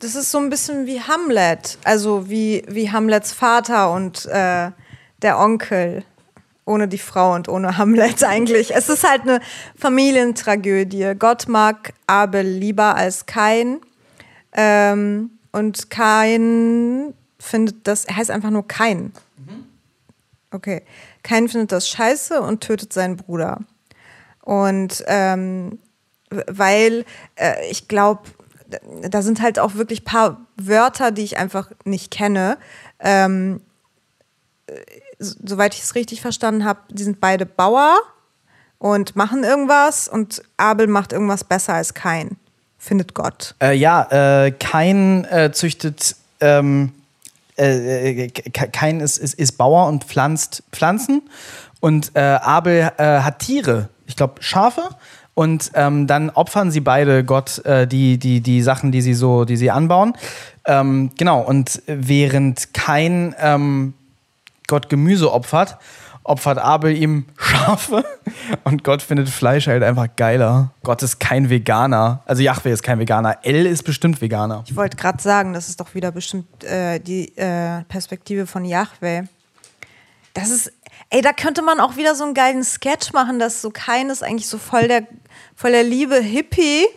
das 0.01 0.15
ist 0.15 0.31
so 0.31 0.39
ein 0.39 0.49
bisschen 0.49 0.87
wie 0.87 0.99
Hamlet, 0.99 1.77
also 1.83 2.29
wie, 2.29 2.63
wie 2.67 2.91
Hamlets 2.91 3.31
Vater 3.33 3.91
und 3.91 4.25
äh, 4.25 4.71
der 5.21 5.39
Onkel. 5.39 6.03
Ohne 6.63 6.87
die 6.87 6.99
Frau 6.99 7.33
und 7.33 7.49
ohne 7.49 7.77
Hamlet 7.77 8.23
eigentlich. 8.27 8.75
Es 8.75 8.89
ist 8.89 9.07
halt 9.07 9.21
eine 9.23 9.41
Familientragödie. 9.77 11.13
Gott 11.17 11.47
mag 11.47 11.93
Abel 12.07 12.45
lieber 12.45 12.95
als 12.95 13.25
Kain. 13.25 13.79
Ähm, 14.53 15.31
und 15.51 15.89
Kain 15.89 17.13
findet 17.39 17.87
das, 17.87 18.05
er 18.05 18.15
heißt 18.15 18.31
einfach 18.31 18.51
nur 18.51 18.67
Kain. 18.67 19.11
Okay. 20.51 20.83
Kain 21.23 21.47
findet 21.47 21.71
das 21.71 21.89
scheiße 21.89 22.41
und 22.41 22.61
tötet 22.61 22.93
seinen 22.93 23.17
Bruder. 23.17 23.59
Und 24.41 25.03
ähm, 25.07 25.79
weil 26.29 27.05
äh, 27.35 27.69
ich 27.69 27.87
glaube, 27.87 28.23
da 29.09 29.21
sind 29.21 29.41
halt 29.41 29.59
auch 29.59 29.75
wirklich 29.75 30.05
paar 30.05 30.41
Wörter, 30.57 31.11
die 31.11 31.23
ich 31.23 31.37
einfach 31.37 31.71
nicht 31.85 32.11
kenne. 32.11 32.57
Ähm, 32.99 33.61
soweit 35.19 35.73
ich 35.73 35.81
es 35.81 35.95
richtig 35.95 36.21
verstanden 36.21 36.65
habe, 36.65 36.79
die 36.89 37.03
sind 37.03 37.19
beide 37.19 37.45
Bauer 37.45 37.97
und 38.79 39.15
machen 39.15 39.43
irgendwas 39.43 40.07
und 40.07 40.41
Abel 40.57 40.87
macht 40.87 41.13
irgendwas 41.13 41.43
besser 41.43 41.73
als 41.73 41.93
Kain, 41.93 42.37
findet 42.77 43.13
Gott. 43.13 43.55
Äh, 43.61 43.75
ja, 43.75 44.45
äh, 44.45 44.51
Kain 44.51 45.25
äh, 45.25 45.51
züchtet, 45.51 46.15
ähm, 46.39 46.91
äh, 47.57 48.25
äh, 48.25 48.27
Kain 48.29 48.99
ist, 48.99 49.17
ist, 49.17 49.35
ist, 49.35 49.57
Bauer 49.57 49.87
und 49.87 50.05
pflanzt 50.05 50.63
Pflanzen 50.71 51.21
und 51.79 52.11
äh, 52.15 52.19
Abel 52.19 52.85
hat 52.85 53.39
Tiere, 53.39 53.89
ich 54.07 54.15
glaube 54.15 54.41
Schafe 54.41 54.89
und 55.33 55.71
ähm, 55.75 56.07
dann 56.07 56.29
opfern 56.29 56.71
sie 56.71 56.81
beide 56.81 57.23
Gott 57.23 57.63
äh, 57.65 57.87
die, 57.87 58.17
die, 58.17 58.41
die 58.41 58.61
Sachen, 58.61 58.91
die 58.91 59.01
sie 59.01 59.13
so, 59.13 59.45
die 59.45 59.57
sie 59.57 59.71
anbauen. 59.71 60.13
Ähm, 60.65 61.11
genau, 61.17 61.41
und 61.41 61.81
während 61.87 62.73
kein 62.73 63.35
ähm, 63.39 63.93
Gott 64.67 64.89
Gemüse 64.89 65.31
opfert, 65.31 65.77
opfert 66.23 66.57
Abel 66.57 66.95
ihm 66.95 67.25
Schafe 67.37 68.05
und 68.63 68.83
Gott 68.83 69.01
findet 69.01 69.29
Fleisch 69.29 69.67
halt 69.67 69.83
einfach 69.83 70.07
geiler. 70.15 70.71
Gott 70.83 71.01
ist 71.01 71.19
kein 71.19 71.49
Veganer. 71.49 72.21
Also 72.25 72.43
Yahweh 72.43 72.71
ist 72.71 72.83
kein 72.83 72.99
Veganer. 72.99 73.37
El 73.43 73.65
ist 73.65 73.83
bestimmt 73.83 74.21
Veganer. 74.21 74.63
Ich 74.67 74.75
wollte 74.75 74.97
gerade 74.97 75.21
sagen, 75.21 75.53
das 75.53 75.69
ist 75.69 75.79
doch 75.79 75.95
wieder 75.95 76.11
bestimmt 76.11 76.63
äh, 76.63 76.99
die 76.99 77.35
äh, 77.37 77.83
Perspektive 77.85 78.45
von 78.47 78.65
Yahweh. 78.65 79.23
Das 80.33 80.49
ist 80.49 80.71
Ey, 81.13 81.21
da 81.21 81.33
könnte 81.33 81.61
man 81.61 81.81
auch 81.81 81.97
wieder 81.97 82.15
so 82.15 82.23
einen 82.23 82.33
geilen 82.33 82.63
Sketch 82.63 83.11
machen, 83.11 83.37
dass 83.37 83.61
so 83.61 83.69
keines 83.69 84.23
eigentlich 84.23 84.47
so 84.47 84.57
voll 84.57 84.87
der, 84.87 85.05
voll 85.55 85.71
der 85.71 85.83
liebe 85.83 86.15
Hippie 86.15 86.87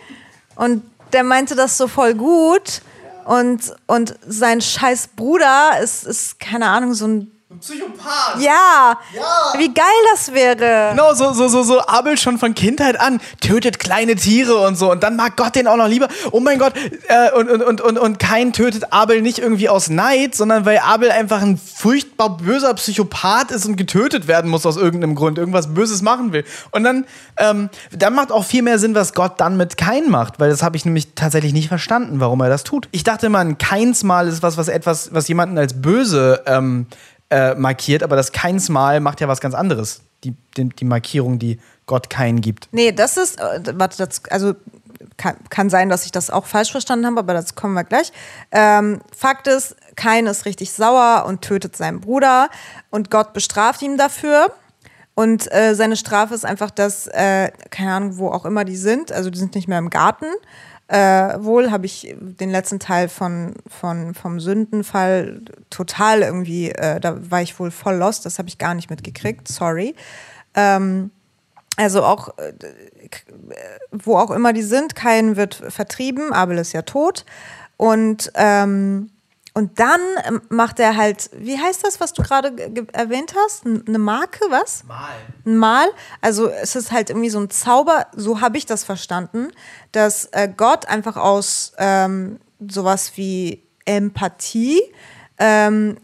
und 0.54 0.84
der 1.12 1.24
meinte 1.24 1.56
das 1.56 1.76
so 1.76 1.88
voll 1.88 2.14
gut 2.14 2.80
und, 3.24 3.74
und 3.88 4.16
sein 4.24 4.60
scheiß 4.60 5.08
Bruder 5.16 5.80
ist, 5.82 6.06
ist, 6.06 6.38
keine 6.38 6.68
Ahnung, 6.68 6.94
so 6.94 7.08
ein 7.08 7.33
Psychopath. 7.60 8.40
Ja. 8.40 8.98
ja. 9.14 9.58
Wie 9.58 9.72
geil 9.72 9.84
das 10.12 10.32
wäre. 10.32 10.90
Genau, 10.90 11.14
so, 11.14 11.32
so, 11.32 11.48
so, 11.48 11.62
so 11.62 11.80
Abel 11.80 12.18
schon 12.18 12.38
von 12.38 12.54
Kindheit 12.54 13.00
an 13.00 13.20
tötet 13.40 13.78
kleine 13.78 14.16
Tiere 14.16 14.56
und 14.58 14.76
so. 14.76 14.90
Und 14.90 15.02
dann 15.02 15.16
mag 15.16 15.36
Gott 15.36 15.54
den 15.54 15.66
auch 15.66 15.76
noch 15.76 15.88
lieber. 15.88 16.08
Oh 16.32 16.40
mein 16.40 16.58
Gott. 16.58 16.74
Äh, 17.08 17.32
und, 17.32 17.50
und, 17.50 17.62
und, 17.62 17.80
und, 17.80 17.98
und 17.98 18.18
kein 18.18 18.52
tötet 18.52 18.92
Abel 18.92 19.22
nicht 19.22 19.38
irgendwie 19.38 19.68
aus 19.68 19.88
Neid, 19.88 20.34
sondern 20.34 20.64
weil 20.64 20.78
Abel 20.78 21.10
einfach 21.10 21.42
ein 21.42 21.58
furchtbar 21.58 22.36
böser 22.36 22.74
Psychopath 22.74 23.50
ist 23.50 23.66
und 23.66 23.76
getötet 23.76 24.26
werden 24.26 24.50
muss 24.50 24.66
aus 24.66 24.76
irgendeinem 24.76 25.14
Grund. 25.14 25.38
Irgendwas 25.38 25.72
Böses 25.74 26.02
machen 26.02 26.32
will. 26.32 26.44
Und 26.70 26.84
dann, 26.84 27.06
ähm, 27.38 27.70
dann 27.92 28.14
macht 28.14 28.32
auch 28.32 28.44
viel 28.44 28.62
mehr 28.62 28.78
Sinn, 28.78 28.94
was 28.94 29.12
Gott 29.14 29.40
dann 29.40 29.56
mit 29.56 29.76
Kain 29.76 30.10
macht. 30.10 30.40
Weil 30.40 30.50
das 30.50 30.62
habe 30.62 30.76
ich 30.76 30.84
nämlich 30.84 31.14
tatsächlich 31.14 31.52
nicht 31.52 31.68
verstanden, 31.68 32.20
warum 32.20 32.40
er 32.40 32.48
das 32.48 32.64
tut. 32.64 32.88
Ich 32.90 33.04
dachte 33.04 33.26
immer, 33.26 33.38
ein 33.38 33.58
Keinsmal 33.58 34.28
ist 34.28 34.42
was, 34.42 34.56
was 34.56 34.68
etwas, 34.68 35.14
was 35.14 35.28
jemanden 35.28 35.58
als 35.58 35.80
böse 35.80 36.42
ähm, 36.46 36.86
äh, 37.34 37.56
markiert, 37.56 38.04
aber 38.04 38.14
das 38.14 38.30
Keinsmal 38.30 39.00
macht 39.00 39.20
ja 39.20 39.26
was 39.26 39.40
ganz 39.40 39.54
anderes. 39.54 40.02
Die, 40.22 40.34
die, 40.56 40.68
die 40.68 40.84
Markierung, 40.84 41.40
die 41.40 41.58
Gott 41.86 42.08
keinen 42.08 42.40
gibt. 42.40 42.68
Nee, 42.70 42.92
das 42.92 43.16
ist, 43.16 43.40
äh, 43.40 43.60
warte, 43.74 43.98
das, 43.98 44.22
also 44.30 44.54
kann, 45.16 45.36
kann, 45.50 45.68
sein, 45.68 45.88
dass 45.88 46.06
ich 46.06 46.12
das 46.12 46.30
auch 46.30 46.46
falsch 46.46 46.70
verstanden 46.70 47.06
habe, 47.06 47.18
aber 47.18 47.34
dazu 47.34 47.54
kommen 47.54 47.74
wir 47.74 47.82
gleich. 47.82 48.12
Ähm, 48.52 49.00
Fakt 49.14 49.48
ist, 49.48 49.74
Kain 49.96 50.26
ist 50.26 50.46
richtig 50.46 50.72
sauer 50.72 51.24
und 51.26 51.42
tötet 51.42 51.76
seinen 51.76 52.00
Bruder 52.00 52.48
und 52.90 53.10
Gott 53.10 53.32
bestraft 53.32 53.82
ihn 53.82 53.98
dafür. 53.98 54.54
Und 55.16 55.52
äh, 55.52 55.74
seine 55.74 55.96
Strafe 55.96 56.34
ist 56.34 56.44
einfach, 56.44 56.70
dass, 56.70 57.08
äh, 57.08 57.50
keine 57.70 57.92
Ahnung, 57.92 58.16
wo 58.16 58.28
auch 58.28 58.44
immer 58.44 58.64
die 58.64 58.76
sind, 58.76 59.12
also 59.12 59.30
die 59.30 59.38
sind 59.38 59.54
nicht 59.54 59.68
mehr 59.68 59.78
im 59.78 59.90
Garten, 59.90 60.26
äh, 60.88 61.42
wohl 61.42 61.70
habe 61.70 61.86
ich 61.86 62.14
den 62.18 62.50
letzten 62.50 62.78
Teil 62.78 63.08
von, 63.08 63.54
von, 63.66 64.14
vom 64.14 64.38
Sündenfall 64.38 65.40
total 65.70 66.22
irgendwie, 66.22 66.70
äh, 66.70 67.00
da 67.00 67.30
war 67.30 67.40
ich 67.40 67.58
wohl 67.58 67.70
voll 67.70 67.96
lost, 67.96 68.26
das 68.26 68.38
habe 68.38 68.48
ich 68.48 68.58
gar 68.58 68.74
nicht 68.74 68.90
mitgekriegt, 68.90 69.48
sorry. 69.48 69.94
Ähm, 70.54 71.10
also 71.76 72.04
auch, 72.04 72.36
äh, 72.38 72.52
wo 73.90 74.18
auch 74.18 74.30
immer 74.30 74.52
die 74.52 74.62
sind, 74.62 74.94
kein 74.94 75.36
wird 75.36 75.54
vertrieben, 75.54 76.32
Abel 76.32 76.58
ist 76.58 76.72
ja 76.72 76.82
tot. 76.82 77.24
Und, 77.76 78.30
ähm, 78.34 79.10
und 79.54 79.78
dann 79.78 80.00
ähm, 80.26 80.42
macht 80.48 80.80
er 80.80 80.96
halt, 80.96 81.30
wie 81.32 81.58
heißt 81.58 81.84
das, 81.84 82.00
was 82.00 82.12
du 82.12 82.22
gerade 82.22 82.52
erwähnt 82.92 83.34
hast? 83.36 83.64
Eine 83.64 83.98
Marke, 83.98 84.44
was? 84.50 84.82
Mal. 84.84 85.14
Ein 85.46 85.56
Mal. 85.56 85.86
Also 86.20 86.48
es 86.48 86.74
ist 86.74 86.90
halt 86.90 87.08
irgendwie 87.08 87.30
so 87.30 87.38
ein 87.38 87.50
Zauber, 87.50 88.08
so 88.16 88.40
habe 88.40 88.58
ich 88.58 88.66
das 88.66 88.82
verstanden, 88.82 89.52
dass 89.92 90.26
äh, 90.32 90.48
Gott 90.54 90.88
einfach 90.88 91.16
aus 91.16 91.72
ähm, 91.78 92.40
sowas 92.68 93.12
wie 93.14 93.62
Empathie, 93.84 94.80
ähm, 95.38 95.98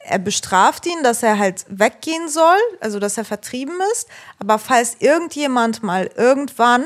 er 0.00 0.18
bestraft 0.18 0.86
ihn, 0.86 1.02
dass 1.02 1.22
er 1.22 1.38
halt 1.38 1.66
weggehen 1.68 2.28
soll, 2.28 2.56
also 2.80 2.98
dass 2.98 3.18
er 3.18 3.24
vertrieben 3.24 3.78
ist. 3.92 4.08
Aber 4.38 4.58
falls 4.58 4.96
irgendjemand 5.00 5.82
mal 5.82 6.10
irgendwann 6.16 6.84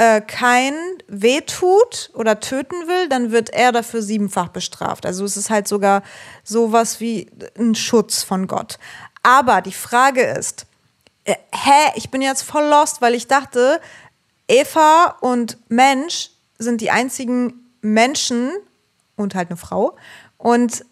äh, 0.00 0.22
kein 0.22 0.72
wehtut 1.08 2.10
oder 2.14 2.40
töten 2.40 2.88
will, 2.88 3.10
dann 3.10 3.32
wird 3.32 3.50
er 3.50 3.70
dafür 3.70 4.00
siebenfach 4.00 4.48
bestraft. 4.48 5.04
Also 5.04 5.26
es 5.26 5.36
ist 5.36 5.50
halt 5.50 5.68
sogar 5.68 6.02
sowas 6.42 7.00
wie 7.00 7.30
ein 7.58 7.74
Schutz 7.74 8.22
von 8.22 8.46
Gott. 8.46 8.78
Aber 9.22 9.60
die 9.60 9.74
Frage 9.74 10.22
ist, 10.22 10.64
äh, 11.24 11.34
hä, 11.52 11.92
ich 11.96 12.10
bin 12.10 12.22
jetzt 12.22 12.40
voll 12.40 12.64
lost, 12.64 13.02
weil 13.02 13.14
ich 13.14 13.26
dachte, 13.26 13.78
Eva 14.48 15.18
und 15.20 15.58
Mensch 15.68 16.30
sind 16.58 16.80
die 16.80 16.90
einzigen 16.90 17.70
Menschen 17.82 18.52
und 19.16 19.34
halt 19.34 19.50
eine 19.50 19.58
Frau. 19.58 19.96
Und 20.38 20.82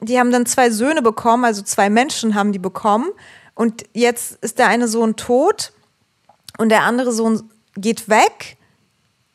die 0.00 0.20
haben 0.20 0.30
dann 0.30 0.44
zwei 0.44 0.68
Söhne 0.68 1.00
bekommen, 1.00 1.46
also 1.46 1.62
zwei 1.62 1.88
Menschen 1.88 2.34
haben 2.34 2.52
die 2.52 2.58
bekommen. 2.58 3.08
Und 3.54 3.86
jetzt 3.94 4.32
ist 4.42 4.58
der 4.58 4.68
eine 4.68 4.88
Sohn 4.88 5.16
tot 5.16 5.72
und 6.58 6.68
der 6.68 6.82
andere 6.82 7.12
Sohn 7.12 7.50
geht 7.78 8.10
weg. 8.10 8.57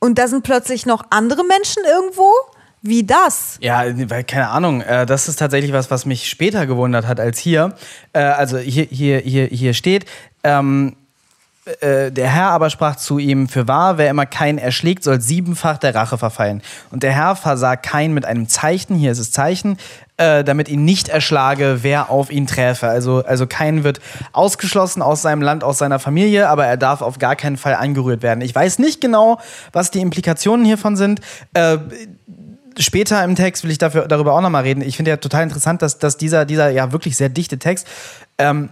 Und 0.03 0.19
da 0.19 0.27
sind 0.27 0.43
plötzlich 0.43 0.85
noch 0.85 1.05
andere 1.11 1.45
Menschen 1.45 1.81
irgendwo? 1.85 2.29
Wie 2.81 3.05
das? 3.05 3.57
Ja, 3.61 3.85
weil, 4.09 4.25
keine 4.25 4.49
Ahnung. 4.49 4.81
Äh, 4.81 5.05
das 5.05 5.29
ist 5.29 5.39
tatsächlich 5.39 5.71
was, 5.71 5.91
was 5.91 6.05
mich 6.05 6.27
später 6.27 6.67
gewundert 6.67 7.07
hat 7.07 7.21
als 7.21 7.39
hier. 7.39 7.73
Äh, 8.11 8.19
also 8.19 8.57
hier, 8.57 8.83
hier, 8.83 9.19
hier, 9.19 9.45
hier 9.45 9.73
steht, 9.73 10.03
ähm, 10.43 10.97
äh, 11.66 12.11
der 12.11 12.30
Herr 12.30 12.49
aber 12.49 12.70
sprach 12.70 12.97
zu 12.97 13.20
ihm, 13.20 13.47
für 13.47 13.70
wahr, 13.70 13.97
wer 13.97 14.09
immer 14.09 14.26
keinen 14.26 14.57
erschlägt, 14.57 15.03
soll 15.03 15.22
siebenfach 15.22 15.78
der 15.78 15.95
Rache 15.95 16.18
verfallen. 16.18 16.61
Und 16.91 17.03
der 17.03 17.14
Herr 17.14 17.38
versah 17.38 17.78
keinen 17.78 18.14
mit 18.14 18.26
einem 18.26 18.49
Zeichen, 18.49 18.95
hier 18.95 19.14
ist 19.14 19.20
es 19.20 19.32
Zeichen, 19.32 19.78
äh, 20.18 20.43
damit 20.43 20.68
ihn 20.68 20.84
nicht 20.84 21.07
erschlage, 21.07 21.80
wer 21.82 22.09
auf 22.09 22.32
ihn 22.32 22.47
träfe. 22.47 22.88
Also, 22.88 23.24
also 23.26 23.47
kein 23.47 23.86
wird 23.86 24.01
ausgeschlossen 24.34 25.01
aus 25.01 25.22
seinem 25.22 25.41
Land, 25.41 25.64
aus 25.64 25.78
seiner 25.78 25.99
Familie, 25.99 26.49
aber 26.49 26.66
er 26.66 26.76
darf 26.76 27.01
auf 27.01 27.18
gar 27.18 27.38
keinen 27.38 27.55
Fall 27.55 27.76
angerührt 27.76 28.24
werden. 28.24 28.41
Ich 28.41 28.53
weiß 28.53 28.80
nicht 28.80 28.99
genau, 28.99 29.39
was 29.72 29.89
die 29.89 30.01
Implikationen 30.01 30.66
hiervon 30.66 30.97
sind. 30.97 31.22
Äh, 31.53 31.78
später 32.78 33.24
im 33.24 33.36
Text 33.36 33.64
will 33.64 33.72
ich 33.72 33.78
dafür, 33.78 34.09
darüber 34.09 34.34
auch 34.34 34.41
nochmal 34.41 34.64
reden. 34.64 34.82
Ich 34.82 34.97
finde 34.97 35.11
ja 35.11 35.18
total 35.18 35.43
interessant, 35.43 35.82
dass, 35.82 35.97
dass 35.97 36.18
dieser, 36.18 36.43
dieser 36.43 36.70
ja 36.72 36.91
wirklich 36.91 37.16
sehr 37.16 37.30
dichte 37.30 37.57
Text 37.57 37.88
ähm, 38.38 38.70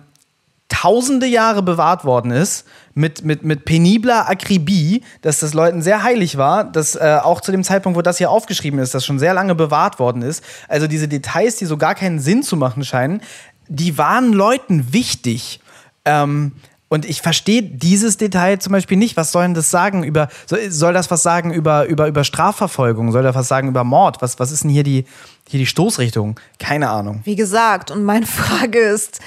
tausende 0.71 1.27
Jahre 1.27 1.61
bewahrt 1.61 2.05
worden 2.05 2.31
ist, 2.31 2.65
mit, 2.93 3.23
mit, 3.23 3.43
mit 3.43 3.65
penibler 3.65 4.29
Akribie, 4.29 5.03
dass 5.21 5.39
das 5.39 5.53
Leuten 5.53 5.81
sehr 5.81 6.01
heilig 6.03 6.37
war, 6.37 6.63
dass 6.63 6.95
äh, 6.95 7.19
auch 7.21 7.41
zu 7.41 7.51
dem 7.51 7.63
Zeitpunkt, 7.63 7.97
wo 7.97 8.01
das 8.01 8.17
hier 8.17 8.31
aufgeschrieben 8.31 8.79
ist, 8.79 8.93
das 8.95 9.05
schon 9.05 9.19
sehr 9.19 9.33
lange 9.33 9.53
bewahrt 9.53 9.99
worden 9.99 10.21
ist. 10.21 10.43
Also 10.67 10.87
diese 10.87 11.07
Details, 11.07 11.57
die 11.57 11.65
so 11.65 11.77
gar 11.77 11.95
keinen 11.95 12.19
Sinn 12.19 12.41
zu 12.41 12.55
machen 12.55 12.83
scheinen, 12.83 13.21
die 13.67 13.97
waren 13.97 14.33
Leuten 14.33 14.93
wichtig. 14.93 15.59
Ähm, 16.05 16.53
und 16.87 17.05
ich 17.05 17.21
verstehe 17.21 17.63
dieses 17.63 18.17
Detail 18.17 18.59
zum 18.59 18.73
Beispiel 18.73 18.97
nicht. 18.97 19.15
Was 19.15 19.31
soll 19.31 19.43
denn 19.43 19.53
das 19.53 19.71
sagen 19.71 20.03
über, 20.03 20.27
soll 20.47 20.93
das 20.93 21.09
was 21.09 21.23
sagen 21.23 21.53
über, 21.53 21.85
über, 21.85 22.07
über 22.07 22.25
Strafverfolgung? 22.25 23.13
Soll 23.13 23.23
das 23.23 23.35
was 23.35 23.47
sagen 23.47 23.69
über 23.69 23.85
Mord? 23.85 24.21
Was, 24.21 24.39
was 24.39 24.51
ist 24.51 24.63
denn 24.63 24.71
hier 24.71 24.83
die, 24.83 25.05
hier 25.51 25.59
die 25.59 25.67
Stoßrichtung? 25.67 26.39
Keine 26.59 26.89
Ahnung. 26.89 27.21
Wie 27.25 27.35
gesagt, 27.35 27.91
und 27.91 28.03
meine 28.03 28.25
Frage 28.25 28.79
ist, 28.79 29.19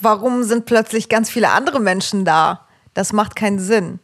warum 0.00 0.42
sind 0.42 0.66
plötzlich 0.66 1.08
ganz 1.08 1.30
viele 1.30 1.50
andere 1.50 1.80
Menschen 1.80 2.24
da? 2.24 2.66
Das 2.94 3.12
macht 3.12 3.36
keinen 3.36 3.60
Sinn. 3.60 4.00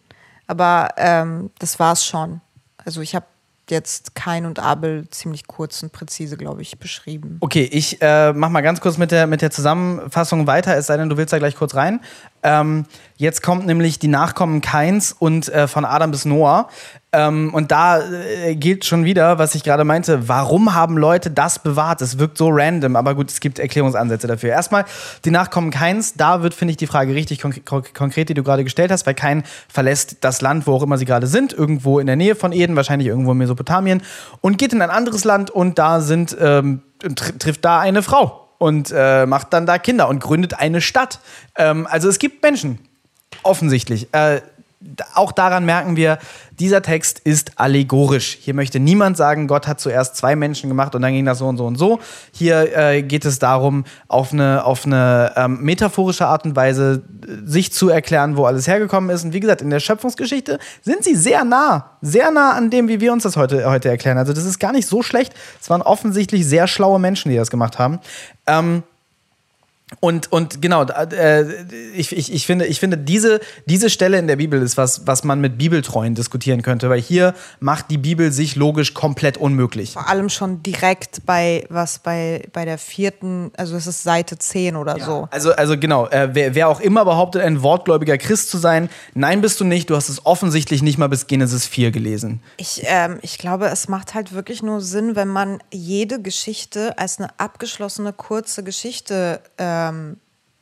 Aber 0.47 0.91
ähm, 0.97 1.51
das 1.59 1.79
war's 1.79 2.07
schon. 2.07 2.41
Also 2.85 3.01
ich 3.01 3.14
habe 3.14 3.27
jetzt 3.70 4.14
Kain 4.14 4.47
und 4.47 4.59
Abel 4.59 5.09
ziemlich 5.11 5.47
kurz 5.47 5.83
und 5.83 5.91
präzise, 5.91 6.37
glaube 6.37 6.62
ich, 6.62 6.79
beschrieben. 6.79 7.39
Okay, 7.41 7.68
ich 7.72 8.01
äh, 8.03 8.33
mach 8.33 8.51
mal 8.51 8.61
ganz 8.61 8.81
kurz 8.81 8.99
mit 8.99 9.11
der, 9.11 9.27
mit 9.27 9.43
der 9.43 9.51
Zusammenfassung 9.51 10.47
weiter, 10.47 10.77
es 10.77 10.87
sei 10.87 10.97
denn, 10.97 11.09
du 11.09 11.16
willst 11.16 11.33
da 11.33 11.39
gleich 11.39 11.57
kurz 11.57 11.75
rein. 11.75 12.01
Ähm, 12.45 12.84
jetzt 13.16 13.42
kommt 13.42 13.66
nämlich 13.66 13.99
die 13.99 14.09
Nachkommen 14.09 14.61
Kains 14.61 15.16
und 15.18 15.49
äh, 15.49 15.66
von 15.66 15.86
Adam 15.86 16.11
bis 16.11 16.26
Noah. 16.26 16.68
Ähm, 17.11 17.55
und 17.55 17.70
da 17.70 18.01
äh, 18.01 18.55
gilt 18.55 18.84
schon 18.84 19.07
wieder, 19.07 19.38
was 19.38 19.55
ich 19.55 19.64
gerade 19.64 19.84
meinte, 19.84 20.28
warum 20.28 20.74
haben 20.74 20.99
Leute 20.99 21.30
das 21.30 21.59
bewahrt? 21.59 22.03
Es 22.03 22.18
wirkt 22.18 22.36
so 22.36 22.49
random, 22.51 22.97
aber 22.97 23.14
gut, 23.14 23.30
es 23.30 23.40
gibt 23.40 23.59
Erklärungsansätze 23.59 24.26
dafür. 24.26 24.51
Erstmal 24.51 24.84
die 25.24 25.30
Nachkommen 25.30 25.70
Kains, 25.70 26.14
da 26.14 26.42
wird, 26.42 26.53
finde 26.53 26.72
ich, 26.72 26.76
die 26.76 26.86
Frage 26.86 27.14
richtig 27.14 27.40
konk 27.40 27.64
konkret, 27.95 28.28
die 28.28 28.34
du 28.34 28.42
gerade 28.42 28.62
gestellt 28.62 28.90
hast, 28.90 29.07
weil 29.07 29.14
Kain 29.14 29.42
verlässt 29.68 30.18
das 30.20 30.42
Land, 30.42 30.66
wo 30.66 30.74
auch 30.74 30.82
immer 30.82 30.99
sie 30.99 31.07
gerade 31.07 31.26
sind, 31.26 31.55
irgendwo 31.55 31.99
in 31.99 32.07
der 32.07 32.16
Nähe 32.16 32.34
von 32.34 32.53
Eden, 32.53 32.76
wahrscheinlich 32.76 33.09
irgendwo 33.09 33.32
in 33.32 33.38
Mesopotamien, 33.38 34.03
und 34.42 34.59
geht 34.59 34.74
in 34.74 34.82
ein 34.82 34.90
anderes 34.90 35.24
Land 35.24 35.51
und 35.51 35.78
da 35.78 36.01
sind, 36.01 36.36
ähm, 36.38 36.82
tr 37.01 37.38
trifft 37.38 37.64
da 37.64 37.80
eine 37.80 38.03
Frau 38.03 38.43
und 38.59 38.92
äh, 38.94 39.26
macht 39.26 39.52
dann 39.52 39.66
da 39.66 39.78
Kinder 39.78 40.09
und 40.09 40.20
gründet 40.20 40.55
eine 40.55 40.80
Stadt. 40.80 41.20
Ähm, 41.57 41.86
also 41.90 42.09
es 42.09 42.18
gibt 42.18 42.42
Menschen, 42.42 42.78
offensichtlich. 43.42 44.09
Äh, 44.12 44.40
auch 45.14 45.32
daran 45.32 45.64
merken 45.64 45.97
wir, 45.97 46.18
dieser 46.59 46.82
Text 46.82 47.18
ist 47.18 47.59
allegorisch. 47.59 48.39
Hier 48.41 48.55
möchte 48.55 48.78
niemand 48.78 49.16
sagen, 49.16 49.49
Gott 49.49 49.66
hat 49.66 49.80
zuerst 49.80 50.16
zwei 50.16 50.37
Menschen 50.37 50.68
gemacht 50.68 50.95
und 50.95 51.03
dann 51.03 51.12
ging 51.12 51.24
das 51.24 51.39
so 51.39 51.47
und 51.47 51.57
so 51.57 51.66
und 51.66 51.76
so. 51.76 52.01
Hier 52.32 52.76
äh, 52.76 53.03
geht 53.03 53.24
es 53.24 53.39
darum, 53.39 53.85
auf 54.09 54.32
eine, 54.32 54.64
auf 54.64 54.87
eine 54.87 55.32
ähm, 55.37 55.62
metaphorische 55.62 56.26
Art 56.26 56.45
und 56.45 56.55
Weise 56.55 57.03
äh, 57.26 57.49
sich 57.49 57.72
zu 57.72 57.89
erklären, 57.89 58.37
wo 58.37 58.45
alles 58.45 58.66
hergekommen 58.66 59.11
ist. 59.11 59.24
Und 59.24 59.32
wie 59.32 59.41
gesagt, 59.41 59.62
in 59.62 59.70
der 59.70 59.80
Schöpfungsgeschichte 59.80 60.59
sind 60.82 61.03
sie 61.03 61.16
sehr 61.16 61.45
nah, 61.45 61.91
sehr 62.01 62.30
nah 62.30 62.53
an 62.53 62.70
dem, 62.70 62.89
wie 62.89 63.01
wir 63.01 63.12
uns 63.12 63.24
das 63.24 63.37
heute, 63.37 63.68
heute 63.68 63.89
erklären. 63.89 64.18
Also 64.18 64.32
das 64.32 64.45
ist 64.45 64.59
gar 64.59 64.72
nicht 64.72 64.87
so 64.87 65.03
schlecht. 65.03 65.35
Es 65.61 65.70
waren 65.70 65.82
offensichtlich 65.82 66.47
sehr 66.47 66.68
schlaue 66.68 66.99
Menschen, 67.01 67.30
die 67.30 67.37
das 67.37 67.51
gemacht 67.51 67.78
haben. 67.78 68.01
Ähm, 68.47 68.82
und, 70.01 70.32
und 70.32 70.62
genau, 70.62 70.85
äh, 70.85 71.45
ich, 71.95 72.16
ich, 72.16 72.32
ich, 72.32 72.47
finde, 72.47 72.66
ich 72.66 72.80
finde 72.80 72.97
diese, 72.97 73.41
diese 73.66 73.91
Stelle 73.91 74.18
in 74.18 74.26
der 74.26 74.37
Bibel 74.37 74.62
ist 74.62 74.78
was, 74.78 75.07
was 75.07 75.24
man 75.24 75.43
mit 75.43 75.59
Bibeltreuen 75.59 76.14
diskutieren 76.14 76.62
könnte, 76.62 76.89
weil 76.89 77.01
hier 77.01 77.35
macht 77.61 77.91
die 77.91 77.99
Bibel 77.99 78.32
sich 78.32 78.57
logisch 78.57 78.95
komplett 78.95 79.37
unmöglich. 79.37 79.93
Vor 79.93 80.09
allem 80.09 80.30
schon 80.30 80.62
direkt 80.62 81.26
bei, 81.26 81.66
was 81.68 81.99
bei, 81.99 82.49
bei 82.55 82.64
der 82.64 82.78
vierten, 82.78 83.53
also 83.59 83.76
es 83.76 83.87
ist 83.87 84.03
Seite 84.03 84.39
10 84.39 84.76
oder 84.76 84.97
ja. 84.97 85.05
so. 85.05 85.28
Also, 85.30 85.53
also 85.53 85.78
genau, 85.78 86.07
äh, 86.09 86.30
wer, 86.32 86.55
wer 86.55 86.68
auch 86.68 86.80
immer 86.80 87.05
behauptet, 87.05 87.43
ein 87.43 87.62
wortgläubiger 87.62 88.16
Christ 88.16 88.49
zu 88.49 88.57
sein, 88.57 88.89
nein, 89.12 89.43
bist 89.43 89.61
du 89.61 89.64
nicht, 89.64 89.91
du 89.91 89.97
hast 89.97 90.09
es 90.09 90.24
offensichtlich 90.24 90.82
nicht 90.82 90.97
mal 90.97 91.09
bis 91.09 91.26
Genesis 91.26 91.66
4 91.66 91.91
gelesen. 91.91 92.41
Ich, 92.57 92.82
ähm, 92.87 93.18
ich 93.20 93.37
glaube, 93.37 93.66
es 93.66 93.89
macht 93.89 94.14
halt 94.14 94.32
wirklich 94.32 94.62
nur 94.62 94.80
Sinn, 94.80 95.14
wenn 95.14 95.28
man 95.28 95.62
jede 95.70 96.22
Geschichte 96.22 96.99
als 96.99 97.18
eine 97.18 97.28
abgeschlossene, 97.39 98.14
kurze 98.14 98.64
Geschichte 98.64 99.41
äh, 99.59 99.74
ähm, 99.75 100.16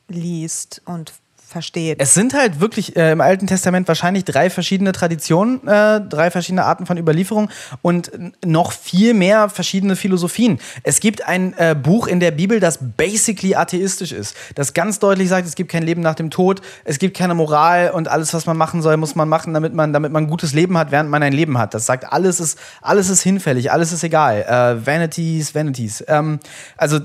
liest 0.07 0.81
und 0.85 1.13
versteht. 1.53 2.01
Es 2.01 2.13
sind 2.13 2.33
halt 2.33 2.59
wirklich 2.59 2.97
äh, 2.97 3.11
im 3.11 3.21
Alten 3.21 3.47
Testament 3.47 3.87
wahrscheinlich 3.87 4.25
drei 4.25 4.49
verschiedene 4.49 4.91
Traditionen, 4.91 5.65
äh, 5.65 6.01
drei 6.01 6.31
verschiedene 6.31 6.65
Arten 6.65 6.85
von 6.85 6.97
Überlieferung 6.97 7.49
und 7.81 8.11
noch 8.43 8.73
viel 8.73 9.13
mehr 9.13 9.47
verschiedene 9.47 9.95
Philosophien. 9.95 10.59
Es 10.81 10.99
gibt 10.99 11.25
ein 11.25 11.53
äh, 11.57 11.75
Buch 11.81 12.07
in 12.07 12.19
der 12.19 12.31
Bibel, 12.31 12.59
das 12.59 12.79
basically 12.97 13.55
atheistisch 13.55 14.11
ist, 14.11 14.35
das 14.55 14.73
ganz 14.73 14.99
deutlich 14.99 15.29
sagt, 15.29 15.47
es 15.47 15.55
gibt 15.55 15.71
kein 15.71 15.83
Leben 15.83 16.01
nach 16.01 16.15
dem 16.15 16.31
Tod, 16.31 16.61
es 16.83 16.99
gibt 16.99 17.15
keine 17.15 17.35
Moral 17.35 17.91
und 17.91 18.07
alles, 18.07 18.33
was 18.33 18.45
man 18.45 18.57
machen 18.57 18.81
soll, 18.81 18.97
muss 18.97 19.15
man 19.15 19.29
machen, 19.29 19.53
damit 19.53 19.73
man, 19.73 19.93
damit 19.93 20.11
man 20.11 20.23
ein 20.23 20.29
gutes 20.29 20.53
Leben 20.53 20.77
hat, 20.77 20.91
während 20.91 21.09
man 21.09 21.23
ein 21.23 21.33
Leben 21.33 21.57
hat. 21.57 21.73
Das 21.73 21.85
sagt, 21.85 22.11
alles 22.11 22.39
ist, 22.39 22.57
alles 22.81 23.09
ist 23.09 23.21
hinfällig, 23.21 23.71
alles 23.71 23.93
ist 23.93 24.03
egal. 24.03 24.41
Äh, 24.41 24.85
vanities, 24.85 25.53
Vanities. 25.53 26.03
Ähm, 26.07 26.39
also 26.77 26.99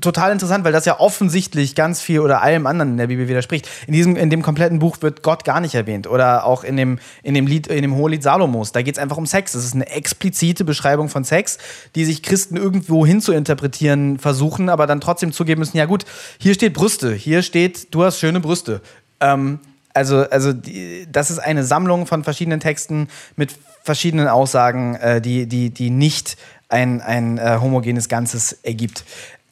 total 0.00 0.32
interessant, 0.32 0.64
weil 0.64 0.72
das 0.72 0.84
ja 0.84 0.98
offensichtlich 0.98 1.74
ganz 1.74 2.00
viel 2.00 2.20
oder 2.20 2.42
allem 2.42 2.66
anderen 2.66 2.92
in 2.92 2.96
der 2.96 3.06
Bibel 3.06 3.28
widerspricht. 3.28 3.68
In 3.86 3.92
diesem, 3.92 4.16
in 4.16 4.30
dem 4.30 4.42
kompletten 4.42 4.78
Buch 4.78 4.98
wird 5.00 5.22
Gott 5.22 5.44
gar 5.44 5.60
nicht 5.60 5.74
erwähnt. 5.74 6.06
Oder 6.06 6.44
auch 6.44 6.64
in 6.64 6.76
dem, 6.76 6.98
in 7.22 7.34
dem 7.34 7.46
Lied, 7.46 7.66
in 7.66 7.82
dem 7.82 7.94
Hohelied 7.94 8.22
Salomos. 8.22 8.72
Da 8.72 8.82
geht 8.82 8.96
es 8.96 9.02
einfach 9.02 9.16
um 9.16 9.26
Sex. 9.26 9.52
Das 9.52 9.64
ist 9.64 9.74
eine 9.74 9.88
explizite 9.88 10.64
Beschreibung 10.64 11.08
von 11.08 11.24
Sex, 11.24 11.58
die 11.94 12.04
sich 12.04 12.22
Christen 12.22 12.56
irgendwo 12.56 13.06
hin 13.06 13.20
zu 13.20 13.32
interpretieren 13.32 14.18
versuchen, 14.18 14.68
aber 14.68 14.86
dann 14.86 15.00
trotzdem 15.00 15.32
zugeben 15.32 15.60
müssen, 15.60 15.76
ja 15.76 15.86
gut, 15.86 16.04
hier 16.38 16.54
steht 16.54 16.74
Brüste, 16.74 17.12
hier 17.12 17.42
steht, 17.42 17.94
du 17.94 18.04
hast 18.04 18.18
schöne 18.18 18.40
Brüste. 18.40 18.80
Ähm, 19.20 19.60
also, 19.92 20.28
also 20.28 20.52
die, 20.52 21.06
das 21.10 21.30
ist 21.30 21.38
eine 21.38 21.64
Sammlung 21.64 22.06
von 22.06 22.24
verschiedenen 22.24 22.60
Texten 22.60 23.08
mit 23.36 23.54
verschiedenen 23.82 24.28
Aussagen, 24.28 24.96
äh, 24.96 25.20
die, 25.20 25.46
die, 25.46 25.70
die 25.70 25.90
nicht 25.90 26.36
ein, 26.68 27.00
ein 27.00 27.38
äh, 27.38 27.58
homogenes 27.60 28.08
Ganzes 28.08 28.52
ergibt. 28.64 29.04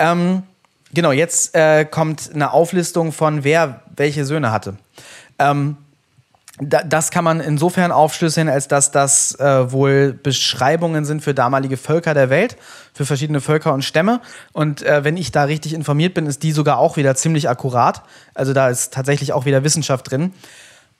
Ähm, 0.02 0.42
genau, 0.92 1.12
jetzt 1.12 1.54
äh, 1.54 1.84
kommt 1.84 2.30
eine 2.34 2.52
Auflistung 2.52 3.12
von 3.12 3.44
wer 3.44 3.82
welche 3.94 4.24
Söhne 4.24 4.50
hatte. 4.50 4.76
Ähm, 5.38 5.76
da, 6.58 6.82
das 6.82 7.10
kann 7.10 7.24
man 7.24 7.40
insofern 7.40 7.92
aufschlüsseln, 7.92 8.48
als 8.48 8.66
dass 8.66 8.90
das 8.90 9.38
äh, 9.38 9.70
wohl 9.70 10.12
Beschreibungen 10.12 11.04
sind 11.04 11.22
für 11.22 11.34
damalige 11.34 11.76
Völker 11.76 12.14
der 12.14 12.30
Welt, 12.30 12.56
für 12.92 13.06
verschiedene 13.06 13.40
Völker 13.40 13.72
und 13.72 13.84
Stämme. 13.84 14.20
Und 14.52 14.82
äh, 14.82 15.04
wenn 15.04 15.16
ich 15.16 15.30
da 15.30 15.44
richtig 15.44 15.72
informiert 15.72 16.14
bin, 16.14 16.26
ist 16.26 16.42
die 16.42 16.52
sogar 16.52 16.78
auch 16.78 16.96
wieder 16.96 17.14
ziemlich 17.14 17.48
akkurat. 17.48 18.02
Also 18.34 18.52
da 18.52 18.68
ist 18.68 18.92
tatsächlich 18.92 19.32
auch 19.32 19.44
wieder 19.44 19.62
Wissenschaft 19.62 20.10
drin. 20.10 20.32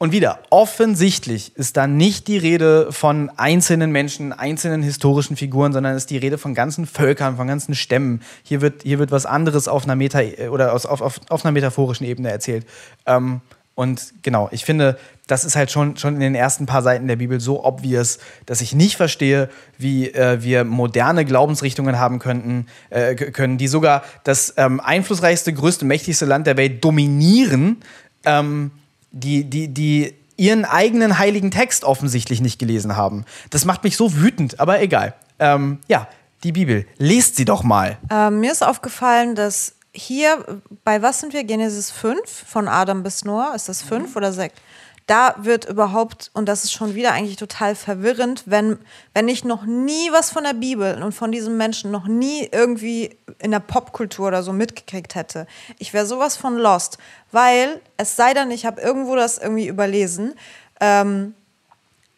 Und 0.03 0.11
wieder, 0.11 0.41
offensichtlich 0.51 1.55
ist 1.55 1.77
da 1.77 1.87
nicht 1.87 2.27
die 2.27 2.37
Rede 2.37 2.91
von 2.91 3.31
einzelnen 3.37 3.93
Menschen, 3.93 4.33
einzelnen 4.33 4.83
historischen 4.83 5.37
Figuren, 5.37 5.73
sondern 5.73 5.95
ist 5.95 6.11
die 6.11 6.17
Rede 6.17 6.39
von 6.39 6.55
ganzen 6.55 6.87
Völkern, 6.87 7.37
von 7.37 7.47
ganzen 7.47 7.77
Stämmen. 7.77 8.21
Hier 8.43 8.61
wird, 8.63 8.83
hier 8.83 8.99
wird 8.99 9.13
was 9.13 9.27
anderes 9.27 9.69
auf 9.69 9.85
einer 9.85 9.95
Meta 9.95 10.21
oder 10.51 10.73
auf, 10.73 10.87
auf, 10.87 11.21
auf 11.29 11.45
einer 11.45 11.53
metaphorischen 11.53 12.05
Ebene 12.05 12.33
erzählt. 12.33 12.67
Ähm, 13.07 13.43
und 13.77 14.13
genau, 14.23 14.49
ich 14.51 14.65
finde, 14.65 14.99
das 15.29 15.45
ist 15.45 15.55
halt 15.55 15.71
schon, 15.71 15.97
schon 15.97 16.15
in 16.15 16.21
den 16.21 16.35
ersten 16.35 16.67
paar 16.67 16.83
Seiten 16.83 17.07
der 17.07 17.15
Bibel 17.15 17.39
so 17.39 17.65
obvious, 17.65 18.19
dass 18.47 18.61
ich 18.61 18.75
nicht 18.75 18.97
verstehe, 18.97 19.51
wie 19.79 20.09
äh, 20.09 20.43
wir 20.43 20.65
moderne 20.65 21.25
Glaubensrichtungen 21.25 22.01
haben 22.01 22.19
könnten, 22.19 22.67
äh, 22.91 23.15
können, 23.15 23.57
die 23.57 23.69
sogar 23.69 24.03
das 24.25 24.55
ähm, 24.57 24.81
einflussreichste, 24.81 25.53
größte, 25.53 25.85
mächtigste 25.85 26.25
Land 26.25 26.49
der 26.49 26.57
Welt 26.57 26.85
dominieren, 26.85 27.77
ähm, 28.25 28.73
die, 29.13 29.45
die, 29.45 29.69
die 29.69 30.15
ihren 30.37 30.65
eigenen 30.65 31.19
heiligen 31.19 31.51
Text 31.51 31.85
offensichtlich 31.85 32.41
nicht 32.41 32.59
gelesen 32.59 32.97
haben. 32.97 33.25
Das 33.51 33.65
macht 33.65 33.85
mich 33.85 33.97
so 33.97 34.17
wütend, 34.17 34.59
aber 34.61 34.81
egal. 34.81 35.15
Ähm, 35.39 35.79
ja, 35.89 36.09
die 36.43 36.53
Bibel. 36.53 36.87
Lest 36.99 37.37
sie 37.37 37.45
doch 37.45 37.63
mal. 37.63 37.99
Ähm, 38.11 38.41
mir 38.41 38.51
ist 38.51 38.65
aufgefallen, 38.65 39.35
dass 39.35 39.75
hier, 39.93 40.63
bei 40.85 41.03
was 41.03 41.21
sind 41.21 41.33
wir? 41.33 41.45
Genesis 41.45 41.91
5, 41.91 42.21
von 42.27 42.67
Adam 42.67 43.03
bis 43.03 43.25
Noah. 43.25 43.55
Ist 43.55 43.69
das 43.69 43.83
5 43.83 44.11
mhm. 44.11 44.17
oder 44.17 44.33
6? 44.33 44.55
Da 45.07 45.35
wird 45.39 45.65
überhaupt, 45.65 46.31
und 46.33 46.47
das 46.47 46.65
ist 46.65 46.73
schon 46.73 46.95
wieder 46.95 47.13
eigentlich 47.13 47.37
total 47.37 47.75
verwirrend, 47.75 48.45
wenn, 48.47 48.79
wenn 49.15 49.29
ich 49.29 49.45
noch 49.45 49.65
nie 49.65 50.13
was 50.13 50.31
von 50.31 50.45
der 50.45 50.55
Bibel 50.55 51.03
und 51.03 51.13
von 51.13 51.33
diesem 51.33 51.57
Menschen 51.57 51.91
noch 51.91 52.07
nie 52.07 52.49
irgendwie 52.53 53.17
in 53.41 53.51
der 53.51 53.61
Popkultur 53.61 54.29
oder 54.29 54.43
so 54.43 54.53
mitgekriegt 54.53 55.15
hätte. 55.15 55.47
Ich 55.79 55.93
wäre 55.93 56.07
sowas 56.07 56.37
von 56.37 56.57
lost, 56.57 56.99
weil 57.33 57.81
es 57.97 58.17
sei 58.17 58.33
denn, 58.33 58.51
ich 58.51 58.65
habe 58.65 58.81
irgendwo 58.81 59.17
das 59.17 59.39
irgendwie 59.39 59.67
überlesen. 59.67 60.35
Ähm, 60.81 61.35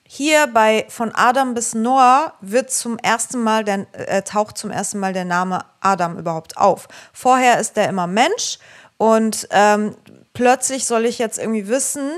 hier 0.07 0.47
bei 0.47 0.87
von 0.91 1.13
Adam 1.15 1.55
bis 1.55 1.75
Noah 1.75 2.35
wird 2.41 2.71
zum 2.71 2.99
ersten 2.99 3.43
Mal 3.43 3.65
der, 3.65 3.87
äh, 3.93 4.23
taucht 4.23 4.59
zum 4.59 4.71
ersten 4.71 4.99
Mal 4.99 5.13
der 5.13 5.25
Name 5.25 5.65
Adam 5.81 6.19
überhaupt 6.19 6.57
auf. 6.57 6.87
Vorher 7.13 7.59
ist 7.59 7.77
er 7.77 7.89
immer 7.89 8.07
Mensch 8.07 8.59
und 8.97 9.49
ähm, 9.51 9.97
plötzlich 10.35 10.85
soll 10.85 11.07
ich 11.07 11.19
jetzt 11.19 11.39
irgendwie 11.39 11.67
wissen, 11.69 12.11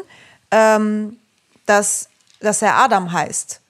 ähm, 0.56 1.18
dass, 1.66 2.08
dass 2.40 2.62
er 2.62 2.76
Adam 2.76 3.12
heißt. 3.12 3.60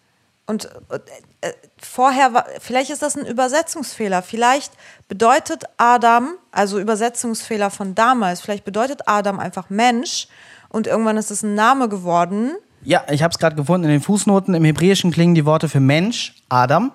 Und 0.47 0.69
äh, 0.91 1.53
vorher 1.79 2.33
war, 2.33 2.47
vielleicht 2.61 2.91
ist 2.91 3.03
das 3.03 3.17
ein 3.17 3.27
Übersetzungsfehler. 3.27 4.23
Vielleicht 4.23 4.73
bedeutet 5.09 5.65
Adam, 5.77 6.35
also 6.53 6.79
Übersetzungsfehler 6.79 7.71
von 7.71 7.97
damals, 7.97 8.41
vielleicht 8.41 8.65
bedeutet 8.65 9.03
Adam 9.07 9.41
einfach 9.41 9.71
Mensch 9.71 10.29
und 10.69 10.87
irgendwann 10.87 11.17
ist 11.17 11.31
es 11.31 11.43
ein 11.43 11.55
Name 11.55 11.89
geworden 11.89 12.53
ja, 12.87 13.03
ich 13.11 13.23
habe 13.23 13.33
es 13.33 13.39
gerade 13.39 13.57
gefunden. 13.57 13.85
In 13.87 13.91
den 13.91 14.01
Fußnoten 14.01 14.55
im 14.55 14.65
Hebräischen 14.65 15.11
klingen 15.11 15.35
die 15.35 15.45
Worte 15.45 15.69
für 15.69 15.81
Mensch, 15.81 16.35
Adam, 16.49 16.93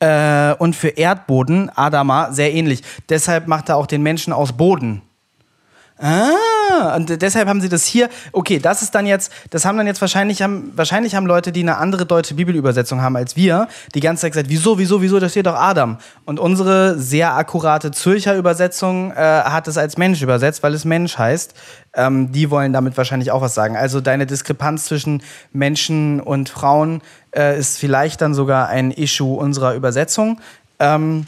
äh, 0.00 0.54
und 0.54 0.74
für 0.74 0.88
Erdboden, 0.88 1.70
Adama, 1.76 2.32
sehr 2.32 2.52
ähnlich. 2.52 2.82
Deshalb 3.10 3.46
macht 3.46 3.68
er 3.68 3.76
auch 3.76 3.86
den 3.86 4.02
Menschen 4.02 4.32
aus 4.32 4.54
Boden. 4.54 5.02
Ah, 6.02 6.96
und 6.96 7.22
deshalb 7.22 7.48
haben 7.48 7.60
sie 7.60 7.68
das 7.68 7.84
hier. 7.84 8.08
Okay, 8.32 8.58
das 8.58 8.82
ist 8.82 8.92
dann 8.92 9.06
jetzt, 9.06 9.30
das 9.50 9.64
haben 9.64 9.78
dann 9.78 9.86
jetzt 9.86 10.00
wahrscheinlich, 10.00 10.42
haben, 10.42 10.72
wahrscheinlich 10.74 11.14
haben 11.14 11.26
Leute, 11.26 11.52
die 11.52 11.60
eine 11.60 11.76
andere 11.76 12.06
deutsche 12.06 12.34
Bibelübersetzung 12.34 13.00
haben 13.02 13.14
als 13.14 13.36
wir, 13.36 13.68
die 13.94 14.00
ganze 14.00 14.22
Zeit 14.22 14.32
gesagt, 14.32 14.48
wieso, 14.50 14.80
wieso, 14.80 15.00
wieso, 15.00 15.20
da 15.20 15.28
steht 15.28 15.46
doch 15.46 15.54
Adam. 15.54 15.98
Und 16.24 16.40
unsere 16.40 16.98
sehr 16.98 17.36
akkurate 17.36 17.92
Zürcher 17.92 18.36
Übersetzung 18.36 19.12
äh, 19.12 19.14
hat 19.14 19.68
es 19.68 19.78
als 19.78 19.96
Mensch 19.96 20.20
übersetzt, 20.22 20.64
weil 20.64 20.74
es 20.74 20.84
Mensch 20.84 21.16
heißt. 21.18 21.54
Ähm, 21.94 22.32
die 22.32 22.50
wollen 22.50 22.72
damit 22.72 22.96
wahrscheinlich 22.96 23.30
auch 23.30 23.40
was 23.40 23.54
sagen. 23.54 23.76
Also 23.76 24.00
deine 24.00 24.26
Diskrepanz 24.26 24.86
zwischen 24.86 25.22
Menschen 25.52 26.18
und 26.18 26.48
Frauen 26.48 27.00
äh, 27.30 27.56
ist 27.56 27.78
vielleicht 27.78 28.22
dann 28.22 28.34
sogar 28.34 28.68
ein 28.68 28.90
Issue 28.90 29.36
unserer 29.36 29.74
Übersetzung. 29.74 30.40
Ähm, 30.80 31.26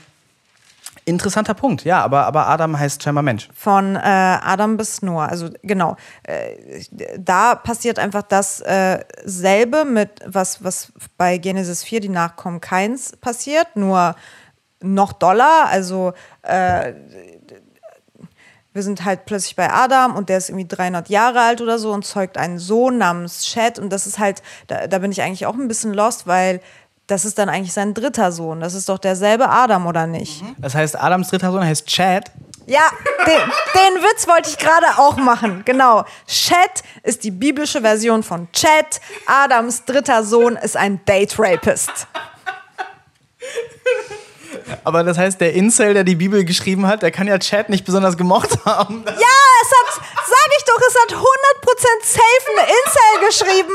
Interessanter 1.06 1.52
Punkt, 1.54 1.84
ja, 1.84 2.02
aber, 2.02 2.24
aber 2.24 2.48
Adam 2.48 2.78
heißt 2.78 3.02
scheinbar 3.02 3.22
Mensch. 3.22 3.48
Von 3.54 3.96
äh, 3.96 3.98
Adam 4.00 4.78
bis 4.78 5.02
Noah, 5.02 5.26
also 5.26 5.50
genau. 5.62 5.96
Äh, 6.22 6.82
da 7.18 7.54
passiert 7.56 7.98
einfach 7.98 8.22
dasselbe 8.22 9.78
äh, 9.78 9.84
mit, 9.84 10.10
was, 10.24 10.64
was 10.64 10.92
bei 11.18 11.36
Genesis 11.36 11.84
4, 11.84 12.00
die 12.00 12.08
Nachkommen 12.08 12.60
Keins 12.60 13.16
passiert, 13.16 13.76
nur 13.76 14.14
noch 14.82 15.12
doller. 15.12 15.66
Also 15.66 16.14
äh, 16.42 16.94
wir 18.72 18.82
sind 18.82 19.04
halt 19.04 19.24
plötzlich 19.24 19.56
bei 19.56 19.70
Adam 19.70 20.16
und 20.16 20.28
der 20.28 20.38
ist 20.38 20.48
irgendwie 20.48 20.66
300 20.66 21.08
Jahre 21.08 21.40
alt 21.40 21.60
oder 21.60 21.78
so 21.78 21.92
und 21.92 22.04
zeugt 22.04 22.36
einen 22.36 22.58
Sohn 22.58 22.98
namens 22.98 23.44
Chet 23.44 23.78
und 23.78 23.90
das 23.90 24.06
ist 24.06 24.18
halt, 24.18 24.42
da, 24.66 24.86
da 24.86 24.98
bin 24.98 25.12
ich 25.12 25.22
eigentlich 25.22 25.46
auch 25.46 25.54
ein 25.54 25.68
bisschen 25.68 25.94
lost, 25.94 26.26
weil 26.26 26.60
das 27.06 27.24
ist 27.24 27.38
dann 27.38 27.48
eigentlich 27.48 27.72
sein 27.72 27.94
dritter 27.94 28.32
Sohn. 28.32 28.60
Das 28.60 28.74
ist 28.74 28.88
doch 28.88 28.98
derselbe 28.98 29.48
Adam, 29.48 29.86
oder 29.86 30.06
nicht? 30.06 30.42
Mhm. 30.42 30.56
Das 30.58 30.74
heißt, 30.74 30.98
Adams 31.00 31.28
dritter 31.28 31.52
Sohn 31.52 31.64
heißt 31.64 31.86
Chad. 31.86 32.30
Ja, 32.66 32.80
den, 33.26 33.40
den 33.74 34.02
Witz 34.02 34.26
wollte 34.26 34.48
ich 34.48 34.56
gerade 34.56 34.86
auch 34.96 35.16
machen. 35.16 35.62
Genau. 35.66 36.04
Chat 36.26 36.82
ist 37.02 37.22
die 37.24 37.30
biblische 37.30 37.82
Version 37.82 38.22
von 38.22 38.50
Chat. 38.52 39.02
Adams 39.26 39.84
dritter 39.84 40.24
Sohn 40.24 40.56
ist 40.56 40.76
ein 40.76 41.04
Date-Rapist. 41.04 42.06
Aber 44.82 45.04
das 45.04 45.18
heißt, 45.18 45.40
der 45.42 45.52
Incel, 45.52 45.92
der 45.92 46.04
die 46.04 46.14
Bibel 46.14 46.44
geschrieben 46.44 46.86
hat, 46.86 47.02
der 47.02 47.10
kann 47.10 47.26
ja 47.26 47.38
Chat 47.38 47.68
nicht 47.68 47.84
besonders 47.84 48.16
gemocht 48.16 48.64
haben. 48.64 49.04
Ja, 49.06 49.33
sag 50.64 50.68
ich 50.68 50.72
doch, 50.72 50.80
es 50.88 50.94
hat 51.02 51.18
100% 51.18 51.24
safe 52.02 52.22
ein 52.50 52.66
Incel 52.68 53.28
geschrieben. 53.28 53.72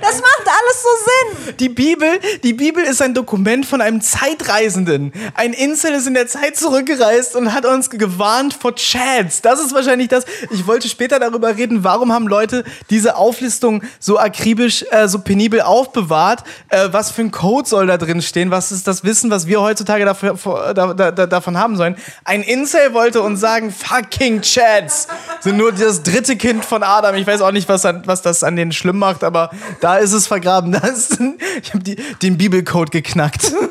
Das 0.00 0.20
macht 0.20 0.44
alles 0.46 0.82
so 0.82 0.88
Sinn. 1.04 1.56
Die 1.58 1.68
Bibel, 1.68 2.20
die 2.42 2.52
Bibel 2.52 2.84
ist 2.84 3.02
ein 3.02 3.14
Dokument 3.14 3.66
von 3.66 3.80
einem 3.80 4.00
Zeitreisenden. 4.00 5.12
Ein 5.34 5.52
Incel 5.52 5.92
ist 5.94 6.06
in 6.06 6.14
der 6.14 6.26
Zeit 6.26 6.56
zurückgereist 6.56 7.36
und 7.36 7.52
hat 7.52 7.66
uns 7.66 7.90
gewarnt 7.90 8.54
vor 8.54 8.74
Chats. 8.74 9.42
Das 9.42 9.60
ist 9.60 9.74
wahrscheinlich 9.74 10.08
das. 10.08 10.24
Ich 10.50 10.66
wollte 10.66 10.88
später 10.88 11.18
darüber 11.18 11.56
reden, 11.56 11.84
warum 11.84 12.12
haben 12.12 12.28
Leute 12.28 12.64
diese 12.90 13.16
Auflistung 13.16 13.82
so 13.98 14.18
akribisch, 14.18 14.84
äh, 14.90 15.08
so 15.08 15.20
penibel 15.20 15.62
aufbewahrt. 15.62 16.44
Äh, 16.68 16.88
was 16.90 17.10
für 17.10 17.22
ein 17.22 17.30
Code 17.30 17.68
soll 17.68 17.86
da 17.86 17.96
drin 17.96 18.22
stehen? 18.22 18.50
Was 18.50 18.72
ist 18.72 18.86
das 18.86 19.04
Wissen, 19.04 19.30
was 19.30 19.46
wir 19.46 19.60
heutzutage 19.60 20.04
dafür, 20.04 20.36
da, 20.74 20.94
da, 20.94 21.10
davon 21.10 21.58
haben 21.58 21.76
sollen? 21.76 21.96
Ein 22.24 22.42
Incel 22.42 22.92
wollte 22.92 23.22
uns 23.22 23.40
sagen, 23.40 23.72
fucking 23.72 24.42
Chats 24.42 25.08
sind 25.40 25.56
nur 25.56 25.72
das 25.72 25.95
dritte 26.02 26.36
Kind 26.36 26.64
von 26.64 26.82
Adam. 26.82 27.14
Ich 27.16 27.26
weiß 27.26 27.40
auch 27.40 27.52
nicht, 27.52 27.68
was, 27.68 27.84
an, 27.84 28.02
was 28.06 28.22
das 28.22 28.44
an 28.44 28.56
denen 28.56 28.72
schlimm 28.72 28.98
macht, 28.98 29.24
aber 29.24 29.50
da 29.80 29.96
ist 29.96 30.12
es 30.12 30.26
vergraben. 30.26 30.74
Ist, 30.86 31.18
ich 31.62 31.74
habe 31.74 31.82
den 32.22 32.38
Bibelcode 32.38 32.90
geknackt. 32.90 33.52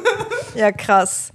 Ja, 0.55 0.71
krass. 0.71 1.34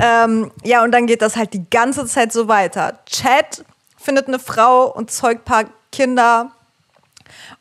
Ähm, 0.00 0.50
ja, 0.64 0.82
und 0.82 0.92
dann 0.92 1.06
geht 1.06 1.20
das 1.20 1.36
halt 1.36 1.52
die 1.52 1.68
ganze 1.68 2.06
Zeit 2.06 2.32
so 2.32 2.48
weiter. 2.48 3.00
Chad 3.04 3.66
findet 3.98 4.28
eine 4.28 4.38
Frau 4.38 4.90
und 4.90 5.10
zeugt 5.10 5.42
ein 5.42 5.44
paar 5.44 5.64
Kinder. 5.92 6.52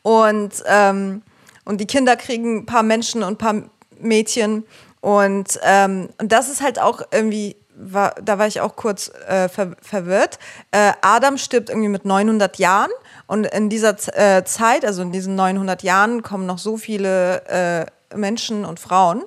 Und, 0.04 0.64
ähm, 0.68 1.22
und 1.66 1.82
die 1.82 1.86
Kinder 1.86 2.16
kriegen 2.16 2.60
ein 2.60 2.66
paar 2.66 2.84
Menschen 2.84 3.24
und 3.24 3.34
ein 3.34 3.38
paar 3.38 3.56
Mädchen. 4.00 4.64
Und, 5.02 5.60
ähm, 5.64 6.10
und 6.20 6.32
das 6.32 6.48
ist 6.48 6.62
halt 6.62 6.80
auch 6.80 7.02
irgendwie 7.12 7.58
war, 7.82 8.16
da 8.22 8.38
war 8.38 8.48
ich 8.48 8.62
auch 8.62 8.76
kurz 8.76 9.12
äh, 9.28 9.50
ver 9.50 9.72
verwirrt. 9.82 10.40
Äh, 10.72 10.94
Adam 11.02 11.38
stirbt 11.38 11.70
irgendwie 11.70 11.90
mit 11.90 12.06
900 12.06 12.58
Jahren 12.58 12.92
und 13.28 13.46
in 13.46 13.70
dieser 13.70 13.98
Z 13.98 14.16
äh, 14.16 14.44
Zeit, 14.46 14.86
also 14.86 15.02
in 15.02 15.12
diesen 15.12 15.36
900 15.36 15.84
Jahren, 15.84 16.22
kommen 16.22 16.46
noch 16.46 16.58
so 16.58 16.78
viele 16.78 17.46
äh, 17.48 17.86
Menschen 18.16 18.66
und 18.66 18.80
Frauen 18.80 19.24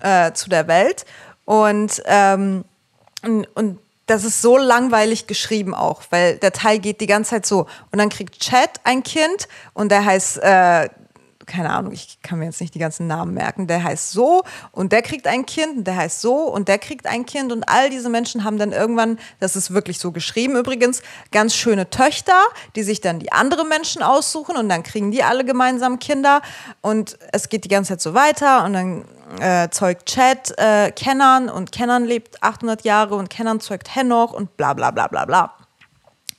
äh, 0.00 0.32
zu 0.32 0.48
der 0.48 0.68
Welt 0.68 1.04
und, 1.44 2.02
ähm, 2.06 2.64
und, 3.22 3.46
und 3.54 3.78
das 4.08 4.24
ist 4.24 4.40
so 4.40 4.56
langweilig 4.56 5.26
geschrieben 5.26 5.74
auch, 5.74 6.02
weil 6.10 6.38
der 6.38 6.52
Teil 6.52 6.78
geht 6.78 7.00
die 7.00 7.06
ganze 7.06 7.30
Zeit 7.30 7.46
so. 7.46 7.66
Und 7.92 7.98
dann 7.98 8.08
kriegt 8.08 8.40
Chad 8.40 8.80
ein 8.84 9.02
Kind 9.02 9.48
und 9.74 9.92
der 9.92 10.04
heißt 10.04 10.38
äh, 10.42 10.88
keine 11.48 11.70
Ahnung, 11.70 11.92
ich 11.92 12.18
kann 12.22 12.38
mir 12.38 12.44
jetzt 12.44 12.60
nicht 12.60 12.74
die 12.74 12.78
ganzen 12.78 13.06
Namen 13.06 13.34
merken, 13.34 13.66
der 13.66 13.82
heißt 13.82 14.12
so 14.12 14.44
und 14.70 14.92
der 14.92 15.02
kriegt 15.02 15.26
ein 15.26 15.46
Kind, 15.46 15.86
der 15.86 15.96
heißt 15.96 16.20
so 16.20 16.34
und 16.44 16.68
der 16.68 16.78
kriegt 16.78 17.06
ein 17.06 17.26
Kind 17.26 17.50
und 17.50 17.68
all 17.68 17.90
diese 17.90 18.08
Menschen 18.08 18.44
haben 18.44 18.58
dann 18.58 18.72
irgendwann, 18.72 19.18
das 19.40 19.56
ist 19.56 19.72
wirklich 19.72 19.98
so 19.98 20.12
geschrieben 20.12 20.56
übrigens, 20.56 21.02
ganz 21.32 21.54
schöne 21.54 21.90
Töchter, 21.90 22.40
die 22.76 22.82
sich 22.82 23.00
dann 23.00 23.18
die 23.18 23.32
anderen 23.32 23.68
Menschen 23.68 24.02
aussuchen 24.02 24.56
und 24.56 24.68
dann 24.68 24.82
kriegen 24.82 25.10
die 25.10 25.24
alle 25.24 25.44
gemeinsam 25.44 25.98
Kinder 25.98 26.42
und 26.82 27.18
es 27.32 27.48
geht 27.48 27.64
die 27.64 27.68
ganze 27.68 27.94
Zeit 27.94 28.02
so 28.02 28.14
weiter 28.14 28.64
und 28.64 28.74
dann 28.74 29.04
äh, 29.40 29.68
zeugt 29.70 30.06
Chad 30.06 30.52
äh, 30.58 30.90
Kenan 30.92 31.48
und 31.48 31.72
Kenan 31.72 32.04
lebt 32.04 32.42
800 32.42 32.84
Jahre 32.84 33.14
und 33.16 33.30
Kenan 33.30 33.60
zeugt 33.60 33.94
Henoch 33.94 34.32
und 34.32 34.56
bla 34.56 34.74
bla 34.74 34.90
bla 34.90 35.08
bla 35.08 35.24
bla. 35.24 35.57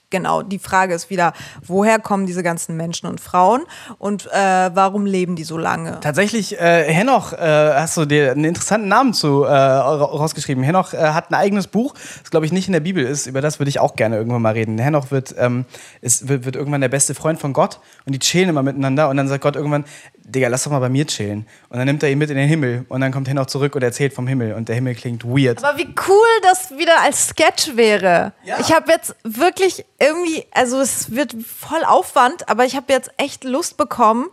Genau, 0.10 0.41
die 0.41 0.60
Frage 0.60 0.94
ist 0.94 1.10
wieder, 1.10 1.34
woher 1.65 1.99
kommen 1.99 2.26
diese 2.26 2.44
ganzen 2.44 2.76
Menschen 2.77 3.07
und 3.07 3.19
Frauen 3.19 3.64
und 3.98 4.27
äh, 4.27 4.72
warum 4.73 5.06
leben 5.06 5.36
die 5.36 5.44
so 5.44 5.57
lange? 5.57 5.99
Tatsächlich, 6.02 6.60
äh, 6.60 6.91
Henoch, 6.91 7.34
äh, 7.34 7.38
hast 7.40 7.98
du 7.98 8.06
dir 8.06 8.31
einen 8.31 8.44
interessanten 8.44 8.88
Namen 8.88 9.14
zu 9.14 9.44
äh, 9.44 9.53
rausgeschrieben. 9.53 10.64
Henoch 10.64 10.94
äh, 10.94 10.98
hat 10.98 11.31
ein 11.31 11.36
eigenes 11.36 11.68
Buch, 11.68 11.94
das 12.22 12.31
glaube 12.31 12.45
ich 12.45 12.52
nicht 12.52 12.68
in 12.68 12.73
der 12.73 12.80
Bibel 12.80 13.03
ist, 13.03 13.27
über 13.27 13.41
das 13.41 13.60
würde 13.60 13.69
ich 13.69 13.80
auch 13.80 13.95
gerne 13.95 14.18
irgendwann 14.18 14.41
mal 14.41 14.53
reden. 14.53 14.77
Henoch 14.77 15.11
wird, 15.11 15.36
ähm, 15.38 15.65
ist, 16.02 16.27
wird, 16.27 16.45
wird 16.45 16.56
irgendwann 16.56 16.81
der 16.81 16.90
beste 16.90 17.14
Freund 17.14 17.40
von 17.40 17.53
Gott 17.53 17.80
und 18.06 18.14
die 18.14 18.19
chillen 18.19 18.49
immer 18.49 18.64
miteinander 18.64 19.10
und 19.10 19.18
dann 19.18 19.27
sagt 19.27 19.44
Gott 19.44 19.56
irgendwann, 19.56 19.86
Digga, 20.30 20.47
lass 20.47 20.64
doch 20.64 20.72
mal 20.72 20.80
bei 20.80 20.89
mir 20.89 21.06
chillen. 21.07 21.47
Und 21.69 21.77
dann 21.77 21.85
nimmt 21.85 22.03
er 22.03 22.10
ihn 22.10 22.18
mit 22.18 22.30
in 22.30 22.38
den 22.38 22.47
Himmel 22.47 22.85
und 22.89 23.01
dann 23.01 23.11
kommt 23.11 23.27
Henoch 23.27 23.47
zurück 23.47 23.76
und 23.76 23.84
erzählt 23.84 24.14
vom 24.14 24.27
Himmel 24.27 24.53
und 24.53 24.69
der 24.69 24.76
Himmel 24.76 24.95
klingt 24.95 25.23
weird. 25.23 25.64
Aber 25.64 25.77
wie 25.77 25.88
cool 26.07 26.27
das 26.43 26.72
wieder 26.72 27.01
als 27.01 27.30
Sketch 27.30 27.76
wäre. 27.76 28.34
Ja. 28.43 28.60
Ich 28.60 28.72
habe 28.72 28.91
jetzt 28.91 29.15
wirklich 29.23 29.85
irgendwie, 29.99 30.45
also 30.51 30.80
es 30.80 31.15
wird 31.15 31.35
voll 31.43 31.84
Aufwand, 31.84 32.47
aber 32.49 32.65
ich 32.65 32.76
habe 32.76 32.93
jetzt 32.93 33.11
echt 33.18 33.43
Lust 33.43 33.77
bekommen, 33.77 34.27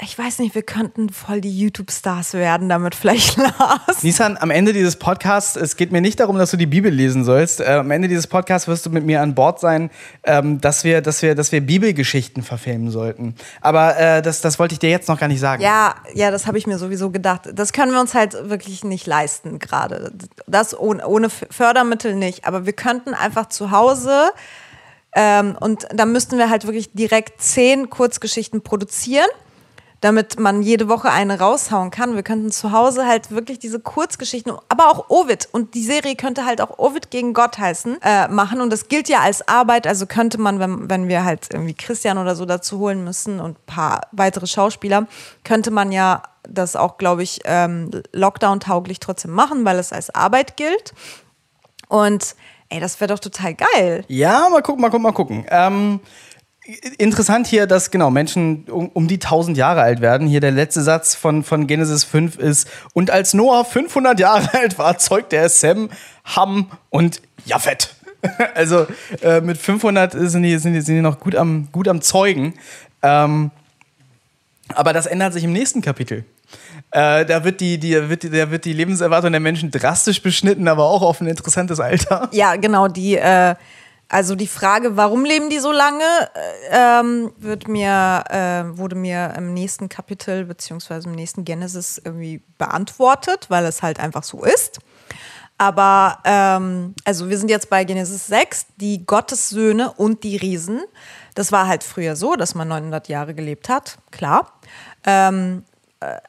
ich 0.00 0.18
weiß 0.18 0.38
nicht, 0.38 0.54
wir 0.54 0.62
könnten 0.62 1.08
voll 1.08 1.40
die 1.40 1.56
YouTube-Stars 1.58 2.34
werden 2.34 2.68
damit 2.68 2.94
vielleicht, 2.94 3.36
Lars. 3.58 4.02
Nissan, 4.02 4.36
am 4.36 4.50
Ende 4.50 4.72
dieses 4.72 4.96
Podcasts, 4.96 5.56
es 5.56 5.76
geht 5.76 5.92
mir 5.92 6.00
nicht 6.00 6.20
darum, 6.20 6.38
dass 6.38 6.50
du 6.50 6.56
die 6.56 6.66
Bibel 6.66 6.92
lesen 6.92 7.24
sollst. 7.24 7.60
Äh, 7.60 7.66
am 7.66 7.90
Ende 7.90 8.08
dieses 8.08 8.26
Podcasts 8.26 8.68
wirst 8.68 8.86
du 8.86 8.90
mit 8.90 9.04
mir 9.04 9.22
an 9.22 9.34
Bord 9.34 9.60
sein, 9.60 9.90
ähm, 10.24 10.60
dass, 10.60 10.84
wir, 10.84 11.00
dass, 11.00 11.22
wir, 11.22 11.34
dass 11.34 11.52
wir 11.52 11.60
Bibelgeschichten 11.60 12.42
verfilmen 12.42 12.90
sollten. 12.90 13.34
Aber 13.60 13.98
äh, 13.98 14.22
das, 14.22 14.40
das 14.40 14.58
wollte 14.58 14.74
ich 14.74 14.78
dir 14.78 14.90
jetzt 14.90 15.08
noch 15.08 15.18
gar 15.18 15.28
nicht 15.28 15.40
sagen. 15.40 15.62
Ja, 15.62 15.94
ja, 16.14 16.30
das 16.30 16.46
habe 16.46 16.58
ich 16.58 16.66
mir 16.66 16.78
sowieso 16.78 17.10
gedacht. 17.10 17.48
Das 17.52 17.72
können 17.72 17.92
wir 17.92 18.00
uns 18.00 18.14
halt 18.14 18.48
wirklich 18.48 18.84
nicht 18.84 19.06
leisten 19.06 19.58
gerade. 19.58 20.12
Das 20.46 20.78
ohne, 20.78 21.06
ohne 21.06 21.28
Fördermittel 21.30 22.14
nicht. 22.14 22.44
Aber 22.44 22.66
wir 22.66 22.72
könnten 22.72 23.14
einfach 23.14 23.48
zu 23.48 23.70
Hause 23.70 24.30
ähm, 25.14 25.56
und 25.58 25.88
da 25.92 26.04
müssten 26.04 26.38
wir 26.38 26.50
halt 26.50 26.64
wirklich 26.66 26.92
direkt 26.92 27.40
zehn 27.40 27.90
Kurzgeschichten 27.90 28.62
produzieren 28.62 29.26
damit 30.00 30.38
man 30.38 30.62
jede 30.62 30.88
Woche 30.88 31.10
eine 31.10 31.40
raushauen 31.40 31.90
kann. 31.90 32.14
Wir 32.14 32.22
könnten 32.22 32.50
zu 32.50 32.72
Hause 32.72 33.06
halt 33.06 33.30
wirklich 33.30 33.58
diese 33.58 33.80
Kurzgeschichten, 33.80 34.52
aber 34.68 34.90
auch 34.90 35.10
Ovid 35.10 35.48
und 35.52 35.74
die 35.74 35.82
Serie 35.82 36.14
könnte 36.14 36.44
halt 36.44 36.60
auch 36.60 36.78
Ovid 36.78 37.10
gegen 37.10 37.34
Gott 37.34 37.58
heißen, 37.58 37.98
äh, 38.02 38.28
machen 38.28 38.60
und 38.60 38.72
das 38.72 38.88
gilt 38.88 39.08
ja 39.08 39.20
als 39.20 39.46
Arbeit, 39.48 39.86
also 39.86 40.06
könnte 40.06 40.38
man, 40.38 40.60
wenn, 40.60 40.88
wenn 40.88 41.08
wir 41.08 41.24
halt 41.24 41.48
irgendwie 41.52 41.74
Christian 41.74 42.18
oder 42.18 42.36
so 42.36 42.44
dazu 42.44 42.78
holen 42.78 43.02
müssen 43.02 43.40
und 43.40 43.58
ein 43.58 43.66
paar 43.66 44.02
weitere 44.12 44.46
Schauspieler, 44.46 45.06
könnte 45.42 45.70
man 45.70 45.90
ja 45.90 46.22
das 46.48 46.76
auch, 46.76 46.96
glaube 46.96 47.22
ich, 47.22 47.40
ähm, 47.44 47.90
Lockdown-tauglich 48.12 49.00
trotzdem 49.00 49.32
machen, 49.32 49.64
weil 49.64 49.78
es 49.78 49.92
als 49.92 50.10
Arbeit 50.14 50.56
gilt. 50.56 50.94
Und 51.88 52.36
ey, 52.68 52.80
das 52.80 53.00
wäre 53.00 53.12
doch 53.12 53.18
total 53.18 53.54
geil. 53.54 54.04
Ja, 54.08 54.48
mal 54.50 54.62
gucken, 54.62 54.80
mal 54.80 54.90
gucken, 54.90 55.02
mal 55.02 55.12
gucken. 55.12 55.46
Ähm 55.50 56.00
Interessant 56.98 57.46
hier, 57.46 57.66
dass 57.66 57.90
genau 57.90 58.10
Menschen 58.10 58.64
um, 58.64 58.90
um, 58.90 59.08
die 59.08 59.14
1000 59.14 59.56
Jahre 59.56 59.80
alt 59.80 60.02
werden. 60.02 60.28
Hier 60.28 60.40
der 60.40 60.50
letzte 60.50 60.82
Satz 60.82 61.14
von, 61.14 61.42
von 61.42 61.66
Genesis 61.66 62.04
5 62.04 62.36
ist: 62.36 62.68
Und 62.92 63.10
als 63.10 63.32
Noah 63.32 63.64
500 63.64 64.20
Jahre 64.20 64.52
alt 64.52 64.78
war, 64.78 64.98
zeugte 64.98 65.36
er 65.36 65.48
Sem, 65.48 65.88
Ham 66.24 66.70
und 66.90 67.22
Japhet. 67.46 67.94
also 68.54 68.86
äh, 69.22 69.40
mit 69.40 69.56
500 69.56 70.12
sind 70.12 70.42
die, 70.42 70.58
sind, 70.58 70.74
die, 70.74 70.82
sind 70.82 70.96
die 70.96 71.00
noch 71.00 71.20
gut 71.20 71.36
am, 71.36 71.68
gut 71.72 71.88
am 71.88 72.02
Zeugen. 72.02 72.52
Ähm, 73.02 73.50
aber 74.74 74.92
das 74.92 75.06
ändert 75.06 75.32
sich 75.32 75.44
im 75.44 75.54
nächsten 75.54 75.80
Kapitel. 75.80 76.26
Äh, 76.90 77.24
da 77.24 77.44
wird 77.44 77.62
die, 77.62 77.78
die, 77.78 78.10
wird, 78.10 78.24
da 78.24 78.50
wird 78.50 78.66
die 78.66 78.74
Lebenserwartung 78.74 79.30
der 79.30 79.40
Menschen 79.40 79.70
drastisch 79.70 80.22
beschnitten, 80.22 80.68
aber 80.68 80.84
auch 80.84 81.00
auf 81.00 81.22
ein 81.22 81.28
interessantes 81.28 81.80
Alter. 81.80 82.28
Ja, 82.32 82.56
genau. 82.56 82.88
Die. 82.88 83.16
Äh 83.16 83.54
also 84.08 84.34
die 84.34 84.46
Frage, 84.46 84.96
warum 84.96 85.24
leben 85.24 85.50
die 85.50 85.58
so 85.58 85.70
lange, 85.70 86.02
äh, 86.70 87.00
ähm, 87.00 87.32
wird 87.36 87.68
mir, 87.68 88.24
äh, 88.30 88.78
wurde 88.78 88.96
mir 88.96 89.34
im 89.36 89.52
nächsten 89.52 89.88
Kapitel 89.88 90.44
beziehungsweise 90.44 91.08
im 91.08 91.14
nächsten 91.14 91.44
Genesis 91.44 92.00
irgendwie 92.02 92.42
beantwortet, 92.56 93.46
weil 93.50 93.66
es 93.66 93.82
halt 93.82 94.00
einfach 94.00 94.22
so 94.22 94.44
ist. 94.44 94.78
Aber 95.58 96.20
ähm, 96.24 96.94
also 97.04 97.28
wir 97.28 97.36
sind 97.36 97.50
jetzt 97.50 97.68
bei 97.68 97.84
Genesis 97.84 98.28
6, 98.28 98.66
die 98.76 99.04
Gottessöhne 99.04 99.92
und 99.92 100.22
die 100.22 100.36
Riesen. 100.36 100.82
Das 101.34 101.52
war 101.52 101.66
halt 101.66 101.84
früher 101.84 102.16
so, 102.16 102.36
dass 102.36 102.54
man 102.54 102.68
900 102.68 103.08
Jahre 103.08 103.34
gelebt 103.34 103.68
hat, 103.68 103.98
klar. 104.10 104.52
Ähm, 105.04 105.64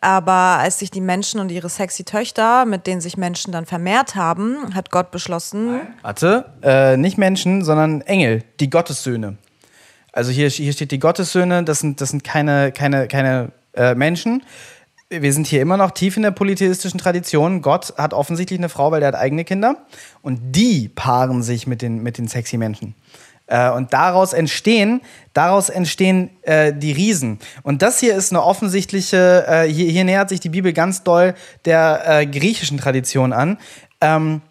aber 0.02 0.32
als 0.32 0.80
sich 0.80 0.90
die 0.90 1.02
Menschen 1.02 1.40
und 1.40 1.52
ihre 1.52 1.70
sexy 1.70 2.04
Töchter, 2.04 2.66
mit 2.66 2.88
denen 2.88 3.02
sich 3.02 3.18
Menschen 3.18 3.52
dann 3.52 3.66
vermehrt 3.66 4.16
haben, 4.16 4.74
hat 4.74 4.90
Gott 4.90 5.12
beschlossen. 5.12 5.82
Warte, 6.02 6.46
äh, 6.64 6.98
nicht 6.98 7.18
Menschen, 7.18 7.64
sondern 7.64 8.02
Engel, 8.02 8.44
die 8.60 8.70
Gottessöhne. 8.70 9.38
Also 10.12 10.32
hier, 10.32 10.50
hier 10.50 10.74
steht 10.74 10.92
die 10.92 11.00
Gottessöhne, 11.00 11.64
das 11.64 11.80
sind, 11.80 12.02
das 12.02 12.10
sind 12.10 12.24
keine, 12.24 12.72
keine, 12.72 13.08
keine 13.08 13.52
äh, 13.74 13.94
Menschen. 13.94 14.44
Wir 15.12 15.34
sind 15.34 15.48
hier 15.48 15.62
immer 15.62 15.78
noch 15.78 15.92
tief 15.92 16.18
in 16.18 16.24
der 16.24 16.32
polytheistischen 16.32 17.00
Tradition. 17.00 17.62
Gott 17.62 17.94
hat 17.98 18.14
offensichtlich 18.14 18.60
eine 18.60 18.70
Frau, 18.70 18.92
weil 18.92 19.02
er 19.02 19.10
hat 19.10 19.16
eigene 19.16 19.44
Kinder. 19.44 19.86
Und 20.22 20.40
die 20.56 20.88
paaren 20.88 21.42
sich 21.42 21.66
mit 21.66 21.82
den, 21.82 22.04
mit 22.04 22.20
den 22.20 22.28
sexy 22.28 22.58
Menschen. 22.58 22.96
Äh, 23.50 23.72
und 23.72 23.94
daraus 23.94 24.34
entstehen, 24.34 25.02
daraus 25.34 25.70
entstehen 25.70 26.30
äh, 26.44 26.72
die 26.72 26.92
Riesen. 26.92 27.40
Und 27.64 27.82
das 27.82 28.00
hier 28.00 28.16
ist 28.16 28.32
eine 28.32 28.44
offensichtliche, 28.44 29.46
äh, 29.48 29.68
hier, 29.68 29.90
hier, 29.90 30.04
nähert 30.04 30.30
sich 30.30 30.40
die 30.40 30.50
Bibel 30.50 30.72
ganz 30.72 31.04
doll 31.04 31.34
der 31.66 32.04
äh, 32.06 32.26
griechischen 32.28 32.78
Tradition 32.78 33.34
an. 33.34 33.58
Ähm, 34.02 34.42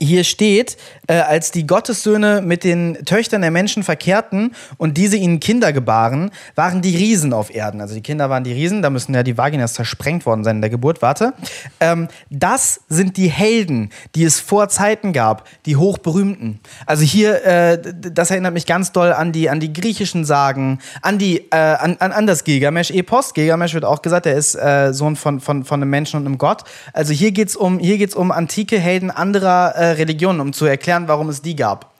hier 0.00 0.24
steht, 0.24 0.76
äh, 1.06 1.14
als 1.14 1.50
die 1.50 1.66
Gottessöhne 1.66 2.42
mit 2.42 2.64
den 2.64 3.04
Töchtern 3.04 3.42
der 3.42 3.50
Menschen 3.50 3.82
verkehrten 3.82 4.54
und 4.76 4.96
diese 4.96 5.16
ihnen 5.16 5.40
Kinder 5.40 5.72
gebaren, 5.72 6.30
waren 6.54 6.82
die 6.82 6.96
Riesen 6.96 7.32
auf 7.32 7.54
Erden. 7.54 7.80
Also 7.80 7.94
die 7.94 8.02
Kinder 8.02 8.28
waren 8.30 8.44
die 8.44 8.52
Riesen, 8.52 8.82
da 8.82 8.90
müssen 8.90 9.14
ja 9.14 9.22
die 9.22 9.38
Vaginas 9.38 9.74
zersprengt 9.74 10.26
worden 10.26 10.44
sein 10.44 10.56
in 10.56 10.62
der 10.62 10.70
Geburt. 10.70 11.02
Warte. 11.02 11.32
Ähm, 11.80 12.08
das 12.30 12.80
sind 12.88 13.16
die 13.16 13.28
Helden, 13.28 13.90
die 14.14 14.24
es 14.24 14.40
vor 14.40 14.68
Zeiten 14.68 15.12
gab, 15.12 15.48
die 15.66 15.76
hochberühmten. 15.76 16.60
Also 16.86 17.04
hier, 17.04 17.44
äh, 17.44 17.80
das 17.94 18.30
erinnert 18.30 18.54
mich 18.54 18.66
ganz 18.66 18.92
doll 18.92 19.12
an 19.12 19.32
die, 19.32 19.48
an 19.48 19.60
die 19.60 19.72
griechischen 19.72 20.24
Sagen, 20.24 20.80
an, 21.02 21.18
die, 21.18 21.50
äh, 21.50 21.56
an, 21.56 21.96
an, 22.00 22.12
an 22.12 22.26
das 22.26 22.44
Gilgamesch-Epos. 22.44 23.34
Gilgamesch 23.34 23.74
wird 23.74 23.84
auch 23.84 24.02
gesagt, 24.02 24.26
er 24.26 24.34
ist 24.34 24.54
äh, 24.54 24.92
Sohn 24.92 25.16
von, 25.16 25.40
von, 25.40 25.64
von 25.64 25.82
einem 25.82 25.90
Menschen 25.90 26.18
und 26.18 26.26
einem 26.26 26.38
Gott. 26.38 26.64
Also 26.92 27.12
hier 27.12 27.32
geht 27.32 27.48
es 27.48 27.56
um, 27.56 27.80
um 28.16 28.30
antike 28.30 28.78
Helden 28.78 29.10
anderer 29.10 29.77
äh, 29.78 29.84
Religionen, 29.92 30.40
um 30.40 30.52
zu 30.52 30.66
erklären, 30.66 31.08
warum 31.08 31.28
es 31.28 31.42
die 31.42 31.56
gab. 31.56 31.92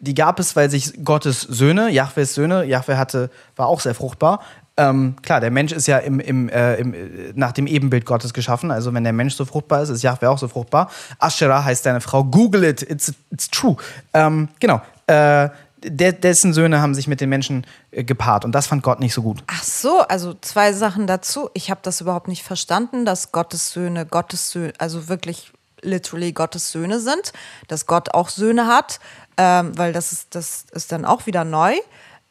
Die 0.00 0.14
gab 0.14 0.38
es, 0.38 0.56
weil 0.56 0.70
sich 0.70 1.04
Gottes 1.04 1.40
Söhne, 1.40 1.90
Jahwes 1.90 2.34
Söhne, 2.34 2.64
Jahwe 2.64 2.98
hatte, 2.98 3.30
war 3.56 3.66
auch 3.66 3.80
sehr 3.80 3.94
fruchtbar. 3.94 4.40
Ähm, 4.76 5.16
klar, 5.22 5.40
der 5.40 5.50
Mensch 5.50 5.72
ist 5.72 5.86
ja 5.86 5.98
im, 5.98 6.20
im, 6.20 6.50
äh, 6.50 6.74
im, 6.76 6.94
nach 7.34 7.52
dem 7.52 7.66
Ebenbild 7.66 8.04
Gottes 8.04 8.34
geschaffen. 8.34 8.70
Also 8.70 8.92
wenn 8.92 9.04
der 9.04 9.14
Mensch 9.14 9.34
so 9.34 9.46
fruchtbar 9.46 9.82
ist, 9.82 9.88
ist 9.88 10.02
Jahwe 10.02 10.28
auch 10.28 10.38
so 10.38 10.48
fruchtbar. 10.48 10.90
Asherah 11.18 11.64
heißt 11.64 11.86
deine 11.86 12.02
Frau. 12.02 12.24
Google 12.24 12.64
it, 12.64 12.82
it's, 12.82 13.14
it's 13.30 13.48
true. 13.48 13.76
Ähm, 14.12 14.48
genau. 14.60 14.82
Äh, 15.06 15.48
de 15.82 16.12
dessen 16.12 16.52
Söhne 16.52 16.80
haben 16.80 16.94
sich 16.94 17.06
mit 17.06 17.20
den 17.20 17.28
Menschen 17.28 17.66
äh, 17.90 18.04
gepaart 18.04 18.44
und 18.44 18.52
das 18.52 18.66
fand 18.66 18.82
Gott 18.82 19.00
nicht 19.00 19.14
so 19.14 19.22
gut. 19.22 19.42
Ach 19.46 19.62
so, 19.62 20.00
also 20.00 20.34
zwei 20.40 20.72
Sachen 20.72 21.06
dazu. 21.06 21.48
Ich 21.54 21.70
habe 21.70 21.80
das 21.82 22.00
überhaupt 22.00 22.28
nicht 22.28 22.42
verstanden, 22.42 23.04
dass 23.04 23.32
Gottes 23.32 23.72
Söhne 23.72 24.04
Gottes 24.04 24.50
Söhne, 24.50 24.72
also 24.78 25.08
wirklich 25.08 25.52
literally 25.82 26.32
Gottes 26.32 26.72
Söhne 26.72 27.00
sind, 27.00 27.32
dass 27.68 27.86
Gott 27.86 28.14
auch 28.14 28.28
Söhne 28.28 28.66
hat, 28.66 29.00
ähm, 29.36 29.76
weil 29.76 29.92
das 29.92 30.12
ist, 30.12 30.34
das 30.34 30.66
ist 30.72 30.92
dann 30.92 31.04
auch 31.04 31.26
wieder 31.26 31.44
neu. 31.44 31.74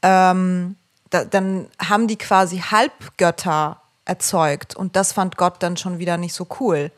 Ähm, 0.01 0.75
da, 1.09 1.25
dann 1.25 1.67
haben 1.79 2.07
die 2.07 2.17
quasi 2.17 2.59
Halbgötter 2.59 3.81
erzeugt 4.05 4.75
und 4.75 4.95
das 4.95 5.13
fand 5.13 5.37
Gott 5.37 5.61
dann 5.63 5.77
schon 5.77 5.99
wieder 5.99 6.17
nicht 6.17 6.33
so 6.33 6.47
cool. 6.59 6.91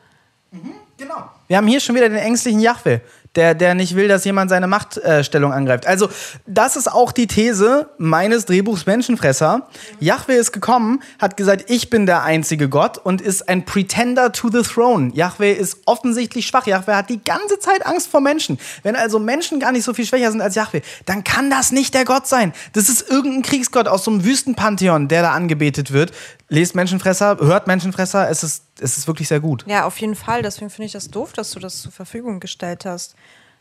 Mhm, 0.50 0.74
genau. 0.96 1.30
Wir 1.46 1.56
haben 1.56 1.66
hier 1.66 1.80
schon 1.80 1.94
wieder 1.94 2.08
den 2.08 2.18
ängstlichen 2.18 2.60
Jahwe, 2.60 3.00
der, 3.38 3.54
der 3.54 3.74
nicht 3.74 3.94
will, 3.94 4.08
dass 4.08 4.24
jemand 4.24 4.50
seine 4.50 4.66
Machtstellung 4.66 5.52
äh, 5.52 5.54
angreift. 5.54 5.86
Also, 5.86 6.08
das 6.46 6.74
ist 6.74 6.90
auch 6.92 7.12
die 7.12 7.28
These 7.28 7.88
meines 7.96 8.46
Drehbuchs 8.46 8.84
Menschenfresser. 8.84 9.68
Jahwe 10.00 10.32
ist 10.32 10.52
gekommen, 10.52 11.00
hat 11.20 11.36
gesagt, 11.36 11.70
ich 11.70 11.88
bin 11.88 12.04
der 12.04 12.24
einzige 12.24 12.68
Gott 12.68 12.98
und 12.98 13.20
ist 13.20 13.48
ein 13.48 13.64
Pretender 13.64 14.32
to 14.32 14.50
the 14.50 14.62
throne. 14.62 15.12
Jahwe 15.14 15.52
ist 15.52 15.78
offensichtlich 15.86 16.48
schwach. 16.48 16.66
Jahwe 16.66 16.96
hat 16.96 17.10
die 17.10 17.22
ganze 17.22 17.60
Zeit 17.60 17.86
Angst 17.86 18.08
vor 18.08 18.20
Menschen. 18.20 18.58
Wenn 18.82 18.96
also 18.96 19.20
Menschen 19.20 19.60
gar 19.60 19.70
nicht 19.70 19.84
so 19.84 19.94
viel 19.94 20.04
schwächer 20.04 20.32
sind 20.32 20.40
als 20.40 20.56
Jahwe, 20.56 20.82
dann 21.06 21.22
kann 21.22 21.48
das 21.48 21.70
nicht 21.70 21.94
der 21.94 22.04
Gott 22.04 22.26
sein. 22.26 22.52
Das 22.72 22.88
ist 22.88 23.08
irgendein 23.08 23.42
Kriegsgott 23.42 23.86
aus 23.86 24.02
so 24.02 24.10
einem 24.10 24.24
Wüstenpantheon, 24.24 25.06
der 25.06 25.22
da 25.22 25.30
angebetet 25.30 25.92
wird. 25.92 26.10
Lest 26.48 26.74
Menschenfresser, 26.74 27.38
hört 27.40 27.66
Menschenfresser, 27.66 28.30
es 28.30 28.42
ist, 28.42 28.64
es 28.80 28.96
ist 28.96 29.06
wirklich 29.06 29.28
sehr 29.28 29.40
gut. 29.40 29.64
Ja, 29.66 29.84
auf 29.84 29.98
jeden 29.98 30.14
Fall. 30.14 30.42
Deswegen 30.42 30.70
finde 30.70 30.86
ich 30.86 30.92
das 30.92 31.08
doof, 31.08 31.32
dass 31.34 31.50
du 31.50 31.60
das 31.60 31.82
zur 31.82 31.92
Verfügung 31.92 32.40
gestellt 32.40 32.86
hast. 32.86 33.14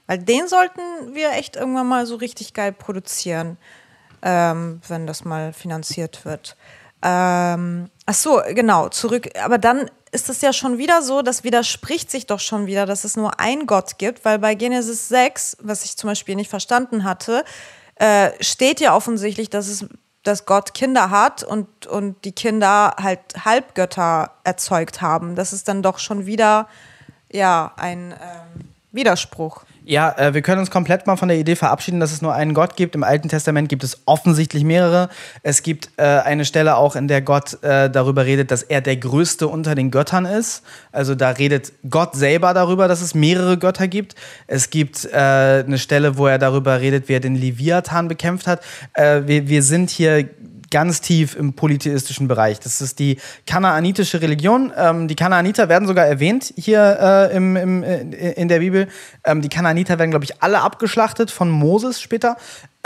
Weil 0.06 0.20
den 0.20 0.48
sollten 0.48 0.80
wir 1.14 1.32
echt 1.34 1.58
irgendwann 1.58 1.88
mal 1.88 2.06
so 2.06 2.16
richtig 2.16 2.54
geil 2.54 2.72
produzieren, 2.72 3.58
ähm, 4.22 4.82
wenn 4.88 5.06
das 5.06 5.26
mal 5.26 5.52
finanziert 5.52 6.24
wird. 6.24 6.56
Ähm, 7.02 7.90
ach 8.06 8.14
so, 8.14 8.42
genau, 8.48 8.88
zurück. 8.88 9.30
Aber 9.44 9.58
dann 9.58 9.92
ist 10.12 10.30
es 10.30 10.40
ja 10.40 10.54
schon 10.54 10.78
wieder 10.78 11.02
so, 11.02 11.22
das 11.22 11.44
widerspricht 11.44 12.10
sich 12.10 12.26
doch 12.26 12.40
schon 12.40 12.68
wieder, 12.68 12.86
dass 12.86 13.04
es 13.04 13.18
nur 13.18 13.40
ein 13.42 13.68
Gott 13.68 13.98
gibt, 13.98 14.24
weil 14.24 14.40
bei 14.40 14.56
Genesis 14.56 15.10
6, 15.10 15.58
was 15.62 15.84
ich 15.84 15.98
zum 15.98 16.10
Beispiel 16.10 16.36
nicht 16.36 16.50
verstanden 16.50 17.04
hatte, 17.04 17.44
äh, 17.96 18.32
steht 18.40 18.80
ja 18.80 18.96
offensichtlich, 18.96 19.50
dass 19.50 19.68
es 19.68 19.86
dass 20.28 20.46
Gott 20.46 20.74
Kinder 20.74 21.10
hat 21.10 21.44
und, 21.44 21.88
und 21.88 22.26
die 22.26 22.34
Kinder 22.34 22.96
halt 23.02 23.20
Halbgötter 23.46 24.32
erzeugt 24.44 25.02
haben. 25.02 25.36
Das 25.36 25.54
ist 25.54 25.68
dann 25.70 25.82
doch 25.82 26.00
schon 26.00 26.26
wieder 26.26 26.68
ja 27.32 27.72
ein 27.78 28.12
ähm, 28.12 28.70
Widerspruch. 28.92 29.64
Ja, 29.90 30.14
äh, 30.18 30.34
wir 30.34 30.42
können 30.42 30.60
uns 30.60 30.70
komplett 30.70 31.08
mal 31.08 31.16
von 31.16 31.30
der 31.30 31.38
Idee 31.38 31.56
verabschieden, 31.56 32.02
dass 32.02 32.12
es 32.12 32.22
nur 32.22 32.34
einen 32.34 32.54
Gott 32.54 32.76
gibt. 32.76 32.94
Im 32.94 33.06
Alten 33.06 33.30
Testament 33.30 33.70
gibt 33.70 33.86
es 33.86 34.02
offensichtlich 34.04 34.66
mehrere. 34.66 35.08
Es 35.44 35.64
gibt 35.64 35.92
äh, 35.96 36.04
eine 36.04 36.44
Stelle 36.44 36.76
auch, 36.76 36.98
in 36.98 37.08
der 37.08 37.22
Gott 37.22 37.64
äh, 37.64 37.90
darüber 37.90 38.26
redet, 38.26 38.52
dass 38.52 38.64
er 38.64 38.82
der 38.82 38.98
Größte 38.98 39.48
unter 39.48 39.76
den 39.76 39.90
Göttern 39.90 40.26
ist. 40.26 40.62
Also 40.92 41.16
da 41.16 41.30
redet 41.30 41.72
Gott 41.90 42.16
selber 42.16 42.54
darüber, 42.54 42.90
dass 42.90 43.00
es 43.00 43.16
mehrere 43.16 43.58
Götter 43.58 43.88
gibt. 43.88 44.16
Es 44.48 44.72
gibt 44.72 45.06
äh, 45.06 45.64
eine 45.66 45.78
Stelle, 45.78 46.18
wo 46.18 46.28
er 46.28 46.38
darüber 46.38 46.82
redet, 46.82 47.08
wie 47.08 47.14
er 47.14 47.22
den 47.22 47.36
Leviathan 47.36 48.10
bekämpft 48.10 48.46
hat. 48.46 48.60
Äh, 48.92 49.22
wir, 49.26 49.48
wir 49.48 49.64
sind 49.64 49.90
hier 49.90 50.28
ganz 50.70 51.02
tief 51.02 51.36
im 51.36 51.54
polytheistischen 51.54 52.28
Bereich. 52.28 52.60
Das 52.60 52.82
ist 52.82 53.00
die 53.00 53.20
kanaanitische 53.46 54.22
Religion. 54.22 54.72
Ähm, 54.76 55.08
die 55.08 55.16
Kanaaniter 55.16 55.70
werden 55.70 55.88
sogar 55.88 56.06
erwähnt 56.06 56.54
hier 56.58 56.98
äh, 57.32 57.36
im, 57.36 57.56
im, 57.56 57.84
äh, 57.84 58.02
in 58.34 58.48
der 58.48 58.60
Bibel. 58.60 58.88
Ähm, 59.24 59.42
die 59.42 59.50
Kanaaniter 59.50 60.00
werden, 60.00 60.12
glaube 60.12 60.26
ich, 60.26 60.42
alle 60.42 60.62
abgeschlachtet 60.62 61.32
von 61.32 61.50
Moses 61.50 62.02
später. 62.02 62.38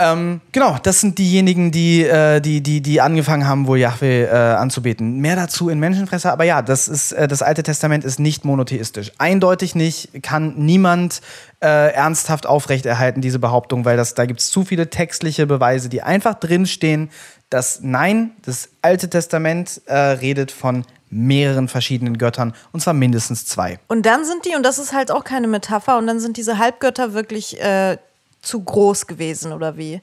Ähm, 0.02 0.40
genau, 0.50 0.78
das 0.82 1.00
sind 1.00 1.18
diejenigen, 1.18 1.70
die, 1.70 2.02
äh, 2.02 2.40
die, 2.40 2.60
die, 2.60 2.80
die 2.80 3.00
angefangen 3.00 3.46
haben, 3.46 3.66
wohl 3.66 3.78
Yahweh 3.78 4.24
äh, 4.24 4.28
anzubeten. 4.28 5.18
Mehr 5.18 5.36
dazu 5.36 5.68
in 5.68 5.78
Menschenfresser, 5.78 6.32
aber 6.32 6.44
ja, 6.44 6.60
das, 6.60 6.88
ist, 6.88 7.12
äh, 7.12 7.28
das 7.28 7.42
Alte 7.42 7.62
Testament 7.62 8.04
ist 8.04 8.18
nicht 8.18 8.44
monotheistisch. 8.44 9.12
Eindeutig 9.18 9.74
nicht, 9.74 10.22
kann 10.22 10.54
niemand 10.56 11.20
äh, 11.60 11.92
ernsthaft 11.92 12.46
aufrechterhalten, 12.46 13.20
diese 13.20 13.38
Behauptung, 13.38 13.84
weil 13.84 13.96
das, 13.96 14.14
da 14.14 14.26
gibt 14.26 14.40
es 14.40 14.50
zu 14.50 14.64
viele 14.64 14.90
textliche 14.90 15.46
Beweise, 15.46 15.88
die 15.88 16.02
einfach 16.02 16.34
drinstehen, 16.34 17.10
dass 17.48 17.80
nein, 17.82 18.32
das 18.44 18.70
Alte 18.80 19.08
Testament 19.08 19.82
äh, 19.86 19.94
redet 19.94 20.50
von 20.50 20.84
mehreren 21.10 21.68
verschiedenen 21.68 22.16
Göttern 22.18 22.54
und 22.72 22.80
zwar 22.80 22.94
mindestens 22.94 23.44
zwei. 23.44 23.78
Und 23.86 24.06
dann 24.06 24.24
sind 24.24 24.46
die, 24.46 24.56
und 24.56 24.64
das 24.64 24.78
ist 24.78 24.94
halt 24.94 25.12
auch 25.12 25.24
keine 25.24 25.46
Metapher, 25.46 25.98
und 25.98 26.06
dann 26.06 26.18
sind 26.18 26.38
diese 26.38 26.58
Halbgötter 26.58 27.12
wirklich 27.12 27.60
äh, 27.60 27.98
zu 28.42 28.62
groß 28.62 29.06
gewesen, 29.06 29.52
oder 29.52 29.76
wie? 29.76 30.02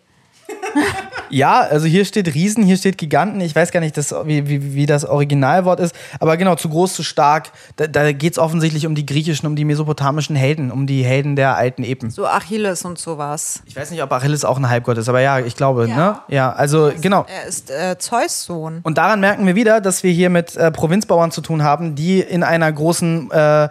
Ja, 1.30 1.60
also 1.60 1.86
hier 1.86 2.06
steht 2.06 2.34
Riesen, 2.34 2.64
hier 2.64 2.78
steht 2.78 2.98
Giganten. 2.98 3.40
Ich 3.42 3.56
weiß 3.56 3.72
gar 3.72 3.80
nicht, 3.80 3.96
das, 3.98 4.14
wie, 4.26 4.48
wie, 4.50 4.74
wie 4.74 4.86
das 4.86 5.06
Originalwort 5.06 5.80
ist. 5.80 5.96
Aber 6.20 6.38
genau, 6.38 6.56
zu 6.56 6.70
groß, 6.70 6.94
zu 6.94 7.04
stark. 7.04 7.52
Da, 7.76 7.88
da 7.88 8.12
geht 8.12 8.34
es 8.34 8.40
offensichtlich 8.40 8.88
um 8.88 8.96
die 8.96 9.06
griechischen, 9.06 9.48
um 9.48 9.56
die 9.56 9.66
mesopotamischen 9.66 10.36
Helden, 10.36 10.72
um 10.72 10.88
die 10.88 11.04
Helden 11.04 11.36
der 11.36 11.56
alten 11.56 11.84
Epen. 11.84 12.10
So 12.10 12.26
Achilles 12.26 12.84
und 12.84 12.98
sowas. 12.98 13.62
Ich 13.66 13.76
weiß 13.76 13.92
nicht, 13.92 14.02
ob 14.02 14.12
Achilles 14.12 14.44
auch 14.44 14.58
ein 14.58 14.70
Halbgott 14.70 14.98
ist, 14.98 15.10
aber 15.10 15.22
ja, 15.22 15.40
ich 15.40 15.56
glaube, 15.56 15.88
ja. 15.88 15.96
ne? 15.96 16.20
Ja, 16.30 16.52
also 16.52 16.92
genau. 17.00 17.26
Er 17.28 17.48
ist 17.48 17.70
äh, 17.70 17.98
Zeus 18.00 18.44
Sohn. 18.44 18.80
Und 18.84 18.98
daran 18.98 19.20
merken 19.20 19.46
wir 19.46 19.56
wieder, 19.56 19.82
dass 19.82 20.04
wir 20.04 20.12
hier 20.12 20.30
mit 20.30 20.56
äh, 20.56 20.72
Provinzbauern 20.72 21.32
zu 21.32 21.42
tun 21.42 21.64
haben, 21.64 21.96
die 21.96 22.20
in 22.22 22.44
einer 22.44 22.72
großen 22.72 23.30
äh, 23.32 23.70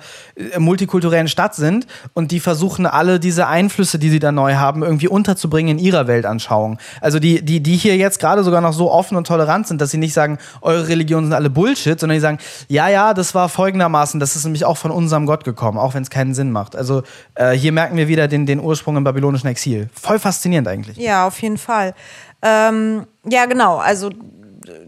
multikulturellen 0.59 1.29
Stadt 1.29 1.55
sind 1.55 1.87
und 2.15 2.31
die 2.31 2.41
versuchen 2.41 2.87
alle 2.87 3.19
diese 3.19 3.49
Einflüsse, 3.49 3.99
die 3.99 4.11
sie 4.11 4.21
da 4.21 4.31
neu 4.31 4.55
haben, 4.55 4.83
irgendwie 4.83 5.09
unterzubringen 5.09 5.79
in 5.79 5.85
ihrer 5.85 6.07
Weltanschauung. 6.07 6.68
Also 7.01 7.19
die, 7.19 7.45
die, 7.45 7.61
die 7.63 7.77
hier 7.77 7.97
jetzt 7.97 8.19
gerade 8.19 8.45
sogar 8.45 8.61
noch 8.61 8.73
so 8.73 8.91
offen 8.91 9.17
und 9.17 9.27
tolerant 9.27 9.67
sind, 9.67 9.81
dass 9.81 9.91
sie 9.91 9.99
nicht 9.99 10.13
sagen, 10.13 10.39
eure 10.61 10.89
Religionen 10.89 11.27
sind 11.27 11.35
alle 11.35 11.51
Bullshit, 11.51 11.99
sondern 11.99 12.17
die 12.17 12.21
sagen, 12.21 12.39
ja, 12.69 12.89
ja, 12.89 13.15
das 13.15 13.35
war 13.35 13.49
folgendermaßen, 13.49 14.21
das 14.21 14.37
ist 14.37 14.45
nämlich 14.45 14.65
auch 14.65 14.77
von 14.77 14.91
unserem 14.91 15.27
Gott 15.27 15.45
gekommen, 15.45 15.79
auch 15.79 15.95
wenn 15.95 16.03
es 16.03 16.11
keinen 16.11 16.35
Sinn 16.35 16.53
macht. 16.53 16.77
Also 16.77 17.03
äh, 17.35 17.53
hier 17.53 17.73
merken 17.73 17.97
wir 17.97 18.09
wieder 18.09 18.29
den, 18.29 18.45
den 18.45 18.61
Ursprung 18.61 18.97
im 18.97 19.05
babylonischen 19.05 19.49
Exil. 19.49 19.89
Voll 19.95 20.19
faszinierend 20.19 20.69
eigentlich. 20.69 20.97
Ja, 20.97 21.27
auf 21.27 21.41
jeden 21.41 21.59
Fall. 21.59 21.95
Ähm, 22.43 23.07
ja, 23.25 23.47
genau, 23.47 23.79
also 23.79 24.11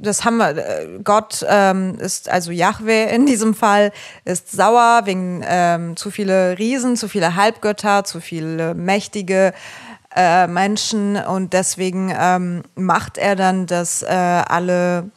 das 0.00 0.24
haben 0.24 0.38
wir, 0.38 0.56
äh, 0.56 0.98
Gott 1.02 1.44
ähm, 1.48 1.96
ist, 1.98 2.28
also 2.28 2.50
Yahweh 2.50 3.14
in 3.14 3.26
diesem 3.26 3.54
Fall, 3.54 3.92
ist 4.24 4.50
sauer 4.52 5.02
wegen 5.04 5.42
ähm, 5.46 5.96
zu 5.96 6.10
viele 6.10 6.58
Riesen, 6.58 6.96
zu 6.96 7.08
viele 7.08 7.36
Halbgötter, 7.36 8.04
zu 8.04 8.20
viele 8.20 8.74
mächtige 8.74 9.52
äh, 10.14 10.46
Menschen 10.46 11.16
und 11.16 11.52
deswegen 11.52 12.12
ähm, 12.16 12.62
macht 12.74 13.18
er 13.18 13.36
dann, 13.36 13.66
dass 13.66 14.02
äh, 14.02 14.06
alle 14.08 15.10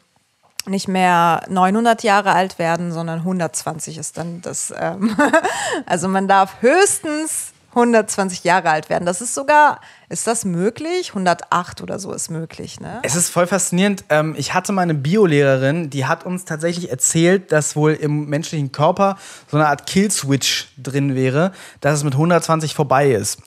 nicht 0.65 0.87
mehr 0.87 1.43
900 1.49 2.03
Jahre 2.03 2.33
alt 2.33 2.57
werden, 2.59 2.91
sondern 2.91 3.19
120 3.19 3.97
ist 3.97 4.17
dann 4.17 4.41
das. 4.41 4.73
Ähm 4.77 5.15
also 5.85 6.07
man 6.07 6.27
darf 6.27 6.61
höchstens 6.61 7.53
120 7.75 8.43
Jahre 8.43 8.69
alt 8.69 8.89
werden. 8.89 9.05
Das 9.05 9.19
ist 9.19 9.33
sogar, 9.33 9.81
ist 10.09 10.27
das 10.27 10.45
möglich? 10.45 11.09
108 11.09 11.81
oder 11.81 11.97
so 11.97 12.13
ist 12.13 12.29
möglich, 12.29 12.79
ne? 12.79 12.99
Es 13.01 13.15
ist 13.15 13.29
voll 13.29 13.47
faszinierend. 13.47 14.05
Ähm, 14.09 14.35
ich 14.37 14.53
hatte 14.53 14.71
mal 14.71 14.83
eine 14.83 14.93
Biolehrerin, 14.93 15.89
die 15.89 16.05
hat 16.05 16.25
uns 16.25 16.45
tatsächlich 16.45 16.91
erzählt, 16.91 17.51
dass 17.51 17.75
wohl 17.75 17.93
im 17.93 18.29
menschlichen 18.29 18.71
Körper 18.71 19.17
so 19.49 19.57
eine 19.57 19.67
Art 19.67 19.87
Killswitch 19.87 20.71
drin 20.77 21.15
wäre, 21.15 21.51
dass 21.81 21.97
es 21.97 22.03
mit 22.03 22.13
120 22.13 22.75
vorbei 22.75 23.11
ist. 23.11 23.39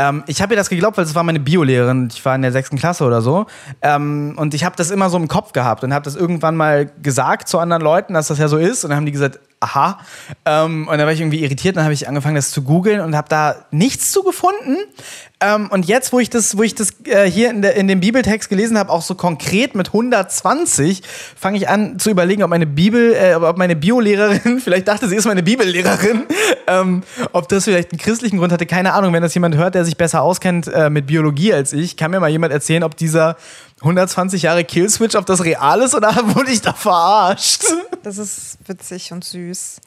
Ähm, 0.00 0.24
ich 0.26 0.40
habe 0.40 0.54
ihr 0.54 0.56
das 0.56 0.70
geglaubt, 0.70 0.96
weil 0.96 1.04
es 1.04 1.14
war 1.14 1.22
meine 1.22 1.40
Biolehrerin. 1.40 2.08
Ich 2.10 2.24
war 2.24 2.34
in 2.34 2.40
der 2.40 2.52
sechsten 2.52 2.78
Klasse 2.78 3.04
oder 3.04 3.20
so. 3.20 3.44
Ähm, 3.82 4.32
und 4.36 4.54
ich 4.54 4.64
habe 4.64 4.74
das 4.74 4.90
immer 4.90 5.10
so 5.10 5.18
im 5.18 5.28
Kopf 5.28 5.52
gehabt 5.52 5.84
und 5.84 5.92
habe 5.92 6.04
das 6.04 6.16
irgendwann 6.16 6.56
mal 6.56 6.90
gesagt 7.02 7.48
zu 7.48 7.58
anderen 7.58 7.82
Leuten, 7.82 8.14
dass 8.14 8.28
das 8.28 8.38
ja 8.38 8.48
so 8.48 8.56
ist. 8.56 8.82
Und 8.82 8.90
dann 8.90 8.96
haben 8.96 9.06
die 9.06 9.12
gesagt, 9.12 9.40
aha. 9.60 9.98
Ähm, 10.46 10.88
und 10.88 10.96
dann 10.96 11.06
war 11.06 11.12
ich 11.12 11.20
irgendwie 11.20 11.42
irritiert, 11.42 11.76
dann 11.76 11.84
habe 11.84 11.92
ich 11.92 12.08
angefangen, 12.08 12.34
das 12.34 12.50
zu 12.50 12.62
googeln 12.62 13.00
und 13.00 13.14
habe 13.14 13.28
da 13.28 13.56
nichts 13.70 14.10
zu 14.10 14.22
gefunden. 14.22 14.78
Ähm, 15.42 15.68
und 15.70 15.86
jetzt, 15.86 16.12
wo 16.12 16.18
ich 16.18 16.28
das, 16.28 16.56
wo 16.56 16.62
ich 16.62 16.74
das 16.74 16.94
äh, 17.04 17.30
hier 17.30 17.50
in, 17.50 17.62
der, 17.62 17.74
in 17.76 17.88
dem 17.88 18.00
Bibeltext 18.00 18.48
gelesen 18.48 18.78
habe, 18.78 18.90
auch 18.90 19.02
so 19.02 19.14
konkret 19.14 19.74
mit 19.74 19.88
120, 19.88 21.02
fange 21.36 21.56
ich 21.56 21.68
an 21.68 21.98
zu 21.98 22.10
überlegen, 22.10 22.42
ob 22.42 22.50
meine 22.50 22.66
Bibel, 22.66 23.14
äh, 23.14 23.34
ob 23.34 23.56
meine 23.56 23.76
Biolehrerin, 23.76 24.60
vielleicht 24.64 24.88
dachte 24.88 25.08
sie 25.08 25.16
ist 25.16 25.26
meine 25.26 25.42
Bibellehrerin, 25.42 26.24
ähm, 26.66 27.02
ob 27.32 27.48
das 27.48 27.64
vielleicht 27.64 27.92
einen 27.92 27.98
christlichen 27.98 28.38
Grund 28.38 28.52
hatte, 28.52 28.66
keine 28.66 28.92
Ahnung. 28.92 29.12
Wenn 29.12 29.22
das 29.22 29.34
jemand 29.34 29.56
hört, 29.56 29.74
der 29.74 29.84
sich 29.84 29.89
besser 29.96 30.22
auskennt 30.22 30.68
äh, 30.68 30.90
mit 30.90 31.06
Biologie 31.06 31.52
als 31.52 31.72
ich, 31.72 31.96
kann 31.96 32.10
mir 32.10 32.20
mal 32.20 32.30
jemand 32.30 32.52
erzählen, 32.52 32.82
ob 32.82 32.96
dieser 32.96 33.36
120 33.80 34.42
Jahre 34.42 34.64
Killswitch, 34.64 35.14
ob 35.14 35.26
das 35.26 35.44
real 35.44 35.80
ist 35.80 35.94
oder 35.94 36.14
wurde 36.34 36.50
ich 36.50 36.60
da 36.60 36.72
verarscht? 36.72 37.64
Das 38.02 38.18
ist 38.18 38.58
witzig 38.66 39.12
und 39.12 39.24
süß. 39.24 39.80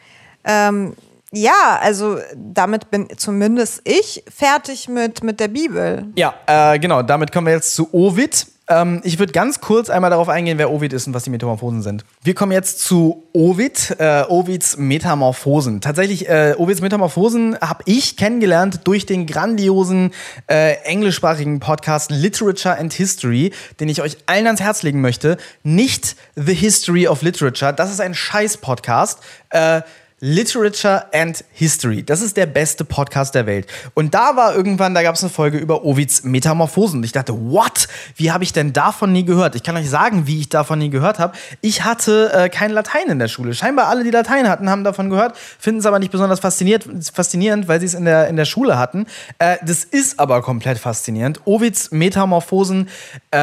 Ähm, 0.45 0.95
ja, 1.31 1.79
also 1.81 2.19
damit 2.35 2.91
bin 2.91 3.07
zumindest 3.17 3.81
ich 3.85 4.23
fertig 4.33 4.87
mit, 4.87 5.23
mit 5.23 5.39
der 5.39 5.47
Bibel. 5.47 6.05
Ja, 6.15 6.33
äh, 6.45 6.77
genau. 6.77 7.01
Damit 7.01 7.31
kommen 7.31 7.47
wir 7.47 7.53
jetzt 7.53 7.75
zu 7.75 7.91
Ovid. 7.91 8.45
Ähm, 8.69 9.01
ich 9.03 9.19
würde 9.19 9.33
ganz 9.33 9.59
kurz 9.59 9.89
einmal 9.89 10.09
darauf 10.09 10.29
eingehen, 10.29 10.57
wer 10.57 10.71
Ovid 10.71 10.93
ist 10.93 11.05
und 11.07 11.13
was 11.13 11.23
die 11.23 11.29
Metamorphosen 11.29 11.81
sind. 11.81 12.05
Wir 12.23 12.33
kommen 12.33 12.53
jetzt 12.53 12.79
zu 12.79 13.27
Ovid, 13.33 13.95
äh, 13.99 14.23
Ovids 14.23 14.77
Metamorphosen. 14.77 15.81
Tatsächlich, 15.81 16.29
äh, 16.29 16.55
Ovids 16.57 16.79
Metamorphosen 16.79 17.57
habe 17.59 17.83
ich 17.85 18.15
kennengelernt 18.15 18.81
durch 18.85 19.05
den 19.05 19.25
grandiosen 19.25 20.11
äh, 20.47 20.75
englischsprachigen 20.83 21.59
Podcast 21.59 22.09
Literature 22.09 22.77
and 22.77 22.93
History, 22.93 23.51
den 23.81 23.89
ich 23.89 24.01
euch 24.01 24.17
allen 24.27 24.47
ans 24.47 24.61
Herz 24.61 24.81
legen 24.83 25.01
möchte. 25.01 25.37
Nicht 25.63 26.15
The 26.35 26.53
History 26.53 27.07
of 27.07 27.21
Literature, 27.21 27.73
das 27.73 27.91
ist 27.91 27.99
ein 27.99 28.13
Scheiß-Podcast. 28.13 29.19
Äh, 29.49 29.81
Literature 30.25 31.03
and 31.11 31.43
History. 31.51 32.01
Das 32.01 32.21
ist 32.21 32.37
der 32.37 32.45
beste 32.45 32.85
Podcast 32.85 33.35
der 33.35 33.45
Welt. 33.45 33.67
Und 33.93 34.13
da 34.13 34.37
war 34.37 34.55
irgendwann, 34.55 34.95
da 34.95 35.03
gab 35.03 35.15
es 35.15 35.21
eine 35.21 35.29
Folge 35.29 35.57
über 35.57 35.83
Ovids 35.83 36.23
Metamorphosen. 36.23 36.99
Und 36.99 37.03
ich 37.03 37.11
dachte, 37.11 37.33
what? 37.33 37.89
Wie 38.15 38.31
habe 38.31 38.45
ich 38.45 38.53
denn 38.53 38.71
davon 38.71 39.11
nie 39.11 39.25
gehört? 39.25 39.55
Ich 39.55 39.63
kann 39.63 39.75
euch 39.75 39.89
sagen, 39.89 40.25
wie 40.25 40.39
ich 40.39 40.47
davon 40.47 40.79
nie 40.79 40.89
gehört 40.89 41.19
habe. 41.19 41.33
Ich 41.59 41.83
hatte 41.83 42.31
äh, 42.33 42.47
kein 42.47 42.71
Latein 42.71 43.09
in 43.09 43.19
der 43.19 43.27
Schule. 43.27 43.53
Scheinbar 43.53 43.87
alle, 43.87 44.05
die 44.05 44.11
Latein 44.11 44.47
hatten, 44.47 44.69
haben 44.69 44.85
davon 44.85 45.09
gehört, 45.09 45.37
finden 45.37 45.81
es 45.81 45.85
aber 45.85 45.99
nicht 45.99 46.13
besonders 46.13 46.39
faszinierend, 46.39 47.67
weil 47.67 47.81
sie 47.81 47.87
es 47.87 47.93
in 47.93 48.05
der, 48.05 48.29
in 48.29 48.37
der 48.37 48.45
Schule 48.45 48.77
hatten. 48.77 49.07
Äh, 49.39 49.57
das 49.65 49.83
ist 49.83 50.21
aber 50.21 50.41
komplett 50.41 50.77
faszinierend. 50.77 51.41
Ovids 51.43 51.91
Metamorphosen, 51.91 52.87
äh, 53.31 53.37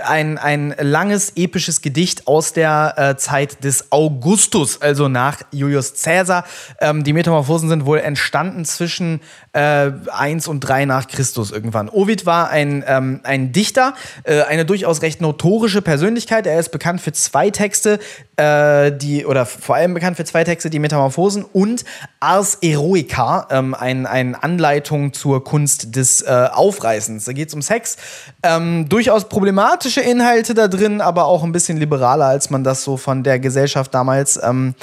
ein, 0.00 0.38
ein 0.38 0.74
langes, 0.80 1.34
episches 1.36 1.82
Gedicht 1.82 2.26
aus 2.26 2.52
der 2.52 2.94
äh, 2.96 3.16
Zeit 3.16 3.62
des 3.62 3.92
Augustus, 3.92 4.82
also 4.82 5.06
nach 5.06 5.42
Julius 5.52 5.92
Caesar. 6.02 6.15
Caesar. 6.16 6.44
Ähm, 6.80 7.04
die 7.04 7.12
Metamorphosen 7.12 7.68
sind 7.68 7.84
wohl 7.84 7.98
entstanden 7.98 8.64
zwischen 8.64 9.20
äh, 9.52 9.90
1 10.12 10.48
und 10.48 10.60
3 10.60 10.86
nach 10.86 11.08
Christus 11.08 11.50
irgendwann. 11.50 11.88
Ovid 11.88 12.26
war 12.26 12.48
ein, 12.50 12.84
ähm, 12.86 13.20
ein 13.22 13.52
Dichter, 13.52 13.94
äh, 14.24 14.42
eine 14.42 14.64
durchaus 14.64 15.02
recht 15.02 15.20
notorische 15.20 15.82
Persönlichkeit. 15.82 16.46
Er 16.46 16.58
ist 16.58 16.70
bekannt 16.70 17.00
für 17.00 17.12
zwei 17.12 17.50
Texte, 17.50 17.98
äh, 18.36 18.92
die, 18.92 19.26
oder 19.26 19.46
vor 19.46 19.76
allem 19.76 19.94
bekannt 19.94 20.16
für 20.16 20.24
zwei 20.24 20.44
Texte, 20.44 20.70
die 20.70 20.78
Metamorphosen 20.78 21.44
und 21.44 21.84
Ars 22.20 22.58
Eroica, 22.62 23.46
ähm, 23.50 23.74
eine 23.74 24.08
ein 24.08 24.34
Anleitung 24.34 25.12
zur 25.12 25.44
Kunst 25.44 25.96
des 25.96 26.22
äh, 26.22 26.48
Aufreißens. 26.52 27.24
Da 27.24 27.32
geht 27.32 27.48
es 27.48 27.54
um 27.54 27.62
Sex. 27.62 27.96
Ähm, 28.42 28.88
durchaus 28.88 29.28
problematische 29.28 30.00
Inhalte 30.00 30.54
da 30.54 30.68
drin, 30.68 31.00
aber 31.00 31.26
auch 31.26 31.44
ein 31.44 31.52
bisschen 31.52 31.76
liberaler, 31.76 32.26
als 32.26 32.50
man 32.50 32.64
das 32.64 32.84
so 32.84 32.96
von 32.96 33.22
der 33.22 33.38
Gesellschaft 33.38 33.92
damals 33.92 34.40
ähm, 34.42 34.74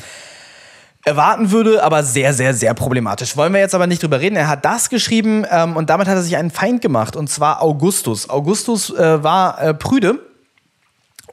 erwarten 1.05 1.51
würde, 1.51 1.83
aber 1.83 2.03
sehr, 2.03 2.33
sehr, 2.33 2.53
sehr 2.53 2.73
problematisch. 2.73 3.35
Wollen 3.35 3.53
wir 3.53 3.59
jetzt 3.59 3.75
aber 3.75 3.87
nicht 3.87 4.01
drüber 4.01 4.19
reden. 4.19 4.35
Er 4.35 4.47
hat 4.47 4.63
das 4.65 4.89
geschrieben 4.89 5.45
ähm, 5.49 5.75
und 5.75 5.89
damit 5.89 6.07
hat 6.07 6.15
er 6.15 6.21
sich 6.21 6.37
einen 6.37 6.51
Feind 6.51 6.81
gemacht, 6.81 7.15
und 7.15 7.29
zwar 7.29 7.61
Augustus. 7.61 8.29
Augustus 8.29 8.89
äh, 8.89 9.23
war 9.23 9.61
äh, 9.61 9.73
prüde 9.73 10.19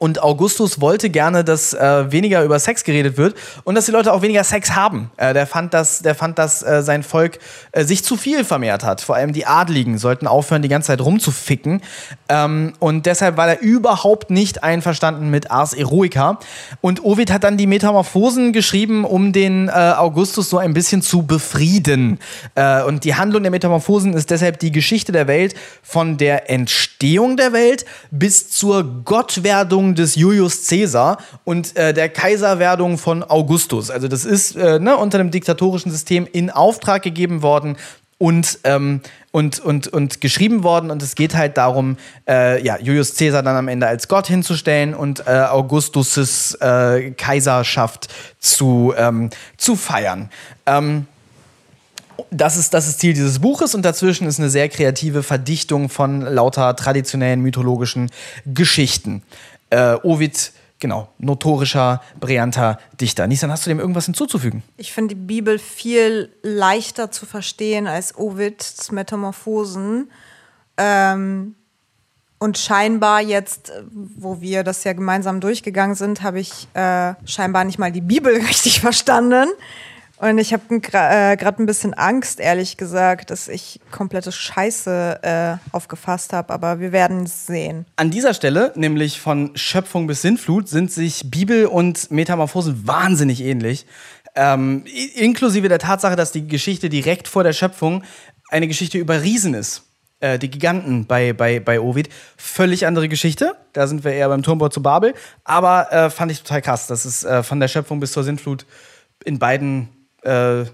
und 0.01 0.23
Augustus 0.23 0.81
wollte 0.81 1.11
gerne, 1.11 1.43
dass 1.43 1.75
äh, 1.75 2.11
weniger 2.11 2.43
über 2.43 2.57
Sex 2.57 2.83
geredet 2.83 3.17
wird 3.17 3.35
und 3.65 3.75
dass 3.75 3.85
die 3.85 3.91
Leute 3.91 4.11
auch 4.11 4.23
weniger 4.23 4.43
Sex 4.43 4.71
haben. 4.71 5.11
Äh, 5.15 5.35
der 5.35 5.45
fand, 5.45 5.75
dass, 5.75 5.99
der 5.99 6.15
fand, 6.15 6.39
dass 6.39 6.63
äh, 6.63 6.81
sein 6.81 7.03
Volk 7.03 7.37
äh, 7.71 7.83
sich 7.83 8.03
zu 8.03 8.17
viel 8.17 8.43
vermehrt 8.43 8.83
hat. 8.83 9.01
Vor 9.01 9.15
allem 9.15 9.31
die 9.31 9.45
Adligen 9.45 9.99
sollten 9.99 10.25
aufhören, 10.25 10.63
die 10.63 10.69
ganze 10.69 10.87
Zeit 10.87 11.01
rumzuficken. 11.01 11.83
Ähm, 12.31 12.71
und 12.79 13.05
deshalb 13.07 13.35
war 13.35 13.49
er 13.49 13.59
überhaupt 13.59 14.29
nicht 14.29 14.63
einverstanden 14.63 15.29
mit 15.29 15.51
Ars 15.51 15.73
Eroica. 15.73 16.39
Und 16.79 17.03
Ovid 17.03 17.29
hat 17.29 17.43
dann 17.43 17.57
die 17.57 17.67
Metamorphosen 17.67 18.53
geschrieben, 18.53 19.03
um 19.03 19.33
den 19.33 19.67
äh, 19.67 19.71
Augustus 19.71 20.49
so 20.49 20.57
ein 20.57 20.73
bisschen 20.73 21.01
zu 21.01 21.23
befrieden. 21.23 22.19
Äh, 22.55 22.83
und 22.83 23.03
die 23.03 23.15
Handlung 23.15 23.43
der 23.43 23.51
Metamorphosen 23.51 24.13
ist 24.13 24.29
deshalb 24.29 24.59
die 24.59 24.71
Geschichte 24.71 25.11
der 25.11 25.27
Welt 25.27 25.55
von 25.83 26.17
der 26.17 26.49
Entstehung 26.49 27.35
der 27.35 27.51
Welt 27.51 27.83
bis 28.11 28.49
zur 28.49 29.03
Gottwerdung 29.03 29.95
des 29.95 30.15
Julius 30.15 30.67
Caesar 30.67 31.17
und 31.43 31.75
äh, 31.75 31.93
der 31.93 32.07
Kaiserwerdung 32.07 32.97
von 32.97 33.23
Augustus. 33.23 33.91
Also 33.91 34.07
das 34.07 34.23
ist 34.23 34.55
äh, 34.55 34.79
ne, 34.79 34.95
unter 34.95 35.17
dem 35.17 35.31
diktatorischen 35.31 35.91
System 35.91 36.27
in 36.31 36.49
Auftrag 36.49 37.01
gegeben 37.01 37.41
worden 37.41 37.75
und, 38.21 38.59
ähm, 38.65 39.01
und, 39.31 39.59
und, 39.59 39.87
und 39.87 40.21
geschrieben 40.21 40.63
worden. 40.63 40.91
Und 40.91 41.01
es 41.01 41.15
geht 41.15 41.35
halt 41.35 41.57
darum, 41.57 41.97
äh, 42.27 42.63
ja, 42.63 42.77
Julius 42.79 43.15
Caesar 43.15 43.43
dann 43.43 43.55
am 43.55 43.67
Ende 43.67 43.87
als 43.87 44.07
Gott 44.07 44.27
hinzustellen 44.27 44.93
und 44.93 45.25
äh, 45.27 45.45
Augustus' 45.49 46.55
äh, 46.55 47.11
Kaiserschaft 47.11 48.07
zu, 48.39 48.93
ähm, 48.97 49.29
zu 49.57 49.75
feiern. 49.75 50.29
Ähm, 50.65 51.07
das 52.29 52.55
ist 52.55 52.73
das 52.73 52.87
ist 52.87 52.99
Ziel 52.99 53.13
dieses 53.13 53.39
Buches 53.39 53.73
und 53.73 53.83
dazwischen 53.83 54.27
ist 54.27 54.39
eine 54.39 54.49
sehr 54.49 54.69
kreative 54.69 55.23
Verdichtung 55.23 55.89
von 55.89 56.21
lauter 56.21 56.75
traditionellen 56.75 57.41
mythologischen 57.41 58.11
Geschichten 58.45 59.23
äh, 59.71 59.95
Ovid, 60.03 60.51
genau, 60.81 61.07
notorischer, 61.19 62.01
brillanter 62.19 62.77
Dichter. 62.99 63.27
Nissan, 63.27 63.49
hast 63.49 63.65
du 63.65 63.69
dem 63.69 63.79
irgendwas 63.79 64.05
hinzuzufügen? 64.05 64.63
Ich 64.75 64.91
finde 64.91 65.15
die 65.15 65.21
Bibel 65.21 65.57
viel 65.57 66.29
leichter 66.41 67.11
zu 67.11 67.25
verstehen 67.25 67.87
als 67.87 68.17
Ovids 68.17 68.91
Metamorphosen. 68.91 70.11
Ähm, 70.75 71.55
und 72.39 72.57
scheinbar 72.57 73.21
jetzt, 73.21 73.71
wo 73.91 74.41
wir 74.41 74.63
das 74.63 74.83
ja 74.83 74.93
gemeinsam 74.93 75.39
durchgegangen 75.39 75.95
sind, 75.95 76.23
habe 76.23 76.39
ich 76.39 76.67
äh, 76.73 77.13
scheinbar 77.23 77.63
nicht 77.63 77.77
mal 77.77 77.91
die 77.91 78.01
Bibel 78.01 78.33
richtig 78.47 78.81
verstanden. 78.81 79.47
Und 80.21 80.37
ich 80.37 80.53
habe 80.53 80.79
gerade 80.79 81.41
äh, 81.41 81.53
ein 81.57 81.65
bisschen 81.65 81.95
Angst, 81.95 82.39
ehrlich 82.39 82.77
gesagt, 82.77 83.31
dass 83.31 83.47
ich 83.47 83.79
komplette 83.89 84.31
Scheiße 84.31 85.19
äh, 85.23 85.75
aufgefasst 85.75 86.31
habe, 86.31 86.53
aber 86.53 86.79
wir 86.79 86.91
werden 86.91 87.23
es 87.23 87.47
sehen. 87.47 87.87
An 87.95 88.11
dieser 88.11 88.35
Stelle, 88.35 88.71
nämlich 88.75 89.19
von 89.19 89.49
Schöpfung 89.55 90.05
bis 90.05 90.21
Sintflut, 90.21 90.69
sind 90.69 90.91
sich 90.91 91.31
Bibel 91.31 91.65
und 91.65 92.11
Metamorphosen 92.11 92.87
wahnsinnig 92.87 93.41
ähnlich. 93.41 93.87
Ähm, 94.35 94.85
inklusive 95.15 95.69
der 95.69 95.79
Tatsache, 95.79 96.15
dass 96.15 96.31
die 96.31 96.47
Geschichte 96.47 96.89
direkt 96.89 97.27
vor 97.27 97.43
der 97.43 97.53
Schöpfung 97.53 98.03
eine 98.51 98.67
Geschichte 98.67 98.99
über 98.99 99.23
Riesen 99.23 99.55
ist. 99.55 99.85
Äh, 100.19 100.37
die 100.37 100.51
Giganten 100.51 101.07
bei, 101.07 101.33
bei, 101.33 101.59
bei 101.59 101.81
Ovid. 101.81 102.09
Völlig 102.37 102.85
andere 102.85 103.09
Geschichte. 103.09 103.55
Da 103.73 103.87
sind 103.87 104.03
wir 104.03 104.13
eher 104.13 104.29
beim 104.29 104.43
Turmbau 104.43 104.69
zu 104.69 104.83
Babel. 104.83 105.15
Aber 105.45 105.91
äh, 105.91 106.11
fand 106.11 106.31
ich 106.31 106.43
total 106.43 106.61
krass, 106.61 106.85
dass 106.85 107.05
es 107.05 107.23
äh, 107.23 107.41
von 107.41 107.59
der 107.59 107.69
Schöpfung 107.69 107.99
bis 107.99 108.11
zur 108.11 108.23
Sintflut 108.23 108.67
in 109.25 109.39
beiden 109.39 109.89
äh, 110.21 110.65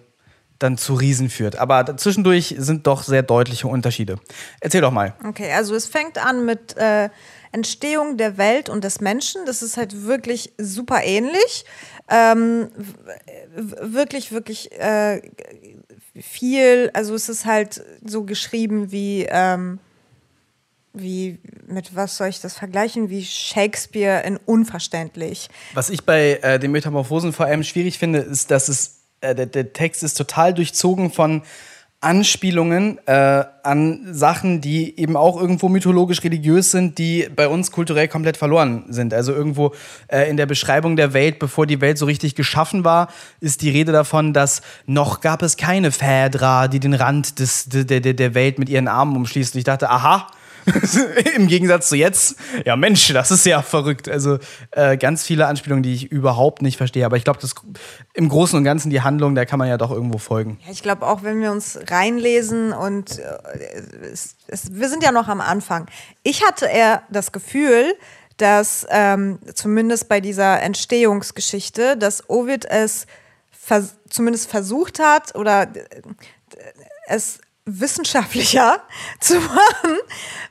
dann 0.60 0.78
zu 0.78 0.96
Riesen 0.96 1.30
führt. 1.30 1.58
Aber 1.58 1.98
zwischendurch 1.98 2.56
sind 2.58 2.88
doch 2.88 3.04
sehr 3.04 3.24
deutliche 3.24 3.68
Unterschiede. 3.68 4.20
Erzähl 4.60 4.82
doch 4.82 4.92
mal. 4.92 5.14
Okay, 5.24 5.52
also 5.52 5.76
es 5.76 5.86
fängt 5.86 6.18
an 6.18 6.46
mit 6.46 6.76
äh, 6.78 7.10
Entstehung 7.52 8.18
der 8.18 8.38
Welt 8.38 8.70
und 8.70 8.84
des 8.84 9.00
Menschen. 9.00 9.46
Das 9.46 9.62
ist 9.62 9.78
halt 9.78 10.06
wirklich 10.06 10.54
super 10.58 11.04
ähnlich. 11.04 11.66
Ähm, 12.10 12.70
wirklich, 13.56 14.32
wirklich 14.32 14.72
äh, 14.74 15.22
viel. 16.20 16.90
Also 16.94 17.14
es 17.16 17.30
ist 17.30 17.46
halt 17.46 17.84
so 18.04 18.24
geschrieben 18.24 18.92
wie. 18.92 19.28
Ähm, 19.30 19.80
wie, 21.00 21.38
mit 21.68 21.96
was 21.96 22.18
soll 22.18 22.30
ich 22.30 22.42
das 22.42 22.56
vergleichen, 22.56 23.12
wie 23.12 23.24
Shakespeare 23.24 24.26
in 24.26 24.38
Unverständlich. 24.38 25.48
Was 25.76 25.92
ich 25.92 26.06
bei 26.06 26.40
äh, 26.42 26.58
den 26.58 26.72
Metamorphosen 26.72 27.34
vor 27.34 27.46
allem 27.46 27.64
schwierig 27.64 28.00
finde, 28.00 28.18
ist, 28.18 28.50
dass 28.50 28.68
es 28.68 28.97
äh, 29.22 29.36
der, 29.36 29.46
der, 29.48 29.74
Text 29.74 30.04
ist 30.04 30.16
total 30.16 30.54
durchzogen 30.54 31.12
von 31.12 31.42
Anspielungen 32.00 33.00
äh, 33.08 33.44
an 33.64 34.14
Sachen, 34.14 34.62
die 34.62 35.00
eben 35.00 35.18
auch 35.18 35.42
irgendwo 35.42 35.68
mythologisch 35.68 36.24
religiös 36.24 36.70
sind, 36.70 37.00
die 37.00 37.28
bei 37.36 37.48
uns 37.48 37.72
kulturell 37.72 38.08
komplett 38.08 38.38
verloren 38.38 38.86
sind. 38.90 39.16
Also 39.16 39.34
irgendwo 39.34 39.74
äh, 40.08 40.30
in 40.30 40.38
der 40.38 40.46
Beschreibung 40.46 40.96
der 40.96 41.14
Welt, 41.14 41.40
bevor 41.40 41.66
die 41.66 41.82
Welt 41.82 41.98
so 41.98 42.06
richtig 42.06 42.36
geschaffen 42.36 42.84
war, 42.84 43.10
ist 43.40 43.64
die 43.64 43.72
Rede 43.72 43.92
davon, 43.92 44.32
dass 44.32 44.62
noch 44.86 45.22
gab 45.22 45.42
es 45.42 45.58
keine 45.58 45.92
Phaedra, 45.92 46.68
die 46.68 46.80
den 46.80 46.94
Rand 46.94 47.40
des, 47.40 47.68
der, 47.68 47.86
der, 47.86 48.14
der 48.14 48.34
Welt 48.36 48.60
mit 48.60 48.70
ihren 48.70 48.88
Armen 48.88 49.16
umschließt. 49.16 49.56
Und 49.56 49.60
ich 49.60 49.66
dachte, 49.66 49.90
aha, 49.90 50.28
Im 51.36 51.48
Gegensatz 51.48 51.90
zu 51.90 51.96
jetzt, 51.96 52.36
ja 52.66 52.76
Mensch, 52.76 53.12
das 53.14 53.32
ist 53.32 53.46
ja 53.46 53.62
verrückt. 53.62 54.10
Also 54.10 54.40
äh, 54.72 54.98
ganz 54.98 55.24
viele 55.24 55.48
Anspielungen, 55.48 55.84
die 55.84 55.94
ich 55.94 56.12
überhaupt 56.12 56.62
nicht 56.62 56.78
verstehe. 56.78 57.06
Aber 57.06 57.18
ich 57.18 57.24
glaube, 57.24 57.40
im 58.14 58.30
Großen 58.30 58.58
und 58.58 58.64
Ganzen 58.64 58.90
die 58.90 59.02
Handlung, 59.02 59.36
da 59.36 59.46
kann 59.46 59.60
man 59.60 59.68
ja 59.68 59.78
doch 59.78 59.92
irgendwo 59.92 60.18
folgen. 60.18 60.60
Ja, 60.66 60.72
ich 60.72 60.82
glaube 60.82 61.06
auch, 61.08 61.24
wenn 61.24 61.42
wir 61.42 61.52
uns 61.52 61.80
reinlesen 61.88 62.74
und 62.74 63.20
äh, 63.20 64.08
es, 64.12 64.36
es, 64.48 64.74
wir 64.74 64.90
sind 64.90 65.04
ja 65.04 65.12
noch 65.12 65.28
am 65.28 65.42
Anfang. 65.42 65.88
Ich 66.24 66.46
hatte 66.46 66.66
eher 66.66 67.04
das 67.10 67.32
Gefühl, 67.32 67.96
dass 68.38 68.86
ähm, 68.90 69.40
zumindest 69.54 70.10
bei 70.10 70.22
dieser 70.22 70.62
Entstehungsgeschichte, 70.62 71.98
dass 71.98 72.30
Ovid 72.30 72.66
es 72.66 73.08
vers 73.52 73.96
zumindest 74.10 74.50
versucht 74.50 75.00
hat 75.00 75.36
oder 75.36 75.64
äh, 75.64 76.02
es 77.08 77.40
wissenschaftlicher 77.68 78.82
zu 79.20 79.36
machen, 79.36 79.98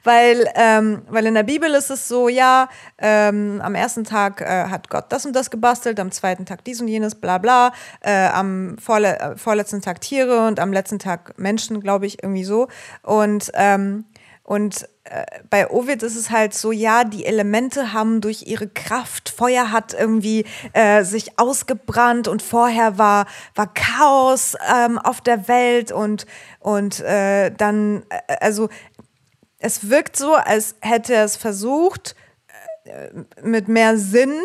weil, 0.05 0.49
ähm, 0.55 1.03
weil 1.09 1.27
in 1.27 1.35
der 1.35 1.43
Bibel 1.43 1.75
ist 1.75 1.91
es 1.91 2.07
so, 2.07 2.29
ja, 2.29 2.69
ähm, 2.99 3.61
am 3.65 3.75
ersten 3.75 4.05
Tag 4.05 4.41
äh, 4.43 4.67
hat 4.69 4.91
Gott 4.91 5.07
das 5.09 5.27
und 5.27 5.35
das 5.35 5.51
gebastelt, 5.51 5.99
am 5.99 6.13
zweiten 6.13 6.47
Tag 6.47 6.65
dies 6.65 6.81
und 6.81 6.89
jenes, 6.89 7.15
bla 7.15 7.39
bla, 7.39 7.73
äh, 8.01 8.29
am 8.29 8.77
vorle 8.79 9.19
äh, 9.19 9.37
vorletzten 9.37 9.81
Tag 9.81 10.01
Tiere 10.01 10.47
und 10.47 10.61
am 10.61 10.73
letzten 10.73 10.99
Tag 10.99 11.39
Menschen, 11.39 11.81
glaube 11.81 12.07
ich, 12.07 12.23
irgendwie 12.23 12.45
so. 12.45 12.69
Und, 13.03 13.51
ähm, 13.55 14.05
und 14.45 14.87
bei 15.51 15.71
Ovid 15.71 16.03
ist 16.03 16.17
es 16.17 16.31
halt 16.31 16.55
so, 16.55 16.73
ja, 16.73 17.05
die 17.05 17.25
Elemente 17.25 17.93
haben 17.93 18.21
durch 18.21 18.47
ihre 18.47 18.69
Kraft, 18.69 19.29
Feuer 19.29 19.71
hat 19.71 19.95
irgendwie 19.95 20.45
äh, 20.73 21.05
sich 21.05 21.39
ausgebrannt 21.39 22.29
und 22.29 22.43
vorher 22.43 22.99
war, 22.99 23.27
war 23.55 23.73
Chaos 23.73 24.57
ähm, 24.75 24.99
auf 24.99 25.21
der 25.21 25.49
Welt 25.49 25.93
und, 25.93 26.27
und 26.61 27.01
äh, 27.01 27.51
dann, 27.51 28.05
äh, 28.09 28.37
also 28.41 28.69
es 29.59 29.89
wirkt 29.89 30.17
so, 30.17 30.35
als 30.35 30.77
hätte 30.81 31.15
er 31.15 31.25
es 31.25 31.37
versucht, 31.37 32.15
äh, 32.85 33.11
mit 33.43 33.69
mehr 33.69 33.99
Sinn 33.99 34.41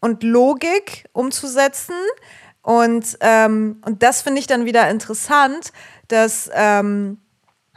und 0.00 0.22
Logik 0.22 1.08
umzusetzen. 1.12 1.94
Und, 2.62 3.18
ähm, 3.20 3.82
und 3.84 4.02
das 4.02 4.22
finde 4.22 4.40
ich 4.40 4.46
dann 4.46 4.64
wieder 4.64 4.88
interessant, 4.90 5.72
dass 6.08 6.50
ähm, 6.54 7.21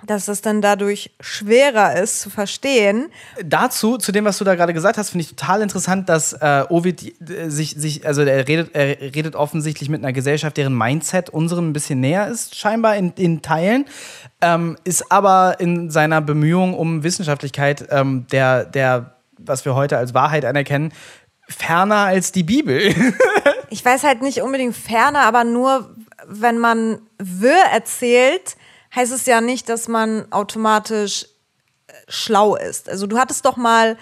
dass 0.06 0.28
es 0.28 0.42
dann 0.42 0.62
dadurch 0.62 1.12
schwerer 1.20 1.96
ist 1.96 2.22
zu 2.22 2.30
verstehen. 2.30 3.08
Dazu, 3.44 3.98
zu 3.98 4.12
dem, 4.12 4.26
was 4.26 4.38
du 4.38 4.44
da 4.44 4.56
gerade 4.56 4.74
gesagt 4.74 4.98
hast, 4.98 5.10
finde 5.10 5.24
ich 5.24 5.30
total 5.30 5.62
interessant, 5.62 6.10
dass 6.10 6.34
äh, 6.34 6.64
Ovid 6.70 7.30
äh, 7.30 7.50
sich, 7.50 7.72
sich, 7.72 8.06
also 8.06 8.22
er 8.22 8.48
redet, 8.48 8.76
er 8.76 9.00
redet 9.14 9.36
offensichtlich 9.36 9.90
mit 9.90 10.04
einer 10.04 10.14
Gesellschaft, 10.14 10.58
deren 10.58 10.78
Mindset 10.78 11.30
unserem 11.30 11.70
ein 11.70 11.74
bisschen 11.74 12.00
näher 12.00 12.28
ist, 12.28 12.56
scheinbar 12.56 12.96
in, 12.96 13.14
in 13.16 13.42
Teilen, 13.42 13.86
ähm, 14.42 14.78
ist 14.84 15.12
aber 15.12 15.56
in 15.60 15.90
seiner 15.90 16.22
Bemühung 16.22 16.74
um 16.74 17.04
Wissenschaftlichkeit 17.04 17.88
ähm, 17.90 18.28
der, 18.32 18.66
der, 18.66 19.16
was 19.38 19.66
wir 19.66 19.76
heute 19.76 19.98
als 19.98 20.14
Wahrheit 20.14 20.46
anerkennen, 20.46 20.92
ferner 21.48 22.06
als 22.06 22.32
die 22.32 22.44
Bibel. 22.44 22.94
Ich 23.72 23.84
weiß 23.84 24.04
halt 24.04 24.22
nicht 24.22 24.42
unbedingt 24.42 24.76
ferner, 24.76 25.24
aber 25.24 25.44
nur 25.44 25.90
wenn 26.28 26.60
man 26.60 27.00
wir 27.18 27.58
erzählt, 27.74 28.56
heißt 28.96 29.12
es 29.12 29.26
ja 29.26 29.42
nicht, 29.42 29.70
dass 29.70 29.88
man 29.88 30.32
automatisch 30.32 31.26
äh, 31.88 31.94
schlau 32.08 32.56
ist. 32.56 32.90
Also 32.90 33.08
du 33.08 33.18
hattest 33.18 33.46
doch 33.46 33.58
mal 33.58 33.98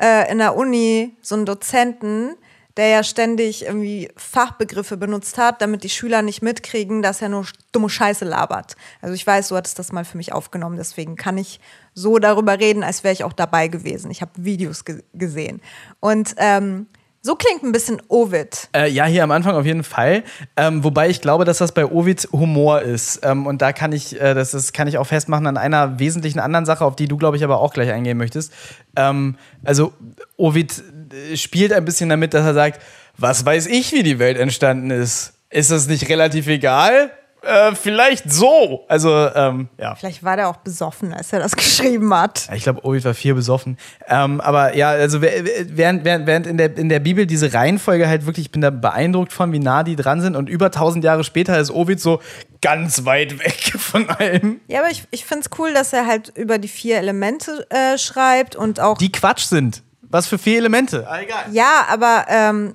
äh, 0.00 0.30
in 0.30 0.38
der 0.38 0.56
Uni 0.56 1.16
so 1.22 1.34
einen 1.34 1.46
Dozenten, 1.46 2.36
der 2.76 2.88
ja 2.88 3.04
ständig 3.04 3.64
irgendwie 3.64 4.10
Fachbegriffe 4.16 4.96
benutzt 4.96 5.38
hat, 5.38 5.62
damit 5.62 5.84
die 5.84 5.88
Schüler 5.88 6.22
nicht 6.22 6.42
mitkriegen, 6.42 7.02
dass 7.02 7.22
er 7.22 7.28
nur 7.28 7.46
dumme 7.70 7.88
Scheiße 7.88 8.24
labert. 8.24 8.74
Also 9.00 9.14
ich 9.14 9.24
weiß, 9.24 9.48
du 9.48 9.56
hattest 9.56 9.78
das 9.78 9.92
mal 9.92 10.04
für 10.04 10.16
mich 10.16 10.32
aufgenommen, 10.32 10.76
deswegen 10.76 11.14
kann 11.14 11.38
ich 11.38 11.60
so 11.94 12.18
darüber 12.18 12.58
reden, 12.58 12.82
als 12.82 13.04
wäre 13.04 13.12
ich 13.12 13.22
auch 13.22 13.32
dabei 13.32 13.68
gewesen. 13.68 14.10
Ich 14.10 14.22
habe 14.22 14.32
Videos 14.36 14.84
ge 14.84 15.04
gesehen. 15.12 15.62
Und 16.00 16.34
ähm, 16.38 16.88
so 17.26 17.36
klingt 17.36 17.62
ein 17.62 17.72
bisschen 17.72 18.02
Ovid. 18.08 18.68
Äh, 18.76 18.90
ja, 18.90 19.06
hier 19.06 19.24
am 19.24 19.30
Anfang 19.30 19.56
auf 19.56 19.64
jeden 19.64 19.82
Fall. 19.82 20.24
Ähm, 20.58 20.84
wobei 20.84 21.08
ich 21.08 21.22
glaube, 21.22 21.46
dass 21.46 21.56
das 21.56 21.72
bei 21.72 21.86
Ovid 21.86 22.28
Humor 22.32 22.82
ist. 22.82 23.20
Ähm, 23.22 23.46
und 23.46 23.62
da 23.62 23.72
kann 23.72 23.92
ich, 23.92 24.20
äh, 24.20 24.34
das 24.34 24.52
ist, 24.52 24.74
kann 24.74 24.88
ich 24.88 24.98
auch 24.98 25.06
festmachen 25.06 25.46
an 25.46 25.56
einer 25.56 25.98
wesentlichen 25.98 26.38
anderen 26.38 26.66
Sache, 26.66 26.84
auf 26.84 26.96
die 26.96 27.08
du, 27.08 27.16
glaube 27.16 27.38
ich, 27.38 27.42
aber 27.42 27.60
auch 27.60 27.72
gleich 27.72 27.90
eingehen 27.90 28.18
möchtest. 28.18 28.52
Ähm, 28.94 29.38
also 29.64 29.94
Ovid 30.36 30.82
äh, 31.30 31.38
spielt 31.38 31.72
ein 31.72 31.86
bisschen 31.86 32.10
damit, 32.10 32.34
dass 32.34 32.44
er 32.44 32.52
sagt, 32.52 32.82
was 33.16 33.46
weiß 33.46 33.68
ich, 33.68 33.92
wie 33.92 34.02
die 34.02 34.18
Welt 34.18 34.36
entstanden 34.36 34.90
ist. 34.90 35.32
Ist 35.48 35.70
das 35.70 35.88
nicht 35.88 36.10
relativ 36.10 36.46
egal? 36.46 37.10
Äh, 37.44 37.74
vielleicht 37.74 38.32
so. 38.32 38.84
Also, 38.88 39.10
ähm, 39.34 39.68
ja. 39.78 39.94
Vielleicht 39.94 40.22
war 40.22 40.36
der 40.36 40.48
auch 40.48 40.56
besoffen, 40.56 41.12
als 41.12 41.32
er 41.32 41.40
das 41.40 41.56
geschrieben 41.56 42.12
hat. 42.14 42.48
Ich 42.54 42.64
glaube, 42.64 42.84
Ovid 42.84 43.04
war 43.04 43.14
viel 43.14 43.34
besoffen. 43.34 43.78
Ähm, 44.08 44.40
aber 44.40 44.76
ja, 44.76 44.90
also 44.90 45.20
während, 45.20 46.04
während, 46.04 46.26
während 46.26 46.46
in, 46.46 46.56
der, 46.56 46.76
in 46.76 46.88
der 46.88 47.00
Bibel 47.00 47.26
diese 47.26 47.52
Reihenfolge 47.52 48.08
halt 48.08 48.26
wirklich, 48.26 48.46
ich 48.46 48.52
bin 48.52 48.62
da 48.62 48.70
beeindruckt 48.70 49.32
von, 49.32 49.52
wie 49.52 49.58
nah 49.58 49.82
die 49.82 49.96
dran 49.96 50.20
sind. 50.20 50.36
Und 50.36 50.48
über 50.48 50.70
tausend 50.70 51.04
Jahre 51.04 51.24
später 51.24 51.58
ist 51.58 51.70
Ovid 51.70 52.00
so 52.00 52.20
ganz 52.62 53.04
weit 53.04 53.38
weg 53.38 53.74
von 53.78 54.08
allem. 54.08 54.60
Ja, 54.68 54.80
aber 54.80 54.90
ich, 54.90 55.04
ich 55.10 55.24
finde 55.24 55.44
es 55.44 55.58
cool, 55.58 55.72
dass 55.72 55.92
er 55.92 56.06
halt 56.06 56.32
über 56.36 56.58
die 56.58 56.68
vier 56.68 56.98
Elemente 56.98 57.66
äh, 57.70 57.98
schreibt 57.98 58.56
und 58.56 58.80
auch. 58.80 58.98
Die 58.98 59.12
Quatsch 59.12 59.44
sind. 59.44 59.82
Was 60.02 60.26
für 60.26 60.38
vier 60.38 60.58
Elemente? 60.58 61.06
Ah, 61.08 61.20
egal. 61.20 61.44
Ja, 61.50 61.86
aber 61.88 62.26
ähm, 62.28 62.74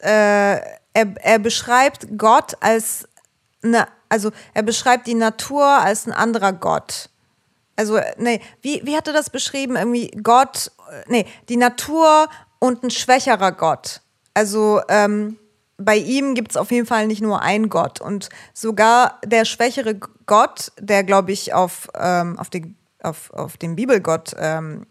äh, 0.00 0.56
er, 0.94 1.06
er 1.22 1.38
beschreibt 1.38 2.06
Gott 2.16 2.54
als 2.60 3.08
eine 3.62 3.86
also 4.08 4.30
er 4.52 4.62
beschreibt 4.62 5.06
die 5.06 5.14
Natur 5.14 5.64
als 5.64 6.06
ein 6.06 6.12
anderer 6.12 6.52
Gott. 6.52 7.08
Also, 7.76 7.98
nee, 8.18 8.40
wie, 8.62 8.82
wie 8.84 8.96
hat 8.96 9.08
er 9.08 9.12
das 9.12 9.30
beschrieben? 9.30 9.76
Irgendwie 9.76 10.10
Gott, 10.22 10.70
nee, 11.08 11.26
die 11.48 11.56
Natur 11.56 12.28
und 12.58 12.82
ein 12.84 12.90
schwächerer 12.90 13.52
Gott. 13.52 14.00
Also, 14.32 14.80
ähm, 14.88 15.38
bei 15.76 15.96
ihm 15.96 16.34
gibt 16.34 16.52
es 16.52 16.56
auf 16.56 16.70
jeden 16.70 16.86
Fall 16.86 17.08
nicht 17.08 17.20
nur 17.20 17.42
einen 17.42 17.68
Gott. 17.68 18.00
Und 18.00 18.28
sogar 18.52 19.18
der 19.24 19.44
schwächere 19.44 19.96
Gott, 20.26 20.70
der, 20.78 21.02
glaube 21.02 21.32
ich, 21.32 21.52
auf, 21.52 21.88
ähm, 21.98 22.38
auf, 22.38 22.48
die, 22.48 22.74
auf, 23.02 23.32
auf 23.32 23.56
den 23.56 23.74
Bibelgott, 23.74 24.34
ähm, 24.38 24.86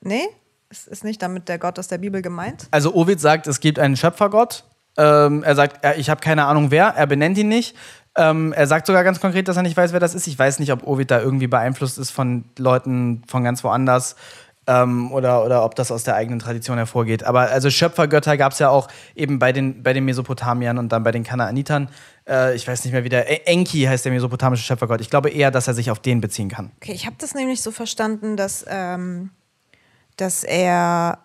nee, 0.00 0.26
ist, 0.70 0.88
ist 0.88 1.04
nicht 1.04 1.22
damit 1.22 1.48
der 1.48 1.58
Gott 1.58 1.78
aus 1.78 1.86
der 1.86 1.98
Bibel 1.98 2.20
gemeint? 2.20 2.66
Also, 2.72 2.94
Ovid 2.94 3.20
sagt, 3.20 3.46
es 3.46 3.60
gibt 3.60 3.78
einen 3.78 3.96
Schöpfergott. 3.96 4.64
Ähm, 4.96 5.42
er 5.42 5.54
sagt, 5.54 5.84
ich 5.96 6.08
habe 6.08 6.20
keine 6.20 6.44
Ahnung 6.46 6.70
wer, 6.70 6.86
er 6.86 7.06
benennt 7.06 7.36
ihn 7.38 7.48
nicht. 7.48 7.76
Ähm, 8.16 8.52
er 8.52 8.66
sagt 8.66 8.86
sogar 8.86 9.02
ganz 9.02 9.20
konkret, 9.20 9.48
dass 9.48 9.56
er 9.56 9.62
nicht 9.62 9.76
weiß, 9.76 9.92
wer 9.92 10.00
das 10.00 10.14
ist. 10.14 10.26
Ich 10.26 10.38
weiß 10.38 10.60
nicht, 10.60 10.72
ob 10.72 10.86
Ovid 10.86 11.10
da 11.10 11.20
irgendwie 11.20 11.48
beeinflusst 11.48 11.98
ist 11.98 12.10
von 12.10 12.44
Leuten 12.58 13.22
von 13.26 13.42
ganz 13.42 13.64
woanders. 13.64 14.16
Ähm, 14.66 15.12
oder, 15.12 15.44
oder 15.44 15.62
ob 15.62 15.74
das 15.74 15.92
aus 15.92 16.04
der 16.04 16.14
eigenen 16.14 16.38
Tradition 16.38 16.78
hervorgeht. 16.78 17.22
Aber 17.24 17.50
also 17.50 17.68
Schöpfergötter 17.68 18.38
gab 18.38 18.52
es 18.52 18.58
ja 18.60 18.70
auch 18.70 18.88
eben 19.14 19.38
bei 19.38 19.52
den, 19.52 19.82
bei 19.82 19.92
den 19.92 20.06
Mesopotamiern 20.06 20.78
und 20.78 20.90
dann 20.90 21.02
bei 21.02 21.12
den 21.12 21.22
Kanaanitern. 21.22 21.90
Äh, 22.26 22.54
ich 22.56 22.66
weiß 22.66 22.84
nicht 22.84 22.92
mehr, 22.92 23.04
wie 23.04 23.10
der. 23.10 23.46
Enki 23.46 23.82
heißt 23.82 24.06
der 24.06 24.12
mesopotamische 24.12 24.62
Schöpfergott. 24.62 25.02
Ich 25.02 25.10
glaube 25.10 25.28
eher, 25.28 25.50
dass 25.50 25.68
er 25.68 25.74
sich 25.74 25.90
auf 25.90 25.98
den 25.98 26.22
beziehen 26.22 26.48
kann. 26.48 26.70
Okay, 26.76 26.92
ich 26.92 27.04
habe 27.04 27.16
das 27.18 27.34
nämlich 27.34 27.60
so 27.60 27.72
verstanden, 27.72 28.38
dass, 28.38 28.64
ähm, 28.66 29.30
dass 30.16 30.44
er 30.44 31.18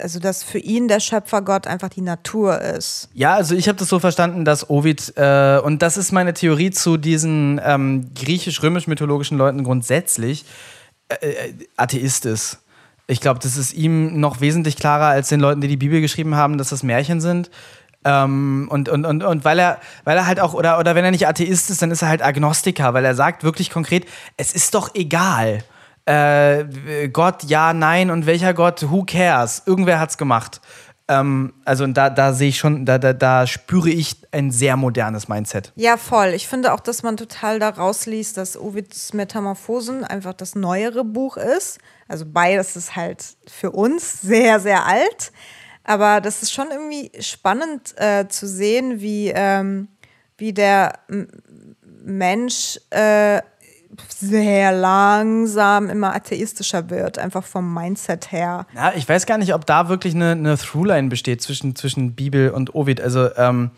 also 0.00 0.18
dass 0.18 0.42
für 0.42 0.58
ihn 0.58 0.88
der 0.88 1.00
Schöpfergott 1.00 1.66
einfach 1.66 1.88
die 1.88 2.00
Natur 2.00 2.60
ist. 2.60 3.08
Ja, 3.14 3.34
also 3.34 3.54
ich 3.54 3.68
habe 3.68 3.78
das 3.78 3.88
so 3.88 3.98
verstanden, 3.98 4.44
dass 4.44 4.70
Ovid, 4.70 5.12
äh, 5.16 5.60
und 5.62 5.82
das 5.82 5.96
ist 5.96 6.12
meine 6.12 6.34
Theorie 6.34 6.70
zu 6.70 6.96
diesen 6.96 7.60
ähm, 7.64 8.10
griechisch-römisch-mythologischen 8.14 9.36
Leuten 9.36 9.64
grundsätzlich, 9.64 10.44
äh, 11.08 11.14
äh, 11.26 11.54
Atheist 11.76 12.26
ist. 12.26 12.58
Ich 13.06 13.20
glaube, 13.20 13.40
das 13.40 13.56
ist 13.56 13.74
ihm 13.74 14.20
noch 14.20 14.40
wesentlich 14.40 14.76
klarer 14.76 15.06
als 15.06 15.28
den 15.28 15.40
Leuten, 15.40 15.60
die 15.60 15.68
die 15.68 15.76
Bibel 15.76 16.00
geschrieben 16.00 16.36
haben, 16.36 16.56
dass 16.56 16.70
das 16.70 16.82
Märchen 16.82 17.20
sind. 17.20 17.50
Ähm, 18.04 18.68
und, 18.70 18.88
und, 18.88 19.04
und, 19.04 19.22
und 19.22 19.44
weil 19.44 19.58
er, 19.58 19.78
weil 20.04 20.16
er 20.16 20.26
halt 20.26 20.40
auch, 20.40 20.54
oder, 20.54 20.78
oder 20.78 20.94
wenn 20.94 21.04
er 21.04 21.10
nicht 21.10 21.26
Atheist 21.26 21.70
ist, 21.70 21.82
dann 21.82 21.90
ist 21.90 22.02
er 22.02 22.08
halt 22.08 22.22
Agnostiker, 22.22 22.94
weil 22.94 23.04
er 23.04 23.14
sagt 23.14 23.44
wirklich 23.44 23.70
konkret, 23.70 24.06
es 24.36 24.52
ist 24.52 24.74
doch 24.74 24.94
egal 24.94 25.62
äh, 26.06 27.08
Gott, 27.08 27.44
ja, 27.44 27.72
nein 27.72 28.10
und 28.10 28.26
welcher 28.26 28.54
Gott, 28.54 28.90
who 28.90 29.04
cares? 29.04 29.62
Irgendwer 29.66 30.00
hat's 30.00 30.18
gemacht. 30.18 30.60
Ähm, 31.08 31.52
also 31.64 31.86
da, 31.86 32.10
da 32.10 32.32
sehe 32.32 32.48
ich 32.48 32.58
schon, 32.58 32.86
da, 32.86 32.98
da, 32.98 33.12
da 33.12 33.46
spüre 33.46 33.90
ich 33.90 34.16
ein 34.32 34.50
sehr 34.50 34.76
modernes 34.76 35.28
Mindset. 35.28 35.72
Ja, 35.76 35.96
voll. 35.96 36.28
Ich 36.28 36.48
finde 36.48 36.72
auch, 36.72 36.80
dass 36.80 37.02
man 37.02 37.16
total 37.16 37.58
da 37.58 37.68
rausliest, 37.68 38.36
dass 38.36 38.56
Ovids 38.56 39.12
Metamorphosen 39.12 40.04
einfach 40.04 40.34
das 40.34 40.54
neuere 40.54 41.04
Buch 41.04 41.36
ist. 41.36 41.78
Also 42.08 42.24
beides 42.26 42.76
ist 42.76 42.96
halt 42.96 43.24
für 43.48 43.70
uns 43.72 44.22
sehr, 44.22 44.60
sehr 44.60 44.86
alt. 44.86 45.32
Aber 45.84 46.20
das 46.20 46.42
ist 46.42 46.52
schon 46.52 46.70
irgendwie 46.70 47.10
spannend 47.20 47.94
äh, 47.96 48.28
zu 48.28 48.46
sehen, 48.46 49.00
wie, 49.00 49.32
ähm, 49.34 49.88
wie 50.38 50.52
der 50.52 50.92
M 51.08 51.28
Mensch 52.04 52.80
äh, 52.90 53.40
sehr 54.08 54.72
langsam 54.72 55.88
immer 55.90 56.14
atheistischer 56.14 56.90
wird, 56.90 57.18
einfach 57.18 57.44
vom 57.44 57.72
Mindset 57.72 58.32
her. 58.32 58.66
Ja, 58.74 58.92
ich 58.94 59.08
weiß 59.08 59.26
gar 59.26 59.38
nicht, 59.38 59.54
ob 59.54 59.66
da 59.66 59.88
wirklich 59.88 60.14
eine, 60.14 60.32
eine 60.32 60.56
Throughline 60.56 61.08
besteht 61.08 61.42
zwischen, 61.42 61.76
zwischen 61.76 62.14
Bibel 62.14 62.50
und 62.50 62.74
Ovid. 62.74 63.00
Also, 63.00 63.34
ähm, 63.36 63.70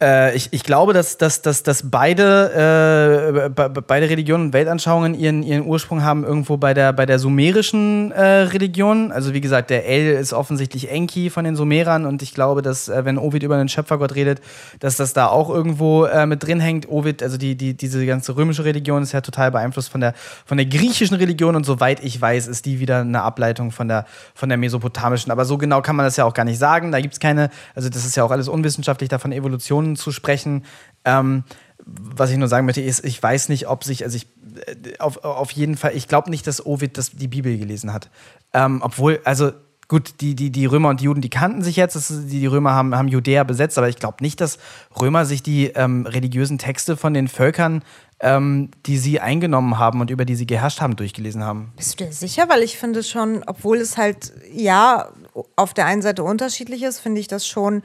äh, 0.00 0.34
ich, 0.34 0.48
ich 0.52 0.62
glaube, 0.62 0.92
dass, 0.92 1.18
dass, 1.18 1.42
dass, 1.42 1.62
dass 1.62 1.90
beide, 1.90 3.44
äh, 3.44 3.48
beide 3.50 4.08
Religionen 4.08 4.46
und 4.46 4.52
Weltanschauungen 4.52 5.14
ihren, 5.14 5.42
ihren 5.42 5.66
Ursprung 5.66 6.02
haben 6.02 6.24
irgendwo 6.24 6.56
bei 6.56 6.72
der, 6.72 6.92
bei 6.92 7.04
der 7.04 7.18
sumerischen 7.18 8.10
äh, 8.12 8.22
Religion. 8.22 9.12
Also 9.12 9.34
wie 9.34 9.40
gesagt, 9.40 9.68
der 9.70 9.86
El 9.86 10.14
ist 10.14 10.32
offensichtlich 10.32 10.90
Enki 10.90 11.28
von 11.28 11.44
den 11.44 11.54
Sumerern 11.54 12.06
und 12.06 12.22
ich 12.22 12.34
glaube, 12.34 12.62
dass 12.62 12.88
äh, 12.88 13.04
wenn 13.04 13.18
Ovid 13.18 13.42
über 13.42 13.58
den 13.58 13.68
Schöpfergott 13.68 14.14
redet, 14.14 14.40
dass 14.78 14.96
das 14.96 15.12
da 15.12 15.26
auch 15.26 15.50
irgendwo 15.50 16.06
äh, 16.06 16.26
mit 16.26 16.42
drin 16.42 16.60
hängt. 16.60 16.88
Ovid, 16.88 17.22
also 17.22 17.36
die, 17.36 17.54
die, 17.54 17.74
diese 17.74 18.04
ganze 18.06 18.36
römische 18.36 18.64
Religion 18.64 19.02
ist 19.02 19.12
ja 19.12 19.20
total 19.20 19.50
beeinflusst 19.50 19.90
von 19.90 20.00
der, 20.00 20.14
von 20.46 20.56
der 20.56 20.66
griechischen 20.66 21.16
Religion 21.16 21.56
und 21.56 21.66
soweit 21.66 22.02
ich 22.02 22.18
weiß, 22.18 22.46
ist 22.46 22.64
die 22.64 22.80
wieder 22.80 23.00
eine 23.00 23.22
Ableitung 23.22 23.70
von 23.70 23.88
der, 23.88 24.06
von 24.34 24.48
der 24.48 24.56
mesopotamischen. 24.56 25.30
Aber 25.30 25.44
so 25.44 25.58
genau 25.58 25.82
kann 25.82 25.96
man 25.96 26.06
das 26.06 26.16
ja 26.16 26.24
auch 26.24 26.34
gar 26.34 26.44
nicht 26.44 26.58
sagen. 26.58 26.90
Da 26.90 27.00
gibt 27.00 27.14
es 27.14 27.20
keine, 27.20 27.50
also 27.74 27.90
das 27.90 28.06
ist 28.06 28.16
ja 28.16 28.24
auch 28.24 28.30
alles 28.30 28.48
unwissenschaftlich 28.48 29.10
davon 29.10 29.32
Evolutionen 29.32 29.89
zu 29.96 30.12
sprechen. 30.12 30.64
Ähm, 31.04 31.44
was 31.86 32.30
ich 32.30 32.36
nur 32.36 32.48
sagen 32.48 32.66
möchte, 32.66 32.82
ist, 32.82 33.04
ich 33.04 33.22
weiß 33.22 33.48
nicht, 33.48 33.68
ob 33.68 33.84
sich, 33.84 34.04
also 34.04 34.16
ich, 34.16 34.26
äh, 34.66 34.98
auf, 34.98 35.24
auf 35.24 35.50
jeden 35.52 35.76
Fall, 35.76 35.92
ich 35.94 36.08
glaube 36.08 36.30
nicht, 36.30 36.46
dass 36.46 36.64
Ovid 36.64 36.98
das, 36.98 37.10
die 37.10 37.28
Bibel 37.28 37.56
gelesen 37.58 37.92
hat. 37.92 38.10
Ähm, 38.52 38.80
obwohl, 38.82 39.20
also 39.24 39.52
gut, 39.88 40.20
die, 40.20 40.36
die, 40.36 40.50
die 40.50 40.66
Römer 40.66 40.90
und 40.90 41.00
die 41.00 41.04
Juden, 41.04 41.20
die 41.20 41.30
kannten 41.30 41.62
sich 41.62 41.76
jetzt, 41.76 42.10
die, 42.10 42.40
die 42.40 42.46
Römer 42.46 42.72
haben, 42.72 42.94
haben 42.94 43.08
Judäa 43.08 43.42
besetzt, 43.42 43.76
aber 43.76 43.88
ich 43.88 43.96
glaube 43.96 44.18
nicht, 44.20 44.40
dass 44.40 44.58
Römer 45.00 45.26
sich 45.26 45.42
die 45.42 45.66
ähm, 45.66 46.06
religiösen 46.06 46.58
Texte 46.58 46.96
von 46.96 47.12
den 47.12 47.26
Völkern, 47.26 47.82
ähm, 48.20 48.70
die 48.86 48.98
sie 48.98 49.18
eingenommen 49.18 49.78
haben 49.78 50.00
und 50.00 50.10
über 50.10 50.24
die 50.24 50.36
sie 50.36 50.46
geherrscht 50.46 50.80
haben, 50.80 50.94
durchgelesen 50.94 51.42
haben. 51.42 51.72
Bist 51.76 51.98
du 51.98 52.04
dir 52.04 52.12
sicher? 52.12 52.48
Weil 52.48 52.62
ich 52.62 52.78
finde 52.78 53.02
schon, 53.02 53.42
obwohl 53.46 53.78
es 53.78 53.96
halt, 53.96 54.32
ja, 54.52 55.08
auf 55.56 55.74
der 55.74 55.86
einen 55.86 56.02
Seite 56.02 56.22
unterschiedlich 56.22 56.84
ist, 56.84 57.00
finde 57.00 57.20
ich 57.20 57.26
das 57.26 57.46
schon 57.46 57.82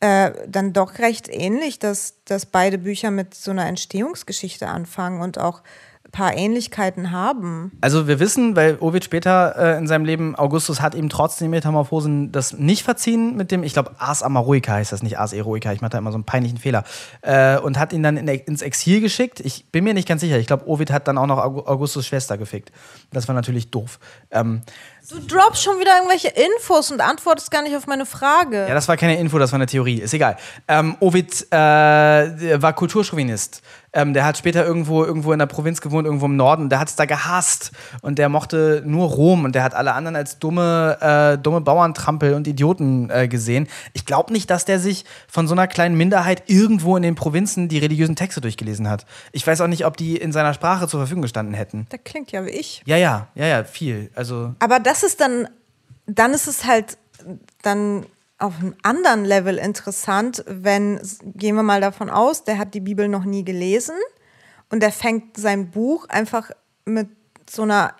äh, 0.00 0.32
dann 0.46 0.72
doch 0.72 0.98
recht 0.98 1.28
ähnlich, 1.28 1.78
dass, 1.78 2.22
dass 2.24 2.46
beide 2.46 2.78
Bücher 2.78 3.10
mit 3.10 3.34
so 3.34 3.50
einer 3.50 3.66
Entstehungsgeschichte 3.66 4.68
anfangen 4.68 5.20
und 5.20 5.38
auch 5.38 5.62
paar 6.10 6.36
Ähnlichkeiten 6.36 7.10
haben. 7.10 7.72
Also 7.80 8.08
wir 8.08 8.18
wissen, 8.18 8.56
weil 8.56 8.78
Ovid 8.80 9.04
später 9.04 9.54
äh, 9.56 9.78
in 9.78 9.86
seinem 9.86 10.04
Leben, 10.04 10.34
Augustus 10.36 10.80
hat 10.80 10.94
ihm 10.94 11.08
trotzdem 11.08 11.50
Metamorphosen 11.50 12.32
das 12.32 12.54
nicht 12.54 12.82
verziehen 12.82 13.36
mit 13.36 13.50
dem, 13.50 13.62
ich 13.62 13.74
glaube, 13.74 13.92
Ars 13.98 14.22
Amaroica 14.22 14.72
heißt 14.72 14.90
das 14.90 15.02
nicht, 15.02 15.18
Ars 15.18 15.32
Eroica, 15.32 15.72
ich 15.72 15.80
mache 15.80 15.90
da 15.90 15.98
immer 15.98 16.10
so 16.10 16.16
einen 16.16 16.24
peinlichen 16.24 16.58
Fehler, 16.58 16.84
äh, 17.22 17.58
und 17.58 17.78
hat 17.78 17.92
ihn 17.92 18.02
dann 18.02 18.16
in, 18.16 18.26
ins 18.26 18.62
Exil 18.62 19.00
geschickt. 19.00 19.40
Ich 19.40 19.70
bin 19.70 19.84
mir 19.84 19.94
nicht 19.94 20.08
ganz 20.08 20.22
sicher, 20.22 20.38
ich 20.38 20.46
glaube, 20.46 20.66
Ovid 20.66 20.90
hat 20.90 21.08
dann 21.08 21.18
auch 21.18 21.26
noch 21.26 21.38
Augustus 21.38 22.06
Schwester 22.06 22.38
gefickt. 22.38 22.72
Das 23.12 23.28
war 23.28 23.34
natürlich 23.34 23.70
doof. 23.70 23.98
Ähm, 24.30 24.62
Du 25.10 25.20
droppst 25.20 25.62
schon 25.62 25.80
wieder 25.80 25.96
irgendwelche 25.96 26.28
Infos 26.28 26.90
und 26.90 27.00
antwortest 27.00 27.50
gar 27.50 27.62
nicht 27.62 27.74
auf 27.74 27.86
meine 27.86 28.04
Frage. 28.04 28.66
Ja, 28.68 28.74
das 28.74 28.88
war 28.88 28.98
keine 28.98 29.18
Info, 29.18 29.38
das 29.38 29.52
war 29.52 29.56
eine 29.56 29.64
Theorie. 29.64 30.00
Ist 30.00 30.12
egal. 30.12 30.36
Ähm, 30.68 30.96
Ovid 31.00 31.46
äh, 31.50 31.56
war 31.56 32.74
Kulturchauvinist. 32.74 33.62
Ähm, 33.92 34.12
der 34.12 34.24
hat 34.24 34.36
später 34.36 34.66
irgendwo, 34.66 35.04
irgendwo 35.04 35.32
in 35.32 35.38
der 35.38 35.46
Provinz 35.46 35.80
gewohnt, 35.80 36.06
irgendwo 36.06 36.26
im 36.26 36.36
Norden. 36.36 36.68
Der 36.68 36.78
hat 36.78 36.88
es 36.88 36.96
da 36.96 37.06
gehasst. 37.06 37.72
Und 38.02 38.18
der 38.18 38.28
mochte 38.28 38.82
nur 38.84 39.08
Rom. 39.08 39.44
Und 39.44 39.54
der 39.54 39.62
hat 39.62 39.74
alle 39.74 39.94
anderen 39.94 40.16
als 40.16 40.38
dumme, 40.38 40.98
äh, 41.00 41.38
dumme 41.38 41.60
Bauerntrampel 41.60 42.34
und 42.34 42.46
Idioten 42.46 43.10
äh, 43.10 43.28
gesehen. 43.28 43.66
Ich 43.94 44.04
glaube 44.04 44.32
nicht, 44.32 44.50
dass 44.50 44.64
der 44.64 44.78
sich 44.78 45.04
von 45.26 45.48
so 45.48 45.54
einer 45.54 45.66
kleinen 45.66 45.96
Minderheit 45.96 46.44
irgendwo 46.46 46.96
in 46.96 47.02
den 47.02 47.14
Provinzen 47.14 47.68
die 47.68 47.78
religiösen 47.78 48.16
Texte 48.16 48.40
durchgelesen 48.40 48.88
hat. 48.88 49.06
Ich 49.32 49.46
weiß 49.46 49.60
auch 49.62 49.68
nicht, 49.68 49.86
ob 49.86 49.96
die 49.96 50.16
in 50.16 50.32
seiner 50.32 50.54
Sprache 50.54 50.86
zur 50.86 51.00
Verfügung 51.00 51.22
gestanden 51.22 51.54
hätten. 51.54 51.86
Das 51.88 52.00
klingt 52.04 52.30
ja 52.32 52.44
wie 52.44 52.50
ich. 52.50 52.82
Ja, 52.84 52.96
ja, 52.96 53.28
ja, 53.34 53.46
ja, 53.46 53.64
viel. 53.64 54.10
Also. 54.14 54.54
Aber 54.58 54.80
das 54.80 55.02
ist 55.02 55.20
dann, 55.20 55.48
dann 56.06 56.34
ist 56.34 56.46
es 56.46 56.66
halt 56.66 56.98
dann 57.62 58.04
auf 58.38 58.58
einem 58.60 58.74
anderen 58.82 59.24
Level 59.24 59.58
interessant, 59.58 60.44
wenn, 60.46 61.00
gehen 61.34 61.56
wir 61.56 61.62
mal 61.62 61.80
davon 61.80 62.08
aus, 62.08 62.44
der 62.44 62.58
hat 62.58 62.72
die 62.74 62.80
Bibel 62.80 63.08
noch 63.08 63.24
nie 63.24 63.44
gelesen 63.44 63.96
und 64.70 64.80
der 64.80 64.92
fängt 64.92 65.36
sein 65.36 65.70
Buch 65.70 66.08
einfach 66.08 66.50
mit 66.84 67.08
so 67.50 67.62
einer 67.62 67.94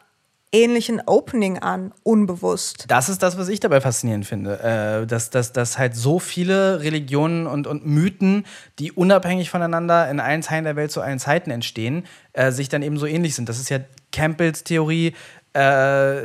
ähnlichen 0.53 1.03
Opening 1.05 1.59
an, 1.59 1.93
unbewusst. 2.03 2.87
Das 2.89 3.09
ist 3.09 3.23
das, 3.23 3.37
was 3.37 3.49
ich 3.49 3.61
dabei 3.61 3.81
faszinierend 3.81 4.27
finde. 4.27 4.61
Äh, 4.61 5.07
dass, 5.07 5.31
dass, 5.31 5.53
dass 5.53 5.79
halt 5.79 5.95
so 5.95 6.19
viele 6.19 6.81
Religionen 6.81 7.47
und, 7.47 7.67
und 7.67 7.87
Mythen, 7.87 8.47
die 8.79 8.93
unabhängig 8.93 9.51
voneinander 9.51 10.11
in 10.11 10.21
allen 10.21 10.41
Teilen 10.41 10.65
der 10.65 10.77
Welt 10.77 10.91
zu 10.91 11.03
allen 11.03 11.19
Zeiten 11.19 11.51
entstehen, 11.51 12.07
äh, 12.33 12.51
sich 12.51 12.69
dann 12.69 12.83
eben 12.83 12.97
so 12.97 13.07
ähnlich 13.07 13.35
sind. 13.35 13.49
Das 13.49 13.59
ist 13.59 13.69
ja 13.69 13.81
Campbells 14.11 14.65
Theorie, 14.65 15.15
äh, 15.53 16.23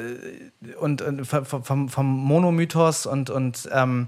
und, 0.80 1.02
und 1.02 1.26
vom, 1.26 1.90
vom 1.90 2.06
Monomythos 2.06 3.06
und, 3.06 3.30
und 3.30 3.70
ähm, 3.72 4.08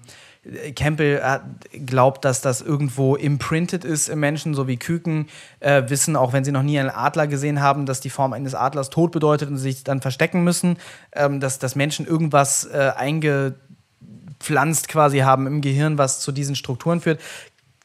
Campbell 0.75 1.41
glaubt, 1.85 2.23
dass 2.23 2.41
das 2.41 2.61
irgendwo 2.61 3.15
imprinted 3.15 3.83
ist 3.83 4.09
im 4.09 4.19
Menschen, 4.19 4.53
so 4.53 4.67
wie 4.67 4.77
Küken 4.77 5.27
äh, 5.59 5.83
wissen, 5.87 6.15
auch 6.15 6.33
wenn 6.33 6.43
sie 6.43 6.51
noch 6.51 6.61
nie 6.61 6.79
einen 6.79 6.91
Adler 6.91 7.25
gesehen 7.27 7.61
haben, 7.61 7.85
dass 7.87 7.99
die 7.99 8.11
Form 8.11 8.33
eines 8.33 8.53
Adlers 8.53 8.91
Tod 8.91 9.11
bedeutet 9.11 9.49
und 9.49 9.57
sich 9.57 9.83
dann 9.83 10.01
verstecken 10.01 10.43
müssen, 10.43 10.77
ähm, 11.13 11.39
dass, 11.39 11.57
dass 11.57 11.75
Menschen 11.75 12.05
irgendwas 12.05 12.65
äh, 12.65 12.91
eingepflanzt 12.95 14.87
quasi 14.87 15.19
haben 15.19 15.47
im 15.47 15.61
Gehirn, 15.61 15.97
was 15.97 16.19
zu 16.19 16.31
diesen 16.31 16.55
Strukturen 16.55 17.01
führt 17.01 17.19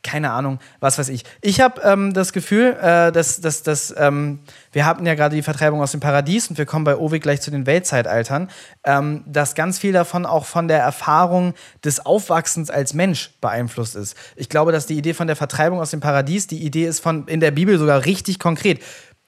keine 0.02 0.30
Ahnung, 0.30 0.58
was 0.80 0.98
weiß 0.98 1.08
ich. 1.10 1.24
Ich 1.42 1.60
habe 1.60 1.80
ähm, 1.82 2.14
das 2.14 2.32
Gefühl, 2.32 2.76
äh, 2.80 3.12
dass, 3.12 3.40
dass, 3.40 3.62
dass 3.62 3.94
ähm, 3.98 4.40
wir 4.72 4.86
hatten 4.86 5.04
ja 5.04 5.14
gerade 5.14 5.36
die 5.36 5.42
Vertreibung 5.42 5.82
aus 5.82 5.92
dem 5.92 6.00
Paradies 6.00 6.48
und 6.48 6.56
wir 6.56 6.66
kommen 6.66 6.84
bei 6.84 6.96
Ovid 6.96 7.22
gleich 7.22 7.40
zu 7.42 7.50
den 7.50 7.66
Weltzeitaltern, 7.66 8.50
ähm, 8.84 9.24
dass 9.26 9.54
ganz 9.54 9.78
viel 9.78 9.92
davon 9.92 10.24
auch 10.24 10.46
von 10.46 10.68
der 10.68 10.78
Erfahrung 10.78 11.54
des 11.84 12.04
Aufwachsens 12.04 12.70
als 12.70 12.94
Mensch 12.94 13.30
beeinflusst 13.40 13.94
ist. 13.94 14.16
Ich 14.36 14.48
glaube, 14.48 14.72
dass 14.72 14.86
die 14.86 14.96
Idee 14.96 15.12
von 15.12 15.26
der 15.26 15.36
Vertreibung 15.36 15.80
aus 15.80 15.90
dem 15.90 16.00
Paradies, 16.00 16.46
die 16.46 16.64
Idee 16.64 16.86
ist 16.86 17.00
von 17.00 17.26
in 17.28 17.40
der 17.40 17.50
Bibel 17.50 17.78
sogar 17.78 18.06
richtig 18.06 18.38
konkret 18.38 18.80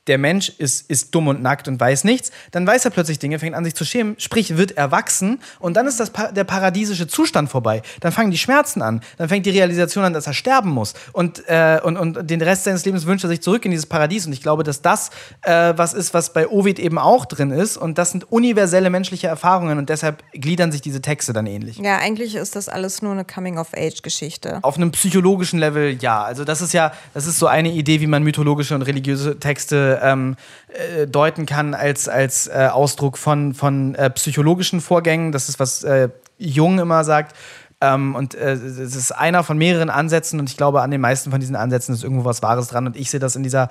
der 0.09 0.19
Mensch 0.19 0.49
ist, 0.59 0.91
ist 0.91 1.15
dumm 1.15 1.29
und 1.29 1.43
nackt 1.43 1.69
und 1.69 1.79
weiß 1.79 2.05
nichts, 2.05 2.33
dann 2.51 2.67
weiß 2.67 2.85
er 2.85 2.91
plötzlich 2.91 3.19
Dinge, 3.19 3.39
fängt 3.39 3.55
an 3.55 3.65
sich 3.65 3.75
zu 3.75 3.85
schämen, 3.85 4.17
sprich 4.19 4.57
wird 4.57 4.73
erwachsen 4.73 5.41
und 5.61 5.75
dann 5.77 5.87
ist 5.87 6.01
das 6.01 6.11
der 6.33 6.45
paradiesische 6.45 7.07
Zustand 7.07 7.51
vorbei. 7.51 7.83
Dann 8.01 8.11
fangen 8.11 8.31
die 8.31 8.39
Schmerzen 8.39 8.83
an, 8.83 9.01
dann 9.19 9.29
fängt 9.29 9.47
die 9.47 9.51
Realisation 9.51 10.05
an, 10.05 10.13
dass 10.13 10.27
er 10.27 10.33
sterben 10.33 10.71
muss 10.71 10.95
und, 11.13 11.49
äh, 11.49 11.81
und, 11.83 11.97
und 11.97 12.29
den 12.29 12.43
Rest 12.43 12.65
seines 12.65 12.85
Lebens 12.85 13.07
wünscht 13.07 13.25
er 13.25 13.29
sich 13.29 13.43
zurück 13.43 13.65
in 13.65 13.71
dieses 13.71 13.87
Paradies 13.87 14.27
und 14.27 14.33
ich 14.33 14.43
glaube, 14.43 14.65
dass 14.65 14.83
das 14.83 15.11
äh, 15.43 15.73
was 15.77 15.95
ist, 15.95 16.15
was 16.15 16.33
bei 16.33 16.49
Ovid 16.49 16.81
eben 16.81 16.99
auch 16.99 17.25
drin 17.25 17.51
ist 17.53 17.77
und 17.77 17.97
das 17.97 18.11
sind 18.11 18.31
universelle 18.33 18.91
menschliche 18.91 19.29
Erfahrungen 19.29 19.79
und 19.79 19.89
deshalb 19.89 20.25
gliedern 20.33 20.73
sich 20.73 20.81
diese 20.81 21.01
Texte 21.01 21.33
dann 21.33 21.47
ähnlich. 21.47 21.79
Ja, 21.79 21.99
eigentlich 21.99 22.35
ist 22.35 22.57
das 22.57 22.69
alles 22.69 23.03
nur 23.03 23.13
eine 23.13 23.25
Coming-of-Age-Geschichte. 23.25 24.59
Auf 24.63 24.77
einem 24.77 24.91
psychologischen 24.91 25.61
Level 25.61 25.97
ja, 26.01 26.23
also 26.23 26.45
das 26.45 26.61
ist 26.61 26.73
ja, 26.73 26.93
das 27.15 27.27
ist 27.27 27.39
so 27.39 27.47
eine 27.47 27.71
Idee, 27.71 28.01
wie 28.01 28.09
man 28.09 28.25
mythologische 28.25 28.75
und 28.75 28.83
religiöse 28.83 29.39
Texte 29.39 29.92
ähm, 30.03 30.37
äh, 30.69 31.07
deuten 31.07 31.47
kann 31.47 31.75
als, 31.75 32.09
als 32.09 32.47
äh, 32.47 32.69
Ausdruck 32.73 33.19
von, 33.19 33.55
von 33.55 33.95
äh, 33.95 34.11
psychologischen 34.11 34.81
Vorgängen. 34.81 35.33
Das 35.33 35.49
ist, 35.49 35.59
was 35.61 35.85
äh, 35.85 36.09
Jung 36.39 36.79
immer 36.79 37.05
sagt. 37.05 37.37
Ähm, 37.83 38.15
und 38.15 38.37
äh, 38.37 38.53
es 38.53 38.79
ist 38.79 39.11
einer 39.11 39.43
von 39.43 39.59
mehreren 39.59 39.91
Ansätzen 39.91 40.39
und 40.39 40.49
ich 40.49 40.57
glaube, 40.57 40.83
an 40.83 40.93
den 40.93 41.01
meisten 41.01 41.33
von 41.33 41.41
diesen 41.41 41.57
Ansätzen 41.57 41.93
ist 41.93 42.05
irgendwo 42.05 42.25
was 42.25 42.41
Wahres 42.41 42.69
dran. 42.69 42.87
Und 42.87 42.97
ich 42.97 43.11
sehe 43.11 43.19
das 43.19 43.35
in 43.35 43.43
dieser 43.43 43.71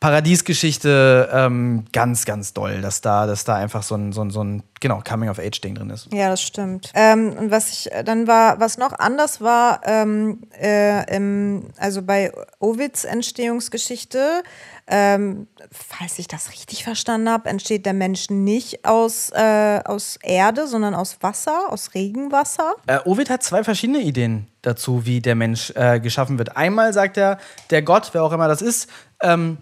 Paradiesgeschichte 0.00 1.28
ähm, 1.32 1.84
ganz, 1.92 2.24
ganz 2.24 2.54
doll, 2.54 2.80
dass 2.80 3.02
da, 3.02 3.24
dass 3.26 3.44
da 3.44 3.54
einfach 3.54 3.84
so 3.84 3.94
ein, 3.94 4.10
so 4.10 4.22
ein, 4.22 4.30
so 4.30 4.42
ein 4.42 4.64
genau, 4.80 5.00
Coming-of-Age-Ding 5.08 5.76
drin 5.76 5.90
ist. 5.90 6.12
Ja, 6.12 6.28
das 6.28 6.42
stimmt. 6.42 6.90
Ähm, 6.94 7.36
und 7.38 7.52
was 7.52 7.70
ich 7.70 7.90
dann 8.04 8.26
war, 8.26 8.58
was 8.58 8.78
noch 8.78 8.98
anders 8.98 9.40
war, 9.40 9.80
ähm, 9.84 10.40
äh, 10.60 11.14
im, 11.14 11.68
also 11.76 12.02
bei 12.02 12.32
Ovids 12.58 13.04
Entstehungsgeschichte, 13.04 14.42
ähm, 14.86 15.46
falls 15.70 16.18
ich 16.18 16.28
das 16.28 16.50
richtig 16.50 16.84
verstanden 16.84 17.28
habe, 17.28 17.48
entsteht 17.48 17.86
der 17.86 17.92
Mensch 17.92 18.30
nicht 18.30 18.84
aus, 18.84 19.30
äh, 19.30 19.80
aus 19.84 20.18
Erde, 20.22 20.66
sondern 20.66 20.94
aus 20.94 21.18
Wasser, 21.20 21.70
aus 21.70 21.94
Regenwasser. 21.94 22.74
Äh, 22.86 22.98
Ovid 23.04 23.30
hat 23.30 23.42
zwei 23.42 23.62
verschiedene 23.62 24.00
Ideen 24.00 24.48
dazu, 24.62 25.06
wie 25.06 25.20
der 25.20 25.34
Mensch 25.34 25.72
äh, 25.76 26.00
geschaffen 26.00 26.38
wird. 26.38 26.56
Einmal 26.56 26.92
sagt 26.92 27.16
er, 27.16 27.38
der 27.70 27.82
Gott, 27.82 28.10
wer 28.12 28.24
auch 28.24 28.32
immer 28.32 28.48
das 28.48 28.60
ist, 28.60 28.88
ähm, 29.22 29.58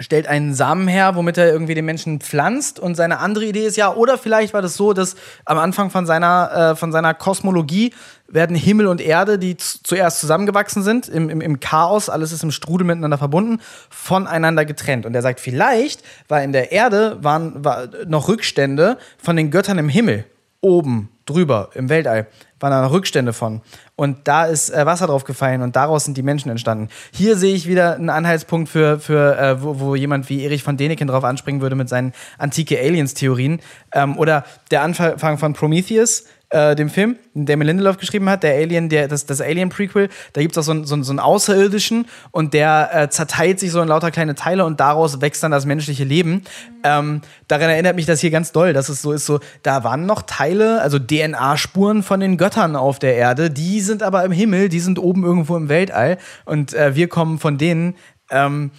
stellt 0.00 0.26
einen 0.26 0.54
Samen 0.54 0.88
her, 0.88 1.14
womit 1.14 1.38
er 1.38 1.50
irgendwie 1.50 1.74
den 1.74 1.84
Menschen 1.84 2.20
pflanzt. 2.20 2.78
Und 2.78 2.96
seine 2.96 3.18
andere 3.18 3.46
Idee 3.46 3.66
ist 3.66 3.76
ja, 3.76 3.94
oder 3.94 4.18
vielleicht 4.18 4.52
war 4.52 4.62
das 4.62 4.74
so, 4.74 4.92
dass 4.92 5.16
am 5.44 5.58
Anfang 5.58 5.90
von 5.90 6.04
seiner, 6.06 6.72
äh, 6.72 6.76
von 6.76 6.92
seiner 6.92 7.14
Kosmologie 7.14 7.94
werden 8.28 8.56
Himmel 8.56 8.86
und 8.86 9.00
Erde, 9.00 9.38
die 9.38 9.56
zuerst 9.56 10.20
zusammengewachsen 10.20 10.82
sind, 10.82 11.08
im, 11.08 11.30
im, 11.30 11.40
im 11.40 11.60
Chaos, 11.60 12.08
alles 12.08 12.32
ist 12.32 12.42
im 12.42 12.50
Strudel 12.50 12.86
miteinander 12.86 13.18
verbunden, 13.18 13.60
voneinander 13.90 14.64
getrennt. 14.64 15.06
Und 15.06 15.14
er 15.14 15.22
sagt, 15.22 15.40
vielleicht 15.40 16.02
war 16.28 16.42
in 16.42 16.52
der 16.52 16.72
Erde 16.72 17.18
waren, 17.22 17.64
war 17.64 17.88
noch 18.06 18.28
Rückstände 18.28 18.98
von 19.18 19.36
den 19.36 19.50
Göttern 19.50 19.78
im 19.78 19.88
Himmel, 19.88 20.24
oben, 20.60 21.10
drüber, 21.26 21.70
im 21.74 21.88
Weltall 21.88 22.26
waren 22.60 22.70
da 22.70 22.86
Rückstände 22.86 23.32
von. 23.32 23.60
Und 23.96 24.28
da 24.28 24.46
ist 24.46 24.70
äh, 24.70 24.86
Wasser 24.86 25.06
drauf 25.06 25.24
gefallen 25.24 25.62
und 25.62 25.76
daraus 25.76 26.04
sind 26.04 26.16
die 26.16 26.22
Menschen 26.22 26.50
entstanden. 26.50 26.88
Hier 27.12 27.36
sehe 27.36 27.54
ich 27.54 27.66
wieder 27.66 27.96
einen 27.96 28.10
Anhaltspunkt 28.10 28.68
für, 28.68 28.98
für 28.98 29.38
äh, 29.38 29.62
wo, 29.62 29.78
wo, 29.80 29.94
jemand 29.94 30.28
wie 30.28 30.44
Erich 30.44 30.62
von 30.62 30.76
Däniken 30.76 31.08
drauf 31.08 31.24
anspringen 31.24 31.60
würde 31.60 31.76
mit 31.76 31.88
seinen 31.88 32.12
antike 32.38 32.78
Aliens-Theorien. 32.78 33.60
Ähm, 33.92 34.16
oder 34.18 34.44
der 34.70 34.82
Anfang 34.82 35.38
von 35.38 35.52
Prometheus, 35.52 36.24
äh, 36.50 36.76
dem 36.76 36.88
Film, 36.88 37.16
den 37.34 37.46
Damon 37.46 37.66
Lindelof 37.66 37.98
geschrieben 37.98 38.28
hat, 38.30 38.42
der 38.42 38.54
Alien, 38.54 38.88
der, 38.88 39.08
das, 39.08 39.26
das 39.26 39.40
Alien-Prequel, 39.40 40.08
da 40.32 40.40
gibt 40.40 40.56
es 40.56 40.58
auch 40.58 40.62
so 40.62 40.72
einen, 40.72 40.84
so, 40.84 41.02
so 41.02 41.12
einen 41.12 41.18
Außerirdischen 41.18 42.06
und 42.30 42.54
der 42.54 42.90
äh, 42.92 43.08
zerteilt 43.10 43.58
sich 43.58 43.72
so 43.72 43.80
in 43.80 43.88
lauter 43.88 44.10
kleine 44.10 44.34
Teile 44.34 44.64
und 44.64 44.78
daraus 44.78 45.20
wächst 45.20 45.42
dann 45.42 45.50
das 45.50 45.66
menschliche 45.66 46.04
Leben. 46.04 46.42
Ähm, 46.84 47.22
daran 47.48 47.70
erinnert 47.70 47.96
mich 47.96 48.06
das 48.06 48.20
hier 48.20 48.30
ganz 48.30 48.52
doll, 48.52 48.72
dass 48.72 48.88
es 48.88 49.02
so 49.02 49.12
ist, 49.12 49.26
so, 49.26 49.40
da 49.62 49.82
waren 49.82 50.06
noch 50.06 50.22
Teile, 50.22 50.80
also 50.82 50.98
DNA-Spuren 50.98 52.02
von 52.02 52.20
den 52.20 52.36
Göttern 52.36 52.76
auf 52.76 52.98
der 52.98 53.16
Erde, 53.16 53.50
die 53.50 53.80
sind 53.80 54.02
aber 54.02 54.24
im 54.24 54.32
Himmel, 54.32 54.68
die 54.68 54.80
sind 54.80 54.98
oben 54.98 55.24
irgendwo 55.24 55.56
im 55.56 55.68
Weltall 55.68 56.18
und 56.44 56.74
äh, 56.74 56.94
wir 56.94 57.08
kommen 57.08 57.38
von 57.38 57.58
denen. 57.58 57.96
Ähm, 58.30 58.70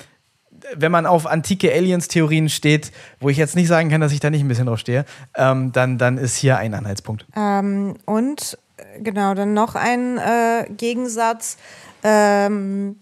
wenn 0.76 0.92
man 0.92 1.06
auf 1.06 1.26
antike 1.26 1.72
Aliens-Theorien 1.74 2.50
steht, 2.50 2.92
wo 3.20 3.30
ich 3.30 3.38
jetzt 3.38 3.56
nicht 3.56 3.68
sagen 3.68 3.90
kann, 3.90 4.02
dass 4.02 4.12
ich 4.12 4.20
da 4.20 4.30
nicht 4.30 4.42
ein 4.42 4.48
bisschen 4.48 4.68
drauf 4.68 4.80
stehe, 4.80 5.06
ähm, 5.36 5.72
dann, 5.72 5.98
dann 5.98 6.18
ist 6.18 6.36
hier 6.36 6.58
ein 6.58 6.74
Anhaltspunkt. 6.74 7.26
Ähm, 7.36 7.96
und 8.06 8.58
äh, 8.78 9.02
genau, 9.02 9.34
dann 9.34 9.54
noch 9.54 9.76
ein 9.76 10.18
äh, 10.18 10.66
Gegensatz. 10.70 11.58
Ähm, 12.04 13.00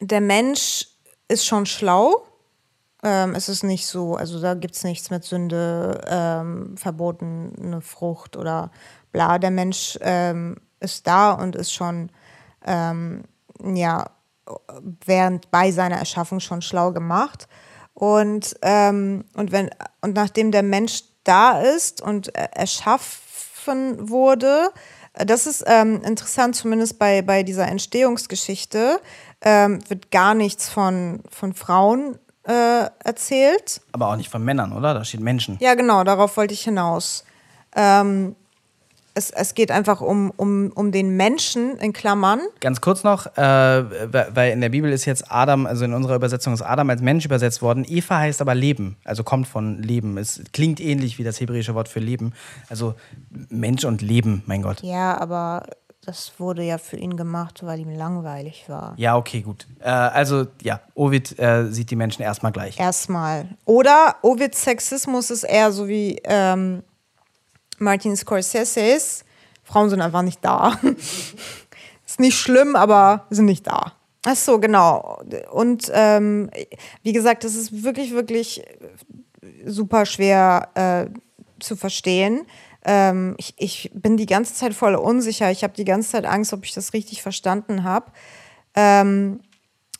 der 0.00 0.20
Mensch 0.20 0.88
ist 1.28 1.46
schon 1.46 1.66
schlau. 1.66 2.26
Ähm, 3.04 3.34
es 3.34 3.48
ist 3.48 3.64
nicht 3.64 3.86
so, 3.86 4.16
also 4.16 4.40
da 4.40 4.54
gibt 4.54 4.74
es 4.74 4.84
nichts 4.84 5.10
mit 5.10 5.24
Sünde, 5.24 6.00
ähm, 6.06 6.76
verbotene 6.76 7.80
Frucht 7.80 8.36
oder 8.36 8.70
bla. 9.10 9.38
Der 9.38 9.50
Mensch 9.50 9.98
ähm, 10.02 10.56
ist 10.80 11.06
da 11.06 11.32
und 11.32 11.56
ist 11.56 11.72
schon, 11.72 12.10
ja, 12.64 14.06
während 15.04 15.50
bei 15.50 15.70
seiner 15.70 15.96
Erschaffung 15.96 16.40
schon 16.40 16.62
schlau 16.62 16.92
gemacht. 16.92 17.48
Und, 17.94 18.56
ähm, 18.62 19.24
und, 19.34 19.52
wenn, 19.52 19.70
und 20.00 20.14
nachdem 20.14 20.50
der 20.50 20.62
Mensch 20.62 21.02
da 21.24 21.60
ist 21.60 22.00
und 22.00 22.34
erschaffen 22.34 24.08
wurde, 24.08 24.70
äh, 25.14 25.26
das 25.26 25.46
ist 25.46 25.64
ähm, 25.66 26.02
interessant, 26.02 26.56
zumindest 26.56 26.98
bei, 26.98 27.22
bei 27.22 27.42
dieser 27.42 27.68
Entstehungsgeschichte, 27.68 29.00
ähm, 29.42 29.80
wird 29.88 30.10
gar 30.10 30.34
nichts 30.34 30.68
von, 30.68 31.22
von 31.30 31.54
Frauen 31.54 32.18
äh, 32.44 32.86
erzählt. 33.04 33.80
Aber 33.92 34.08
auch 34.08 34.16
nicht 34.16 34.30
von 34.30 34.42
Männern, 34.44 34.72
oder? 34.72 34.94
Da 34.94 35.04
steht 35.04 35.20
Menschen. 35.20 35.58
Ja, 35.60 35.74
genau, 35.74 36.04
darauf 36.04 36.36
wollte 36.36 36.54
ich 36.54 36.64
hinaus. 36.64 37.24
Ähm, 37.74 38.36
es, 39.14 39.30
es 39.30 39.54
geht 39.54 39.70
einfach 39.70 40.00
um, 40.00 40.32
um, 40.36 40.72
um 40.74 40.92
den 40.92 41.16
Menschen 41.16 41.76
in 41.78 41.92
Klammern. 41.92 42.40
Ganz 42.60 42.80
kurz 42.80 43.04
noch, 43.04 43.26
äh, 43.36 43.40
weil 43.40 44.52
in 44.52 44.60
der 44.60 44.70
Bibel 44.70 44.90
ist 44.90 45.04
jetzt 45.04 45.30
Adam, 45.30 45.66
also 45.66 45.84
in 45.84 45.92
unserer 45.92 46.16
Übersetzung 46.16 46.54
ist 46.54 46.62
Adam 46.62 46.88
als 46.90 47.02
Mensch 47.02 47.24
übersetzt 47.24 47.62
worden. 47.62 47.84
Eva 47.86 48.18
heißt 48.18 48.40
aber 48.40 48.54
Leben, 48.54 48.96
also 49.04 49.22
kommt 49.22 49.46
von 49.46 49.82
Leben. 49.82 50.16
Es 50.18 50.42
klingt 50.52 50.80
ähnlich 50.80 51.18
wie 51.18 51.24
das 51.24 51.40
hebräische 51.40 51.74
Wort 51.74 51.88
für 51.88 52.00
Leben. 52.00 52.32
Also 52.68 52.94
Mensch 53.48 53.84
und 53.84 54.02
Leben, 54.02 54.42
mein 54.46 54.62
Gott. 54.62 54.82
Ja, 54.82 55.18
aber 55.18 55.64
das 56.04 56.32
wurde 56.38 56.64
ja 56.64 56.78
für 56.78 56.96
ihn 56.96 57.16
gemacht, 57.16 57.64
weil 57.64 57.78
ihm 57.78 57.90
langweilig 57.90 58.64
war. 58.66 58.94
Ja, 58.96 59.16
okay, 59.16 59.40
gut. 59.40 59.68
Äh, 59.80 59.88
also, 59.88 60.46
ja, 60.60 60.80
Ovid 60.94 61.38
äh, 61.38 61.66
sieht 61.70 61.90
die 61.90 61.96
Menschen 61.96 62.22
erstmal 62.22 62.50
gleich. 62.50 62.80
Erstmal. 62.80 63.46
Oder 63.66 64.16
Ovids 64.22 64.64
Sexismus 64.64 65.30
ist 65.30 65.44
eher 65.44 65.70
so 65.70 65.86
wie 65.86 66.20
ähm, 66.24 66.82
Martin 67.82 68.16
Scorsese's. 68.16 69.24
Frauen 69.64 69.90
sind 69.90 70.00
einfach 70.00 70.22
nicht 70.22 70.44
da. 70.44 70.78
ist 72.06 72.20
nicht 72.20 72.38
schlimm, 72.38 72.76
aber 72.76 73.26
sind 73.30 73.46
nicht 73.46 73.66
da. 73.66 73.92
Ach 74.24 74.36
so, 74.36 74.58
genau. 74.58 75.20
Und 75.50 75.90
ähm, 75.92 76.50
wie 77.02 77.12
gesagt, 77.12 77.44
das 77.44 77.54
ist 77.54 77.82
wirklich, 77.82 78.12
wirklich 78.12 78.62
super 79.66 80.06
schwer 80.06 80.68
äh, 80.74 81.18
zu 81.60 81.76
verstehen. 81.76 82.46
Ähm, 82.84 83.34
ich, 83.38 83.54
ich 83.56 83.90
bin 83.94 84.16
die 84.16 84.26
ganze 84.26 84.54
Zeit 84.54 84.74
voll 84.74 84.94
unsicher. 84.94 85.50
Ich 85.50 85.64
habe 85.64 85.74
die 85.74 85.84
ganze 85.84 86.10
Zeit 86.10 86.24
Angst, 86.24 86.52
ob 86.52 86.64
ich 86.64 86.72
das 86.72 86.92
richtig 86.92 87.22
verstanden 87.22 87.84
habe. 87.84 88.12
Ähm, 88.74 89.40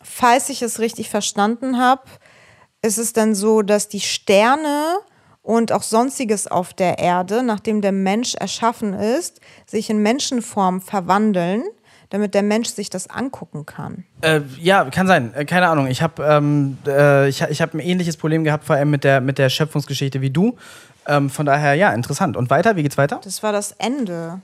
falls 0.02 0.48
ich 0.48 0.62
es 0.62 0.78
richtig 0.78 1.10
verstanden 1.10 1.78
habe, 1.78 2.02
ist 2.82 2.98
es 2.98 3.12
dann 3.12 3.34
so, 3.34 3.62
dass 3.62 3.88
die 3.88 4.00
Sterne 4.00 4.98
und 5.42 5.72
auch 5.72 5.82
sonstiges 5.82 6.46
auf 6.46 6.72
der 6.72 6.98
Erde, 6.98 7.42
nachdem 7.42 7.82
der 7.82 7.92
Mensch 7.92 8.34
erschaffen 8.34 8.94
ist, 8.94 9.40
sich 9.66 9.90
in 9.90 9.98
Menschenform 9.98 10.80
verwandeln 10.80 11.64
damit 12.12 12.34
der 12.34 12.42
Mensch 12.42 12.68
sich 12.68 12.90
das 12.90 13.08
angucken 13.08 13.64
kann. 13.64 14.04
Äh, 14.20 14.42
ja, 14.60 14.84
kann 14.90 15.06
sein. 15.06 15.32
Äh, 15.32 15.46
keine 15.46 15.68
Ahnung. 15.68 15.86
Ich 15.86 16.02
habe 16.02 16.22
ähm, 16.22 16.76
äh, 16.86 17.26
ich, 17.30 17.40
ich 17.40 17.62
hab 17.62 17.72
ein 17.72 17.80
ähnliches 17.80 18.18
Problem 18.18 18.44
gehabt, 18.44 18.64
vor 18.64 18.76
allem 18.76 18.90
mit 18.90 19.02
der, 19.02 19.22
mit 19.22 19.38
der 19.38 19.48
Schöpfungsgeschichte 19.48 20.20
wie 20.20 20.28
du. 20.28 20.58
Ähm, 21.06 21.30
von 21.30 21.46
daher, 21.46 21.74
ja, 21.74 21.90
interessant. 21.94 22.36
Und 22.36 22.50
weiter? 22.50 22.76
Wie 22.76 22.82
geht's 22.82 22.98
weiter? 22.98 23.18
Das 23.24 23.42
war 23.42 23.52
das 23.52 23.72
Ende. 23.72 24.42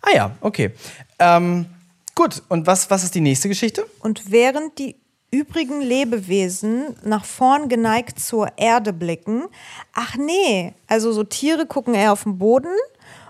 Ah 0.00 0.14
ja, 0.14 0.30
okay. 0.40 0.70
Ähm, 1.18 1.66
gut, 2.14 2.42
und 2.48 2.66
was, 2.66 2.90
was 2.90 3.04
ist 3.04 3.14
die 3.14 3.20
nächste 3.20 3.48
Geschichte? 3.48 3.84
Und 4.00 4.30
während 4.30 4.78
die 4.78 4.96
übrigen 5.30 5.80
Lebewesen 5.80 6.96
nach 7.04 7.24
vorn 7.24 7.68
geneigt 7.68 8.18
zur 8.18 8.48
Erde 8.56 8.92
blicken, 8.92 9.44
ach 9.92 10.16
nee, 10.16 10.74
also 10.86 11.12
so 11.12 11.24
Tiere 11.24 11.66
gucken 11.66 11.94
eher 11.94 12.12
auf 12.12 12.24
den 12.24 12.38
Boden 12.38 12.74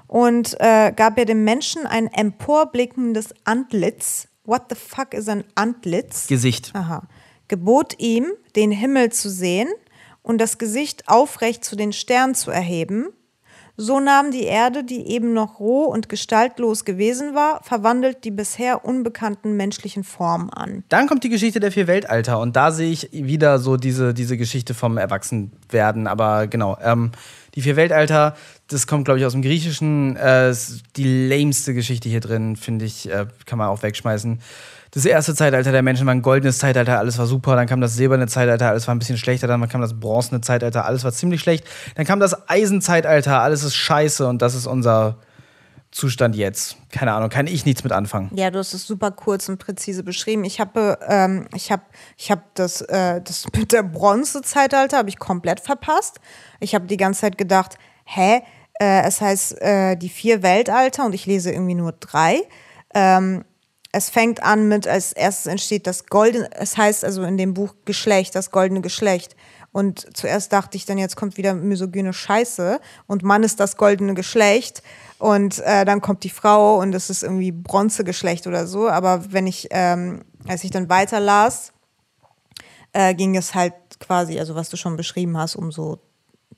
und 0.07 0.57
äh, 0.61 0.93
gab 0.95 1.19
er 1.19 1.25
dem 1.25 1.45
Menschen 1.45 1.87
ein 1.87 2.07
emporblickendes 2.07 3.35
Antlitz. 3.45 4.29
What 4.45 4.63
the 4.71 4.75
fuck 4.75 5.15
ist 5.15 5.29
ein 5.29 5.45
Antlitz? 5.55 6.27
Gesicht. 6.27 6.73
Aha. 6.75 7.03
Gebot 7.49 7.95
ihm, 7.99 8.27
den 8.57 8.71
Himmel 8.71 9.13
zu 9.13 9.29
sehen 9.29 9.69
und 10.23 10.39
das 10.39 10.59
Gesicht 10.59 11.09
aufrecht 11.09 11.65
zu 11.65 11.77
den 11.77 11.93
Sternen 11.93 12.35
zu 12.35 12.51
erheben. 12.51 13.09
So 13.83 13.99
nahm 13.99 14.31
die 14.31 14.45
Erde, 14.45 14.85
die 14.85 15.07
eben 15.07 15.33
noch 15.33 15.59
roh 15.59 15.85
und 15.85 16.11
gestaltlos 16.11 16.85
gewesen 16.85 17.35
war, 17.35 17.63
verwandelt 17.63 18.25
die 18.25 18.31
bisher 18.31 18.85
unbekannten 18.85 19.57
menschlichen 19.57 20.05
Formen 20.05 20.51
an. 20.51 20.85
Dann 20.91 21.07
kommt 21.07 21.25
die 21.25 21.31
Geschichte 21.31 21.61
der 21.61 21.73
vier 21.73 21.87
Weltalter 21.87 22.41
und 22.41 22.57
da 22.57 22.73
sehe 22.73 22.91
ich 22.91 23.09
wieder 23.11 23.59
so 23.59 23.79
diese, 23.79 24.13
diese 24.13 24.37
Geschichte 24.37 24.75
vom 24.75 24.99
Erwachsenwerden. 24.99 26.09
Aber 26.09 26.47
genau, 26.47 26.77
ähm, 26.83 27.13
die 27.55 27.63
vier 27.63 27.77
Weltalter, 27.77 28.37
das 28.69 28.87
kommt, 28.87 29.07
glaube 29.07 29.19
ich, 29.19 29.25
aus 29.25 29.33
dem 29.33 29.41
Griechischen. 29.41 30.15
Äh, 30.15 30.55
die 30.97 31.29
lameste 31.29 31.73
Geschichte 31.73 32.11
hier 32.11 32.21
drin, 32.21 32.57
finde 32.57 32.85
ich, 32.85 33.09
äh, 33.09 33.29
kann 33.47 33.57
man 33.57 33.69
auch 33.69 33.83
wegschmeißen. 33.83 34.41
Das 34.93 35.05
erste 35.05 35.35
Zeitalter 35.35 35.71
der 35.71 35.83
Menschen 35.83 36.07
war 36.07 36.15
ein 36.15 36.23
goldenes 36.23 36.59
Zeitalter, 36.59 36.99
alles 36.99 37.17
war 37.19 37.27
super. 37.27 37.55
Dann 37.55 37.67
kam 37.67 37.81
das 37.81 37.95
silberne 37.95 38.27
Zeitalter, 38.27 38.69
alles 38.69 38.89
war 38.89 38.95
ein 38.95 38.99
bisschen 38.99 39.19
schlechter. 39.19 39.47
Dann 39.47 39.69
kam 39.69 39.81
das 39.81 39.99
bronzene 39.99 40.41
Zeitalter, 40.41 40.85
alles 40.85 41.05
war 41.05 41.13
ziemlich 41.13 41.41
schlecht. 41.41 41.65
Dann 41.95 42.05
kam 42.05 42.19
das 42.19 42.49
Eisenzeitalter, 42.49 43.41
alles 43.41 43.63
ist 43.63 43.77
scheiße 43.77 44.27
und 44.27 44.43
das 44.43 44.55
ist 44.55 44.67
unser 44.67 45.19
Zustand 45.93 46.37
jetzt. 46.37 46.77
Keine 46.91 47.13
Ahnung, 47.13 47.31
kann 47.31 47.47
ich 47.47 47.65
nichts 47.67 47.83
mit 47.83 47.93
anfangen. 47.93 48.31
Ja, 48.35 48.51
du 48.51 48.59
hast 48.59 48.75
es 48.75 48.87
super 48.87 49.11
kurz 49.11 49.49
und 49.49 49.59
präzise 49.59 50.05
beschrieben. 50.05 50.45
Ich 50.45 50.61
habe 50.61 50.99
ähm, 51.07 51.47
ich 51.55 51.73
hab, 51.73 51.83
ich 52.17 52.31
hab 52.31 52.55
das, 52.55 52.81
äh, 52.83 53.21
das 53.21 53.47
mit 53.57 53.73
der 53.73 53.83
Bronzezeitalter 53.83 54.99
habe 54.99 55.09
ich 55.09 55.19
komplett 55.19 55.61
verpasst. 55.61 56.21
Ich 56.61 56.75
habe 56.75 56.87
die 56.87 56.97
ganze 56.97 57.23
Zeit 57.23 57.39
gedacht, 57.39 57.77
hä, 58.05 58.43
äh, 58.81 59.03
es 59.03 59.21
heißt 59.21 59.61
äh, 59.61 59.97
die 59.97 60.09
vier 60.09 60.43
Weltalter 60.43 61.05
und 61.05 61.15
ich 61.15 61.27
lese 61.27 61.51
irgendwie 61.51 61.75
nur 61.75 61.93
drei. 61.93 62.41
Ähm, 62.95 63.45
es 63.93 64.11
fängt 64.11 64.43
an 64.43 64.69
mit, 64.69 64.87
als 64.87 65.13
erstes 65.13 65.47
entsteht 65.47 65.87
das 65.87 66.07
goldene, 66.07 66.49
es 66.53 66.77
heißt 66.77 67.05
also 67.05 67.23
in 67.23 67.37
dem 67.37 67.55
Buch 67.55 67.75
Geschlecht, 67.85 68.35
das 68.35 68.51
goldene 68.51 68.81
Geschlecht. 68.81 69.35
Und 69.73 70.17
zuerst 70.17 70.53
dachte 70.53 70.77
ich 70.77 70.85
dann, 70.85 70.99
jetzt 70.99 71.17
kommt 71.17 71.37
wieder 71.37 71.55
misogyne 71.55 72.13
Scheiße 72.13 72.81
und 73.07 73.23
Mann 73.23 73.45
ist 73.45 73.61
das 73.61 73.77
goldene 73.77 74.15
Geschlecht. 74.15 74.83
Und 75.19 75.61
äh, 75.61 75.85
dann 75.85 76.01
kommt 76.01 76.25
die 76.25 76.31
Frau 76.31 76.81
und 76.81 76.95
es 76.95 77.11
ist 77.11 77.23
irgendwie 77.23 77.53
Bronzegeschlecht 77.53 78.47
oder 78.47 78.67
so. 78.67 78.89
Aber 78.89 79.33
wenn 79.33 79.47
ich, 79.47 79.69
ähm, 79.71 80.23
als 80.49 80.65
ich 80.65 80.71
dann 80.71 80.89
weiter 80.89 81.21
las, 81.21 81.73
äh, 82.93 83.15
ging 83.15 83.37
es 83.37 83.55
halt 83.55 83.75
quasi, 84.01 84.41
also 84.41 84.57
was 84.57 84.71
du 84.71 84.77
schon 84.77 84.97
beschrieben 84.97 85.37
hast, 85.37 85.55
um 85.55 85.71
so 85.71 86.01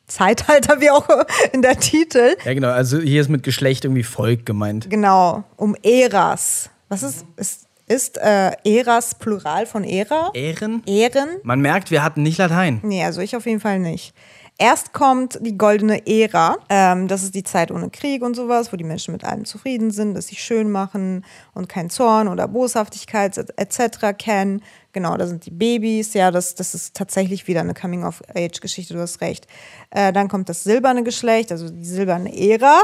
Zeitalter, 0.06 0.80
wie 0.80 0.90
auch 0.90 1.06
in 1.52 1.60
der 1.60 1.78
Titel. 1.78 2.36
Ja, 2.44 2.54
genau. 2.54 2.70
Also 2.70 2.98
hier 2.98 3.20
ist 3.20 3.28
mit 3.28 3.42
Geschlecht 3.42 3.84
irgendwie 3.84 4.04
Volk 4.04 4.46
gemeint. 4.46 4.88
Genau, 4.88 5.44
um 5.56 5.76
Eras. 5.82 6.70
Was 6.92 7.02
ist, 7.02 7.24
ist, 7.36 7.68
ist 7.88 8.18
äh, 8.18 8.52
Eras 8.64 9.14
Plural 9.14 9.64
von 9.64 9.82
Ära? 9.82 10.30
Ehren? 10.34 10.82
Ehren? 10.84 11.38
Man 11.42 11.62
merkt, 11.62 11.90
wir 11.90 12.04
hatten 12.04 12.22
nicht 12.22 12.36
Latein. 12.36 12.80
Nee, 12.82 13.02
also 13.02 13.22
ich 13.22 13.34
auf 13.34 13.46
jeden 13.46 13.60
Fall 13.60 13.78
nicht. 13.78 14.12
Erst 14.58 14.92
kommt 14.92 15.38
die 15.40 15.56
goldene 15.56 16.06
Ära. 16.06 16.58
Ähm, 16.68 17.08
das 17.08 17.22
ist 17.22 17.34
die 17.34 17.44
Zeit 17.44 17.70
ohne 17.70 17.88
Krieg 17.88 18.20
und 18.20 18.36
sowas, 18.36 18.74
wo 18.74 18.76
die 18.76 18.84
Menschen 18.84 19.12
mit 19.12 19.24
allem 19.24 19.46
zufrieden 19.46 19.90
sind, 19.90 20.12
dass 20.12 20.26
sie 20.26 20.36
schön 20.36 20.70
machen 20.70 21.24
und 21.54 21.70
kein 21.70 21.88
Zorn 21.88 22.28
oder 22.28 22.46
Boshaftigkeit 22.46 23.38
etc. 23.56 24.14
kennen. 24.18 24.62
Genau, 24.92 25.16
da 25.16 25.26
sind 25.26 25.46
die 25.46 25.50
Babys. 25.50 26.12
Ja, 26.12 26.30
das, 26.30 26.54
das 26.54 26.74
ist 26.74 26.94
tatsächlich 26.94 27.48
wieder 27.48 27.60
eine 27.60 27.72
Coming-of-Age-Geschichte, 27.72 28.92
du 28.92 29.00
hast 29.00 29.22
recht. 29.22 29.46
Äh, 29.88 30.12
dann 30.12 30.28
kommt 30.28 30.50
das 30.50 30.62
silberne 30.62 31.04
Geschlecht, 31.04 31.52
also 31.52 31.70
die 31.70 31.86
silberne 31.86 32.36
Ära. 32.36 32.82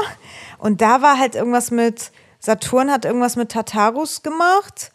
Und 0.57 0.81
da 0.81 1.03
war 1.03 1.19
halt 1.19 1.35
irgendwas 1.35 1.69
mit, 1.69 2.11
Saturn 2.39 2.89
hat 2.89 3.05
irgendwas 3.05 3.35
mit 3.35 3.49
Tartarus 3.49 4.23
gemacht. 4.23 4.91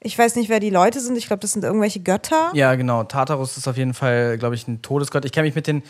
Ich 0.00 0.18
weiß 0.18 0.36
nicht, 0.36 0.48
wer 0.48 0.60
die 0.60 0.70
Leute 0.70 1.00
sind. 1.00 1.16
Ich 1.16 1.26
glaube, 1.26 1.40
das 1.40 1.52
sind 1.52 1.64
irgendwelche 1.64 2.00
Götter. 2.00 2.50
Ja, 2.54 2.74
genau. 2.74 3.04
Tartarus 3.04 3.56
ist 3.56 3.68
auf 3.68 3.76
jeden 3.76 3.94
Fall, 3.94 4.38
glaube 4.38 4.54
ich, 4.54 4.66
ein 4.66 4.82
Todesgott. 4.82 5.24
Ich 5.24 5.32
kenne 5.32 5.46
mich 5.46 5.54
mit 5.54 5.66
den, 5.66 5.82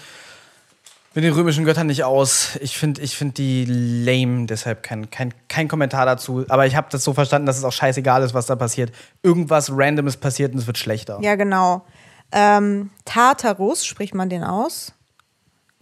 mit 1.15 1.25
den 1.25 1.33
römischen 1.33 1.65
Göttern 1.65 1.87
nicht 1.87 2.05
aus. 2.05 2.57
Ich 2.61 2.79
finde 2.79 3.01
ich 3.03 3.17
find 3.17 3.39
die 3.39 3.65
lame, 3.65 4.47
deshalb 4.47 4.83
kein, 4.83 5.11
kein, 5.11 5.35
kein 5.49 5.69
Kommentar 5.69 6.07
dazu. 6.07 6.45
Aber 6.49 6.67
ich 6.67 6.77
habe 6.77 6.89
das 6.91 7.05
so 7.05 7.13
verstanden, 7.13 7.47
dass 7.47 7.59
es 7.59 7.65
auch 7.65 7.73
scheißegal 7.73 8.23
ist, 8.23 8.35
was 8.35 8.47
da 8.47 8.57
passiert. 8.57 8.93
Irgendwas 9.23 9.71
Randomes 9.73 10.17
passiert 10.17 10.53
und 10.53 10.59
es 10.59 10.67
wird 10.67 10.79
schlechter. 10.79 11.19
Ja, 11.21 11.35
genau. 11.35 11.85
Ähm, 12.33 12.91
Tartarus, 13.05 13.85
spricht 13.87 14.15
man 14.15 14.29
den 14.29 14.43
aus? 14.45 14.93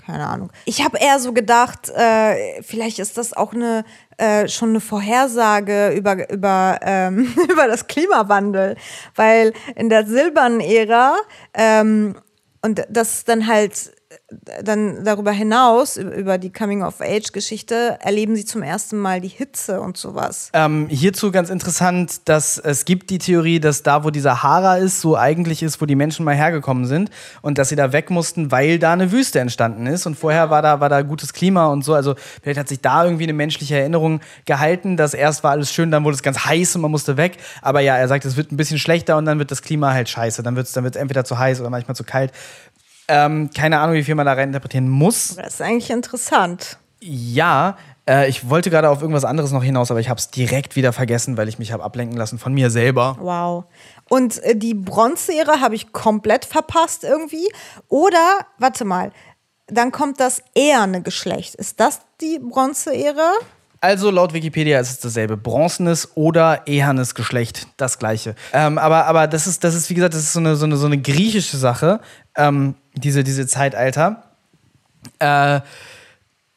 Keine 0.06 0.26
Ahnung. 0.26 0.52
Ich 0.66 0.84
habe 0.84 0.98
eher 0.98 1.18
so 1.18 1.32
gedacht, 1.32 1.88
äh, 1.88 2.62
vielleicht 2.62 2.98
ist 2.98 3.16
das 3.16 3.32
auch 3.32 3.54
eine 3.54 3.84
äh, 4.18 4.48
schon 4.48 4.70
eine 4.70 4.80
Vorhersage 4.80 5.90
über, 5.90 6.30
über, 6.30 6.78
ähm, 6.82 7.34
über 7.50 7.66
das 7.66 7.86
Klimawandel. 7.86 8.76
Weil 9.14 9.52
in 9.74 9.88
der 9.88 10.06
silbernen 10.06 10.60
Ära 10.60 11.16
ähm, 11.54 12.16
und 12.62 12.84
das 12.88 13.24
dann 13.24 13.46
halt 13.46 13.92
dann 14.62 15.04
darüber 15.04 15.32
hinaus, 15.32 15.96
über 15.96 16.38
die 16.38 16.52
Coming-of-Age-Geschichte, 16.52 17.98
erleben 18.00 18.36
sie 18.36 18.44
zum 18.44 18.62
ersten 18.62 18.98
Mal 18.98 19.20
die 19.20 19.28
Hitze 19.28 19.80
und 19.80 19.96
sowas. 19.96 20.50
Ähm, 20.52 20.86
hierzu 20.88 21.30
ganz 21.30 21.50
interessant, 21.50 22.28
dass 22.28 22.58
es 22.58 22.84
gibt 22.84 23.10
die 23.10 23.18
Theorie, 23.18 23.60
dass 23.60 23.82
da, 23.82 24.04
wo 24.04 24.10
die 24.10 24.20
Sahara 24.20 24.76
ist, 24.76 25.00
so 25.00 25.16
eigentlich 25.16 25.62
ist, 25.62 25.80
wo 25.80 25.86
die 25.86 25.96
Menschen 25.96 26.24
mal 26.24 26.34
hergekommen 26.34 26.86
sind 26.86 27.10
und 27.42 27.58
dass 27.58 27.68
sie 27.68 27.76
da 27.76 27.92
weg 27.92 28.10
mussten, 28.10 28.50
weil 28.50 28.78
da 28.78 28.92
eine 28.92 29.12
Wüste 29.12 29.40
entstanden 29.40 29.86
ist 29.86 30.06
und 30.06 30.16
vorher 30.16 30.50
war 30.50 30.62
da, 30.62 30.80
war 30.80 30.88
da 30.88 31.02
gutes 31.02 31.32
Klima 31.32 31.66
und 31.66 31.84
so. 31.84 31.94
Also 31.94 32.14
vielleicht 32.42 32.58
hat 32.58 32.68
sich 32.68 32.80
da 32.80 33.04
irgendwie 33.04 33.24
eine 33.24 33.32
menschliche 33.32 33.78
Erinnerung 33.78 34.20
gehalten, 34.44 34.96
dass 34.96 35.14
erst 35.14 35.44
war 35.44 35.52
alles 35.52 35.72
schön, 35.72 35.90
dann 35.90 36.04
wurde 36.04 36.14
es 36.14 36.22
ganz 36.22 36.44
heiß 36.44 36.76
und 36.76 36.82
man 36.82 36.90
musste 36.90 37.16
weg. 37.16 37.38
Aber 37.62 37.80
ja, 37.80 37.96
er 37.96 38.08
sagt, 38.08 38.24
es 38.24 38.36
wird 38.36 38.52
ein 38.52 38.56
bisschen 38.56 38.78
schlechter 38.78 39.16
und 39.16 39.24
dann 39.24 39.38
wird 39.38 39.50
das 39.50 39.62
Klima 39.62 39.92
halt 39.92 40.08
scheiße. 40.08 40.42
Dann 40.42 40.56
wird 40.56 40.66
es 40.66 40.72
dann 40.72 40.84
entweder 40.84 41.24
zu 41.24 41.38
heiß 41.38 41.60
oder 41.60 41.70
manchmal 41.70 41.96
zu 41.96 42.04
kalt. 42.04 42.32
Ähm, 43.08 43.50
keine 43.54 43.80
Ahnung, 43.80 43.96
wie 43.96 44.04
viel 44.04 44.14
man 44.14 44.26
da 44.26 44.32
rein 44.32 44.48
interpretieren 44.48 44.88
muss. 44.88 45.36
Das 45.36 45.54
ist 45.54 45.62
eigentlich 45.62 45.90
interessant. 45.90 46.78
Ja, 47.00 47.76
äh, 48.08 48.28
ich 48.28 48.48
wollte 48.48 48.70
gerade 48.70 48.88
auf 48.88 49.00
irgendwas 49.00 49.24
anderes 49.24 49.52
noch 49.52 49.62
hinaus, 49.62 49.90
aber 49.90 50.00
ich 50.00 50.08
habe 50.08 50.18
es 50.18 50.30
direkt 50.30 50.76
wieder 50.76 50.92
vergessen, 50.92 51.36
weil 51.36 51.48
ich 51.48 51.58
mich 51.58 51.72
habe 51.72 51.82
ablenken 51.82 52.16
lassen 52.16 52.38
von 52.38 52.52
mir 52.52 52.70
selber. 52.70 53.16
Wow. 53.20 53.64
Und 54.08 54.42
äh, 54.42 54.56
die 54.56 54.74
Bronzeära 54.74 55.60
habe 55.60 55.74
ich 55.74 55.92
komplett 55.92 56.44
verpasst 56.44 57.04
irgendwie. 57.04 57.48
Oder, 57.88 58.46
warte 58.58 58.84
mal, 58.84 59.12
dann 59.66 59.92
kommt 59.92 60.20
das 60.20 60.42
eherne 60.54 61.02
Geschlecht. 61.02 61.54
Ist 61.54 61.80
das 61.80 62.00
die 62.20 62.38
Bronzeära? 62.38 63.32
Also 63.80 64.10
laut 64.10 64.32
Wikipedia 64.32 64.80
ist 64.80 64.90
es 64.90 65.00
dasselbe. 65.00 65.36
Bronzenes 65.36 66.16
oder 66.16 66.66
ehernes 66.66 67.14
Geschlecht, 67.14 67.66
das 67.76 67.98
gleiche. 67.98 68.34
Ähm, 68.54 68.78
aber, 68.78 69.06
aber 69.06 69.26
das 69.26 69.46
ist, 69.46 69.62
das 69.62 69.74
ist, 69.74 69.90
wie 69.90 69.94
gesagt, 69.94 70.14
das 70.14 70.22
ist 70.22 70.32
so 70.32 70.40
eine, 70.40 70.56
so 70.56 70.64
eine, 70.64 70.76
so 70.76 70.86
eine 70.86 70.98
griechische 70.98 71.58
Sache, 71.58 72.00
ähm, 72.36 72.76
diese, 72.94 73.24
diese 73.24 73.46
Zeitalter. 73.46 74.22
Äh, 75.18 75.60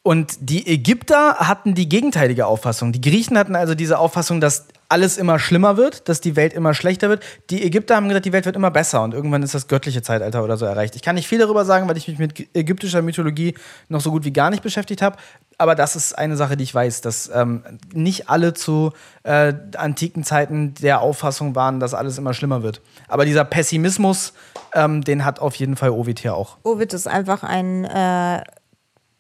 Und 0.04 0.38
die 0.40 0.66
Ägypter 0.66 1.36
hatten 1.36 1.74
die 1.74 1.90
gegenteilige 1.90 2.46
Auffassung. 2.46 2.94
Die 2.94 3.02
Griechen 3.02 3.38
hatten 3.38 3.58
also 3.58 3.76
diese 3.76 4.00
Auffassung, 4.00 4.40
dass 4.40 4.68
alles 4.88 5.18
immer 5.18 5.38
schlimmer 5.38 5.76
wird, 5.76 6.08
dass 6.08 6.22
die 6.22 6.38
Welt 6.38 6.54
immer 6.54 6.74
schlechter 6.74 7.10
wird. 7.10 7.22
Die 7.50 7.62
Ägypter 7.62 7.98
haben 7.98 8.08
gesagt, 8.08 8.26
die 8.26 8.32
Welt 8.32 8.46
wird 8.46 8.56
immer 8.56 8.72
besser 8.72 9.04
und 9.04 9.14
irgendwann 9.14 9.44
ist 9.44 9.54
das 9.54 9.68
göttliche 9.68 10.02
Zeitalter 10.02 10.46
oder 10.46 10.56
so 10.56 10.66
erreicht. 10.66 10.96
Ich 10.96 11.02
kann 11.02 11.16
nicht 11.16 11.28
viel 11.28 11.40
darüber 11.40 11.66
sagen, 11.66 11.90
weil 11.90 11.98
ich 11.98 12.08
mich 12.08 12.20
mit 12.20 12.56
ägyptischer 12.56 13.02
Mythologie 13.02 13.56
noch 13.90 14.00
so 14.00 14.12
gut 14.12 14.24
wie 14.24 14.32
gar 14.32 14.50
nicht 14.50 14.64
beschäftigt 14.64 15.02
habe. 15.02 15.18
Aber 15.60 15.74
das 15.74 15.96
ist 15.96 16.18
eine 16.18 16.38
Sache, 16.38 16.56
die 16.56 16.64
ich 16.64 16.76
weiß, 16.76 17.02
dass 17.02 17.32
ähm, 17.34 17.64
nicht 17.92 18.30
alle 18.30 18.54
zu 18.54 18.92
äh, 19.24 19.54
antiken 19.76 20.24
Zeiten 20.24 20.76
der 20.76 21.02
Auffassung 21.02 21.56
waren, 21.56 21.80
dass 21.80 21.96
alles 21.96 22.18
immer 22.20 22.34
schlimmer 22.36 22.62
wird. 22.62 22.82
Aber 23.08 23.26
dieser 23.26 23.44
Pessimismus, 23.44 24.34
ähm, 24.76 25.04
den 25.04 25.26
hat 25.26 25.40
auf 25.40 25.56
jeden 25.56 25.76
Fall 25.76 25.90
Ovid 25.90 26.20
hier 26.20 26.36
auch. 26.36 26.58
Ovid 26.64 26.94
ist 26.94 27.08
einfach 27.08 27.42
ein 27.42 27.86
äh, 27.86 28.44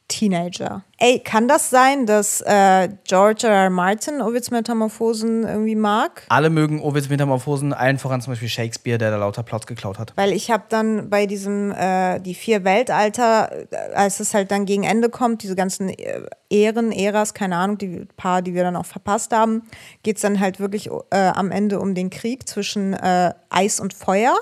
Teenager. 0.07 0.83
Ey, 0.99 1.19
kann 1.19 1.47
das 1.47 1.69
sein, 1.69 2.05
dass 2.05 2.41
äh, 2.41 2.89
George 3.03 3.45
R. 3.45 3.53
R. 3.53 3.69
Martin 3.69 4.21
Ovids 4.21 4.51
Metamorphosen 4.51 5.43
irgendwie 5.43 5.75
mag? 5.75 6.23
Alle 6.29 6.49
mögen 6.49 6.81
Ovids 6.81 7.09
Metamorphosen, 7.09 7.73
allen 7.73 7.99
voran 7.99 8.21
zum 8.21 8.31
Beispiel 8.31 8.47
Shakespeare, 8.47 8.97
der 8.97 9.11
da 9.11 9.17
lauter 9.17 9.43
Plots 9.43 9.67
geklaut 9.67 9.99
hat. 9.99 10.13
Weil 10.15 10.31
ich 10.31 10.49
habe 10.49 10.63
dann 10.69 11.09
bei 11.09 11.25
diesem, 11.25 11.71
äh, 11.71 12.19
die 12.19 12.35
vier 12.35 12.63
Weltalter, 12.63 13.51
äh, 13.71 13.75
als 13.93 14.19
es 14.19 14.33
halt 14.33 14.49
dann 14.49 14.65
gegen 14.65 14.83
Ende 14.83 15.09
kommt, 15.09 15.43
diese 15.43 15.55
ganzen 15.55 15.89
äh, 15.89 16.21
Ehren, 16.49 16.91
Äras, 16.91 17.33
keine 17.33 17.57
Ahnung, 17.57 17.77
die 17.77 18.07
paar, 18.15 18.41
die 18.41 18.53
wir 18.53 18.63
dann 18.63 18.77
auch 18.77 18.85
verpasst 18.85 19.33
haben, 19.33 19.63
geht 20.03 20.15
es 20.15 20.21
dann 20.21 20.39
halt 20.39 20.59
wirklich 20.59 20.89
äh, 21.11 21.17
am 21.17 21.51
Ende 21.51 21.79
um 21.79 21.93
den 21.93 22.09
Krieg 22.09 22.47
zwischen 22.47 22.93
äh, 22.93 23.33
Eis 23.49 23.79
und 23.79 23.93
Feuer. 23.93 24.35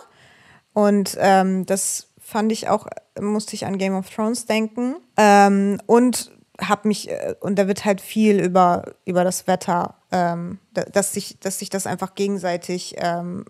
Und 0.73 1.17
ähm, 1.19 1.65
das 1.65 2.09
fand 2.25 2.51
ich 2.51 2.67
auch, 2.67 2.87
musste 3.21 3.55
ich 3.55 3.65
an 3.65 3.77
Game 3.77 3.95
of 3.95 4.09
Thrones 4.09 4.47
denken. 4.47 4.95
Ähm, 5.15 5.79
und 5.85 6.31
habe 6.59 6.87
mich, 6.87 7.09
äh, 7.09 7.35
und 7.39 7.59
da 7.59 7.67
wird 7.67 7.85
halt 7.85 8.01
viel 8.01 8.39
über, 8.39 8.95
über 9.05 9.23
das 9.23 9.45
Wetter, 9.45 9.95
ähm, 10.11 10.59
dass, 10.73 11.13
sich, 11.13 11.37
dass 11.39 11.59
sich 11.59 11.69
das 11.69 11.85
einfach 11.85 12.15
gegenseitig, 12.15 12.95
ähm, 12.97 13.45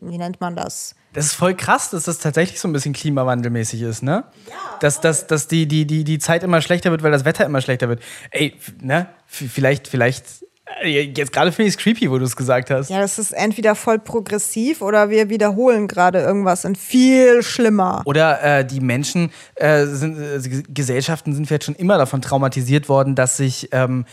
wie 0.00 0.18
nennt 0.18 0.40
man 0.40 0.54
das? 0.54 0.94
Das 1.12 1.26
ist 1.26 1.34
voll 1.34 1.54
krass, 1.54 1.90
dass 1.90 2.04
das 2.04 2.18
tatsächlich 2.18 2.60
so 2.60 2.68
ein 2.68 2.72
bisschen 2.72 2.92
klimawandelmäßig 2.92 3.82
ist, 3.82 4.02
ne? 4.02 4.24
Ja. 4.48 4.54
Dass, 4.80 5.00
dass, 5.00 5.26
dass 5.26 5.48
die, 5.48 5.66
die, 5.66 5.86
die, 5.86 6.04
die 6.04 6.18
Zeit 6.18 6.42
immer 6.42 6.60
schlechter 6.60 6.90
wird, 6.90 7.02
weil 7.02 7.12
das 7.12 7.24
Wetter 7.24 7.46
immer 7.46 7.60
schlechter 7.60 7.88
wird. 7.88 8.02
Ey, 8.30 8.58
ne? 8.80 9.08
Vielleicht, 9.26 9.88
vielleicht 9.88 10.44
jetzt 10.82 11.32
gerade 11.32 11.52
finde 11.52 11.68
ich 11.68 11.74
es 11.74 11.78
creepy, 11.78 12.10
wo 12.10 12.18
du 12.18 12.24
es 12.24 12.36
gesagt 12.36 12.70
hast. 12.70 12.90
Ja, 12.90 13.00
das 13.00 13.18
ist 13.18 13.32
entweder 13.32 13.74
voll 13.74 13.98
progressiv 13.98 14.82
oder 14.82 15.10
wir 15.10 15.28
wiederholen 15.28 15.88
gerade 15.88 16.20
irgendwas 16.20 16.64
in 16.64 16.74
viel 16.74 17.42
schlimmer. 17.42 18.02
Oder 18.04 18.42
äh, 18.42 18.64
die 18.64 18.80
Menschen, 18.80 19.30
äh, 19.56 19.84
sind, 19.84 20.18
äh, 20.18 20.62
Gesellschaften 20.68 21.34
sind 21.34 21.46
vielleicht 21.46 21.64
schon 21.64 21.74
immer 21.74 21.98
davon 21.98 22.22
traumatisiert 22.22 22.88
worden, 22.88 23.14
dass 23.14 23.36
sich 23.36 23.68
ähm, 23.72 24.06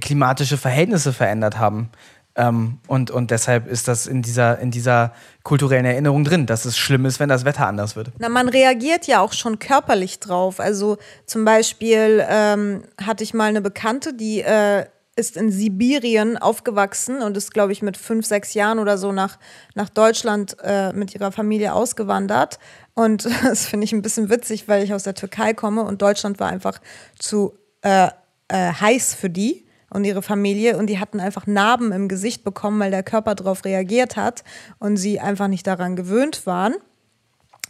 klimatische 0.00 0.56
Verhältnisse 0.56 1.12
verändert 1.12 1.58
haben. 1.58 1.90
Ähm, 2.36 2.78
und, 2.86 3.10
und 3.10 3.30
deshalb 3.30 3.66
ist 3.66 3.88
das 3.88 4.06
in 4.06 4.20
dieser, 4.20 4.58
in 4.58 4.70
dieser 4.70 5.12
kulturellen 5.42 5.86
Erinnerung 5.86 6.22
drin, 6.22 6.46
dass 6.46 6.66
es 6.66 6.76
schlimm 6.76 7.06
ist, 7.06 7.18
wenn 7.18 7.30
das 7.30 7.44
Wetter 7.46 7.66
anders 7.66 7.96
wird. 7.96 8.12
Na, 8.18 8.28
man 8.28 8.48
reagiert 8.48 9.06
ja 9.06 9.20
auch 9.20 9.32
schon 9.32 9.58
körperlich 9.58 10.20
drauf. 10.20 10.60
Also 10.60 10.98
zum 11.24 11.46
Beispiel 11.46 12.24
ähm, 12.28 12.82
hatte 13.02 13.24
ich 13.24 13.32
mal 13.32 13.48
eine 13.48 13.62
Bekannte, 13.62 14.12
die 14.12 14.42
äh, 14.42 14.84
ist 15.16 15.36
in 15.36 15.50
Sibirien 15.50 16.36
aufgewachsen 16.36 17.22
und 17.22 17.36
ist, 17.36 17.52
glaube 17.52 17.72
ich, 17.72 17.82
mit 17.82 17.96
fünf, 17.96 18.26
sechs 18.26 18.52
Jahren 18.54 18.78
oder 18.78 18.98
so 18.98 19.12
nach, 19.12 19.38
nach 19.74 19.88
Deutschland 19.88 20.56
äh, 20.62 20.92
mit 20.92 21.14
ihrer 21.14 21.32
Familie 21.32 21.72
ausgewandert. 21.72 22.58
Und 22.94 23.24
das 23.42 23.66
finde 23.66 23.84
ich 23.84 23.92
ein 23.92 24.02
bisschen 24.02 24.28
witzig, 24.28 24.68
weil 24.68 24.84
ich 24.84 24.92
aus 24.92 25.04
der 25.04 25.14
Türkei 25.14 25.54
komme 25.54 25.82
und 25.82 26.02
Deutschland 26.02 26.38
war 26.38 26.48
einfach 26.48 26.80
zu 27.18 27.58
äh, 27.80 28.08
äh, 28.48 28.72
heiß 28.72 29.14
für 29.14 29.30
die 29.30 29.66
und 29.90 30.04
ihre 30.04 30.22
Familie 30.22 30.76
und 30.76 30.88
die 30.88 30.98
hatten 30.98 31.20
einfach 31.20 31.46
Narben 31.46 31.92
im 31.92 32.08
Gesicht 32.08 32.44
bekommen, 32.44 32.78
weil 32.78 32.90
der 32.90 33.02
Körper 33.02 33.34
darauf 33.34 33.64
reagiert 33.64 34.16
hat 34.16 34.44
und 34.78 34.96
sie 34.98 35.20
einfach 35.20 35.48
nicht 35.48 35.66
daran 35.66 35.96
gewöhnt 35.96 36.46
waren. 36.46 36.74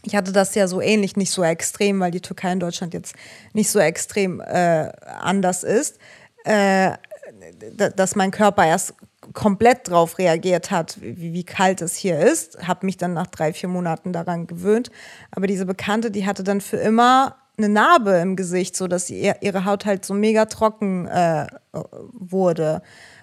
Ich 0.03 0.15
hatte 0.15 0.31
das 0.31 0.55
ja 0.55 0.67
so 0.67 0.81
ähnlich, 0.81 1.15
nicht 1.15 1.31
so 1.31 1.43
extrem, 1.43 1.99
weil 1.99 2.11
die 2.11 2.21
Türkei 2.21 2.51
in 2.51 2.59
Deutschland 2.59 2.93
jetzt 2.93 3.15
nicht 3.53 3.69
so 3.69 3.79
extrem 3.79 4.39
äh, 4.41 4.91
anders 5.19 5.63
ist. 5.63 5.97
Äh, 6.45 6.93
dass 7.95 8.15
mein 8.15 8.31
Körper 8.31 8.65
erst 8.65 8.93
komplett 9.33 9.89
drauf 9.89 10.17
reagiert 10.17 10.71
hat, 10.71 11.01
wie, 11.01 11.33
wie 11.33 11.43
kalt 11.43 11.81
es 11.81 11.95
hier 11.95 12.19
ist. 12.19 12.67
Habe 12.67 12.85
mich 12.85 12.97
dann 12.97 13.13
nach 13.13 13.27
drei, 13.27 13.53
vier 13.53 13.69
Monaten 13.69 14.13
daran 14.13 14.47
gewöhnt. 14.47 14.91
Aber 15.31 15.47
diese 15.47 15.65
Bekannte, 15.65 16.11
die 16.11 16.25
hatte 16.25 16.43
dann 16.43 16.61
für 16.61 16.77
immer 16.77 17.35
eine 17.57 17.69
Narbe 17.69 18.11
im 18.17 18.35
Gesicht, 18.35 18.75
so 18.75 18.87
dass 18.87 19.09
ihre 19.09 19.65
Haut 19.65 19.85
halt 19.85 20.05
so 20.05 20.13
mega 20.13 20.45
trocken 20.45 21.07
äh, 21.07 21.47
wurde. 22.13 22.81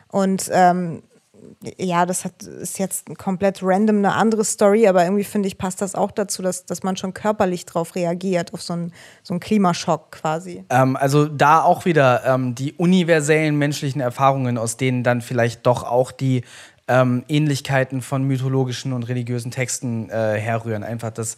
Und 0.08 0.50
ähm, 0.52 1.02
ja, 1.78 2.06
das 2.06 2.24
hat, 2.24 2.42
ist 2.42 2.78
jetzt 2.78 3.16
komplett 3.18 3.60
random 3.62 3.98
eine 3.98 4.14
andere 4.14 4.44
Story, 4.44 4.86
aber 4.86 5.04
irgendwie 5.04 5.24
finde 5.24 5.48
ich, 5.48 5.58
passt 5.58 5.80
das 5.80 5.94
auch 5.94 6.10
dazu, 6.10 6.42
dass, 6.42 6.66
dass 6.66 6.82
man 6.82 6.96
schon 6.96 7.14
körperlich 7.14 7.66
drauf 7.66 7.94
reagiert, 7.94 8.54
auf 8.54 8.62
so 8.62 8.72
einen, 8.74 8.92
so 9.22 9.34
einen 9.34 9.40
Klimaschock 9.40 10.12
quasi. 10.12 10.64
Ähm, 10.70 10.96
also 10.96 11.26
da 11.26 11.62
auch 11.62 11.84
wieder 11.84 12.24
ähm, 12.24 12.54
die 12.54 12.72
universellen 12.72 13.56
menschlichen 13.56 14.00
Erfahrungen, 14.00 14.58
aus 14.58 14.76
denen 14.76 15.02
dann 15.02 15.20
vielleicht 15.20 15.66
doch 15.66 15.84
auch 15.84 16.12
die 16.12 16.42
ähm, 16.88 17.24
Ähnlichkeiten 17.28 18.02
von 18.02 18.24
mythologischen 18.24 18.92
und 18.92 19.04
religiösen 19.04 19.50
Texten 19.50 20.10
äh, 20.10 20.38
herrühren. 20.38 20.84
Einfach 20.84 21.10
das 21.10 21.36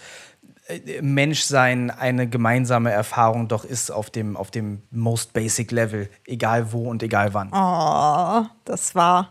äh, 0.67 1.01
Menschsein 1.01 1.91
eine 1.91 2.29
gemeinsame 2.29 2.91
Erfahrung 2.91 3.49
doch 3.49 3.65
ist 3.65 3.91
auf 3.91 4.11
dem, 4.11 4.37
auf 4.37 4.51
dem 4.51 4.83
most 4.91 5.33
basic 5.33 5.71
Level, 5.71 6.09
egal 6.27 6.73
wo 6.73 6.89
und 6.89 7.03
egal 7.03 7.35
wann. 7.35 7.51
Oh, 7.53 8.47
das 8.65 8.95
war 8.95 9.31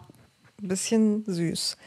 ein 0.61 0.67
bisschen 0.67 1.23
süß. 1.25 1.77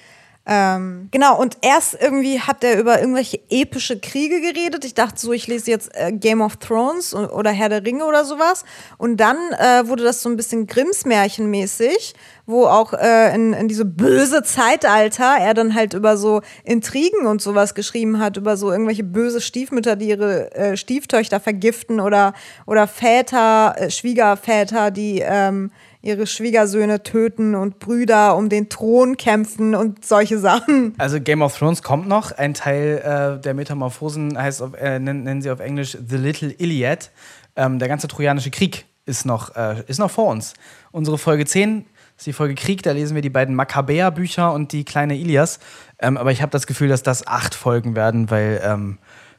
Ähm, 0.50 1.08
genau, 1.10 1.38
und 1.38 1.58
erst 1.60 1.98
irgendwie 2.00 2.40
hat 2.40 2.64
er 2.64 2.80
über 2.80 3.00
irgendwelche 3.00 3.38
epische 3.50 4.00
Kriege 4.00 4.40
geredet. 4.40 4.82
Ich 4.86 4.94
dachte 4.94 5.20
so, 5.20 5.34
ich 5.34 5.46
lese 5.46 5.70
jetzt 5.70 5.90
äh, 5.92 6.10
Game 6.10 6.40
of 6.40 6.56
Thrones 6.56 7.14
oder 7.14 7.50
Herr 7.50 7.68
der 7.68 7.84
Ringe 7.84 8.06
oder 8.06 8.24
sowas. 8.24 8.64
Und 8.96 9.18
dann 9.18 9.36
äh, 9.58 9.86
wurde 9.86 10.04
das 10.04 10.22
so 10.22 10.30
ein 10.30 10.36
bisschen 10.36 10.66
Grimms-Märchenmäßig, 10.66 12.14
wo 12.46 12.64
auch 12.64 12.94
äh, 12.94 13.34
in, 13.34 13.52
in 13.52 13.68
diese 13.68 13.84
böse 13.84 14.42
Zeitalter 14.42 15.36
er 15.38 15.52
dann 15.52 15.74
halt 15.74 15.92
über 15.92 16.16
so 16.16 16.40
Intrigen 16.64 17.26
und 17.26 17.42
sowas 17.42 17.74
geschrieben 17.74 18.18
hat, 18.18 18.38
über 18.38 18.56
so 18.56 18.72
irgendwelche 18.72 19.04
böse 19.04 19.42
Stiefmütter, 19.42 19.96
die 19.96 20.08
ihre 20.08 20.50
äh, 20.54 20.78
Stieftöchter 20.78 21.40
vergiften 21.40 22.00
oder, 22.00 22.32
oder 22.64 22.88
Väter, 22.88 23.74
äh, 23.76 23.90
Schwiegerväter, 23.90 24.90
die 24.90 25.20
ähm, 25.22 25.72
ihre 26.00 26.26
Schwiegersöhne 26.26 27.02
töten 27.02 27.54
und 27.54 27.80
Brüder 27.80 28.36
um 28.36 28.48
den 28.48 28.68
Thron 28.68 29.16
kämpfen 29.16 29.74
und 29.74 30.04
solche 30.04 30.38
Sachen. 30.38 30.94
Also 30.98 31.20
Game 31.20 31.42
of 31.42 31.56
Thrones 31.58 31.82
kommt 31.82 32.08
noch. 32.08 32.32
Ein 32.32 32.54
Teil 32.54 33.36
äh, 33.38 33.40
der 33.40 33.54
Metamorphosen 33.54 34.38
heißt, 34.38 34.62
auf, 34.62 34.74
äh, 34.74 34.98
nennen, 34.98 35.24
nennen, 35.24 35.42
sie 35.42 35.50
auf 35.50 35.60
Englisch 35.60 35.96
The 36.06 36.16
Little 36.16 36.54
Iliad. 36.58 37.10
Ähm, 37.56 37.78
der 37.78 37.88
ganze 37.88 38.06
Trojanische 38.06 38.50
Krieg 38.50 38.86
ist 39.06 39.26
noch, 39.26 39.56
äh, 39.56 39.82
ist 39.86 39.98
noch 39.98 40.10
vor 40.10 40.26
uns. 40.26 40.54
Unsere 40.92 41.18
Folge 41.18 41.44
10 41.44 41.84
ist 42.16 42.26
die 42.26 42.32
Folge 42.32 42.54
Krieg, 42.54 42.82
da 42.82 42.92
lesen 42.92 43.14
wir 43.14 43.22
die 43.22 43.30
beiden 43.30 43.54
Makkabäer-Bücher 43.54 44.52
und 44.52 44.72
die 44.72 44.84
kleine 44.84 45.16
Ilias. 45.16 45.58
Ähm, 45.98 46.16
aber 46.16 46.30
ich 46.30 46.42
habe 46.42 46.50
das 46.50 46.66
Gefühl, 46.66 46.88
dass 46.88 47.02
das 47.02 47.26
acht 47.26 47.54
Folgen 47.54 47.96
werden, 47.96 48.30
weil 48.30 48.60
ähm, 48.64 48.98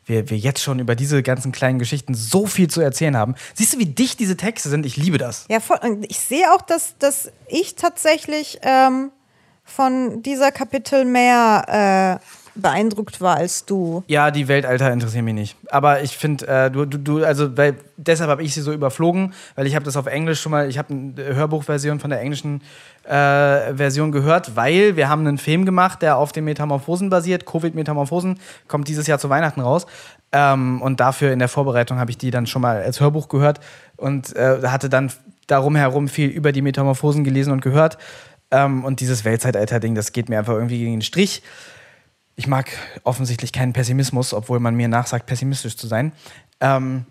wir, 0.09 0.29
wir 0.29 0.37
jetzt 0.37 0.61
schon 0.61 0.79
über 0.79 0.95
diese 0.95 1.23
ganzen 1.23 1.51
kleinen 1.51 1.79
Geschichten 1.79 2.13
so 2.15 2.45
viel 2.47 2.69
zu 2.69 2.81
erzählen 2.81 3.15
haben. 3.15 3.35
Siehst 3.53 3.73
du, 3.73 3.79
wie 3.79 3.85
dicht 3.85 4.19
diese 4.19 4.35
Texte 4.35 4.69
sind? 4.69 4.85
Ich 4.85 4.97
liebe 4.97 5.17
das. 5.17 5.45
Ja, 5.49 5.59
voll. 5.59 5.79
ich 6.07 6.19
sehe 6.19 6.51
auch, 6.53 6.61
dass, 6.61 6.97
dass 6.97 7.31
ich 7.47 7.75
tatsächlich 7.75 8.59
ähm, 8.63 9.11
von 9.63 10.21
dieser 10.23 10.51
Kapitel 10.51 11.05
mehr 11.05 12.19
äh, 12.21 12.25
beeindruckt 12.59 13.21
war 13.21 13.37
als 13.37 13.65
du. 13.65 14.03
Ja, 14.07 14.31
die 14.31 14.47
Weltalter 14.47 14.91
interessieren 14.91 15.25
mich 15.25 15.33
nicht. 15.33 15.55
Aber 15.69 16.01
ich 16.01 16.17
finde, 16.17 16.47
äh, 16.47 16.71
du, 16.71 16.85
du, 16.85 16.97
du, 16.97 17.23
also 17.23 17.57
weil, 17.57 17.75
deshalb 17.97 18.29
habe 18.29 18.43
ich 18.43 18.53
sie 18.53 18.61
so 18.61 18.71
überflogen, 18.71 19.33
weil 19.55 19.67
ich 19.67 19.75
habe 19.75 19.85
das 19.85 19.97
auf 19.97 20.05
Englisch 20.05 20.41
schon 20.41 20.51
mal, 20.51 20.69
ich 20.69 20.77
habe 20.77 20.93
eine 20.93 21.35
Hörbuchversion 21.35 21.99
von 21.99 22.09
der 22.09 22.21
englischen 22.21 22.61
äh, 23.03 23.73
Version 23.73 24.11
gehört, 24.11 24.55
weil 24.55 24.95
wir 24.95 25.09
haben 25.09 25.25
einen 25.25 25.37
Film 25.37 25.65
gemacht, 25.65 26.01
der 26.01 26.17
auf 26.17 26.31
den 26.31 26.45
Metamorphosen 26.45 27.09
basiert. 27.09 27.45
Covid-Metamorphosen 27.45 28.39
kommt 28.67 28.87
dieses 28.87 29.07
Jahr 29.07 29.19
zu 29.19 29.29
Weihnachten 29.29 29.61
raus. 29.61 29.87
Ähm, 30.31 30.81
und 30.81 30.99
dafür 30.99 31.31
in 31.33 31.39
der 31.39 31.47
Vorbereitung 31.47 31.97
habe 31.97 32.11
ich 32.11 32.17
die 32.17 32.31
dann 32.31 32.45
schon 32.45 32.61
mal 32.61 32.81
als 32.81 32.99
Hörbuch 32.99 33.29
gehört 33.29 33.59
und 33.97 34.35
äh, 34.35 34.59
hatte 34.67 34.89
dann 34.89 35.11
darum 35.47 35.75
herum 35.75 36.07
viel 36.07 36.29
über 36.29 36.51
die 36.51 36.61
Metamorphosen 36.61 37.23
gelesen 37.23 37.51
und 37.51 37.61
gehört. 37.61 37.97
Ähm, 38.51 38.83
und 38.83 38.99
dieses 38.99 39.25
Weltzeitalter-Ding, 39.25 39.95
das 39.95 40.11
geht 40.11 40.29
mir 40.29 40.39
einfach 40.39 40.53
irgendwie 40.53 40.79
gegen 40.79 40.91
den 40.91 41.01
Strich. 41.01 41.41
Ich 42.39 42.47
mag 42.47 42.69
offensichtlich 43.03 43.51
keinen 43.51 43.73
Pessimismus, 43.73 44.33
obwohl 44.33 44.61
man 44.61 44.73
mir 44.73 44.87
nachsagt, 44.87 45.25
pessimistisch 45.25 45.75
zu 45.75 45.87
sein. 45.87 46.13
Ähm, 46.61 47.05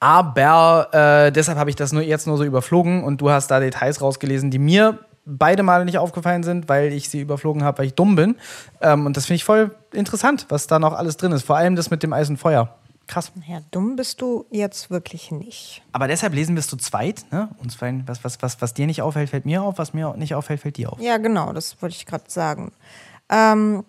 aber 0.00 0.88
äh, 1.26 1.30
deshalb 1.30 1.58
habe 1.58 1.68
ich 1.68 1.76
das 1.76 1.92
nur 1.92 2.00
jetzt 2.00 2.26
nur 2.26 2.38
so 2.38 2.44
überflogen 2.44 3.04
und 3.04 3.20
du 3.20 3.28
hast 3.28 3.48
da 3.48 3.60
Details 3.60 4.00
rausgelesen, 4.00 4.50
die 4.50 4.58
mir 4.58 4.98
beide 5.26 5.62
Male 5.62 5.84
nicht 5.84 5.98
aufgefallen 5.98 6.42
sind, 6.42 6.70
weil 6.70 6.90
ich 6.90 7.10
sie 7.10 7.20
überflogen 7.20 7.62
habe, 7.62 7.80
weil 7.80 7.84
ich 7.84 7.96
dumm 7.96 8.16
bin. 8.16 8.36
Ähm, 8.80 9.04
und 9.04 9.18
das 9.18 9.26
finde 9.26 9.36
ich 9.36 9.44
voll 9.44 9.76
interessant, 9.92 10.46
was 10.48 10.66
da 10.66 10.78
noch 10.78 10.94
alles 10.94 11.18
drin 11.18 11.32
ist. 11.32 11.44
Vor 11.44 11.58
allem 11.58 11.76
das 11.76 11.90
mit 11.90 12.02
dem 12.02 12.14
Eis 12.14 12.30
und 12.30 12.38
Feuer. 12.38 12.78
Krass. 13.08 13.30
Ja, 13.46 13.60
dumm 13.72 13.96
bist 13.96 14.22
du 14.22 14.46
jetzt 14.50 14.88
wirklich 14.88 15.30
nicht. 15.32 15.82
Aber 15.92 16.08
deshalb 16.08 16.32
lesen 16.32 16.54
wir 16.54 16.60
es 16.60 16.68
zu 16.68 16.78
zweit, 16.78 17.26
ne? 17.30 17.50
Uns 17.58 17.74
fallen, 17.74 18.04
was, 18.06 18.24
was, 18.24 18.40
was, 18.40 18.62
was 18.62 18.72
dir 18.72 18.86
nicht 18.86 19.02
auffällt, 19.02 19.28
fällt 19.28 19.44
mir 19.44 19.62
auf, 19.62 19.76
was 19.76 19.92
mir 19.92 20.14
nicht 20.16 20.34
auffällt, 20.34 20.60
fällt 20.60 20.78
dir 20.78 20.90
auf. 20.90 20.98
Ja, 20.98 21.18
genau, 21.18 21.52
das 21.52 21.82
wollte 21.82 21.94
ich 21.94 22.06
gerade 22.06 22.24
sagen. 22.28 22.72
Ähm, 23.28 23.84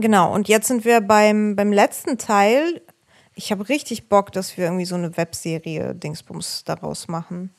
genau, 0.00 0.32
und 0.34 0.48
jetzt 0.48 0.68
sind 0.68 0.84
wir 0.84 1.00
beim, 1.00 1.56
beim 1.56 1.72
letzten 1.72 2.18
Teil. 2.18 2.82
Ich 3.34 3.52
habe 3.52 3.68
richtig 3.68 4.08
Bock, 4.08 4.32
dass 4.32 4.56
wir 4.56 4.64
irgendwie 4.64 4.84
so 4.84 4.94
eine 4.94 5.16
Webserie 5.16 5.94
Dingsbums 5.94 6.64
daraus 6.64 7.08
machen. 7.08 7.54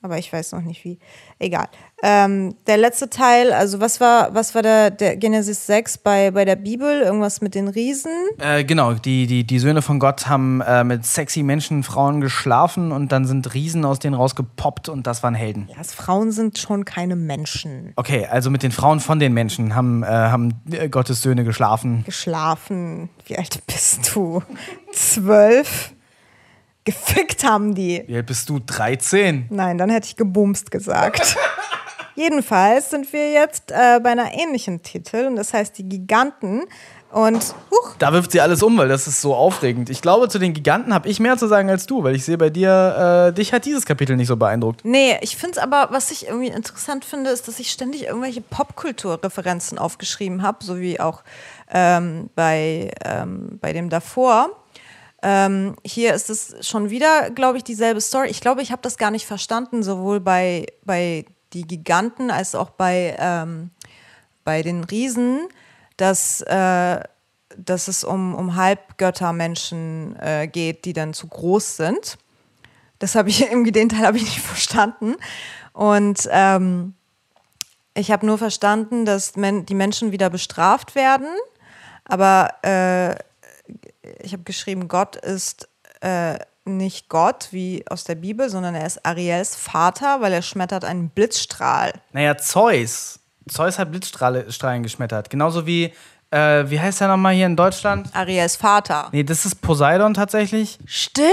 Aber 0.00 0.16
ich 0.16 0.32
weiß 0.32 0.52
noch 0.52 0.62
nicht 0.62 0.84
wie. 0.84 0.98
Egal. 1.40 1.66
Ähm, 2.04 2.54
der 2.68 2.76
letzte 2.76 3.10
Teil, 3.10 3.52
also 3.52 3.80
was 3.80 4.00
war, 4.00 4.32
was 4.32 4.54
war 4.54 4.62
der, 4.62 4.92
der 4.92 5.16
Genesis 5.16 5.66
6 5.66 5.98
bei, 5.98 6.30
bei 6.30 6.44
der 6.44 6.54
Bibel? 6.54 7.00
Irgendwas 7.00 7.40
mit 7.40 7.56
den 7.56 7.66
Riesen? 7.66 8.12
Äh, 8.38 8.62
genau, 8.62 8.92
die, 8.92 9.26
die, 9.26 9.42
die 9.42 9.58
Söhne 9.58 9.82
von 9.82 9.98
Gott 9.98 10.28
haben 10.28 10.60
äh, 10.60 10.84
mit 10.84 11.04
sexy 11.04 11.42
Menschen, 11.42 11.82
Frauen 11.82 12.20
geschlafen 12.20 12.92
und 12.92 13.10
dann 13.10 13.24
sind 13.24 13.52
Riesen 13.54 13.84
aus 13.84 13.98
denen 13.98 14.14
rausgepoppt 14.14 14.88
und 14.88 15.08
das 15.08 15.24
waren 15.24 15.34
Helden. 15.34 15.68
Ja, 15.76 15.82
Frauen 15.82 16.30
sind 16.30 16.58
schon 16.58 16.84
keine 16.84 17.16
Menschen. 17.16 17.92
Okay, 17.96 18.26
also 18.26 18.50
mit 18.50 18.62
den 18.62 18.70
Frauen 18.70 19.00
von 19.00 19.18
den 19.18 19.34
Menschen 19.34 19.74
haben, 19.74 20.04
äh, 20.04 20.06
haben 20.06 20.54
äh, 20.70 20.88
Gottes 20.88 21.22
Söhne 21.22 21.42
geschlafen. 21.42 22.04
Geschlafen. 22.04 23.08
Wie 23.26 23.36
alt 23.36 23.66
bist 23.66 24.14
du? 24.14 24.44
Zwölf? 24.92 25.92
Gefickt 26.88 27.44
haben 27.44 27.74
die. 27.74 28.02
Alt 28.10 28.24
bist 28.24 28.48
du? 28.48 28.60
13? 28.60 29.48
Nein, 29.50 29.76
dann 29.76 29.90
hätte 29.90 30.06
ich 30.06 30.16
gebumst 30.16 30.70
gesagt. 30.70 31.36
Jedenfalls 32.14 32.88
sind 32.88 33.12
wir 33.12 33.30
jetzt 33.30 33.70
äh, 33.70 34.00
bei 34.02 34.10
einer 34.10 34.32
ähnlichen 34.32 34.82
Titel 34.82 35.26
und 35.26 35.36
das 35.36 35.52
heißt 35.52 35.76
die 35.76 35.86
Giganten. 35.86 36.62
Und 37.12 37.54
huch, 37.70 37.94
Da 37.98 38.12
wirft 38.14 38.32
sie 38.32 38.40
alles 38.40 38.62
um, 38.62 38.76
weil 38.78 38.88
das 38.88 39.06
ist 39.06 39.20
so 39.20 39.34
aufregend. 39.34 39.90
Ich 39.90 40.00
glaube, 40.00 40.30
zu 40.30 40.38
den 40.38 40.54
Giganten 40.54 40.94
habe 40.94 41.08
ich 41.10 41.20
mehr 41.20 41.36
zu 41.36 41.46
sagen 41.46 41.68
als 41.68 41.84
du, 41.84 42.02
weil 42.02 42.14
ich 42.14 42.24
sehe 42.24 42.38
bei 42.38 42.48
dir, 42.48 43.28
äh, 43.28 43.32
dich 43.34 43.52
hat 43.52 43.66
dieses 43.66 43.84
Kapitel 43.84 44.16
nicht 44.16 44.28
so 44.28 44.36
beeindruckt. 44.36 44.82
nee, 44.84 45.18
ich 45.20 45.36
finde 45.36 45.52
es 45.52 45.58
aber, 45.58 45.88
was 45.90 46.10
ich 46.10 46.26
irgendwie 46.26 46.48
interessant 46.48 47.04
finde, 47.04 47.30
ist, 47.30 47.48
dass 47.48 47.58
ich 47.58 47.70
ständig 47.70 48.04
irgendwelche 48.04 48.40
Popkulturreferenzen 48.40 49.78
aufgeschrieben 49.78 50.42
habe, 50.42 50.64
so 50.64 50.78
wie 50.78 51.00
auch 51.00 51.22
ähm, 51.70 52.30
bei, 52.34 52.90
ähm, 53.04 53.58
bei 53.60 53.74
dem 53.74 53.90
davor. 53.90 54.48
Ähm, 55.22 55.74
hier 55.84 56.14
ist 56.14 56.30
es 56.30 56.54
schon 56.66 56.90
wieder, 56.90 57.30
glaube 57.30 57.58
ich, 57.58 57.64
dieselbe 57.64 58.00
Story. 58.00 58.28
Ich 58.28 58.40
glaube, 58.40 58.62
ich 58.62 58.70
habe 58.70 58.82
das 58.82 58.98
gar 58.98 59.10
nicht 59.10 59.26
verstanden, 59.26 59.82
sowohl 59.82 60.20
bei, 60.20 60.66
bei 60.84 61.24
die 61.52 61.66
Giganten 61.66 62.30
als 62.30 62.54
auch 62.54 62.70
bei, 62.70 63.16
ähm, 63.18 63.70
bei 64.44 64.62
den 64.62 64.84
Riesen, 64.84 65.48
dass, 65.96 66.40
äh, 66.42 67.00
dass 67.56 67.88
es 67.88 68.04
um, 68.04 68.34
um 68.34 68.54
Halbgöttermenschen 68.54 70.16
äh, 70.20 70.46
geht, 70.46 70.84
die 70.84 70.92
dann 70.92 71.14
zu 71.14 71.26
groß 71.26 71.76
sind. 71.76 72.18
Das 73.00 73.14
habe 73.14 73.30
ich 73.30 73.42
irgendwie, 73.50 73.72
den 73.72 73.88
Teil 73.88 74.06
habe 74.06 74.18
ich 74.18 74.24
nicht 74.24 74.40
verstanden. 74.40 75.16
Und 75.72 76.28
ähm, 76.30 76.94
ich 77.94 78.12
habe 78.12 78.24
nur 78.24 78.38
verstanden, 78.38 79.04
dass 79.04 79.34
men 79.34 79.66
die 79.66 79.74
Menschen 79.74 80.12
wieder 80.12 80.30
bestraft 80.30 80.94
werden. 80.94 81.28
Aber 82.04 82.50
äh, 82.62 83.16
ich 84.20 84.32
habe 84.32 84.42
geschrieben, 84.44 84.88
Gott 84.88 85.16
ist 85.16 85.68
äh, 86.00 86.38
nicht 86.64 87.08
Gott 87.08 87.48
wie 87.50 87.84
aus 87.88 88.04
der 88.04 88.14
Bibel, 88.14 88.48
sondern 88.50 88.74
er 88.74 88.86
ist 88.86 89.04
Ariels 89.04 89.56
Vater, 89.56 90.20
weil 90.20 90.32
er 90.32 90.42
schmettert 90.42 90.84
einen 90.84 91.08
Blitzstrahl. 91.10 91.92
Naja, 92.12 92.36
Zeus. 92.36 93.20
Zeus 93.48 93.78
hat 93.78 93.90
Blitzstrahlen 93.90 94.82
geschmettert. 94.82 95.30
Genauso 95.30 95.66
wie, 95.66 95.92
äh, 96.30 96.64
wie 96.68 96.78
heißt 96.78 97.00
der 97.00 97.08
nochmal 97.08 97.34
hier 97.34 97.46
in 97.46 97.56
Deutschland? 97.56 98.14
Ariels 98.14 98.56
Vater. 98.56 99.08
Nee, 99.12 99.24
das 99.24 99.46
ist 99.46 99.62
Poseidon 99.62 100.12
tatsächlich. 100.14 100.78
Stimmt! 100.84 101.28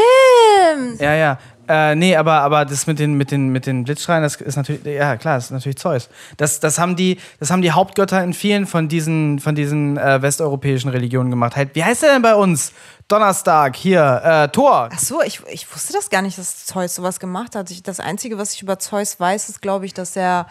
Ja, 0.99 1.13
ja. 1.13 1.37
Äh, 1.67 1.95
nee, 1.95 2.15
aber, 2.15 2.41
aber 2.41 2.65
das 2.65 2.87
mit 2.87 2.99
den, 2.99 3.15
mit 3.15 3.31
den, 3.31 3.49
mit 3.49 3.65
den 3.65 3.83
Blitzstrahlen, 3.83 4.23
das 4.23 4.35
ist 4.35 4.55
natürlich, 4.55 4.85
ja 4.85 5.17
klar, 5.17 5.35
das 5.35 5.45
ist 5.45 5.51
natürlich 5.51 5.77
Zeus. 5.77 6.09
Das, 6.37 6.59
das, 6.59 6.79
haben, 6.79 6.95
die, 6.95 7.19
das 7.39 7.49
haben 7.51 7.61
die 7.61 7.71
Hauptgötter 7.71 8.23
in 8.23 8.33
vielen 8.33 8.67
von 8.67 8.87
diesen, 8.87 9.39
von 9.39 9.55
diesen 9.55 9.97
äh, 9.97 10.21
westeuropäischen 10.21 10.89
Religionen 10.89 11.29
gemacht. 11.29 11.55
Halt, 11.55 11.75
wie 11.75 11.83
heißt 11.83 12.03
der 12.03 12.13
denn 12.13 12.21
bei 12.21 12.35
uns? 12.35 12.71
Donnerstag, 13.07 13.75
hier, 13.75 14.21
äh, 14.23 14.47
Thor. 14.49 14.89
Ach 14.91 14.99
so, 14.99 15.21
ich, 15.21 15.41
ich 15.51 15.71
wusste 15.73 15.93
das 15.93 16.09
gar 16.09 16.21
nicht, 16.23 16.37
dass 16.37 16.65
Zeus 16.65 16.95
sowas 16.95 17.19
gemacht 17.19 17.55
hat. 17.55 17.69
Ich, 17.69 17.83
das 17.83 17.99
Einzige, 17.99 18.37
was 18.37 18.53
ich 18.53 18.63
über 18.63 18.79
Zeus 18.79 19.19
weiß, 19.19 19.49
ist, 19.49 19.61
glaube 19.61 19.85
ich, 19.85 19.93
dass 19.93 20.15
er 20.15 20.47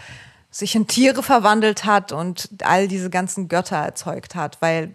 sich 0.51 0.77
in 0.77 0.87
Tiere 0.87 1.25
verwandelt 1.25 1.85
hat 1.85 2.13
und 2.13 2.49
all 2.63 2.87
diese 2.87 3.11
ganzen 3.11 3.49
Götter 3.49 3.77
erzeugt 3.77 4.37
hat, 4.37 4.59
weil 4.61 4.95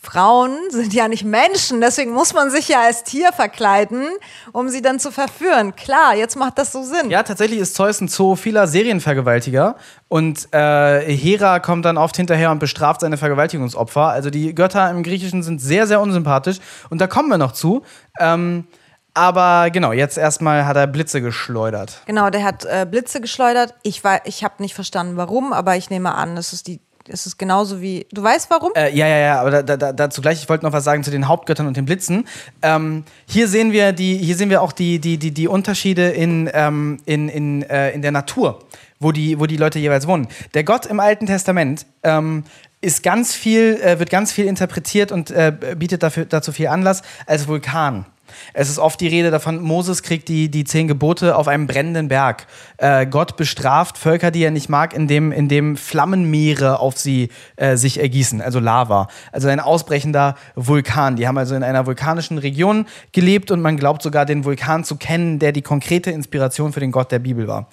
Frauen 0.00 0.56
sind 0.70 0.92
ja 0.94 1.08
nicht 1.08 1.24
Menschen, 1.24 1.80
deswegen 1.80 2.12
muss 2.12 2.34
man 2.34 2.50
sich 2.50 2.68
ja 2.68 2.80
als 2.82 3.04
Tier 3.04 3.32
verkleiden, 3.32 4.06
um 4.52 4.68
sie 4.68 4.82
dann 4.82 4.98
zu 4.98 5.10
verführen. 5.10 5.74
Klar, 5.76 6.14
jetzt 6.16 6.36
macht 6.36 6.58
das 6.58 6.72
so 6.72 6.82
Sinn. 6.82 7.10
Ja, 7.10 7.22
tatsächlich 7.22 7.58
ist 7.60 7.74
Zeus 7.74 8.00
ein 8.00 8.08
zoophiler 8.08 8.66
Serienvergewaltiger 8.66 9.76
und 10.08 10.52
äh, 10.52 11.00
Hera 11.14 11.58
kommt 11.60 11.84
dann 11.84 11.98
oft 11.98 12.16
hinterher 12.16 12.50
und 12.50 12.58
bestraft 12.58 13.00
seine 13.02 13.16
Vergewaltigungsopfer. 13.16 14.08
Also 14.08 14.30
die 14.30 14.54
Götter 14.54 14.90
im 14.90 15.02
Griechischen 15.02 15.42
sind 15.42 15.60
sehr, 15.60 15.86
sehr 15.86 16.00
unsympathisch 16.00 16.58
und 16.90 17.00
da 17.00 17.06
kommen 17.06 17.28
wir 17.28 17.38
noch 17.38 17.52
zu. 17.52 17.82
Ähm, 18.18 18.66
aber 19.14 19.68
genau, 19.70 19.92
jetzt 19.92 20.16
erstmal 20.16 20.64
hat 20.64 20.76
er 20.76 20.86
Blitze 20.86 21.20
geschleudert. 21.20 22.00
Genau, 22.06 22.30
der 22.30 22.44
hat 22.44 22.64
äh, 22.64 22.86
Blitze 22.90 23.20
geschleudert. 23.20 23.74
Ich, 23.82 24.02
war- 24.04 24.24
ich 24.24 24.42
habe 24.42 24.54
nicht 24.62 24.74
verstanden, 24.74 25.18
warum, 25.18 25.52
aber 25.52 25.76
ich 25.76 25.90
nehme 25.90 26.14
an, 26.14 26.34
es 26.38 26.54
ist 26.54 26.66
die, 26.66 26.80
es 27.08 27.26
ist 27.26 27.38
genauso 27.38 27.80
wie. 27.80 28.06
Du 28.12 28.22
weißt 28.22 28.50
warum? 28.50 28.72
Äh, 28.74 28.94
ja, 28.94 29.06
ja, 29.06 29.18
ja, 29.18 29.40
aber 29.40 29.50
da, 29.50 29.62
da, 29.62 29.76
da, 29.76 29.92
dazu 29.92 30.20
gleich, 30.20 30.42
ich 30.42 30.48
wollte 30.48 30.64
noch 30.64 30.72
was 30.72 30.84
sagen 30.84 31.02
zu 31.02 31.10
den 31.10 31.28
Hauptgöttern 31.28 31.66
und 31.66 31.76
den 31.76 31.84
Blitzen. 31.84 32.26
Ähm, 32.62 33.04
hier 33.26 33.48
sehen 33.48 33.72
wir 33.72 33.92
die, 33.92 34.16
hier 34.16 34.36
sehen 34.36 34.50
wir 34.50 34.62
auch 34.62 34.72
die, 34.72 34.98
die, 34.98 35.18
die, 35.18 35.32
die 35.32 35.48
Unterschiede 35.48 36.10
in, 36.10 36.50
ähm, 36.52 36.98
in, 37.04 37.28
in, 37.28 37.62
äh, 37.62 37.90
in 37.90 38.02
der 38.02 38.12
Natur, 38.12 38.60
wo 39.00 39.12
die, 39.12 39.38
wo 39.38 39.46
die 39.46 39.56
Leute 39.56 39.78
jeweils 39.78 40.06
wohnen. 40.06 40.28
Der 40.54 40.64
Gott 40.64 40.86
im 40.86 41.00
Alten 41.00 41.26
Testament 41.26 41.86
ähm, 42.02 42.44
ist 42.80 43.02
ganz 43.02 43.34
viel, 43.34 43.80
äh, 43.82 43.98
wird 43.98 44.10
ganz 44.10 44.32
viel 44.32 44.46
interpretiert 44.46 45.12
und 45.12 45.30
äh, 45.30 45.52
bietet 45.76 46.02
dafür, 46.02 46.24
dazu 46.24 46.52
viel 46.52 46.68
Anlass 46.68 47.02
als 47.26 47.48
Vulkan. 47.48 48.06
Es 48.54 48.68
ist 48.68 48.78
oft 48.78 49.00
die 49.00 49.08
Rede 49.08 49.30
davon, 49.30 49.60
Moses 49.60 50.02
kriegt 50.02 50.28
die, 50.28 50.50
die 50.50 50.64
zehn 50.64 50.88
Gebote 50.88 51.36
auf 51.36 51.48
einem 51.48 51.66
brennenden 51.66 52.08
Berg. 52.08 52.46
Äh, 52.78 53.06
Gott 53.06 53.36
bestraft 53.36 53.98
Völker, 53.98 54.30
die 54.30 54.42
er 54.42 54.50
nicht 54.50 54.68
mag, 54.68 54.94
indem, 54.94 55.32
indem 55.32 55.76
Flammenmeere 55.76 56.80
auf 56.80 56.98
sie 56.98 57.30
äh, 57.56 57.76
sich 57.76 58.00
ergießen, 58.00 58.40
also 58.40 58.58
Lava. 58.58 59.08
Also 59.32 59.48
ein 59.48 59.60
ausbrechender 59.60 60.36
Vulkan. 60.54 61.16
Die 61.16 61.26
haben 61.26 61.38
also 61.38 61.54
in 61.54 61.62
einer 61.62 61.86
vulkanischen 61.86 62.38
Region 62.38 62.86
gelebt 63.12 63.50
und 63.50 63.60
man 63.60 63.76
glaubt 63.76 64.02
sogar 64.02 64.26
den 64.26 64.44
Vulkan 64.44 64.84
zu 64.84 64.96
kennen, 64.96 65.38
der 65.38 65.52
die 65.52 65.62
konkrete 65.62 66.10
Inspiration 66.10 66.72
für 66.72 66.80
den 66.80 66.92
Gott 66.92 67.12
der 67.12 67.18
Bibel 67.18 67.48
war. 67.48 67.68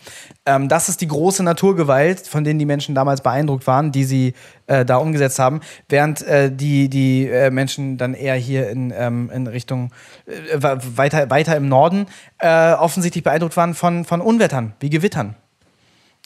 Ähm, 0.46 0.70
das 0.70 0.90
ist 0.90 1.02
die 1.02 1.08
große 1.08 1.44
Naturgewalt, 1.44 2.28
von 2.28 2.44
denen 2.44 2.60
die 2.60 2.66
Menschen 2.66 2.96
damals 2.96 3.22
beeindruckt 3.22 3.68
waren, 3.68 3.92
die 3.92 4.04
sie 4.04 4.34
äh, 4.70 4.86
da 4.86 4.98
umgesetzt 4.98 5.40
haben, 5.40 5.62
während 5.90 6.22
äh, 6.22 6.52
die, 6.52 6.90
die 6.90 7.28
äh, 7.28 7.50
Menschen 7.50 7.98
dann 7.98 8.14
eher 8.14 8.36
hier 8.36 8.70
in, 8.70 8.94
ähm, 8.96 9.30
in 9.34 9.48
Richtung 9.48 9.92
äh, 10.26 10.62
weiter, 10.62 11.30
weiter 11.30 11.58
im 11.58 11.68
Norden 11.68 12.06
äh, 12.38 12.74
offensichtlich 12.74 13.24
beeindruckt 13.24 13.58
waren 13.58 13.74
von, 13.74 14.06
von 14.06 14.22
Unwettern, 14.22 14.74
wie 14.80 14.90
Gewittern. 14.90 15.36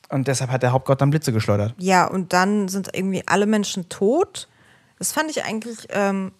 Und 0.09 0.27
deshalb 0.27 0.51
hat 0.51 0.61
der 0.61 0.73
Hauptgott 0.73 1.01
dann 1.01 1.09
Blitze 1.09 1.33
geschleudert. 1.33 1.73
Ja, 1.79 2.05
und 2.05 2.33
dann 2.33 2.67
sind 2.67 2.89
irgendwie 2.93 3.23
alle 3.25 3.45
Menschen 3.47 3.89
tot. 3.89 4.47
Das 4.99 5.11
fand 5.11 5.31
ich 5.31 5.43
eigentlich 5.43 5.87
ähm, 5.89 6.33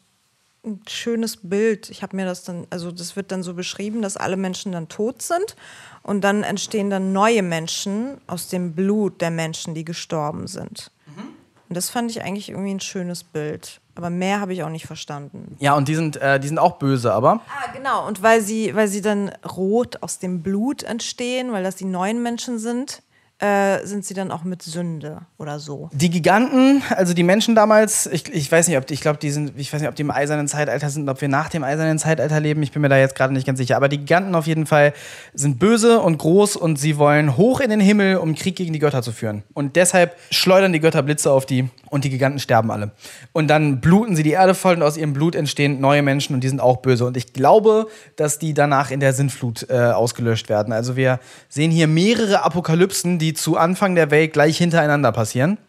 ein 0.66 0.82
schönes 0.88 1.38
Bild. 1.38 1.90
Ich 1.90 2.04
habe 2.04 2.16
mir 2.16 2.26
das 2.26 2.44
dann, 2.44 2.68
also 2.70 2.92
das 2.92 3.16
wird 3.16 3.32
dann 3.32 3.44
so 3.44 3.54
beschrieben, 3.54 4.02
dass 4.02 4.18
alle 4.18 4.38
Menschen 4.38 4.72
dann 4.74 4.90
tot 4.90 5.22
sind 5.22 5.56
und 6.04 6.22
dann 6.22 6.44
entstehen 6.44 6.90
dann 6.90 7.14
neue 7.14 7.44
Menschen 7.44 8.22
aus 8.28 8.48
dem 8.48 8.74
Blut 8.74 9.22
der 9.22 9.32
Menschen, 9.32 9.74
die 9.74 9.86
gestorben 9.86 10.48
sind. 10.48 10.92
Und 11.74 11.78
das 11.78 11.90
fand 11.90 12.12
ich 12.12 12.22
eigentlich 12.22 12.50
irgendwie 12.50 12.72
ein 12.72 12.80
schönes 12.80 13.24
Bild. 13.24 13.82
Aber 13.96 14.12
mehr 14.12 14.40
habe 14.40 14.54
ich 14.54 14.62
auch 14.62 14.70
nicht 14.70 14.86
verstanden. 14.86 15.56
Ja, 15.58 15.74
und 15.74 15.88
die 15.88 15.96
sind, 15.96 16.18
äh, 16.18 16.40
die 16.40 16.48
sind 16.48 16.60
auch 16.60 16.74
böse, 16.74 17.12
aber. 17.12 17.42
Ah, 17.48 17.72
genau. 17.76 18.06
Und 18.06 18.22
weil 18.22 18.42
sie, 18.42 18.76
weil 18.76 18.88
sie 18.88 19.02
dann 19.02 19.32
rot 19.44 20.04
aus 20.04 20.20
dem 20.20 20.44
Blut 20.44 20.84
entstehen, 20.84 21.52
weil 21.52 21.64
das 21.64 21.76
die 21.76 21.86
neuen 21.86 22.22
Menschen 22.22 22.60
sind, 22.60 23.02
äh, 23.40 23.86
sind 23.86 24.06
sie 24.06 24.14
dann 24.14 24.32
auch 24.32 24.44
mit 24.44 24.62
Sünde 24.62 25.22
oder 25.38 25.60
so. 25.60 25.90
Die 25.94 26.10
Giganten, 26.10 26.82
also 26.90 27.14
die 27.14 27.24
Menschen 27.24 27.56
damals, 27.56 28.06
ich, 28.06 28.34
ich 28.34 28.52
weiß 28.52 28.68
nicht, 28.68 28.78
ob 28.78 28.90
ich 28.90 29.02
glaube, 29.02 29.20
die 29.20 29.32
sind, 29.32 29.54
ich 29.58 29.74
weiß 29.74 29.82
nicht, 29.82 29.90
ob 29.90 29.96
die 29.96 30.04
im 30.04 30.12
eisernen 30.12 30.48
Zeitalter 30.48 30.90
sind, 30.90 31.10
ob 31.10 31.20
wir 31.20 31.28
nach 31.28 31.50
dem 31.50 31.64
eisernen 31.64 32.00
Zeitalter 32.00 32.40
leben, 32.40 32.64
ich 32.64 32.72
bin 32.72 32.82
mir 32.82 32.90
da 32.90 32.98
jetzt 32.98 33.16
gerade 33.16 33.34
nicht 33.34 33.46
ganz 33.46 33.60
sicher. 33.60 33.76
Aber 33.76 33.90
die 33.90 33.98
Giganten 33.98 34.36
auf 34.36 34.48
jeden 34.48 34.66
Fall 34.66 34.94
sind 35.34 35.60
böse 35.60 36.00
und 36.00 36.18
groß 36.20 36.56
und 36.56 36.80
sie 36.80 36.98
wollen 36.98 37.36
hoch 37.36 37.60
in 37.60 37.70
den 37.70 37.82
Himmel, 37.82 38.18
um 38.18 38.36
Krieg 38.36 38.56
gegen 38.56 38.72
die 38.72 38.80
Götter 38.80 39.02
zu 39.02 39.12
führen. 39.12 39.44
Und 39.54 39.76
deshalb 39.76 40.16
schleudern 40.32 40.72
die 40.72 40.80
Götter 40.80 41.04
Blitze 41.04 41.32
auf 41.32 41.46
die 41.46 41.70
und 41.94 42.04
die 42.04 42.10
Giganten 42.10 42.40
sterben 42.40 42.72
alle. 42.72 42.92
Und 43.32 43.48
dann 43.48 43.80
bluten 43.80 44.16
sie 44.16 44.24
die 44.24 44.32
Erde 44.32 44.56
voll 44.56 44.76
und 44.76 44.82
aus 44.82 44.98
ihrem 44.98 45.14
Blut 45.14 45.36
entstehen 45.36 45.80
neue 45.80 46.02
Menschen 46.02 46.34
und 46.34 46.44
die 46.44 46.50
sind 46.50 46.60
auch 46.60 46.78
böse. 46.78 47.06
Und 47.06 47.16
ich 47.16 47.34
glaube, 47.34 47.88
dass 48.16 48.40
die 48.40 48.54
danach 48.54 48.92
in 48.92 49.00
der 49.00 49.14
Sintflut 49.14 49.70
äh, 49.70 49.76
ausgelöscht 49.76 50.50
werden. 50.50 50.74
Also 50.74 50.96
wir 50.96 51.20
sehen 51.50 51.70
hier 51.70 51.88
mehrere 51.88 52.44
Apokalypsen, 52.44 53.20
die 53.20 53.34
zu 53.34 53.58
Anfang 53.58 53.94
der 53.96 54.10
Welt 54.10 54.34
gleich 54.34 54.58
hintereinander 54.58 55.12
passieren. 55.12 55.60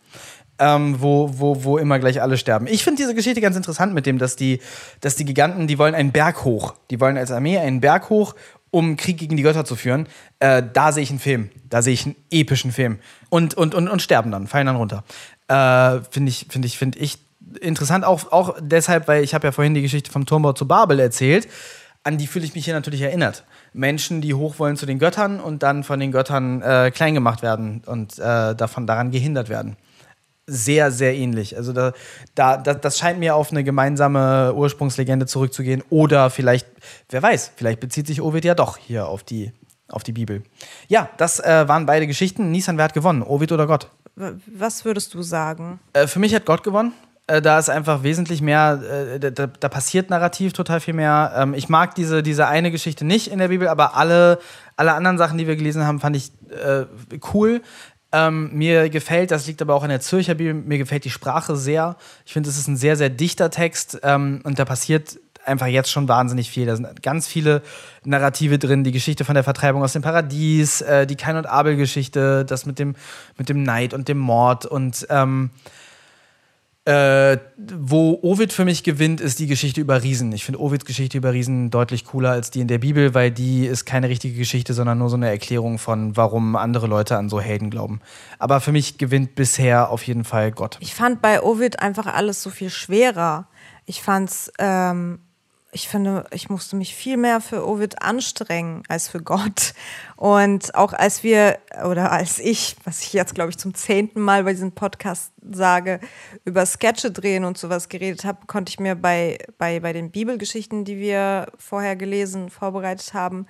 ähm, 0.58 0.96
wo, 1.00 1.30
wo, 1.38 1.64
wo 1.64 1.78
immer 1.78 1.98
gleich 1.98 2.22
alle 2.22 2.36
sterben. 2.36 2.66
Ich 2.66 2.84
finde 2.84 3.02
diese 3.02 3.14
Geschichte 3.14 3.40
ganz 3.40 3.56
interessant 3.56 3.92
mit 3.94 4.06
dem, 4.06 4.18
dass 4.18 4.36
die, 4.36 4.60
dass 5.00 5.16
die 5.16 5.24
Giganten, 5.24 5.66
die 5.66 5.78
wollen 5.78 5.94
einen 5.94 6.12
Berg 6.12 6.44
hoch. 6.44 6.74
Die 6.90 7.00
wollen 7.00 7.16
als 7.16 7.30
Armee 7.32 7.58
einen 7.58 7.80
Berg 7.80 8.08
hoch, 8.10 8.34
um 8.70 8.96
Krieg 8.96 9.18
gegen 9.18 9.36
die 9.36 9.42
Götter 9.42 9.64
zu 9.64 9.76
führen. 9.76 10.06
Äh, 10.38 10.62
da 10.72 10.92
sehe 10.92 11.02
ich 11.02 11.10
einen 11.10 11.18
Film. 11.18 11.50
Da 11.68 11.82
sehe 11.82 11.94
ich 11.94 12.06
einen 12.06 12.16
epischen 12.30 12.72
Film. 12.72 12.98
Und, 13.30 13.54
und, 13.54 13.74
und, 13.74 13.88
und 13.88 14.02
sterben 14.02 14.30
dann, 14.30 14.46
fallen 14.46 14.66
dann 14.66 14.76
runter. 14.76 15.04
Äh, 15.48 16.00
finde 16.10 16.30
ich, 16.30 16.46
finde 16.48 16.66
ich, 16.66 16.78
finde 16.78 16.98
ich 16.98 17.18
interessant, 17.60 18.04
auch, 18.04 18.32
auch 18.32 18.56
deshalb, 18.60 19.08
weil 19.08 19.22
ich 19.22 19.34
habe 19.34 19.46
ja 19.46 19.52
vorhin 19.52 19.74
die 19.74 19.82
Geschichte 19.82 20.10
vom 20.10 20.26
Turmbau 20.26 20.52
zu 20.52 20.66
Babel 20.66 21.00
erzählt. 21.00 21.48
An 22.02 22.18
die 22.18 22.26
fühle 22.26 22.44
ich 22.44 22.54
mich 22.54 22.64
hier 22.64 22.74
natürlich 22.74 23.00
erinnert. 23.00 23.44
Menschen, 23.72 24.20
die 24.20 24.34
hoch 24.34 24.58
wollen 24.58 24.76
zu 24.76 24.86
den 24.86 24.98
Göttern 24.98 25.40
und 25.40 25.62
dann 25.62 25.84
von 25.84 25.98
den 25.98 26.12
Göttern 26.12 26.60
äh, 26.62 26.90
klein 26.94 27.14
gemacht 27.14 27.42
werden 27.42 27.82
und 27.86 28.18
äh, 28.18 28.54
davon 28.54 28.86
daran 28.86 29.10
gehindert 29.10 29.48
werden. 29.48 29.76
Sehr, 30.46 30.90
sehr 30.90 31.14
ähnlich. 31.14 31.56
Also 31.56 31.72
da, 31.72 31.92
da, 32.34 32.58
das 32.58 32.98
scheint 32.98 33.18
mir 33.18 33.34
auf 33.34 33.50
eine 33.50 33.64
gemeinsame 33.64 34.52
Ursprungslegende 34.54 35.24
zurückzugehen. 35.24 35.82
Oder 35.88 36.28
vielleicht, 36.28 36.66
wer 37.08 37.22
weiß, 37.22 37.52
vielleicht 37.56 37.80
bezieht 37.80 38.06
sich 38.06 38.20
Ovid 38.20 38.44
ja 38.44 38.54
doch 38.54 38.76
hier 38.76 39.06
auf 39.06 39.22
die, 39.22 39.52
auf 39.88 40.02
die 40.02 40.12
Bibel. 40.12 40.42
Ja, 40.88 41.08
das 41.16 41.40
äh, 41.40 41.66
waren 41.66 41.86
beide 41.86 42.06
Geschichten. 42.06 42.50
Nissan, 42.50 42.76
wer 42.76 42.84
hat 42.84 42.92
gewonnen? 42.92 43.22
Ovid 43.22 43.52
oder 43.52 43.66
Gott? 43.66 43.88
Was 44.16 44.84
würdest 44.84 45.14
du 45.14 45.22
sagen? 45.22 45.80
Äh, 45.92 46.06
für 46.06 46.18
mich 46.18 46.34
hat 46.34 46.44
Gott 46.46 46.62
gewonnen. 46.62 46.92
Äh, 47.26 47.40
da 47.40 47.58
ist 47.58 47.70
einfach 47.70 48.02
wesentlich 48.02 48.42
mehr, 48.42 48.80
äh, 49.14 49.18
da, 49.18 49.46
da, 49.46 49.68
passiert 49.68 50.10
narrativ 50.10 50.52
total 50.52 50.80
viel 50.80 50.94
mehr. 50.94 51.32
Ähm, 51.36 51.54
ich 51.54 51.68
mag 51.68 51.94
diese, 51.94 52.22
diese 52.22 52.46
eine 52.46 52.70
Geschichte 52.70 53.04
nicht 53.04 53.28
in 53.28 53.38
der 53.38 53.48
Bibel, 53.48 53.66
aber 53.68 53.96
alle, 53.96 54.38
alle 54.76 54.92
anderen 54.92 55.16
Sachen, 55.16 55.38
die 55.38 55.46
wir 55.46 55.56
gelesen 55.56 55.86
haben, 55.86 56.00
fand 56.00 56.16
ich 56.16 56.32
äh, 56.50 56.84
cool. 57.32 57.62
Ähm, 58.12 58.50
mir 58.52 58.90
gefällt, 58.90 59.30
das 59.30 59.46
liegt 59.46 59.62
aber 59.62 59.74
auch 59.74 59.82
an 59.82 59.88
der 59.88 60.00
Zürcher 60.00 60.34
Bibel, 60.34 60.54
mir 60.54 60.78
gefällt 60.78 61.04
die 61.04 61.10
Sprache 61.10 61.56
sehr. 61.56 61.96
Ich 62.26 62.32
finde, 62.32 62.50
es 62.50 62.58
ist 62.58 62.68
ein 62.68 62.76
sehr, 62.76 62.96
sehr 62.96 63.10
dichter 63.10 63.50
Text 63.50 63.98
ähm, 64.02 64.40
und 64.44 64.58
da 64.58 64.64
passiert 64.64 65.18
einfach 65.44 65.66
jetzt 65.66 65.90
schon 65.90 66.08
wahnsinnig 66.08 66.50
viel. 66.50 66.66
Da 66.66 66.76
sind 66.76 67.02
ganz 67.02 67.26
viele 67.26 67.62
Narrative 68.04 68.58
drin. 68.58 68.84
Die 68.84 68.92
Geschichte 68.92 69.24
von 69.24 69.34
der 69.34 69.44
Vertreibung 69.44 69.82
aus 69.82 69.92
dem 69.92 70.02
Paradies, 70.02 70.80
äh, 70.80 71.06
die 71.06 71.16
Kain- 71.16 71.36
und 71.36 71.46
Abel-Geschichte, 71.46 72.44
das 72.44 72.66
mit 72.66 72.78
dem, 72.78 72.94
mit 73.38 73.48
dem 73.48 73.62
Neid 73.62 73.94
und 73.94 74.08
dem 74.08 74.18
Mord 74.18 74.66
und 74.66 75.06
ähm, 75.10 75.50
äh, 76.86 77.38
wo 77.56 78.18
Ovid 78.22 78.52
für 78.52 78.66
mich 78.66 78.84
gewinnt, 78.84 79.22
ist 79.22 79.38
die 79.38 79.46
Geschichte 79.46 79.80
über 79.80 80.02
Riesen. 80.02 80.32
Ich 80.32 80.44
finde 80.44 80.60
Ovids 80.60 80.84
Geschichte 80.84 81.16
über 81.16 81.32
Riesen 81.32 81.70
deutlich 81.70 82.04
cooler 82.04 82.32
als 82.32 82.50
die 82.50 82.60
in 82.60 82.68
der 82.68 82.76
Bibel, 82.76 83.14
weil 83.14 83.30
die 83.30 83.64
ist 83.64 83.86
keine 83.86 84.10
richtige 84.10 84.36
Geschichte, 84.36 84.74
sondern 84.74 84.98
nur 84.98 85.08
so 85.08 85.16
eine 85.16 85.30
Erklärung 85.30 85.78
von, 85.78 86.14
warum 86.14 86.56
andere 86.56 86.86
Leute 86.86 87.16
an 87.16 87.30
so 87.30 87.40
Helden 87.40 87.70
glauben. 87.70 88.00
Aber 88.38 88.60
für 88.60 88.70
mich 88.70 88.98
gewinnt 88.98 89.34
bisher 89.34 89.88
auf 89.88 90.02
jeden 90.02 90.24
Fall 90.24 90.52
Gott. 90.52 90.76
Ich 90.80 90.94
fand 90.94 91.22
bei 91.22 91.42
Ovid 91.42 91.80
einfach 91.80 92.04
alles 92.06 92.42
so 92.42 92.50
viel 92.50 92.68
schwerer. 92.68 93.48
Ich 93.86 94.02
fand's 94.02 94.52
ähm, 94.58 95.20
ich 95.74 95.88
finde, 95.88 96.24
ich 96.30 96.48
musste 96.48 96.76
mich 96.76 96.94
viel 96.94 97.16
mehr 97.16 97.40
für 97.40 97.66
Ovid 97.66 98.00
anstrengen 98.00 98.84
als 98.88 99.08
für 99.08 99.20
Gott. 99.20 99.74
Und 100.16 100.74
auch 100.76 100.92
als 100.92 101.24
wir, 101.24 101.58
oder 101.84 102.12
als 102.12 102.38
ich, 102.38 102.76
was 102.84 103.02
ich 103.02 103.12
jetzt, 103.12 103.34
glaube 103.34 103.50
ich, 103.50 103.58
zum 103.58 103.74
zehnten 103.74 104.20
Mal 104.20 104.44
bei 104.44 104.52
diesem 104.52 104.72
Podcast 104.72 105.32
sage, 105.42 105.98
über 106.44 106.64
Sketche 106.64 107.10
drehen 107.10 107.44
und 107.44 107.58
sowas 107.58 107.88
geredet 107.88 108.24
habe, 108.24 108.46
konnte 108.46 108.70
ich 108.70 108.78
mir 108.78 108.94
bei, 108.94 109.38
bei, 109.58 109.80
bei 109.80 109.92
den 109.92 110.12
Bibelgeschichten, 110.12 110.84
die 110.84 110.98
wir 110.98 111.46
vorher 111.58 111.96
gelesen, 111.96 112.50
vorbereitet 112.50 113.12
haben, 113.12 113.46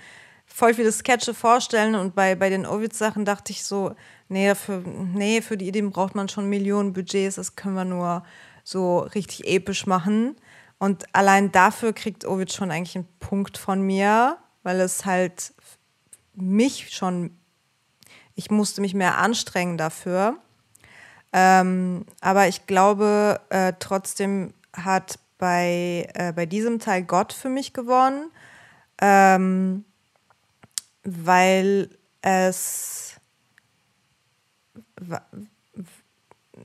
voll 0.47 0.73
viele 0.73 0.93
Sketche 0.93 1.35
vorstellen. 1.35 1.95
Und 1.95 2.15
bei, 2.15 2.37
bei 2.37 2.49
den 2.49 2.65
Ovid-Sachen 2.65 3.27
dachte 3.27 3.53
ich 3.53 3.65
so, 3.65 3.95
nee 4.29 4.55
für, 4.55 4.79
nee, 4.79 5.43
für 5.43 5.59
die 5.59 5.69
Ideen 5.69 5.91
braucht 5.91 6.15
man 6.15 6.31
schon 6.31 6.49
Millionen 6.49 6.95
Budgets, 6.95 7.37
das 7.37 7.55
können 7.55 7.75
wir 7.75 7.85
nur 7.85 8.25
so 8.65 9.01
richtig 9.01 9.47
episch 9.47 9.87
machen. 9.87 10.37
Und 10.85 11.07
allein 11.15 11.51
dafür 11.51 11.95
kriegt 11.95 12.27
Ovid 12.27 12.53
schon 12.53 12.71
eigentlich 12.71 12.95
einen 12.95 13.09
Punkt 13.19 13.57
von 13.57 13.81
mir, 13.81 14.37
weil 14.65 14.81
es 14.81 15.07
halt 15.07 15.55
mich 16.35 16.95
schon, 16.95 17.39
ich 18.35 18.51
musste 18.51 18.83
mich 18.83 18.93
mehr 18.93 19.17
anstrengen 19.17 19.79
dafür. 19.79 20.37
Ähm, 21.33 22.05
aber 22.21 22.49
ich 22.49 22.67
glaube, 22.67 23.41
äh, 23.49 23.73
trotzdem 23.79 24.53
hat 24.75 25.19
bei, 25.39 26.07
äh, 26.13 26.35
bei 26.35 26.45
diesem 26.45 26.81
Teil 26.81 27.03
Gott 27.03 27.33
für 27.33 27.49
mich 27.49 27.73
gewonnen, 27.73 28.31
ähm, 29.01 29.87
weil 31.03 31.89
es 32.21 33.19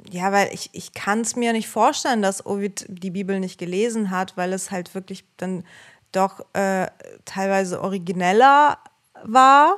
ja, 0.09 0.31
weil 0.31 0.53
ich, 0.53 0.69
ich 0.73 0.93
kann 0.93 1.21
es 1.21 1.35
mir 1.35 1.53
nicht 1.53 1.67
vorstellen, 1.67 2.21
dass 2.21 2.45
Ovid 2.45 2.85
die 2.89 3.11
Bibel 3.11 3.39
nicht 3.39 3.57
gelesen 3.57 4.11
hat, 4.11 4.37
weil 4.37 4.53
es 4.53 4.71
halt 4.71 4.95
wirklich 4.95 5.25
dann 5.37 5.63
doch 6.11 6.45
äh, 6.53 6.87
teilweise 7.25 7.81
origineller 7.81 8.77
war 9.23 9.77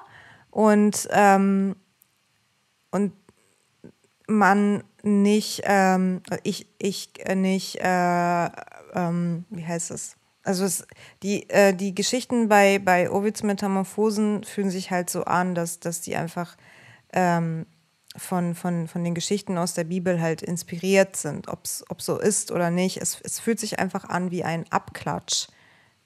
und, 0.50 1.08
ähm, 1.12 1.76
und 2.92 3.14
man 4.28 4.84
nicht, 5.04 5.62
ähm, 5.66 6.22
ich, 6.44 6.68
ich 6.78 7.10
nicht, 7.36 7.78
äh, 7.82 8.46
ähm, 8.94 9.46
wie 9.50 9.66
heißt 9.66 9.92
es? 9.92 10.16
Also 10.44 10.66
es, 10.66 10.88
die, 11.22 11.50
äh, 11.50 11.74
die 11.74 11.94
Geschichten 11.94 12.48
bei, 12.48 12.80
bei 12.80 13.12
Ovids 13.12 13.44
Metamorphosen 13.44 14.44
fühlen 14.44 14.72
sich 14.72 14.90
halt 14.90 15.10
so 15.10 15.24
an, 15.24 15.54
dass, 15.54 15.80
dass 15.80 16.02
die 16.02 16.16
einfach 16.16 16.56
ähm, 17.14 17.66
von, 18.18 18.56
von, 18.56 18.88
von 18.88 19.04
den 19.04 19.16
Geschichten 19.16 19.58
aus 19.58 19.74
der 19.74 19.86
Bibel 19.86 20.22
halt 20.22 20.42
inspiriert 20.42 21.16
sind, 21.16 21.48
ob 21.48 21.66
es 21.66 21.84
so 22.00 22.20
ist 22.20 22.52
oder 22.52 22.70
nicht. 22.70 22.98
Es, 22.98 23.20
es 23.22 23.40
fühlt 23.40 23.60
sich 23.60 23.80
einfach 23.80 24.06
an 24.06 24.32
wie 24.32 24.44
ein 24.44 24.66
Abklatsch, 24.72 25.48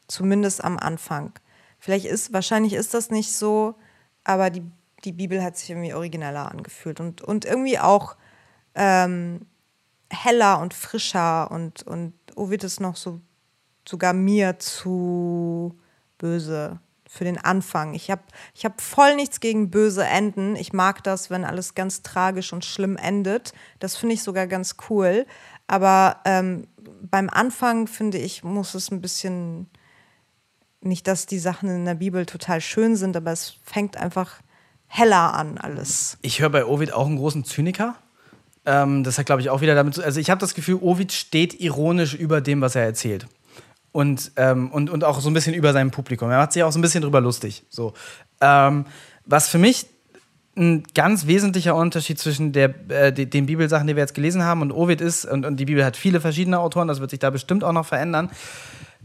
zumindest 0.08 0.64
am 0.64 0.78
Anfang. 0.78 1.34
Vielleicht 1.80 2.06
ist, 2.06 2.34
wahrscheinlich 2.34 2.74
ist 2.74 2.94
das 2.94 3.10
nicht 3.10 3.32
so, 3.32 3.76
aber 4.24 4.50
die, 4.50 4.64
die 5.04 5.12
Bibel 5.12 5.44
hat 5.44 5.58
sich 5.58 5.70
irgendwie 5.70 5.94
origineller 5.94 6.52
angefühlt 6.52 7.00
und, 7.00 7.22
und 7.22 7.46
irgendwie 7.46 7.80
auch 7.80 8.16
ähm, 8.76 9.46
heller 10.10 10.60
und 10.60 10.74
frischer 10.74 11.50
und, 11.52 11.84
und 11.84 12.14
Ovid 12.36 12.64
ist 12.64 12.80
noch 12.80 12.96
so 12.96 13.22
sogar 13.88 14.14
mir 14.14 14.58
zu 14.60 15.78
böse 16.18 16.80
für 17.16 17.24
den 17.24 17.38
Anfang. 17.38 17.94
Ich 17.94 18.12
habe 18.12 18.22
ich 18.54 18.66
hab 18.66 18.82
voll 18.82 19.16
nichts 19.16 19.40
gegen 19.40 19.72
böse 19.72 20.04
Enden. 20.04 20.56
Ich 20.56 20.74
mag 20.74 21.04
das, 21.04 21.30
wenn 21.30 21.46
alles 21.46 21.74
ganz 21.74 22.02
tragisch 22.02 22.52
und 22.52 22.66
schlimm 22.66 22.98
endet. 22.98 23.54
Das 23.80 23.96
finde 23.96 24.16
ich 24.16 24.24
sogar 24.24 24.48
ganz 24.48 24.76
cool. 24.90 25.26
Aber 25.68 26.18
ähm, 26.26 26.68
beim 27.02 27.30
Anfang, 27.30 27.88
finde 27.88 28.18
ich, 28.18 28.44
muss 28.44 28.74
es 28.74 28.92
ein 28.92 29.02
bisschen, 29.02 29.68
nicht, 30.82 31.08
dass 31.08 31.26
die 31.26 31.40
Sachen 31.40 31.70
in 31.70 31.86
der 31.86 31.96
Bibel 31.96 32.26
total 32.26 32.60
schön 32.60 32.98
sind, 32.98 33.16
aber 33.16 33.32
es 33.32 33.56
fängt 33.64 33.96
einfach 33.96 34.42
heller 34.88 35.34
an 35.34 35.58
alles. 35.58 36.18
Ich 36.22 36.42
höre 36.42 36.50
bei 36.50 36.66
Ovid 36.66 36.92
auch 36.92 37.08
einen 37.08 37.18
großen 37.18 37.46
Zyniker. 37.46 37.96
Ähm, 38.66 39.04
das 39.04 39.18
hat, 39.18 39.26
glaube 39.26 39.42
ich, 39.42 39.50
auch 39.50 39.62
wieder 39.62 39.76
damit 39.76 39.94
zu. 39.94 40.04
Also, 40.04 40.20
ich 40.20 40.30
habe 40.30 40.42
das 40.42 40.54
Gefühl, 40.54 40.80
Ovid 40.82 41.14
steht 41.14 41.60
ironisch 41.62 42.14
über 42.14 42.42
dem, 42.42 42.62
was 42.62 42.76
er 42.76 42.84
erzählt 42.84 43.28
und, 43.96 44.34
ähm, 44.36 44.72
und, 44.72 44.90
und 44.90 45.06
auch 45.06 45.22
so 45.22 45.30
ein 45.30 45.34
bisschen 45.34 45.54
über 45.54 45.72
sein 45.72 45.90
Publikum. 45.90 46.30
Er 46.30 46.40
macht 46.40 46.52
sich 46.52 46.62
auch 46.64 46.72
so 46.74 46.78
ein 46.78 46.82
bisschen 46.82 47.02
drüber 47.02 47.22
lustig. 47.22 47.64
So. 47.70 47.94
Ähm, 48.42 48.84
was 49.26 49.48
für 49.48 49.58
mich 49.58 49.86
ein 50.58 50.84
ganz 50.94 51.28
wesentlicher 51.28 51.76
Unterschied 51.76 52.20
zwischen 52.20 52.52
der, 52.52 52.74
äh, 52.90 53.14
den 53.14 53.46
Bibelsachen, 53.46 53.88
die 53.88 53.96
wir 53.96 54.04
jetzt 54.04 54.14
gelesen 54.14 54.44
haben, 54.44 54.62
und 54.62 54.74
Ovid 54.74 55.00
ist, 55.00 55.24
und, 55.24 55.46
und 55.46 55.62
die 55.62 55.64
Bibel 55.64 55.86
hat 55.86 55.96
viele 55.96 56.20
verschiedene 56.20 56.60
Autoren, 56.60 56.90
das 56.90 57.00
wird 57.00 57.10
sich 57.10 57.20
da 57.20 57.30
bestimmt 57.30 57.64
auch 57.64 57.72
noch 57.72 57.86
verändern. 57.86 58.32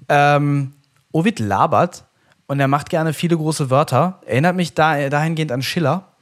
Ähm, 0.09 0.73
Ovid 1.13 1.39
labert 1.39 2.05
und 2.49 2.59
er 2.59 2.67
macht 2.67 2.91
gerne 2.91 3.13
viele 3.13 3.37
große 3.37 3.71
Wörter. 3.71 4.21
Erinnert 4.27 4.57
mich 4.57 4.75
da, 4.75 5.09
dahingehend 5.09 5.53
an 5.53 5.63
Schiller. 5.63 6.17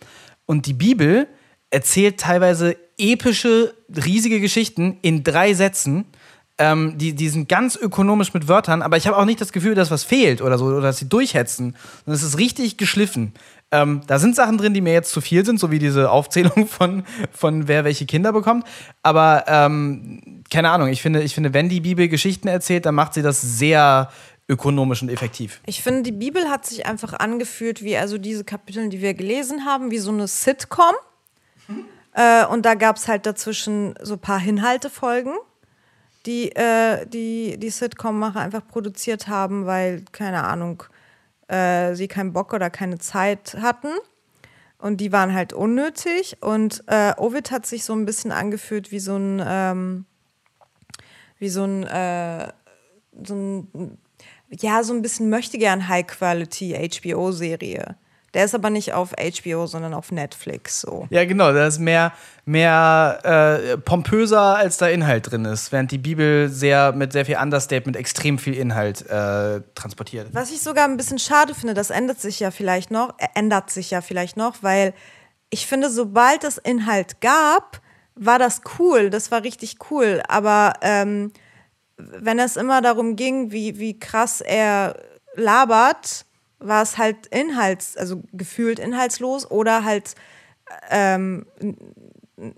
Und 0.44 0.66
die 0.66 0.74
Bibel 0.74 1.26
erzählt 1.70 2.20
teilweise 2.20 2.76
epische, 2.98 3.72
riesige 3.88 4.40
Geschichten 4.40 4.98
in 5.00 5.24
drei 5.24 5.54
Sätzen 5.54 6.04
ähm, 6.58 6.98
die, 6.98 7.14
die 7.14 7.28
sind 7.28 7.48
ganz 7.48 7.76
ökonomisch 7.76 8.34
mit 8.34 8.48
Wörtern, 8.48 8.82
aber 8.82 8.96
ich 8.96 9.06
habe 9.06 9.16
auch 9.16 9.24
nicht 9.24 9.40
das 9.40 9.52
Gefühl, 9.52 9.74
dass 9.74 9.90
was 9.90 10.02
fehlt 10.02 10.42
oder 10.42 10.58
so, 10.58 10.66
oder 10.66 10.80
dass 10.80 10.98
sie 10.98 11.08
durchhetzen. 11.08 11.76
Und 12.04 12.12
es 12.12 12.22
ist 12.22 12.36
richtig 12.36 12.76
geschliffen. 12.76 13.32
Ähm, 13.70 14.00
da 14.06 14.18
sind 14.18 14.34
Sachen 14.34 14.58
drin, 14.58 14.74
die 14.74 14.80
mir 14.80 14.92
jetzt 14.92 15.12
zu 15.12 15.20
viel 15.20 15.44
sind, 15.44 15.60
so 15.60 15.70
wie 15.70 15.78
diese 15.78 16.10
Aufzählung 16.10 16.66
von, 16.68 17.04
von 17.30 17.68
wer 17.68 17.84
welche 17.84 18.06
Kinder 18.06 18.32
bekommt. 18.32 18.66
Aber 19.02 19.44
ähm, 19.46 20.42
keine 20.50 20.70
Ahnung, 20.70 20.88
ich 20.88 21.00
finde, 21.00 21.22
ich 21.22 21.34
finde, 21.34 21.54
wenn 21.54 21.68
die 21.68 21.80
Bibel 21.80 22.08
Geschichten 22.08 22.48
erzählt, 22.48 22.86
dann 22.86 22.94
macht 22.94 23.14
sie 23.14 23.22
das 23.22 23.40
sehr 23.40 24.10
ökonomisch 24.48 25.02
und 25.02 25.10
effektiv. 25.10 25.60
Ich 25.66 25.82
finde, 25.82 26.02
die 26.02 26.12
Bibel 26.12 26.48
hat 26.48 26.66
sich 26.66 26.86
einfach 26.86 27.12
angefühlt 27.12 27.82
wie 27.82 27.96
also 27.96 28.18
diese 28.18 28.44
Kapitel, 28.44 28.88
die 28.88 29.00
wir 29.00 29.14
gelesen 29.14 29.64
haben, 29.64 29.90
wie 29.90 29.98
so 29.98 30.10
eine 30.10 30.26
Sitcom. 30.26 30.94
Mhm. 31.68 31.84
Äh, 32.14 32.46
und 32.46 32.64
da 32.64 32.74
gab 32.74 32.96
es 32.96 33.06
halt 33.06 33.26
dazwischen 33.26 33.94
so 34.02 34.14
ein 34.14 34.20
paar 34.20 34.42
Inhaltefolgen 34.42 35.34
die 36.28 36.54
äh, 36.54 37.06
die, 37.06 37.56
die 37.58 37.70
Sitcom-Macher 37.70 38.40
einfach 38.40 38.66
produziert 38.66 39.28
haben, 39.28 39.64
weil, 39.64 40.04
keine 40.12 40.44
Ahnung, 40.44 40.84
äh, 41.48 41.94
sie 41.94 42.06
keinen 42.06 42.34
Bock 42.34 42.52
oder 42.52 42.68
keine 42.68 42.98
Zeit 42.98 43.56
hatten. 43.60 43.88
und 44.78 45.00
die 45.00 45.10
waren 45.10 45.32
halt 45.32 45.52
unnötig. 45.54 46.36
Und 46.42 46.84
äh, 46.86 47.14
Ovid 47.16 47.50
hat 47.50 47.66
sich 47.66 47.84
so 47.84 47.94
ein 47.94 48.04
bisschen 48.04 48.30
angefühlt 48.30 48.92
wie 48.92 49.00
so 49.00 49.16
ein, 49.16 49.42
ähm, 49.44 50.04
wie 51.38 51.48
so 51.48 51.64
ein, 51.64 51.84
äh, 51.84 52.52
so 53.24 53.34
ein, 53.34 53.98
ja, 54.50 54.82
so 54.84 54.92
ein 54.92 55.02
bisschen 55.02 55.30
möchte 55.30 55.58
gern 55.58 55.88
High-Quality 55.88 56.90
HBO-Serie. 56.90 57.96
Der 58.34 58.44
ist 58.44 58.54
aber 58.54 58.68
nicht 58.68 58.92
auf 58.92 59.12
HBO, 59.12 59.66
sondern 59.66 59.94
auf 59.94 60.12
Netflix 60.12 60.82
so. 60.82 61.06
Ja, 61.10 61.24
genau, 61.24 61.52
da 61.52 61.66
ist 61.66 61.78
mehr, 61.78 62.12
mehr 62.44 63.20
äh, 63.24 63.78
pompöser, 63.78 64.56
als 64.56 64.76
da 64.76 64.88
Inhalt 64.88 65.30
drin 65.30 65.46
ist, 65.46 65.72
während 65.72 65.90
die 65.90 65.98
Bibel 65.98 66.48
sehr 66.50 66.92
mit 66.92 67.12
sehr 67.12 67.24
viel 67.24 67.36
Understatement 67.36 67.96
extrem 67.96 68.38
viel 68.38 68.54
Inhalt 68.54 69.06
äh, 69.08 69.62
transportiert. 69.74 70.28
Was 70.32 70.50
ich 70.50 70.60
sogar 70.60 70.84
ein 70.84 70.98
bisschen 70.98 71.18
schade 71.18 71.54
finde, 71.54 71.72
das 71.72 71.90
ändert 71.90 72.20
sich 72.20 72.38
ja 72.40 72.50
vielleicht 72.50 72.90
noch, 72.90 73.14
äh, 73.18 73.28
ändert 73.34 73.70
sich 73.70 73.90
ja 73.90 74.02
vielleicht 74.02 74.36
noch, 74.36 74.56
weil 74.62 74.92
ich 75.50 75.66
finde, 75.66 75.88
sobald 75.88 76.44
es 76.44 76.58
Inhalt 76.58 77.22
gab, 77.22 77.80
war 78.14 78.38
das 78.38 78.60
cool, 78.78 79.10
das 79.10 79.30
war 79.30 79.42
richtig 79.42 79.76
cool. 79.90 80.22
Aber 80.28 80.74
ähm, 80.82 81.32
wenn 81.96 82.38
es 82.38 82.56
immer 82.56 82.82
darum 82.82 83.16
ging, 83.16 83.52
wie, 83.52 83.78
wie 83.78 83.98
krass 83.98 84.40
er 84.40 84.96
labert, 85.34 86.26
war 86.60 86.82
es 86.82 86.98
halt 86.98 87.26
inhalts, 87.26 87.96
also 87.96 88.22
gefühlt 88.32 88.78
inhaltslos 88.78 89.50
oder 89.50 89.84
halt 89.84 90.14
ähm, 90.90 91.46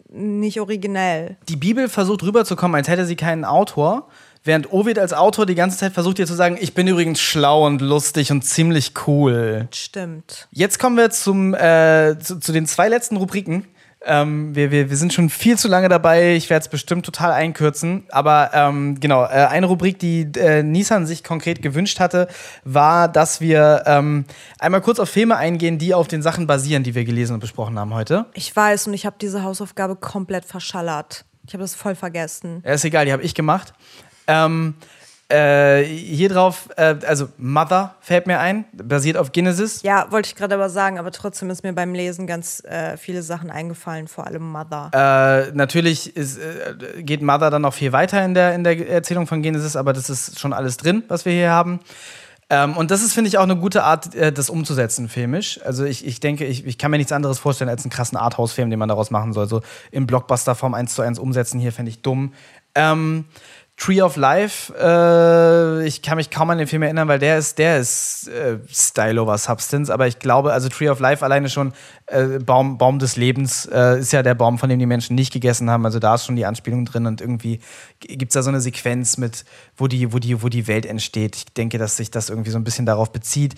nicht 0.09 0.60
originell. 0.60 1.36
Die 1.48 1.56
Bibel 1.56 1.89
versucht 1.89 2.22
rüberzukommen, 2.22 2.74
als 2.74 2.89
hätte 2.89 3.06
sie 3.06 3.16
keinen 3.16 3.44
Autor, 3.44 4.09
während 4.44 4.72
Ovid 4.72 4.98
als 4.98 5.12
Autor 5.12 5.47
die 5.47 5.55
ganze 5.55 5.78
Zeit 5.78 5.93
versucht 5.93 6.18
dir 6.18 6.27
zu 6.27 6.35
sagen, 6.35 6.59
ich 6.60 6.74
bin 6.74 6.86
übrigens 6.86 7.20
schlau 7.20 7.66
und 7.66 7.81
lustig 7.81 8.31
und 8.31 8.43
ziemlich 8.43 8.93
cool. 9.06 9.68
Stimmt. 9.72 10.48
Jetzt 10.51 10.78
kommen 10.78 10.97
wir 10.97 11.10
zum, 11.10 11.55
äh, 11.55 12.18
zu, 12.18 12.39
zu 12.39 12.52
den 12.52 12.66
zwei 12.66 12.89
letzten 12.89 13.16
Rubriken. 13.16 13.66
Ähm, 14.02 14.55
wir, 14.55 14.70
wir, 14.70 14.89
wir 14.89 14.97
sind 14.97 15.12
schon 15.12 15.28
viel 15.28 15.59
zu 15.59 15.68
lange 15.68 15.89
dabei. 15.89 16.35
Ich 16.35 16.48
werde 16.48 16.62
es 16.62 16.68
bestimmt 16.68 17.05
total 17.05 17.32
einkürzen. 17.32 18.05
Aber 18.09 18.51
ähm, 18.55 18.98
genau, 18.98 19.24
äh, 19.24 19.47
eine 19.48 19.66
Rubrik, 19.66 19.98
die 19.98 20.22
äh, 20.36 20.62
Nissan 20.62 21.06
sich 21.06 21.22
konkret 21.22 21.60
gewünscht 21.60 22.01
hatte, 22.01 22.28
war, 22.64 23.09
dass 23.09 23.40
wir 23.40 23.82
ähm, 23.86 24.24
einmal 24.59 24.81
kurz 24.81 24.98
auf 24.98 25.10
Filme 25.10 25.36
eingehen, 25.36 25.78
die 25.78 25.93
auf 25.93 26.09
den 26.09 26.22
Sachen 26.22 26.47
basieren, 26.47 26.82
die 26.82 26.94
wir 26.94 27.05
gelesen 27.05 27.35
und 27.35 27.40
besprochen 27.40 27.78
haben 27.78 27.93
heute. 27.93 28.27
Ich 28.32 28.55
weiß 28.55 28.86
und 28.86 28.94
ich 28.94 29.05
habe 29.05 29.16
diese 29.20 29.43
Hausaufgabe 29.43 29.97
komplett 29.97 30.47
verschallert. 30.47 31.24
Ich 31.47 31.52
habe 31.52 31.62
das 31.62 31.74
voll 31.74 31.94
vergessen. 31.94 32.62
Ja, 32.64 32.72
ist 32.72 32.85
egal, 32.85 33.05
die 33.05 33.12
habe 33.12 33.22
ich 33.22 33.35
gemacht. 33.35 33.74
Ähm, 34.27 34.74
äh, 35.31 35.85
hier 35.85 36.28
drauf, 36.28 36.69
äh, 36.77 36.97
also 37.07 37.28
Mother 37.39 37.94
fällt 38.01 38.27
mir 38.27 38.40
ein, 38.40 38.65
basiert 38.73 39.16
auf 39.16 39.32
Genesis. 39.32 39.82
Ja, 39.82 40.11
wollte 40.11 40.28
ich 40.28 40.35
gerade 40.35 40.55
aber 40.55 40.69
sagen, 40.69 40.98
aber 40.98 41.12
trotzdem 41.12 41.51
ist 41.51 41.62
mir 41.62 41.73
beim 41.73 41.94
Lesen 41.94 42.27
ganz 42.27 42.65
äh, 42.65 42.97
viele 42.97 43.23
Sachen 43.23 43.51
eingefallen, 43.51 44.09
vor 44.09 44.27
allem 44.27 44.51
Mother. 44.51 44.90
Äh, 44.93 45.52
natürlich 45.52 46.16
ist, 46.16 46.39
äh, 46.39 47.02
geht 47.02 47.23
Mother 47.23 47.51
dann 47.51 47.62
noch 47.62 47.74
viel 47.74 47.93
weiter 47.93 48.24
in 48.24 48.35
der, 48.35 48.55
in 48.55 48.65
der 48.65 48.89
Erzählung 48.89 49.27
von 49.27 49.40
Genesis, 49.43 49.77
aber 49.77 49.93
das 49.93 50.11
ist 50.11 50.40
schon 50.40 50.52
alles 50.52 50.77
drin, 50.77 51.05
was 51.09 51.24
wir 51.24 51.32
hier 51.32 51.51
haben. 51.51 51.81
Ähm, 52.52 52.77
und 52.77 52.90
das 52.90 53.02
ist, 53.02 53.12
finde 53.12 53.28
ich, 53.28 53.39
auch 53.39 53.44
eine 53.44 53.57
gute 53.57 53.85
Art, 53.85 54.11
das 54.15 54.51
umzusetzen, 54.51 55.09
filmisch. 55.09 55.61
Also 55.65 55.85
ich, 55.85 56.05
ich 56.05 56.19
denke, 56.19 56.44
ich, 56.44 56.66
ich 56.66 56.78
kann 56.78 56.90
mir 56.90 56.97
nichts 56.97 57.12
anderes 57.12 57.39
vorstellen 57.39 57.70
als 57.70 57.85
einen 57.85 57.90
krassen 57.90 58.19
Arthouse-Film, 58.19 58.70
den 58.70 58.81
man 58.81 58.89
daraus 58.89 59.12
machen 59.12 59.32
soll. 59.32 59.48
So 59.48 59.62
in 59.93 60.09
Blockbuster-Form 60.09 60.74
eins 60.74 60.94
zu 60.94 61.02
eins 61.02 61.20
umsetzen, 61.20 61.61
hier 61.61 61.70
fände 61.70 61.90
ich 61.90 62.02
dumm. 62.02 62.32
Ähm, 62.74 63.24
Tree 63.81 64.02
of 64.02 64.16
Life, 64.16 64.74
äh, 64.78 65.86
ich 65.86 66.02
kann 66.02 66.19
mich 66.19 66.28
kaum 66.28 66.51
an 66.51 66.59
den 66.59 66.66
Film 66.66 66.82
erinnern, 66.82 67.09
weil 67.09 67.19
der 67.19 67.39
ist, 67.39 67.57
der 67.57 67.78
ist 67.78 68.28
äh, 68.28 68.59
Style 68.70 69.23
over 69.23 69.39
Substance, 69.39 69.90
aber 69.90 70.07
ich 70.07 70.19
glaube, 70.19 70.52
also 70.52 70.69
Tree 70.69 70.90
of 70.90 71.01
Life 71.01 71.24
alleine 71.24 71.48
schon, 71.48 71.73
äh, 72.07 72.39
Baum, 72.40 72.77
Baum 72.77 72.98
des 72.98 73.16
Lebens, 73.16 73.65
äh, 73.73 74.01
ist 74.01 74.12
ja 74.12 74.23
der 74.23 74.35
Baum, 74.35 74.59
von 74.59 74.69
dem 74.69 74.78
die 74.78 74.85
Menschen 74.85 75.16
nicht 75.16 75.32
gegessen 75.32 75.70
haben, 75.70 75.86
also 75.86 75.98
da 75.98 76.16
ist 76.16 76.27
schon 76.27 76.36
die 76.36 76.44
Anspielung 76.44 76.85
drin 76.85 77.07
und 77.07 77.23
irgendwie 77.23 77.61
gibt 78.01 78.32
es 78.32 78.35
da 78.35 78.43
so 78.43 78.51
eine 78.51 78.61
Sequenz 78.61 79.16
mit, 79.16 79.47
wo 79.78 79.86
die, 79.86 80.12
wo, 80.12 80.19
die, 80.19 80.43
wo 80.43 80.51
die 80.51 80.66
Welt 80.66 80.85
entsteht. 80.85 81.36
Ich 81.36 81.44
denke, 81.47 81.78
dass 81.78 81.97
sich 81.97 82.11
das 82.11 82.28
irgendwie 82.28 82.51
so 82.51 82.59
ein 82.59 82.65
bisschen 82.65 82.85
darauf 82.85 83.11
bezieht. 83.12 83.55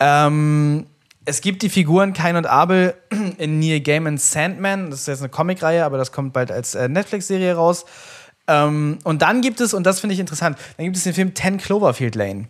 Ähm, 0.00 0.86
es 1.24 1.40
gibt 1.40 1.62
die 1.62 1.68
Figuren 1.68 2.14
Kain 2.14 2.34
und 2.34 2.46
Abel 2.46 2.94
in 3.38 3.60
Neil 3.60 3.78
Gaiman's 3.78 4.32
Sandman, 4.32 4.90
das 4.90 5.02
ist 5.02 5.06
jetzt 5.06 5.20
eine 5.20 5.28
Comicreihe, 5.28 5.84
aber 5.84 5.98
das 5.98 6.10
kommt 6.10 6.32
bald 6.32 6.50
als 6.50 6.74
äh, 6.74 6.88
Netflix-Serie 6.88 7.54
raus. 7.54 7.84
Ähm, 8.52 8.98
und 9.04 9.22
dann 9.22 9.40
gibt 9.40 9.60
es, 9.60 9.72
und 9.72 9.84
das 9.84 10.00
finde 10.00 10.14
ich 10.14 10.20
interessant, 10.20 10.58
dann 10.76 10.84
gibt 10.84 10.96
es 10.96 11.04
den 11.04 11.14
Film 11.14 11.34
10 11.34 11.58
Cloverfield 11.58 12.14
Lane. 12.14 12.48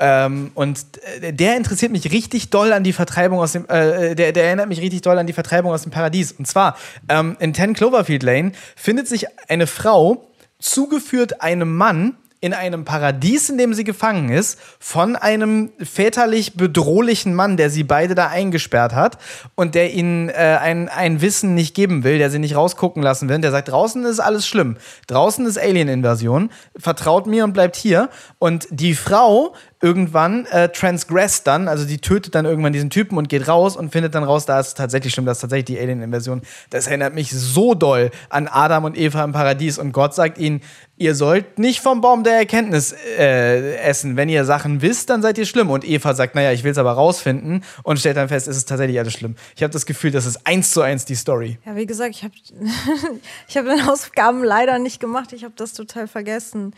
Ähm, 0.00 0.50
und 0.54 0.80
äh, 1.20 1.32
der 1.32 1.56
interessiert 1.56 1.92
mich 1.92 2.10
richtig 2.10 2.50
doll 2.50 2.72
an 2.72 2.82
die 2.82 2.92
Vertreibung 2.92 3.38
aus 3.38 3.52
dem, 3.52 3.68
äh, 3.68 4.14
der, 4.14 4.32
der 4.32 4.44
erinnert 4.44 4.68
mich 4.68 4.80
richtig 4.80 5.02
doll 5.02 5.18
an 5.18 5.26
die 5.26 5.32
Vertreibung 5.32 5.72
aus 5.72 5.82
dem 5.82 5.92
Paradies. 5.92 6.32
Und 6.32 6.46
zwar, 6.46 6.76
ähm, 7.08 7.36
in 7.38 7.54
10 7.54 7.74
Cloverfield 7.74 8.22
Lane 8.22 8.52
findet 8.74 9.06
sich 9.06 9.26
eine 9.48 9.66
Frau, 9.66 10.30
zugeführt 10.58 11.40
einem 11.42 11.76
Mann, 11.76 12.16
in 12.44 12.52
einem 12.52 12.84
Paradies, 12.84 13.48
in 13.48 13.56
dem 13.56 13.72
sie 13.72 13.84
gefangen 13.84 14.28
ist, 14.28 14.58
von 14.78 15.16
einem 15.16 15.72
väterlich 15.78 16.58
bedrohlichen 16.58 17.32
Mann, 17.34 17.56
der 17.56 17.70
sie 17.70 17.84
beide 17.84 18.14
da 18.14 18.28
eingesperrt 18.28 18.94
hat 18.94 19.16
und 19.54 19.74
der 19.74 19.94
ihnen 19.94 20.28
äh, 20.28 20.58
ein, 20.60 20.90
ein 20.90 21.22
Wissen 21.22 21.54
nicht 21.54 21.74
geben 21.74 22.04
will, 22.04 22.18
der 22.18 22.30
sie 22.30 22.38
nicht 22.38 22.54
rausgucken 22.54 23.02
lassen 23.02 23.30
will. 23.30 23.38
Der 23.38 23.50
sagt, 23.50 23.68
draußen 23.68 24.04
ist 24.04 24.20
alles 24.20 24.46
schlimm. 24.46 24.76
Draußen 25.06 25.46
ist 25.46 25.58
Alien-Invasion. 25.58 26.50
Vertraut 26.76 27.26
mir 27.26 27.44
und 27.44 27.54
bleibt 27.54 27.76
hier. 27.76 28.10
Und 28.38 28.66
die 28.70 28.94
Frau 28.94 29.54
irgendwann 29.84 30.46
äh, 30.46 30.70
transgress 30.70 31.42
dann, 31.42 31.68
also 31.68 31.84
die 31.84 31.98
tötet 31.98 32.34
dann 32.34 32.46
irgendwann 32.46 32.72
diesen 32.72 32.88
Typen 32.88 33.18
und 33.18 33.28
geht 33.28 33.46
raus 33.48 33.76
und 33.76 33.92
findet 33.92 34.14
dann 34.14 34.24
raus, 34.24 34.46
da 34.46 34.58
ist 34.58 34.68
es 34.68 34.74
tatsächlich 34.74 35.12
schlimm, 35.12 35.26
das 35.26 35.36
ist 35.36 35.42
tatsächlich 35.42 35.66
die 35.66 35.78
Alien-Invasion. 35.78 36.40
Das 36.70 36.86
erinnert 36.86 37.14
mich 37.14 37.30
so 37.32 37.74
doll 37.74 38.10
an 38.30 38.48
Adam 38.48 38.84
und 38.84 38.96
Eva 38.96 39.22
im 39.22 39.32
Paradies 39.32 39.76
und 39.76 39.92
Gott 39.92 40.14
sagt 40.14 40.38
ihnen, 40.38 40.62
ihr 40.96 41.14
sollt 41.14 41.58
nicht 41.58 41.80
vom 41.80 42.00
Baum 42.00 42.24
der 42.24 42.34
Erkenntnis 42.34 42.94
äh, 43.18 43.76
essen. 43.76 44.16
Wenn 44.16 44.30
ihr 44.30 44.46
Sachen 44.46 44.80
wisst, 44.80 45.10
dann 45.10 45.20
seid 45.20 45.36
ihr 45.36 45.44
schlimm. 45.44 45.70
Und 45.70 45.84
Eva 45.84 46.14
sagt, 46.14 46.34
naja, 46.34 46.52
ich 46.52 46.64
will 46.64 46.70
es 46.70 46.78
aber 46.78 46.92
rausfinden 46.92 47.62
und 47.82 47.98
stellt 47.98 48.16
dann 48.16 48.28
fest, 48.28 48.48
es 48.48 48.56
ist 48.56 48.68
tatsächlich 48.68 48.98
alles 48.98 49.12
schlimm. 49.12 49.34
Ich 49.54 49.62
habe 49.62 49.72
das 49.72 49.84
Gefühl, 49.84 50.12
das 50.12 50.24
ist 50.24 50.46
eins 50.46 50.70
zu 50.70 50.80
eins 50.80 51.04
die 51.04 51.16
Story. 51.16 51.58
Ja, 51.66 51.76
wie 51.76 51.86
gesagt, 51.86 52.14
ich 52.14 52.22
habe 52.22 52.34
ich 53.48 53.56
hab 53.56 53.66
meine 53.66 53.84
Hausaufgaben 53.84 54.44
leider 54.44 54.78
nicht 54.78 54.98
gemacht. 54.98 55.32
Ich 55.34 55.44
habe 55.44 55.54
das 55.56 55.74
total 55.74 56.08
vergessen. 56.08 56.74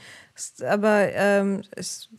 Aber 0.63 1.13
ähm, 1.13 1.63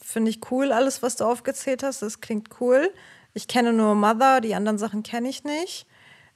finde 0.02 0.30
ich 0.32 0.52
cool, 0.52 0.72
alles, 0.72 1.04
was 1.04 1.16
du 1.16 1.26
aufgezählt 1.26 1.84
hast. 1.84 2.02
Das 2.02 2.22
klingt 2.22 2.50
cool. 2.60 2.92
Ich 3.34 3.48
kenne 3.48 3.74
nur 3.74 3.96
Mother, 3.96 4.42
die 4.42 4.56
anderen 4.56 4.78
Sachen 4.78 5.04
kenne 5.04 5.30
ich 5.30 5.44
nicht. 5.44 5.86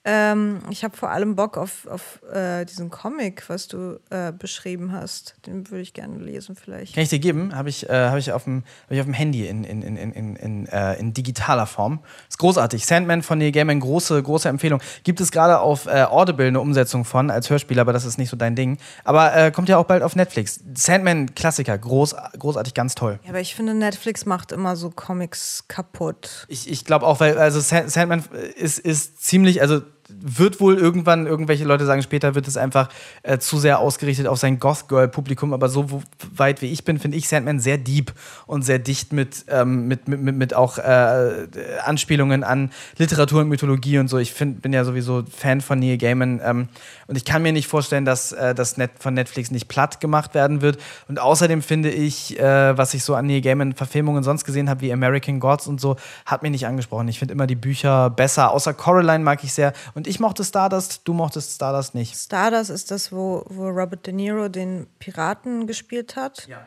Ähm, 0.04 0.62
ich 0.72 0.84
habe 0.84 0.98
vor 0.98 1.12
allem 1.12 1.36
Bock 1.36 1.58
auf, 1.58 1.86
auf 1.86 2.22
äh, 2.34 2.66
diesen 2.66 2.90
Comic, 2.90 3.48
was 3.50 3.68
du 3.68 4.00
äh, 4.10 4.32
beschrieben 4.32 4.92
hast. 4.92 5.36
Den 5.46 5.70
würde 5.70 5.84
ich 5.84 5.94
gerne 5.94 6.18
lesen, 6.18 6.56
vielleicht. 6.56 6.96
Kann 6.96 7.04
ich 7.04 7.10
dir 7.10 7.20
geben? 7.20 7.56
Habe 7.56 7.70
ich, 7.70 7.88
äh, 7.88 8.10
hab 8.10 8.18
ich, 8.18 8.32
auf 8.32 8.46
dem, 8.46 8.64
hab 8.86 8.92
ich 8.92 9.00
auf 9.00 9.06
dem 9.06 9.14
Handy 9.14 9.46
in, 9.46 9.64
in, 9.64 9.84
in, 9.84 9.98
in, 9.98 10.36
in, 10.36 10.66
äh, 10.66 10.96
in 10.96 11.14
digitaler 11.14 11.68
Form. 11.68 12.00
Ist 12.28 12.40
großartig. 12.40 12.84
Sandman 12.88 13.22
von 13.22 13.38
Neil 13.38 13.52
Gaiman, 13.52 13.80
große, 13.80 14.24
große 14.24 14.50
Empfehlung. 14.50 14.82
Gibt 15.04 15.22
es 15.22 15.32
gerade 15.32 15.60
auf 15.60 15.86
äh, 15.86 16.04
Audible 16.10 16.48
eine 16.48 16.62
Umsetzung 16.62 17.06
von 17.06 17.30
als 17.30 17.52
Hörspiel, 17.52 17.80
aber 17.80 17.94
das 17.94 18.04
ist 18.04 18.18
nicht 18.18 18.30
so 18.30 18.38
dein 18.38 18.56
Ding. 18.56 18.80
Aber 19.04 19.36
äh, 19.36 19.52
kommt 19.52 19.70
ja 19.70 19.78
auch 19.78 19.86
bald 19.86 20.02
auf 20.02 20.16
Netflix. 20.16 20.62
Sandman, 20.74 21.36
Klassiker, 21.36 21.78
groß, 21.78 22.16
großartig, 22.40 22.74
ganz 22.74 22.96
toll. 22.96 23.20
Ja, 23.24 23.30
aber 23.30 23.40
ich 23.42 23.54
finde, 23.54 23.76
Netflix 23.76 24.26
macht 24.26 24.52
immer 24.52 24.76
so 24.76 24.90
Comics 24.90 25.66
kaputt. 25.68 26.48
Ich, 26.48 26.68
ich 26.68 26.86
glaube 26.86 27.06
auch, 27.06 27.20
weil 27.20 27.38
also 27.38 27.60
Sandman 27.60 28.24
ist, 28.56 28.80
ist 28.80 29.24
ziemlich, 29.24 29.62
also 29.62 29.82
wird 30.20 30.60
wohl 30.60 30.78
irgendwann, 30.78 31.28
irgendwelche 31.28 31.64
Leute 31.64 31.86
sagen, 31.86 32.02
später 32.02 32.36
wird 32.36 32.48
es 32.48 32.58
einfach 32.58 32.90
äh, 33.24 33.38
zu 33.38 33.58
sehr 33.58 33.80
ausgerichtet 33.80 34.28
auf 34.28 34.40
sein 34.40 34.60
Goth-Girl-Publikum. 34.60 35.54
Aber 35.54 35.70
so 35.70 36.02
weit 36.36 36.62
wie 36.62 36.68
ich 36.72 36.84
bin, 36.84 37.00
finde 37.00 37.18
ich 37.18 37.28
Sandman 37.28 37.60
sehr 37.60 37.78
deep 37.78 38.14
und 38.48 38.64
sehr 38.64 38.80
dicht 38.80 39.14
mit, 39.14 39.46
ähm, 39.48 39.88
mit, 39.88 40.08
mit, 40.08 40.22
mit, 40.22 40.54
auch 40.54 40.78
äh, 40.78 41.48
Anspielungen 41.84 42.44
an 42.44 42.72
Literatur 42.98 43.42
und 43.42 43.50
Mythologie 43.50 44.00
und 44.00 44.08
so. 44.08 44.18
Ich 44.18 44.34
find, 44.34 44.62
bin 44.62 44.74
ja 44.74 44.84
sowieso 44.84 45.24
Fan 45.30 45.62
von 45.62 45.80
Neil 45.80 45.98
Gaiman. 45.98 46.42
Ähm, 46.44 46.68
und 47.08 47.16
ich 47.16 47.26
kann 47.26 47.42
mir 47.42 47.52
nicht 47.52 47.68
vorstellen, 47.68 48.06
dass 48.06 48.32
äh, 48.32 48.56
das 48.56 48.78
Net 48.78 48.92
von 49.00 49.14
Netflix 49.14 49.52
nicht 49.52 49.68
platt 49.68 50.00
gemacht 50.00 50.34
werden 50.34 50.62
wird. 50.62 50.80
Und 51.08 51.20
außerdem 51.20 51.62
finde 51.62 51.90
ich, 51.90 52.40
äh, 52.40 52.78
was 52.78 52.94
ich 52.94 53.04
so 53.04 53.16
an 53.16 53.28
Neil 53.28 53.42
Gaiman-Verfilmungen 53.42 54.24
sonst 54.24 54.46
gesehen 54.46 54.70
habe, 54.70 54.82
wie 54.82 54.94
American 54.94 55.40
Gods 55.40 55.68
und 55.68 55.82
so, 55.82 55.96
hat 56.26 56.42
mich 56.42 56.52
nicht 56.52 56.68
angesprochen. 56.68 57.08
Ich 57.08 57.20
finde 57.20 57.34
immer 57.34 57.48
die 57.48 57.56
Bücher 57.56 58.10
besser. 58.10 58.52
Außer 58.52 58.74
Coraline 58.74 59.24
mag 59.24 59.44
ich 59.44 59.54
sehr. 59.54 59.74
Und 59.94 60.01
ich 60.08 60.20
mochte 60.20 60.44
Stardust, 60.44 61.02
du 61.06 61.14
mochtest 61.14 61.56
Stardust 61.56 61.96
nicht. 61.96 62.16
Stardust 62.16 62.70
ist 62.70 62.92
das, 62.92 63.12
wo, 63.12 63.44
wo 63.48 63.68
Robert 63.70 64.06
De 64.06 64.14
Niro 64.14 64.50
den 64.50 64.88
Piraten 65.00 65.68
gespielt 65.68 66.16
hat. 66.16 66.48
Ja. 66.48 66.66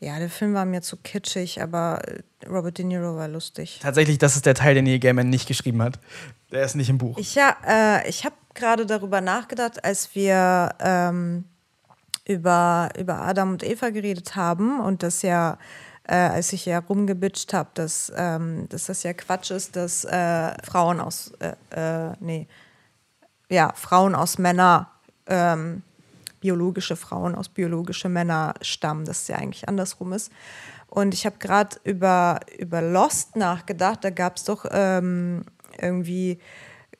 Ja, 0.00 0.20
der 0.20 0.30
Film 0.30 0.54
war 0.54 0.64
mir 0.64 0.80
zu 0.80 0.96
kitschig, 0.96 1.60
aber 1.60 2.00
äh, 2.06 2.46
Robert 2.46 2.78
De 2.78 2.84
Niro 2.84 3.16
war 3.16 3.26
lustig. 3.26 3.80
Tatsächlich, 3.82 4.18
das 4.18 4.36
ist 4.36 4.46
der 4.46 4.54
Teil, 4.54 4.74
den 4.74 4.84
Neil 4.84 5.00
Gaiman 5.00 5.28
nicht 5.28 5.48
geschrieben 5.48 5.82
hat. 5.82 5.98
Der 6.52 6.64
ist 6.64 6.76
nicht 6.76 6.88
im 6.88 6.98
Buch. 6.98 7.18
Ich, 7.18 7.34
ja, 7.34 7.56
äh, 7.66 8.08
ich 8.08 8.24
habe 8.24 8.36
gerade 8.54 8.86
darüber 8.86 9.20
nachgedacht, 9.20 9.84
als 9.84 10.14
wir 10.14 10.74
ähm, 10.78 11.44
über, 12.26 12.90
über 12.96 13.22
Adam 13.22 13.50
und 13.50 13.64
Eva 13.64 13.90
geredet 13.90 14.36
haben 14.36 14.80
und 14.80 15.02
das 15.02 15.22
ja 15.22 15.58
äh, 16.08 16.14
als 16.14 16.52
ich 16.52 16.66
ja 16.66 16.78
rumgebitcht 16.78 17.52
habe, 17.52 17.68
dass, 17.74 18.10
ähm, 18.16 18.66
dass 18.70 18.86
das 18.86 19.02
ja 19.02 19.12
Quatsch 19.12 19.50
ist, 19.50 19.76
dass 19.76 20.04
äh, 20.04 20.52
Frauen 20.64 21.00
aus, 21.00 21.32
äh, 21.38 22.08
äh, 22.10 22.14
nee, 22.18 22.48
ja, 23.48 23.72
Frauen 23.74 24.14
aus 24.14 24.38
Männer, 24.38 24.90
ähm, 25.26 25.82
biologische 26.40 26.96
Frauen 26.96 27.34
aus 27.34 27.48
biologische 27.48 28.08
Männer 28.08 28.54
stammen, 28.62 29.04
dass 29.04 29.22
es 29.22 29.28
ja 29.28 29.36
eigentlich 29.36 29.68
andersrum 29.68 30.12
ist. 30.12 30.30
Und 30.88 31.12
ich 31.12 31.26
habe 31.26 31.36
gerade 31.38 31.76
über, 31.84 32.40
über 32.58 32.80
Lost 32.80 33.36
nachgedacht, 33.36 34.04
da 34.04 34.10
gab 34.10 34.36
es 34.36 34.44
doch 34.44 34.64
ähm, 34.70 35.44
irgendwie 35.80 36.38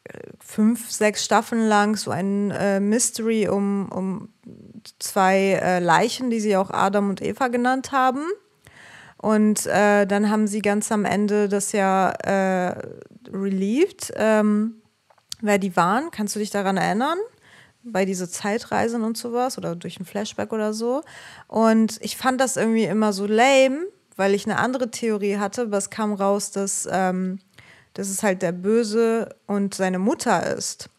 äh, 0.05 0.19
fünf, 0.41 0.91
sechs 0.91 1.25
Staffeln 1.25 1.69
lang 1.69 1.97
so 1.97 2.11
ein 2.11 2.51
äh, 2.51 2.81
Mystery 2.81 3.49
um, 3.49 3.91
um 3.91 4.29
zwei 4.99 5.59
äh, 5.63 5.79
Leichen, 5.79 6.31
die 6.31 6.41
sie 6.41 6.57
auch 6.57 6.71
Adam 6.71 7.09
und 7.09 7.23
Eva 7.23 7.49
genannt 7.49 7.93
haben. 7.93 8.25
Und 9.17 9.67
äh, 9.67 10.07
dann 10.07 10.31
haben 10.31 10.47
sie 10.47 10.61
ganz 10.61 10.93
am 10.93 11.05
Ende 11.05 11.49
das 11.49 11.73
ja 11.73 12.11
äh, 12.11 12.77
relieved, 13.33 14.13
ähm, 14.17 14.78
wer 15.41 15.59
die 15.59 15.77
waren. 15.77 16.11
Kannst 16.11 16.35
du 16.35 16.41
dich 16.41 16.51
daran 16.51 16.77
erinnern? 16.77 17.19
Bei 17.83 18.05
diese 18.05 18.29
Zeitreisen 18.29 19.05
und 19.05 19.17
sowas 19.17 19.57
oder 19.57 19.77
durch 19.77 19.99
ein 20.01 20.05
Flashback 20.05 20.53
oder 20.53 20.73
so. 20.73 21.03
Und 21.47 21.99
ich 22.03 22.17
fand 22.17 22.41
das 22.41 22.57
irgendwie 22.57 22.85
immer 22.85 23.13
so 23.13 23.27
lame, 23.27 23.87
weil 24.17 24.35
ich 24.35 24.47
eine 24.47 24.59
andere 24.59 24.91
Theorie 24.91 25.39
hatte, 25.39 25.63
aber 25.63 25.79
es 25.79 25.91
kam 25.91 26.13
raus, 26.13 26.51
dass, 26.51 26.89
ähm, 26.91 27.39
dass 27.95 28.09
es 28.09 28.23
halt 28.23 28.43
der 28.43 28.53
Böse 28.53 29.37
und 29.47 29.75
seine 29.75 29.99
Mutter 29.99 30.57
ist. 30.57 30.91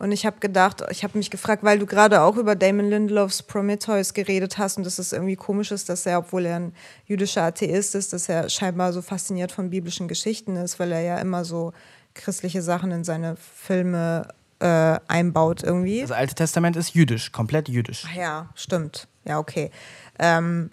Und 0.00 0.12
ich 0.12 0.24
habe 0.24 0.38
gedacht, 0.40 0.82
ich 0.90 1.04
habe 1.04 1.18
mich 1.18 1.30
gefragt, 1.30 1.62
weil 1.62 1.78
du 1.78 1.84
gerade 1.84 2.22
auch 2.22 2.38
über 2.38 2.56
Damon 2.56 2.88
Lindelofs 2.88 3.42
Prometheus 3.42 4.14
geredet 4.14 4.56
hast 4.56 4.78
und 4.78 4.86
dass 4.86 4.98
es 4.98 5.12
irgendwie 5.12 5.36
komisch 5.36 5.72
ist, 5.72 5.90
dass 5.90 6.06
er, 6.06 6.20
obwohl 6.20 6.46
er 6.46 6.56
ein 6.56 6.72
jüdischer 7.04 7.42
Atheist 7.42 7.94
ist, 7.94 8.14
dass 8.14 8.26
er 8.30 8.48
scheinbar 8.48 8.94
so 8.94 9.02
fasziniert 9.02 9.52
von 9.52 9.68
biblischen 9.68 10.08
Geschichten 10.08 10.56
ist, 10.56 10.78
weil 10.78 10.90
er 10.92 11.02
ja 11.02 11.18
immer 11.18 11.44
so 11.44 11.74
christliche 12.14 12.62
Sachen 12.62 12.90
in 12.90 13.04
seine 13.04 13.36
Filme 13.36 14.28
äh, 14.60 14.98
einbaut 15.08 15.62
irgendwie. 15.62 16.02
Das 16.02 16.12
Alte 16.12 16.34
Testament 16.34 16.76
ist 16.76 16.94
jüdisch, 16.94 17.32
komplett 17.32 17.68
jüdisch. 17.68 18.04
Ach 18.08 18.14
ja, 18.14 18.48
stimmt. 18.54 19.08
Ja, 19.24 19.38
okay. 19.38 19.70
Ähm, 20.18 20.70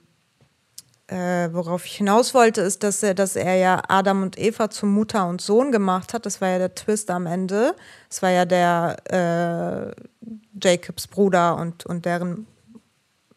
äh, 1.08 1.50
worauf 1.54 1.86
ich 1.86 1.96
hinaus 1.96 2.34
wollte, 2.34 2.62
ist, 2.62 2.84
dass 2.84 3.02
er, 3.02 3.14
dass 3.14 3.38
er 3.38 3.56
ja 3.56 3.82
Adam 3.88 4.24
und 4.24 4.38
Eva 4.38 4.70
zu 4.70 4.86
Mutter 4.86 5.28
und 5.28 5.40
Sohn 5.40 5.72
gemacht 5.72 6.14
hat. 6.14 6.26
Das 6.26 6.42
war 6.42 6.50
ja 6.50 6.58
der 6.58 6.76
Twist 6.76 7.10
am 7.10 7.26
Ende. 7.26 7.76
Das 8.10 8.22
war 8.22 8.30
ja 8.30 8.44
der 8.44 8.98
äh, 9.10 10.28
Jacobs 10.62 11.08
Bruder 11.08 11.56
und, 11.56 11.86
und 11.86 12.06
deren 12.06 12.46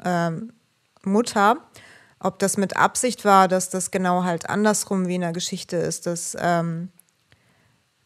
ähm, 0.05 0.52
Mutter. 1.05 1.59
Ob 2.18 2.40
das 2.40 2.56
mit 2.56 2.77
Absicht 2.77 3.24
war, 3.24 3.47
dass 3.47 3.70
das 3.70 3.93
genau 3.93 4.24
halt 4.24 4.51
andersrum 4.51 5.06
wie 5.06 5.14
in 5.14 5.20
der 5.20 5.32
Geschichte 5.32 5.77
ist, 5.77 6.06
dass, 6.06 6.36
ähm, 6.40 6.90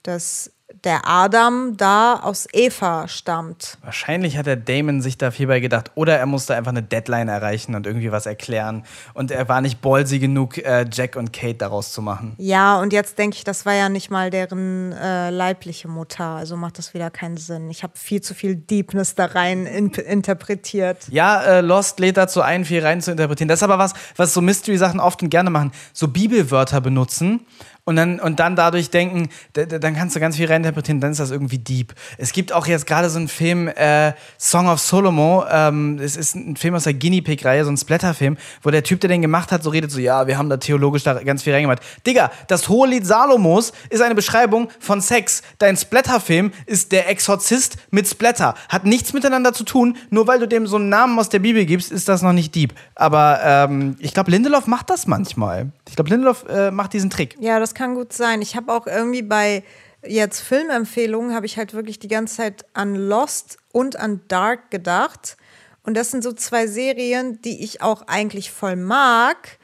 dass 0.05 0.55
der 0.85 1.09
Adam 1.09 1.77
da 1.77 2.15
aus 2.15 2.47
Eva 2.53 3.09
stammt. 3.09 3.79
Wahrscheinlich 3.83 4.37
hat 4.37 4.47
der 4.47 4.57
Damon 4.57 5.01
sich 5.03 5.17
da 5.17 5.31
viel 5.31 5.47
bei 5.47 5.61
gedacht. 5.61 5.93
Oder 5.95 6.19
er 6.19 6.27
musste 6.27 6.55
einfach 6.55 6.73
eine 6.73 6.83
Deadline 6.83 7.29
erreichen 7.29 7.75
und 7.75 7.87
irgendwie 7.87 8.13
was 8.13 8.27
erklären. 8.27 8.85
Und 9.15 9.31
er 9.31 9.49
war 9.49 9.61
nicht 9.61 9.81
ballsy 9.81 10.19
genug, 10.19 10.59
äh, 10.59 10.87
Jack 10.91 11.17
und 11.17 11.33
Kate 11.33 11.55
daraus 11.55 11.93
zu 11.93 12.03
machen. 12.03 12.35
Ja, 12.39 12.81
und 12.81 12.93
jetzt 12.93 13.19
denke 13.19 13.37
ich, 13.37 13.45
das 13.45 13.65
war 13.67 13.75
ja 13.75 13.89
nicht 13.89 14.11
mal 14.11 14.31
deren 14.31 14.93
äh, 14.93 15.31
leibliche 15.31 15.89
Mutter. 15.89 16.25
Also 16.25 16.57
macht 16.57 16.79
das 16.79 16.95
wieder 16.95 17.11
keinen 17.11 17.37
Sinn. 17.37 17.71
Ich 17.71 17.83
habe 17.83 17.95
viel 17.97 18.21
zu 18.21 18.35
viel 18.35 18.57
Deepness 18.57 19.15
da 19.15 19.27
rein 19.27 19.67
in 19.67 19.91
interpretiert. 19.91 21.09
Ja, 21.09 21.43
äh, 21.43 21.61
Lost 21.61 22.01
lädt 22.01 22.17
dazu 22.17 22.43
ein, 22.43 22.65
viel 22.65 22.83
rein 22.83 23.01
zu 23.01 23.11
interpretieren. 23.11 23.49
Das 23.49 23.61
ist 23.61 23.65
aber 23.65 23.79
was, 23.79 23.95
was 24.17 24.35
so 24.35 24.41
Mystery-Sachen 24.41 25.01
oft 25.01 25.23
und 25.23 25.31
gerne 25.31 25.51
machen. 25.51 25.73
So 25.93 26.09
Bibelwörter 26.09 26.81
benutzen 26.81 27.47
und 27.85 27.97
dann, 27.97 28.19
und 28.19 28.41
dann 28.41 28.57
dadurch 28.57 28.91
denken, 28.91 29.29
dann 29.53 29.95
kannst 29.95 30.17
du 30.17 30.21
ganz 30.21 30.37
viel 30.37 30.47
reininterpretieren, 30.47 31.01
dann 31.01 31.13
ist 31.13 31.21
das 31.21 31.31
irgendwie 31.31 31.59
deep. 31.59 31.95
Es 32.17 32.33
gibt 32.33 32.53
auch 32.53 32.67
jetzt 32.67 32.87
gerade 32.87 33.11
so 33.11 33.19
einen 33.19 33.29
Film, 33.29 33.69
äh, 33.69 34.13
Song 34.39 34.69
of 34.69 34.81
Solomon, 34.81 35.45
ähm, 35.51 35.99
es 35.99 36.17
ist 36.17 36.35
ein 36.35 36.57
Film 36.57 36.75
aus 36.75 36.85
der 36.85 36.95
Guinea 36.95 37.21
Pig-Reihe, 37.21 37.65
so 37.65 37.71
ein 37.71 37.77
Splatter-Film, 37.77 38.39
wo 38.63 38.71
der 38.71 38.83
Typ, 38.83 39.01
der 39.01 39.09
den 39.09 39.21
gemacht 39.21 39.53
hat, 39.53 39.63
so 39.63 39.71
redet 39.71 39.91
so, 39.91 40.01
ja, 40.01 40.27
wir 40.27 40.39
haben 40.39 40.49
da 40.49 40.57
theologisch 40.57 41.03
da 41.03 41.15
ganz 41.23 41.43
viel 41.43 41.53
reingemacht. 41.53 41.81
Digga, 42.07 42.31
das 42.49 42.69
hohe 42.69 42.89
Lied 42.89 43.07
Salomos 43.07 43.73
ist 43.91 44.01
eine 44.01 44.15
Beschreibung 44.15 44.69
von 44.81 45.01
Sex. 45.03 45.43
Dein 45.59 45.77
Splatter-Film 45.77 46.53
ist 46.67 46.93
der 46.93 47.11
Exorzist 47.11 47.77
mit 47.91 48.09
Splatter. 48.09 48.55
Hat 48.71 48.87
nichts 48.87 49.13
miteinander 49.13 49.53
zu 49.53 49.65
tun, 49.65 49.97
nur 50.09 50.27
weil 50.27 50.39
du 50.39 50.49
dem 50.49 50.67
so 50.67 50.77
einen 50.77 50.89
Namen 50.89 51.19
aus 51.19 51.29
der 51.29 51.41
Bibel 51.41 51.67
gibst, 51.67 51.93
ist 51.93 52.09
das 52.09 52.23
noch 52.23 52.33
nicht 52.33 52.55
deep. 52.55 52.73
Aber 52.95 53.41
ähm, 53.45 53.97
ich 53.99 54.15
glaube, 54.15 54.31
Lindelof 54.31 54.67
macht 54.67 54.89
das 54.89 55.07
manchmal. 55.07 55.71
Ich 55.89 55.97
glaube, 55.97 56.09
Lindelof 56.11 56.47
äh, 56.49 56.71
macht 56.71 56.95
diesen 56.95 57.11
Trick. 57.11 57.37
Ja, 57.41 57.61
das 57.61 57.74
kann 57.75 57.95
gut 57.95 58.13
sein. 58.13 58.43
Ich 58.43 58.57
habe 58.57 58.73
auch 58.73 58.87
irgendwie 58.87 59.23
bei 59.23 59.65
jetzt 60.07 60.41
Filmempfehlungen, 60.41 61.35
habe 61.35 61.47
ich 61.47 61.57
halt 61.57 61.75
wirklich 61.75 61.99
die 61.99 62.09
ganze 62.09 62.37
Zeit 62.37 62.67
an 62.75 62.95
Lost 62.95 63.59
und 63.73 63.97
an 63.97 64.21
Dark 64.29 64.71
gedacht. 64.71 65.37
Und 65.83 65.97
das 65.97 66.11
sind 66.11 66.23
so 66.23 66.33
zwei 66.33 66.67
Serien, 66.67 67.41
die 67.43 67.63
ich 67.63 67.83
auch 67.83 68.07
eigentlich 68.07 68.51
voll 68.51 68.77
mag, 68.77 69.59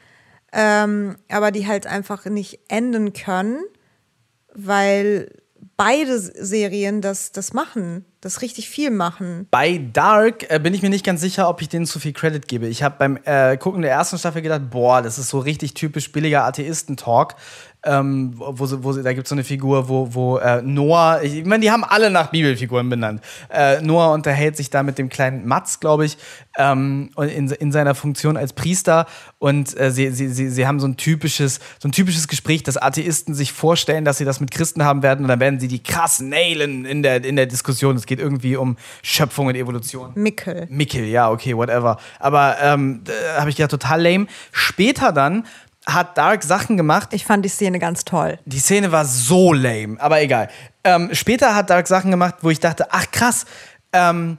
ähm, 0.53 1.15
aber 1.29 1.51
die 1.51 1.67
halt 1.67 1.87
einfach 1.87 2.25
nicht 2.25 2.59
enden 2.67 3.13
können, 3.13 3.63
weil 4.53 5.31
beide 5.77 6.19
Serien 6.19 7.01
das, 7.01 7.31
das 7.31 7.53
machen, 7.53 8.05
das 8.19 8.41
richtig 8.41 8.69
viel 8.69 8.91
machen. 8.91 9.47
Bei 9.49 9.79
Dark 9.79 10.45
äh, 10.51 10.59
bin 10.59 10.75
ich 10.75 10.83
mir 10.83 10.91
nicht 10.91 11.05
ganz 11.05 11.21
sicher, 11.21 11.49
ob 11.49 11.59
ich 11.61 11.69
denen 11.69 11.87
zu 11.87 11.99
viel 11.99 12.13
Credit 12.13 12.47
gebe. 12.47 12.67
Ich 12.67 12.83
habe 12.83 12.95
beim 12.99 13.17
äh, 13.23 13.57
Gucken 13.57 13.81
der 13.81 13.91
ersten 13.91 14.19
Staffel 14.19 14.43
gedacht, 14.43 14.69
boah, 14.69 15.01
das 15.01 15.17
ist 15.17 15.29
so 15.29 15.39
richtig 15.39 15.73
typisch 15.73 16.11
billiger 16.11 16.45
Atheisten-Talk 16.45 17.35
ähm, 17.83 18.33
wo, 18.35 18.83
wo 18.83 18.93
da 18.93 19.13
gibt 19.13 19.25
es 19.25 19.29
so 19.29 19.35
eine 19.35 19.43
Figur, 19.43 19.89
wo, 19.89 20.13
wo 20.13 20.37
äh, 20.37 20.61
Noah, 20.61 21.21
ich 21.23 21.43
meine, 21.45 21.61
die 21.61 21.71
haben 21.71 21.83
alle 21.83 22.11
nach 22.11 22.29
Bibelfiguren 22.29 22.87
benannt. 22.89 23.21
Äh, 23.49 23.81
Noah 23.81 24.13
unterhält 24.13 24.55
sich 24.55 24.69
da 24.69 24.83
mit 24.83 24.99
dem 24.99 25.09
kleinen 25.09 25.47
Mats, 25.47 25.79
glaube 25.79 26.05
ich, 26.05 26.17
ähm, 26.57 27.09
in, 27.17 27.49
in 27.49 27.71
seiner 27.71 27.95
Funktion 27.95 28.37
als 28.37 28.53
Priester 28.53 29.07
und 29.39 29.77
äh, 29.79 29.89
sie, 29.89 30.11
sie, 30.11 30.27
sie, 30.27 30.49
sie 30.49 30.67
haben 30.67 30.79
so 30.79 30.87
ein 30.87 30.97
typisches, 30.97 31.59
so 31.79 31.87
ein 31.87 31.91
typisches 31.91 32.27
Gespräch, 32.27 32.61
dass 32.61 32.77
Atheisten 32.77 33.33
sich 33.33 33.51
vorstellen, 33.51 34.05
dass 34.05 34.19
sie 34.19 34.25
das 34.25 34.39
mit 34.39 34.51
Christen 34.51 34.83
haben 34.83 35.01
werden 35.01 35.25
und 35.25 35.29
dann 35.29 35.39
werden 35.39 35.59
sie 35.59 35.67
die 35.67 35.81
krass 35.81 36.19
nailen 36.19 36.85
in 36.85 37.01
der, 37.01 37.23
in 37.23 37.35
der 37.35 37.47
Diskussion. 37.47 37.95
Es 37.95 38.05
geht 38.05 38.19
irgendwie 38.19 38.57
um 38.57 38.77
Schöpfung 39.01 39.47
und 39.47 39.55
Evolution. 39.55 40.11
Mickel. 40.13 40.67
Mickel, 40.69 41.05
ja, 41.05 41.31
okay, 41.31 41.57
whatever. 41.57 41.97
Aber 42.19 42.57
ähm, 42.61 43.01
habe 43.37 43.49
ich 43.49 43.55
gedacht, 43.55 43.71
total 43.71 44.03
lame. 44.03 44.27
Später 44.51 45.11
dann 45.11 45.45
hat 45.85 46.17
Dark 46.17 46.43
Sachen 46.43 46.77
gemacht. 46.77 47.09
Ich 47.11 47.25
fand 47.25 47.43
die 47.43 47.49
Szene 47.49 47.79
ganz 47.79 48.05
toll. 48.05 48.39
Die 48.45 48.59
Szene 48.59 48.91
war 48.91 49.05
so 49.05 49.53
lame, 49.53 49.99
aber 49.99 50.21
egal. 50.21 50.49
Ähm, 50.83 51.09
später 51.13 51.55
hat 51.55 51.69
Dark 51.69 51.87
Sachen 51.87 52.11
gemacht, 52.11 52.35
wo 52.41 52.49
ich 52.49 52.59
dachte, 52.59 52.87
ach 52.91 53.05
krass, 53.11 53.45
ähm, 53.93 54.37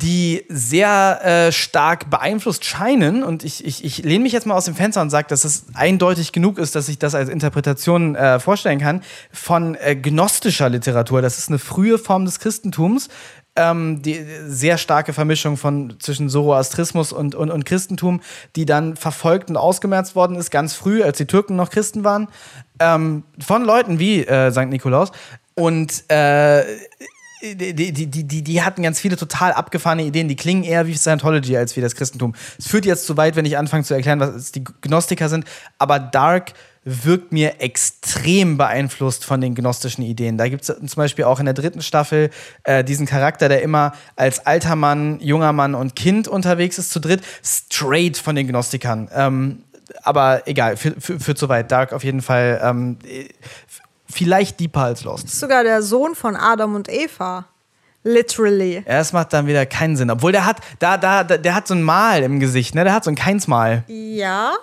die 0.00 0.44
sehr 0.48 1.20
äh, 1.24 1.52
stark 1.52 2.08
beeinflusst 2.08 2.64
scheinen. 2.64 3.24
Und 3.24 3.42
ich, 3.42 3.64
ich, 3.64 3.84
ich 3.84 3.98
lehne 4.04 4.22
mich 4.22 4.32
jetzt 4.32 4.46
mal 4.46 4.54
aus 4.54 4.66
dem 4.66 4.76
Fenster 4.76 5.02
und 5.02 5.10
sage, 5.10 5.26
dass 5.28 5.44
es 5.44 5.66
eindeutig 5.74 6.30
genug 6.30 6.58
ist, 6.58 6.76
dass 6.76 6.88
ich 6.88 6.98
das 6.98 7.14
als 7.16 7.28
Interpretation 7.28 8.14
äh, 8.14 8.38
vorstellen 8.38 8.78
kann, 8.78 9.02
von 9.32 9.74
äh, 9.74 9.96
gnostischer 9.96 10.68
Literatur. 10.68 11.20
Das 11.20 11.38
ist 11.38 11.48
eine 11.48 11.58
frühe 11.58 11.98
Form 11.98 12.24
des 12.26 12.38
Christentums, 12.38 13.08
ähm, 13.56 14.00
die 14.02 14.24
sehr 14.46 14.78
starke 14.78 15.12
Vermischung 15.12 15.56
von 15.56 15.96
zwischen 15.98 16.28
Zoroastrismus 16.28 17.12
und, 17.12 17.34
und, 17.34 17.50
und 17.50 17.64
Christentum, 17.64 18.20
die 18.54 18.66
dann 18.66 18.94
verfolgt 18.94 19.50
und 19.50 19.56
ausgemerzt 19.56 20.14
worden 20.14 20.36
ist, 20.36 20.50
ganz 20.52 20.74
früh, 20.74 21.02
als 21.02 21.18
die 21.18 21.26
Türken 21.26 21.56
noch 21.56 21.70
Christen 21.70 22.04
waren, 22.04 22.28
ähm, 22.78 23.24
von 23.44 23.64
Leuten 23.64 23.98
wie 23.98 24.24
äh, 24.24 24.52
St. 24.52 24.68
Nikolaus. 24.68 25.10
Und 25.54 26.08
äh, 26.08 26.62
die, 27.42 27.92
die, 27.92 28.06
die, 28.06 28.42
die, 28.42 28.62
hatten 28.62 28.82
ganz 28.82 29.00
viele 29.00 29.16
total 29.16 29.52
abgefahrene 29.52 30.04
Ideen, 30.04 30.28
die 30.28 30.36
klingen 30.36 30.64
eher 30.64 30.86
wie 30.86 30.94
Scientology 30.94 31.56
als 31.56 31.76
wie 31.76 31.80
das 31.80 31.94
Christentum. 31.94 32.34
Es 32.58 32.66
führt 32.66 32.84
jetzt 32.84 33.06
zu 33.06 33.16
weit, 33.16 33.36
wenn 33.36 33.44
ich 33.44 33.56
anfange 33.56 33.84
zu 33.84 33.94
erklären, 33.94 34.20
was 34.20 34.52
die 34.52 34.64
Gnostiker 34.64 35.28
sind, 35.28 35.44
aber 35.78 35.98
Dark 35.98 36.54
wirkt 36.84 37.32
mir 37.32 37.60
extrem 37.60 38.56
beeinflusst 38.56 39.24
von 39.24 39.40
den 39.40 39.54
gnostischen 39.54 40.02
Ideen. 40.04 40.38
Da 40.38 40.48
gibt 40.48 40.62
es 40.62 40.74
zum 40.74 40.96
Beispiel 40.96 41.26
auch 41.26 41.38
in 41.38 41.44
der 41.44 41.54
dritten 41.54 41.82
Staffel 41.82 42.30
äh, 42.64 42.82
diesen 42.82 43.06
Charakter, 43.06 43.48
der 43.48 43.62
immer 43.62 43.92
als 44.16 44.46
alter 44.46 44.74
Mann, 44.74 45.20
junger 45.20 45.52
Mann 45.52 45.74
und 45.74 45.96
Kind 45.96 46.28
unterwegs 46.28 46.78
ist, 46.78 46.90
zu 46.90 47.00
dritt, 47.00 47.22
straight 47.44 48.16
von 48.16 48.36
den 48.36 48.48
Gnostikern. 48.48 49.10
Ähm, 49.14 49.64
aber 50.02 50.46
egal, 50.46 50.76
führt 50.76 51.38
zu 51.38 51.48
weit. 51.48 51.70
Dark 51.70 51.92
auf 51.92 52.04
jeden 52.04 52.22
Fall 52.22 52.60
ähm, 52.62 52.98
vielleicht 54.18 54.58
deeper 54.58 54.82
als 54.82 55.04
Lost. 55.04 55.24
Das 55.24 55.34
ist 55.34 55.40
sogar 55.40 55.62
der 55.62 55.80
Sohn 55.82 56.14
von 56.14 56.34
Adam 56.34 56.74
und 56.74 56.88
Eva. 56.88 57.46
Literally. 58.02 58.82
Es 58.84 59.12
macht 59.12 59.32
dann 59.32 59.46
wieder 59.46 59.64
keinen 59.64 59.96
Sinn. 59.96 60.10
Obwohl 60.10 60.32
der 60.32 60.44
hat, 60.44 60.58
da, 60.78 60.96
da, 60.96 61.22
der 61.22 61.54
hat 61.54 61.68
so 61.68 61.74
ein 61.74 61.82
Mal 61.82 62.22
im 62.22 62.40
Gesicht, 62.40 62.74
ne? 62.74 62.84
Der 62.84 62.92
hat 62.92 63.04
so 63.04 63.10
ein 63.10 63.14
Keinsmal. 63.14 63.84
Ja. 63.86 64.54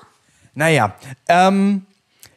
Naja. 0.53 0.95
Ähm, 1.27 1.86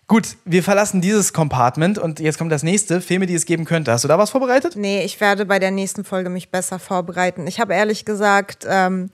Gut, 0.06 0.38
wir 0.46 0.62
verlassen 0.62 1.02
dieses 1.02 1.34
Compartment 1.34 1.98
und 1.98 2.18
jetzt 2.18 2.38
kommt 2.38 2.50
das 2.50 2.62
nächste, 2.62 3.02
Filme, 3.02 3.26
die 3.26 3.34
es 3.34 3.44
geben 3.44 3.66
könnte. 3.66 3.92
Hast 3.92 4.04
du 4.04 4.08
da 4.08 4.16
was 4.16 4.30
vorbereitet? 4.30 4.74
Nee, 4.74 5.04
ich 5.04 5.20
werde 5.20 5.44
bei 5.44 5.58
der 5.58 5.70
nächsten 5.70 6.02
Folge 6.02 6.30
mich 6.30 6.48
besser 6.48 6.78
vorbereiten. 6.78 7.46
Ich 7.46 7.60
habe 7.60 7.74
ehrlich 7.74 8.06
gesagt 8.06 8.66
ähm, 8.66 9.10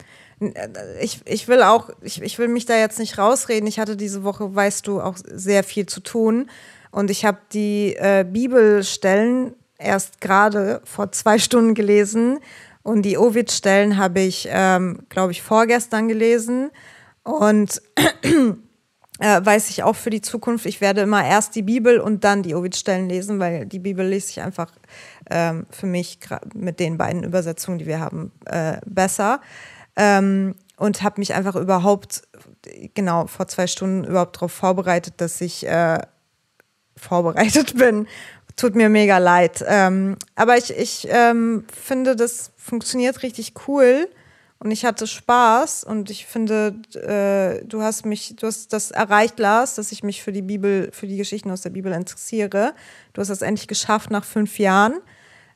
ich, 1.01 1.21
ich 1.25 1.49
will 1.49 1.63
auch, 1.63 1.91
ich, 2.03 2.21
ich 2.23 2.39
will 2.39 2.49
mich 2.49 2.67
da 2.67 2.77
jetzt 2.77 2.99
nicht 2.99 3.19
rausreden. 3.19 3.67
Ich 3.67 3.79
hatte 3.79 3.97
diese 3.97 4.25
Woche, 4.25 4.55
weißt 4.55 4.87
du, 4.87 5.01
auch 5.01 5.17
sehr 5.17 5.65
viel 5.65 5.87
zu 5.87 6.01
tun. 6.01 6.51
Und 6.95 7.11
ich 7.11 7.25
habe 7.25 7.39
die 7.53 7.97
äh, 7.97 8.25
Bibelstellen 8.25 9.57
erst 9.79 10.21
gerade 10.21 10.81
vor 10.85 11.11
zwei 11.11 11.41
Stunden 11.41 11.75
gelesen. 11.75 12.39
Und 12.85 13.03
die 13.03 13.19
Ovid-Stellen 13.19 13.99
habe 13.99 14.21
ich, 14.21 14.47
ähm, 14.49 15.01
glaube 15.09 15.33
ich, 15.33 15.43
vorgestern 15.43 16.07
gelesen. 16.07 16.71
Und 17.25 17.83
äh, 19.19 19.45
weiß 19.45 19.71
ich 19.71 19.83
auch 19.83 19.97
für 19.97 20.11
die 20.11 20.21
Zukunft, 20.21 20.67
ich 20.67 20.81
werde 20.81 21.01
immer 21.01 21.25
erst 21.25 21.57
die 21.57 21.63
Bibel 21.63 21.99
und 21.99 22.23
dann 22.23 22.45
die 22.45 22.55
Ovid-Stellen 22.55 23.09
lesen, 23.09 23.41
weil 23.41 23.67
die 23.67 23.81
Bibel 23.81 24.07
lese 24.07 24.31
ich 24.31 24.41
einfach 24.41 24.71
ähm, 25.29 25.67
für 25.71 25.87
mich 25.87 26.21
mit 26.55 26.79
den 26.79 26.97
beiden 26.97 27.25
Übersetzungen, 27.25 27.79
die 27.79 27.87
wir 27.87 27.99
haben, 27.99 28.31
äh, 28.45 28.77
besser. 28.87 29.41
Ähm, 29.97 30.55
und 30.77 31.03
habe 31.03 31.21
mich 31.21 31.35
einfach 31.35 31.57
überhaupt, 31.57 32.23
genau, 32.95 33.27
vor 33.27 33.49
zwei 33.49 33.67
Stunden 33.67 34.05
überhaupt 34.05 34.37
darauf 34.37 34.53
vorbereitet, 34.53 35.15
dass 35.17 35.41
ich 35.41 35.67
äh, 35.67 35.99
vorbereitet 36.97 37.75
bin. 37.79 38.07
Tut 38.57 38.77
mir 38.77 38.89
mega 38.89 39.19
leid. 39.19 39.65
Ähm, 39.67 40.17
aber 40.37 40.57
ich, 40.57 40.77
ich 40.77 41.09
ähm, 41.11 41.65
finde, 41.73 42.15
das 42.15 42.53
funktioniert 42.57 43.23
richtig 43.23 43.55
cool 43.67 44.09
und 44.65 44.71
ich 44.71 44.85
hatte 44.85 45.07
Spaß 45.07 45.85
und 45.85 46.09
ich 46.09 46.25
finde, 46.25 46.77
äh, 46.95 47.65
du 47.67 47.83
hast 47.83 48.07
mich, 48.07 48.37
du 48.37 48.47
hast 48.47 48.73
das 48.73 48.93
erreicht, 48.93 49.39
Lars, 49.39 49.75
dass 49.75 49.93
ich 49.93 50.03
mich 50.03 50.23
für 50.23 50.33
die 50.33 50.43
Bibel, 50.43 50.91
für 50.93 51.07
die 51.07 51.17
Geschichten 51.17 51.51
aus 51.51 51.63
der 51.63 51.71
Bibel 51.71 51.93
interessiere. 51.93 52.75
Du 53.13 53.21
hast 53.21 53.29
das 53.29 53.43
endlich 53.43 53.69
geschafft 53.69 54.11
nach 54.11 54.25
fünf 54.25 54.59
Jahren. 54.59 54.95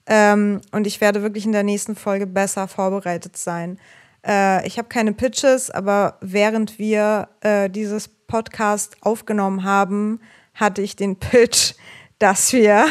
Ähm, 0.07 0.61
und 0.73 0.87
ich 0.87 1.01
werde 1.01 1.23
wirklich 1.23 1.47
in 1.47 1.53
der 1.53 1.63
nächsten 1.63 1.97
Folge 1.97 2.27
besser 2.27 2.69
vorbereitet 2.69 3.37
sein. 3.37 3.79
Äh, 4.27 4.67
ich 4.67 4.77
habe 4.79 4.89
keine 4.89 5.13
Pitches, 5.13 5.71
aber 5.71 6.19
während 6.21 6.79
wir 6.79 7.29
äh, 7.41 7.71
dieses 7.71 8.09
Podcast 8.09 8.97
aufgenommen 9.01 9.65
haben, 9.65 10.21
hatte 10.59 10.83
ich 10.83 10.97
den 10.97 11.17
Pitch, 11.17 11.75
dass 12.19 12.53
wir 12.53 12.85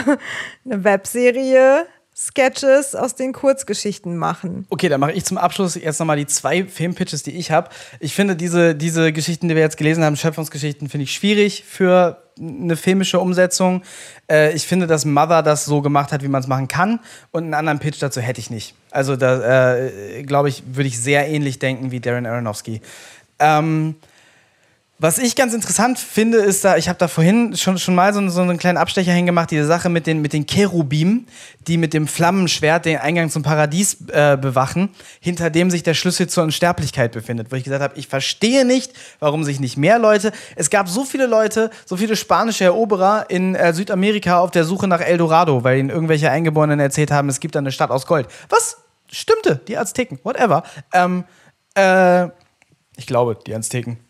eine 0.65 0.84
Webserie 0.84 1.85
Sketches 2.19 2.95
aus 2.95 3.14
den 3.14 3.31
Kurzgeschichten 3.31 4.18
machen. 4.18 4.65
Okay, 4.72 4.89
dann 4.89 4.99
mache 4.99 5.11
ich 5.11 5.23
zum 5.23 5.38
Abschluss 5.38 5.76
jetzt 5.76 5.99
nochmal 5.99 6.18
die 6.18 6.26
zwei 6.26 6.64
Filmpitches, 6.64 7.22
die 7.22 7.38
ich 7.38 7.52
habe. 7.52 7.69
Ich 7.99 8.15
finde 8.15 8.35
diese, 8.35 8.73
diese 8.73 9.14
Geschichten, 9.14 9.48
die 9.48 9.56
wir 9.56 9.61
jetzt 9.61 9.77
gelesen 9.77 10.03
haben, 10.03 10.15
Schöpfungsgeschichten, 10.15 10.89
finde 10.89 11.03
ich 11.03 11.14
schwierig 11.14 11.64
für 11.68 12.23
eine 12.39 12.76
filmische 12.76 13.19
Umsetzung. 13.19 13.84
Äh, 14.27 14.53
ich 14.53 14.65
finde, 14.65 14.88
dass 14.88 15.06
Mother 15.06 15.44
das 15.44 15.65
so 15.65 15.84
gemacht 15.84 16.11
hat, 16.11 16.23
wie 16.23 16.27
man 16.27 16.41
es 16.41 16.48
machen 16.48 16.68
kann. 16.68 16.99
Und 17.30 17.44
einen 17.44 17.53
anderen 17.53 17.77
Pitch 17.77 18.02
dazu 18.02 18.19
hätte 18.19 18.39
ich 18.39 18.49
nicht. 18.49 18.73
Also 18.89 19.15
da, 19.15 19.76
äh, 19.77 20.23
glaube 20.23 20.49
ich, 20.49 20.64
würde 20.73 20.88
ich 20.88 20.99
sehr 20.99 21.27
ähnlich 21.27 21.60
denken 21.60 21.91
wie 21.91 21.99
Darren 21.99 22.26
Aronofsky. 22.26 22.81
Ähm, 23.38 23.94
was 24.99 25.19
ich 25.19 25.36
ganz 25.36 25.53
interessant 25.53 25.99
finde, 25.99 26.40
ist 26.40 26.65
da, 26.65 26.76
ich 26.76 26.90
habe 26.90 26.98
da 26.98 27.07
vorhin 27.07 27.56
schon, 27.56 27.78
schon 27.78 27.94
mal 27.94 28.14
so, 28.15 28.28
so 28.30 28.41
einen 28.41 28.57
kleinen 28.57 28.80
Abstecher 28.80 29.11
hingemacht, 29.11 29.52
diese 29.52 29.65
Sache 29.65 29.90
mit 29.90 30.07
den, 30.07 30.22
mit 30.22 30.34
den 30.34 30.48
Cherubim, 30.48 31.28
die 31.68 31.78
mit 31.78 31.94
dem 31.94 32.07
Flammenschwert 32.07 32.86
den 32.86 32.98
Eingang 32.98 33.30
zum 33.30 33.44
Paradies 33.44 33.98
äh, 34.10 34.38
bewachen, 34.41 34.90
hinter 35.19 35.52
dem 35.52 35.69
sich 35.69 35.84
der 35.84 35.94
Schlüssel 35.94 36.28
zur 36.28 36.44
Unsterblichkeit 36.44 37.11
befindet. 37.11 37.52
Wo 37.52 37.56
ich 37.56 37.64
gesagt 37.64 37.84
habe, 37.84 37.98
ich 37.98 38.07
verstehe 38.07 38.65
nicht, 38.65 38.94
warum 39.19 39.44
sich 39.44 39.60
nicht 39.60 39.78
mehr 39.78 39.99
Leute, 39.99 40.32
es 40.56 40.72
gab 40.72 40.90
so 40.90 41.06
viele 41.06 41.28
Leute, 41.28 41.69
so 41.86 41.95
viele 41.95 42.15
spanische 42.15 42.64
Eroberer 42.64 43.30
in 43.30 43.53
äh, 43.53 43.74
Südamerika 43.74 44.40
auf 44.40 44.49
der 44.49 44.64
Suche 44.64 44.88
nach 44.88 45.02
El 45.02 45.18
Dorado, 45.18 45.64
weil 45.64 45.78
ihnen 45.78 45.91
irgendwelche 45.91 46.32
Eingeborenen 46.32 46.80
erzählt 46.80 47.11
haben, 47.11 47.30
es 47.30 47.40
gibt 47.40 47.53
da 47.53 47.60
eine 47.60 47.72
Stadt 47.72 47.91
aus 47.91 48.07
Gold. 48.07 48.28
Was? 48.49 48.78
Stimmte, 49.11 49.61
die 49.68 49.78
Azteken, 49.78 50.19
whatever. 50.24 50.64
Ähm, 50.91 51.24
äh, 51.76 52.26
ich 52.98 53.06
glaube, 53.06 53.38
die 53.45 53.53
Azteken. 53.53 54.07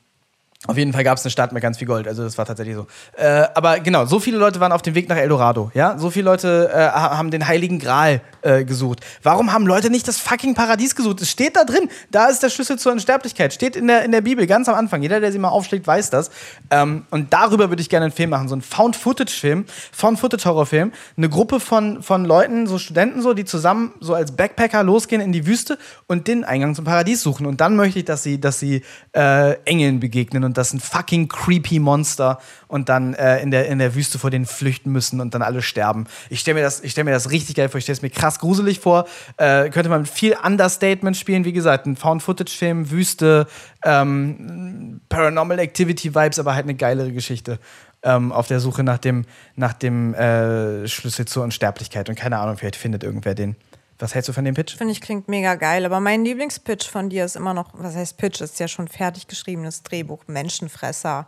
Auf 0.65 0.75
jeden 0.75 0.91
Fall 0.91 1.03
gab 1.03 1.19
es 1.19 1.23
eine 1.23 1.29
Stadt 1.29 1.51
mit 1.51 1.61
ganz 1.61 1.77
viel 1.77 1.85
Gold, 1.85 2.07
also 2.07 2.23
das 2.23 2.35
war 2.39 2.45
tatsächlich 2.45 2.75
so. 2.75 2.87
Äh, 3.15 3.45
aber 3.53 3.79
genau, 3.79 4.05
so 4.05 4.19
viele 4.19 4.39
Leute 4.39 4.59
waren 4.59 4.71
auf 4.71 4.81
dem 4.81 4.95
Weg 4.95 5.07
nach 5.07 5.15
Eldorado, 5.15 5.69
ja? 5.75 5.99
So 5.99 6.09
viele 6.09 6.25
Leute 6.25 6.71
äh, 6.73 6.79
haben 6.79 7.29
den 7.29 7.47
Heiligen 7.47 7.77
Gral 7.77 8.21
äh, 8.41 8.65
gesucht. 8.65 9.01
Warum 9.21 9.53
haben 9.53 9.67
Leute 9.67 9.91
nicht 9.91 10.07
das 10.07 10.17
fucking 10.17 10.55
Paradies 10.55 10.95
gesucht? 10.95 11.21
Es 11.21 11.29
steht 11.29 11.55
da 11.55 11.63
drin. 11.63 11.89
Da 12.09 12.25
ist 12.25 12.41
der 12.41 12.49
Schlüssel 12.49 12.79
zur 12.79 12.91
Unsterblichkeit. 12.91 13.53
Steht 13.53 13.75
in 13.75 13.85
der, 13.85 14.03
in 14.03 14.11
der 14.11 14.21
Bibel, 14.21 14.47
ganz 14.47 14.67
am 14.67 14.73
Anfang. 14.73 15.03
Jeder, 15.03 15.19
der 15.19 15.31
sie 15.31 15.37
mal 15.37 15.49
aufschlägt, 15.49 15.85
weiß 15.85 16.09
das. 16.09 16.31
Ähm, 16.71 17.05
und 17.11 17.33
darüber 17.33 17.69
würde 17.69 17.83
ich 17.83 17.89
gerne 17.89 18.05
einen 18.05 18.13
Film 18.13 18.31
machen. 18.31 18.47
So 18.47 18.55
einen 18.55 18.63
Found-Footage-Film, 18.63 19.65
Found-Footage-Horrorfilm. 19.91 20.91
Eine 21.17 21.29
Gruppe 21.29 21.59
von, 21.59 22.01
von 22.01 22.25
Leuten, 22.25 22.65
so 22.65 22.79
Studenten 22.79 23.21
so, 23.21 23.35
die 23.35 23.45
zusammen 23.45 23.93
so 23.99 24.15
als 24.15 24.31
Backpacker 24.31 24.81
losgehen 24.81 25.21
in 25.21 25.31
die 25.31 25.45
Wüste 25.45 25.77
und 26.07 26.27
den 26.27 26.43
Eingang 26.43 26.73
zum 26.73 26.85
Paradies 26.85 27.21
suchen. 27.21 27.45
Und 27.45 27.61
dann 27.61 27.75
möchte 27.75 27.99
ich, 27.99 28.05
dass 28.05 28.23
sie, 28.23 28.41
dass 28.41 28.59
sie 28.59 28.81
äh, 29.15 29.53
Engeln 29.65 29.99
begegnen 29.99 30.46
und 30.47 30.57
das 30.57 30.71
sind 30.71 30.81
fucking 30.81 31.27
creepy 31.27 31.77
Monster 31.79 32.39
und 32.67 32.89
dann 32.89 33.13
äh, 33.13 33.39
in, 33.41 33.51
der, 33.51 33.67
in 33.67 33.77
der 33.77 33.93
Wüste 33.93 34.17
vor 34.17 34.31
denen 34.31 34.47
flüchten 34.47 34.91
müssen 34.91 35.21
und 35.21 35.35
dann 35.35 35.43
alle 35.43 35.61
sterben. 35.61 36.07
Ich 36.29 36.39
stelle 36.39 36.55
mir, 36.55 36.61
das, 36.61 36.81
stell 36.85 37.03
mir 37.03 37.11
das 37.11 37.29
richtig 37.29 37.55
geil 37.55 37.69
vor. 37.69 37.77
Ich 37.77 37.83
stelle 37.83 37.97
es 37.97 38.01
mir 38.01 38.09
krass 38.09 38.39
gruselig 38.39 38.79
vor. 38.79 39.05
Äh, 39.37 39.69
könnte 39.69 39.89
man 39.89 40.05
viel 40.05 40.35
Understatement 40.43 41.15
spielen. 41.15 41.45
Wie 41.45 41.53
gesagt, 41.53 41.85
ein 41.85 41.95
Found-Footage-Film, 41.95 42.89
Wüste, 42.89 43.47
ähm, 43.83 45.01
Paranormal 45.09 45.59
Activity-Vibes, 45.59 46.39
aber 46.39 46.55
halt 46.55 46.65
eine 46.65 46.75
geilere 46.75 47.11
Geschichte. 47.11 47.59
Ähm, 48.03 48.31
auf 48.31 48.47
der 48.47 48.59
Suche 48.59 48.83
nach 48.83 48.99
dem, 48.99 49.25
nach 49.55 49.73
dem 49.73 50.13
äh, 50.13 50.87
Schlüssel 50.87 51.25
zur 51.25 51.43
Unsterblichkeit. 51.43 52.09
Und 52.09 52.15
keine 52.15 52.37
Ahnung, 52.37 52.57
vielleicht 52.57 52.75
findet 52.75 53.03
irgendwer 53.03 53.35
den. 53.35 53.55
Was 53.99 54.13
hältst 54.13 54.29
du 54.29 54.33
von 54.33 54.45
dem 54.45 54.53
Pitch? 54.53 54.75
Finde 54.75 54.91
ich 54.91 55.01
klingt 55.01 55.27
mega 55.27 55.55
geil, 55.55 55.85
aber 55.85 55.99
mein 55.99 56.23
Lieblingspitch 56.23 56.87
von 56.89 57.09
dir 57.09 57.25
ist 57.25 57.35
immer 57.35 57.53
noch, 57.53 57.69
was 57.73 57.95
heißt 57.95 58.17
Pitch, 58.17 58.41
ist 58.41 58.59
ja 58.59 58.67
schon 58.67 58.87
fertig 58.87 59.27
geschriebenes 59.27 59.83
Drehbuch, 59.83 60.23
Menschenfresser. 60.27 61.27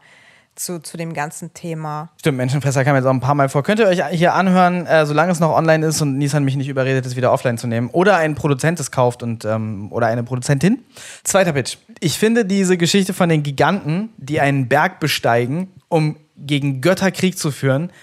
Zu, 0.56 0.80
zu 0.80 0.98
dem 0.98 1.14
ganzen 1.14 1.54
Thema. 1.54 2.10
Stimmt, 2.20 2.38
Menschenfresser 2.38 2.84
kam 2.84 2.94
jetzt 2.94 3.06
auch 3.06 3.12
ein 3.12 3.22
paar 3.22 3.34
Mal 3.34 3.48
vor. 3.48 3.64
Könnt 3.64 3.80
ihr 3.80 3.88
euch 3.88 4.04
hier 4.10 4.34
anhören, 4.34 4.86
äh, 4.88 5.06
solange 5.06 5.32
es 5.32 5.40
noch 5.40 5.56
online 5.56 5.86
ist 5.86 6.02
und 6.02 6.18
Nissan 6.18 6.44
mich 6.44 6.58
nicht 6.58 6.68
überredet, 6.68 7.06
es 7.06 7.16
wieder 7.16 7.32
offline 7.32 7.58
zu 7.58 7.66
nehmen. 7.66 7.90
Oder 7.92 8.18
ein 8.18 8.36
Produzent 8.36 8.78
es 8.82 8.92
kauft 8.92 9.24
und 9.24 9.46
ähm, 9.46 9.90
oder 9.90 10.08
eine 10.08 10.24
Produzentin. 10.24 10.84
Zweiter 11.24 11.54
Pitch. 11.54 11.78
Ich 12.02 12.20
finde 12.20 12.44
diese 12.44 12.76
Geschichte 12.76 13.14
von 13.14 13.30
den 13.30 13.42
Giganten, 13.42 14.10
die 14.18 14.42
einen 14.42 14.68
Berg 14.68 15.00
besteigen, 15.00 15.72
um 15.88 16.18
gegen 16.36 16.82
Götter 16.82 17.12
Krieg 17.12 17.38
zu 17.38 17.52
führen, 17.52 17.94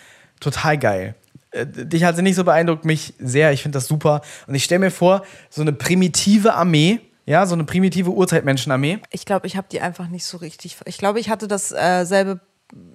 total 0.41 0.79
geil. 0.79 1.15
Äh, 1.57 1.67
dich 1.87 2.05
hat 2.05 2.17
sie 2.17 2.23
nicht 2.23 2.37
so 2.37 2.45
beeindruckt, 2.45 2.85
mich 2.85 3.15
sehr. 3.19 3.53
Ich 3.53 3.63
finde 3.63 3.77
das 3.77 3.87
super. 3.87 4.21
Und 4.47 4.55
ich 4.55 4.65
stelle 4.65 4.81
mir 4.81 4.91
vor, 4.91 5.23
so 5.51 5.63
eine 5.63 5.73
primitive 5.73 6.55
Armee, 6.55 7.01
ja, 7.25 7.47
so 7.47 7.55
eine 7.55 7.65
primitive 7.65 8.11
Urzeitmenschenarmee. 8.11 9.01
Ich 9.11 9.25
glaube, 9.25 9.47
ich 9.47 9.57
habe 9.57 9.67
die 9.71 9.81
einfach 9.81 10.09
nicht 10.09 10.25
so 10.25 10.37
richtig. 10.37 10.77
Ich 10.85 10.99
glaube, 10.99 11.21
ich 11.21 11.29
hatte 11.31 11.49
dasselbe. 11.49 12.33
Äh, 12.33 12.47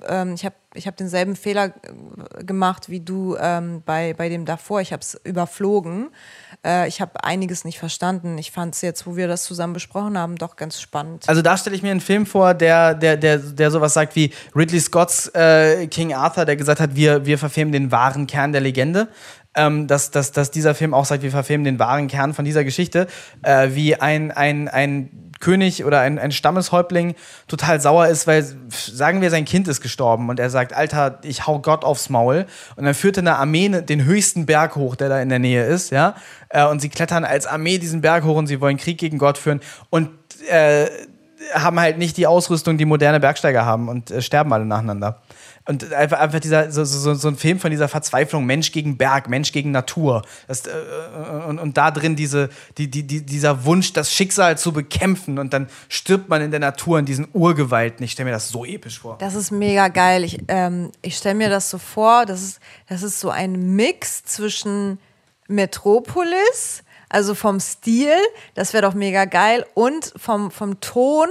ähm, 0.07 0.33
ich 0.33 0.45
habe 0.45 0.55
ich 0.73 0.87
hab 0.87 0.97
denselben 0.97 1.35
Fehler 1.35 1.73
äh, 2.37 2.43
gemacht 2.43 2.89
wie 2.89 2.99
du 2.99 3.37
ähm, 3.39 3.83
bei, 3.85 4.13
bei 4.13 4.29
dem 4.29 4.45
davor. 4.45 4.81
Ich 4.81 4.93
habe 4.93 5.01
es 5.01 5.19
überflogen. 5.23 6.09
Äh, 6.65 6.87
ich 6.87 7.01
habe 7.01 7.23
einiges 7.23 7.65
nicht 7.65 7.79
verstanden. 7.79 8.37
Ich 8.37 8.51
fand 8.51 8.75
es 8.75 8.81
jetzt, 8.81 9.07
wo 9.07 9.15
wir 9.15 9.27
das 9.27 9.43
zusammen 9.43 9.73
besprochen 9.73 10.17
haben, 10.17 10.35
doch 10.35 10.55
ganz 10.55 10.79
spannend. 10.79 11.27
Also 11.27 11.41
da 11.41 11.57
stelle 11.57 11.75
ich 11.75 11.81
mir 11.81 11.91
einen 11.91 12.01
Film 12.01 12.25
vor, 12.25 12.53
der, 12.53 12.93
der, 12.93 13.17
der, 13.17 13.37
der 13.37 13.71
sowas 13.71 13.93
sagt 13.93 14.15
wie 14.15 14.31
Ridley 14.55 14.79
Scotts 14.79 15.27
äh, 15.29 15.87
King 15.87 16.13
Arthur, 16.13 16.45
der 16.45 16.55
gesagt 16.55 16.79
hat, 16.79 16.95
wir, 16.95 17.25
wir 17.25 17.37
verfilmen 17.37 17.71
den 17.71 17.91
wahren 17.91 18.27
Kern 18.27 18.51
der 18.51 18.61
Legende. 18.61 19.07
Ähm, 19.53 19.87
dass, 19.87 20.11
dass, 20.11 20.31
dass 20.31 20.49
dieser 20.49 20.73
Film 20.73 20.93
auch 20.93 21.03
sagt, 21.03 21.23
wir 21.23 21.31
verfilmen 21.31 21.65
den 21.65 21.77
wahren 21.77 22.07
Kern 22.07 22.33
von 22.33 22.45
dieser 22.45 22.63
Geschichte, 22.63 23.07
äh, 23.41 23.71
wie 23.73 23.95
ein, 23.95 24.31
ein, 24.31 24.69
ein 24.69 25.31
König 25.41 25.83
oder 25.83 25.99
ein, 25.99 26.17
ein 26.17 26.31
Stammeshäuptling 26.31 27.15
total 27.47 27.81
sauer 27.81 28.07
ist, 28.07 28.27
weil, 28.27 28.45
sagen 28.69 29.19
wir, 29.19 29.29
sein 29.29 29.43
Kind 29.43 29.67
ist 29.67 29.81
gestorben 29.81 30.29
und 30.29 30.39
er 30.39 30.49
sagt, 30.49 30.71
Alter, 30.71 31.19
ich 31.23 31.47
hau 31.47 31.59
Gott 31.59 31.83
aufs 31.83 32.09
Maul. 32.09 32.45
Und 32.77 32.85
dann 32.85 32.93
führt 32.93 33.17
eine 33.17 33.35
Armee 33.35 33.67
den 33.67 34.05
höchsten 34.05 34.45
Berg 34.45 34.75
hoch, 34.75 34.95
der 34.95 35.09
da 35.09 35.21
in 35.21 35.27
der 35.27 35.39
Nähe 35.39 35.65
ist, 35.65 35.91
ja. 35.91 36.15
Äh, 36.51 36.65
und 36.65 36.81
sie 36.81 36.89
klettern 36.89 37.25
als 37.25 37.45
Armee 37.45 37.77
diesen 37.77 38.01
Berg 38.01 38.23
hoch 38.23 38.35
und 38.37 38.47
sie 38.47 38.61
wollen 38.61 38.77
Krieg 38.77 38.97
gegen 38.97 39.17
Gott 39.17 39.37
führen. 39.37 39.61
Und 39.89 40.09
äh, 40.49 40.87
haben 41.53 41.79
halt 41.79 41.97
nicht 41.97 42.17
die 42.17 42.27
Ausrüstung, 42.27 42.77
die 42.77 42.85
moderne 42.85 43.19
Bergsteiger 43.19 43.65
haben 43.65 43.89
und 43.89 44.11
äh, 44.11 44.21
sterben 44.21 44.53
alle 44.53 44.65
nacheinander. 44.65 45.21
Und 45.67 45.93
einfach, 45.93 46.19
einfach 46.19 46.39
dieser, 46.39 46.71
so, 46.71 46.83
so, 46.83 47.13
so 47.13 47.27
ein 47.27 47.35
Film 47.35 47.59
von 47.59 47.69
dieser 47.69 47.87
Verzweiflung, 47.87 48.45
Mensch 48.45 48.71
gegen 48.71 48.97
Berg, 48.97 49.29
Mensch 49.29 49.51
gegen 49.51 49.71
Natur. 49.71 50.23
Das, 50.47 50.65
äh, 50.65 50.71
und, 51.47 51.59
und 51.59 51.77
da 51.77 51.91
drin 51.91 52.15
diese, 52.15 52.49
die, 52.77 52.89
die, 52.89 53.03
die, 53.03 53.23
dieser 53.25 53.63
Wunsch, 53.65 53.93
das 53.93 54.11
Schicksal 54.11 54.57
zu 54.57 54.71
bekämpfen 54.71 55.37
und 55.37 55.53
dann 55.53 55.67
stirbt 55.87 56.29
man 56.29 56.41
in 56.41 56.51
der 56.51 56.59
Natur 56.59 56.99
in 56.99 57.05
diesen 57.05 57.27
Urgewalten. 57.33 58.03
Ich 58.03 58.13
stelle 58.13 58.25
mir 58.25 58.33
das 58.33 58.49
so 58.49 58.65
episch 58.65 58.99
vor. 58.99 59.17
Das 59.19 59.35
ist 59.35 59.51
mega 59.51 59.87
geil. 59.87 60.23
Ich, 60.23 60.39
ähm, 60.47 60.91
ich 61.01 61.17
stelle 61.17 61.35
mir 61.35 61.49
das 61.49 61.69
so 61.69 61.77
vor, 61.77 62.25
das 62.25 62.41
ist, 62.41 62.59
das 62.89 63.03
ist 63.03 63.19
so 63.19 63.29
ein 63.29 63.75
Mix 63.75 64.25
zwischen 64.25 64.97
Metropolis, 65.51 66.83
also 67.09 67.35
vom 67.35 67.59
Stil, 67.59 68.17
das 68.55 68.73
wäre 68.73 68.83
doch 68.83 68.93
mega 68.93 69.25
geil, 69.25 69.65
und 69.73 70.13
vom, 70.15 70.49
vom 70.49 70.79
Ton, 70.79 71.27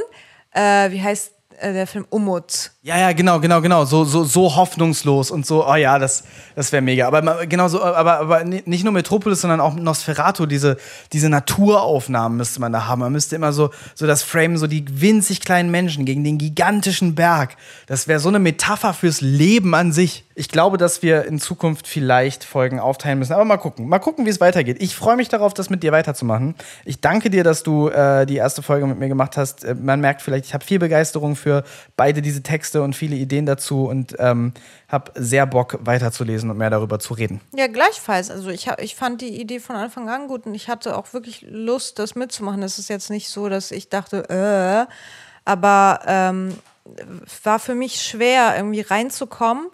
äh, 0.52 0.90
wie 0.90 1.02
heißt 1.02 1.32
äh, 1.58 1.72
der 1.72 1.86
Film 1.86 2.06
Umut? 2.10 2.72
Ja, 2.82 2.98
ja, 2.98 3.12
genau, 3.12 3.40
genau, 3.40 3.60
genau. 3.60 3.84
So, 3.84 4.06
so, 4.06 4.24
so 4.24 4.56
hoffnungslos 4.56 5.30
und 5.30 5.44
so, 5.44 5.68
oh 5.68 5.74
ja, 5.74 5.98
das, 5.98 6.24
das 6.56 6.72
wäre 6.72 6.80
mega. 6.80 7.06
Aber 7.06 7.44
genau 7.44 7.68
so, 7.68 7.82
aber, 7.82 8.20
aber 8.20 8.42
nicht 8.44 8.84
nur 8.84 8.92
Metropolis, 8.94 9.42
sondern 9.42 9.60
auch 9.60 9.74
Nosferatu, 9.74 10.46
diese, 10.46 10.78
diese 11.12 11.28
Naturaufnahmen 11.28 12.38
müsste 12.38 12.58
man 12.58 12.72
da 12.72 12.86
haben. 12.86 13.00
Man 13.00 13.12
müsste 13.12 13.36
immer 13.36 13.52
so, 13.52 13.68
so 13.94 14.06
das 14.06 14.22
Frame, 14.22 14.56
so 14.56 14.66
die 14.66 14.82
winzig 14.98 15.42
kleinen 15.42 15.70
Menschen 15.70 16.06
gegen 16.06 16.24
den 16.24 16.38
gigantischen 16.38 17.14
Berg. 17.14 17.56
Das 17.86 18.08
wäre 18.08 18.18
so 18.18 18.30
eine 18.30 18.38
Metapher 18.38 18.94
fürs 18.94 19.20
Leben 19.20 19.74
an 19.74 19.92
sich. 19.92 20.24
Ich 20.34 20.48
glaube, 20.48 20.78
dass 20.78 21.02
wir 21.02 21.26
in 21.26 21.38
Zukunft 21.38 21.86
vielleicht 21.86 22.44
Folgen 22.44 22.80
aufteilen 22.80 23.18
müssen. 23.18 23.34
Aber 23.34 23.44
mal 23.44 23.58
gucken. 23.58 23.90
Mal 23.90 23.98
gucken, 23.98 24.24
wie 24.24 24.30
es 24.30 24.40
weitergeht. 24.40 24.78
Ich 24.80 24.96
freue 24.96 25.16
mich 25.16 25.28
darauf, 25.28 25.52
das 25.52 25.68
mit 25.68 25.82
dir 25.82 25.92
weiterzumachen. 25.92 26.54
Ich 26.86 27.02
danke 27.02 27.28
dir, 27.28 27.44
dass 27.44 27.62
du 27.62 27.88
äh, 27.88 28.24
die 28.24 28.36
erste 28.36 28.62
Folge 28.62 28.86
mit 28.86 28.98
mir 28.98 29.08
gemacht 29.08 29.36
hast. 29.36 29.64
Äh, 29.64 29.74
man 29.74 30.00
merkt 30.00 30.22
vielleicht, 30.22 30.46
ich 30.46 30.54
habe 30.54 30.64
viel 30.64 30.78
Begeisterung 30.78 31.36
für 31.36 31.62
beide 31.94 32.22
diese 32.22 32.42
Texte 32.42 32.69
und 32.78 32.94
viele 32.94 33.16
Ideen 33.16 33.46
dazu 33.46 33.86
und 33.86 34.14
ähm, 34.18 34.52
habe 34.88 35.12
sehr 35.14 35.46
Bock, 35.46 35.78
weiterzulesen 35.80 36.50
und 36.50 36.58
mehr 36.58 36.70
darüber 36.70 36.98
zu 36.98 37.14
reden. 37.14 37.40
Ja, 37.54 37.66
gleichfalls. 37.66 38.30
Also 38.30 38.50
ich, 38.50 38.68
ich 38.78 38.94
fand 38.94 39.20
die 39.20 39.40
Idee 39.40 39.60
von 39.60 39.76
Anfang 39.76 40.08
an 40.08 40.28
gut 40.28 40.46
und 40.46 40.54
ich 40.54 40.68
hatte 40.68 40.96
auch 40.96 41.12
wirklich 41.12 41.46
Lust, 41.48 41.98
das 41.98 42.14
mitzumachen. 42.14 42.62
Es 42.62 42.78
ist 42.78 42.88
jetzt 42.88 43.10
nicht 43.10 43.28
so, 43.28 43.48
dass 43.48 43.70
ich 43.70 43.88
dachte, 43.88 44.28
äh, 44.30 44.92
aber 45.44 46.00
ähm, 46.06 46.56
war 47.44 47.58
für 47.58 47.74
mich 47.74 48.02
schwer, 48.02 48.54
irgendwie 48.56 48.80
reinzukommen 48.80 49.66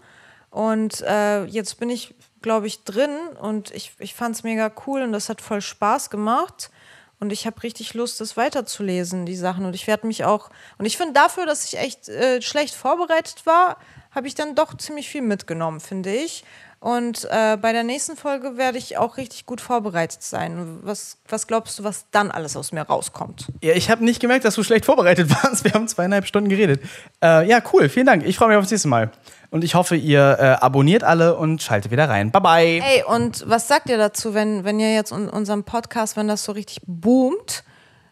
und 0.51 1.02
äh, 1.02 1.44
jetzt 1.44 1.78
bin 1.78 1.90
ich, 1.90 2.14
glaube 2.40 2.66
ich, 2.66 2.85
drin 2.85 3.10
und 3.40 3.70
ich, 3.73 3.93
ich 3.98 4.14
fand 4.14 4.36
es 4.36 4.43
mega 4.43 4.70
cool 4.86 5.02
und 5.02 5.12
das 5.12 5.28
hat 5.28 5.40
voll 5.40 5.60
Spaß 5.60 6.10
gemacht. 6.10 6.70
Und 7.19 7.33
ich 7.33 7.47
habe 7.47 7.63
richtig 7.63 7.95
Lust, 7.95 8.21
das 8.21 8.37
weiterzulesen, 8.37 9.25
die 9.25 9.37
Sachen. 9.37 9.65
Und 9.65 9.75
ich 9.75 9.87
werde 9.87 10.07
mich 10.07 10.25
auch. 10.25 10.51
Und 10.79 10.85
ich 10.85 10.97
finde 10.97 11.15
dafür, 11.15 11.47
dass 11.47 11.65
ich 11.65 11.79
echt 11.79 12.09
äh, 12.09 12.43
schlecht 12.43 12.75
vorbereitet 12.75 13.47
war, 13.47 13.79
habe 14.11 14.27
ich 14.27 14.35
dann 14.35 14.55
doch 14.55 14.77
ziemlich 14.77 15.09
viel 15.09 15.23
mitgenommen, 15.23 15.81
finde 15.81 16.15
ich. 16.15 16.45
Und 16.78 17.27
äh, 17.31 17.57
bei 17.57 17.73
der 17.73 17.85
nächsten 17.85 18.16
Folge 18.16 18.57
werde 18.59 18.78
ich 18.78 18.98
auch 18.98 19.16
richtig 19.16 19.47
gut 19.47 19.61
vorbereitet 19.61 20.23
sein. 20.23 20.78
Was, 20.82 21.19
was 21.28 21.47
glaubst 21.47 21.78
du, 21.78 21.85
was 21.85 22.07
dann 22.11 22.31
alles 22.31 22.57
aus 22.57 22.70
mir 22.70 22.82
rauskommt? 22.82 23.47
Ja, 23.62 23.73
ich 23.73 23.90
habe 23.90 24.05
nicht 24.05 24.20
gemerkt, 24.20 24.44
dass 24.44 24.55
du 24.55 24.62
schlecht 24.62 24.85
vorbereitet 24.85 25.31
warst. 25.43 25.65
Wir 25.65 25.73
haben 25.73 25.89
zweieinhalb 25.89 26.27
Stunden 26.27 26.48
geredet. 26.51 26.82
Äh, 27.23 27.48
ja, 27.48 27.61
cool. 27.73 27.89
Vielen 27.89 28.07
Dank. 28.07 28.27
Ich 28.27 28.36
freue 28.36 28.48
mich 28.48 28.57
auf 28.57 28.65
das 28.65 28.70
nächste 28.70 28.89
Mal. 28.89 29.11
Und 29.51 29.65
ich 29.65 29.74
hoffe, 29.74 29.97
ihr 29.97 30.36
äh, 30.39 30.43
abonniert 30.65 31.03
alle 31.03 31.36
und 31.36 31.62
schaltet 31.62 31.90
wieder 31.90 32.09
rein. 32.09 32.31
Bye 32.31 32.43
bye. 32.43 32.82
Ey, 32.85 33.05
und 33.05 33.48
was 33.48 33.69
sagt 33.69 33.89
ihr 33.89 33.97
dazu, 33.97 34.35
wenn, 34.35 34.65
wenn 34.65 34.78
ihr 34.78 34.93
jetzt 34.93 35.12
un 35.12 35.28
unserem 35.28 35.65
Podcast, 35.65 36.16
wenn 36.16 36.28
das 36.28 36.44
so 36.44 36.53
richtig 36.53 36.81
boomt? 36.86 37.65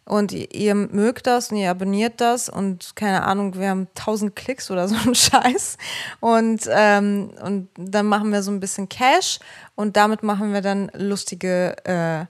Und 0.04 0.32
ihr 0.32 0.74
mögt 0.74 1.26
das 1.26 1.50
und 1.50 1.56
ihr 1.56 1.70
abonniert 1.70 2.20
das 2.20 2.48
und 2.48 2.94
keine 2.94 3.24
Ahnung, 3.24 3.54
wir 3.58 3.70
haben 3.70 3.88
1000 3.96 4.36
Klicks 4.36 4.70
oder 4.70 4.88
so 4.88 4.96
ein 5.06 5.14
Scheiß 5.14 5.78
und, 6.20 6.68
ähm, 6.70 7.30
und 7.42 7.68
dann 7.76 8.06
machen 8.06 8.30
wir 8.30 8.42
so 8.42 8.50
ein 8.50 8.60
bisschen 8.60 8.88
Cash 8.88 9.38
und 9.74 9.96
damit 9.96 10.22
machen 10.22 10.52
wir 10.52 10.60
dann 10.60 10.90
lustige 10.94 11.76
äh, 11.84 12.26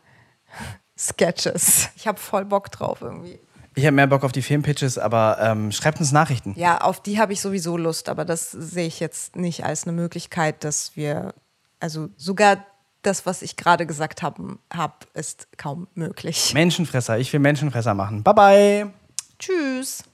Sketches. 0.99 1.89
Ich 1.97 2.07
habe 2.07 2.21
voll 2.21 2.45
Bock 2.45 2.71
drauf 2.71 3.01
irgendwie. 3.01 3.41
Ich 3.77 3.85
habe 3.85 3.97
mehr 3.97 4.07
Bock 4.07 4.23
auf 4.23 4.31
die 4.31 4.43
Filmpitches, 4.43 4.99
aber 4.99 5.39
ähm, 5.41 5.73
schreibt 5.73 5.99
uns 5.99 6.13
Nachrichten. 6.13 6.55
Ja, 6.57 6.79
auf 6.79 7.03
die 7.03 7.19
habe 7.19 7.33
ich 7.33 7.41
sowieso 7.41 7.77
Lust, 7.77 8.09
aber 8.09 8.25
das 8.25 8.53
sehe 8.53 8.87
ich 8.87 9.01
jetzt 9.01 9.35
nicht 9.35 9.65
als 9.65 9.85
eine 9.85 9.93
Möglichkeit, 9.93 10.63
dass 10.63 10.95
wir, 10.95 11.35
also 11.81 12.09
sogar 12.17 12.65
das, 13.07 13.27
was 13.27 13.43
ich 13.43 13.57
gerade 13.57 13.87
gesagt 13.87 14.23
habe, 14.23 14.59
hab, 14.73 15.07
ist 15.15 15.49
kaum 15.57 15.87
möglich. 15.95 16.53
Menschenfresser, 16.55 17.19
ich 17.19 17.33
will 17.33 17.41
Menschenfresser 17.41 17.95
machen. 17.95 18.23
Bye 18.23 18.35
bye. 18.35 18.91
Tschüss. 19.39 20.05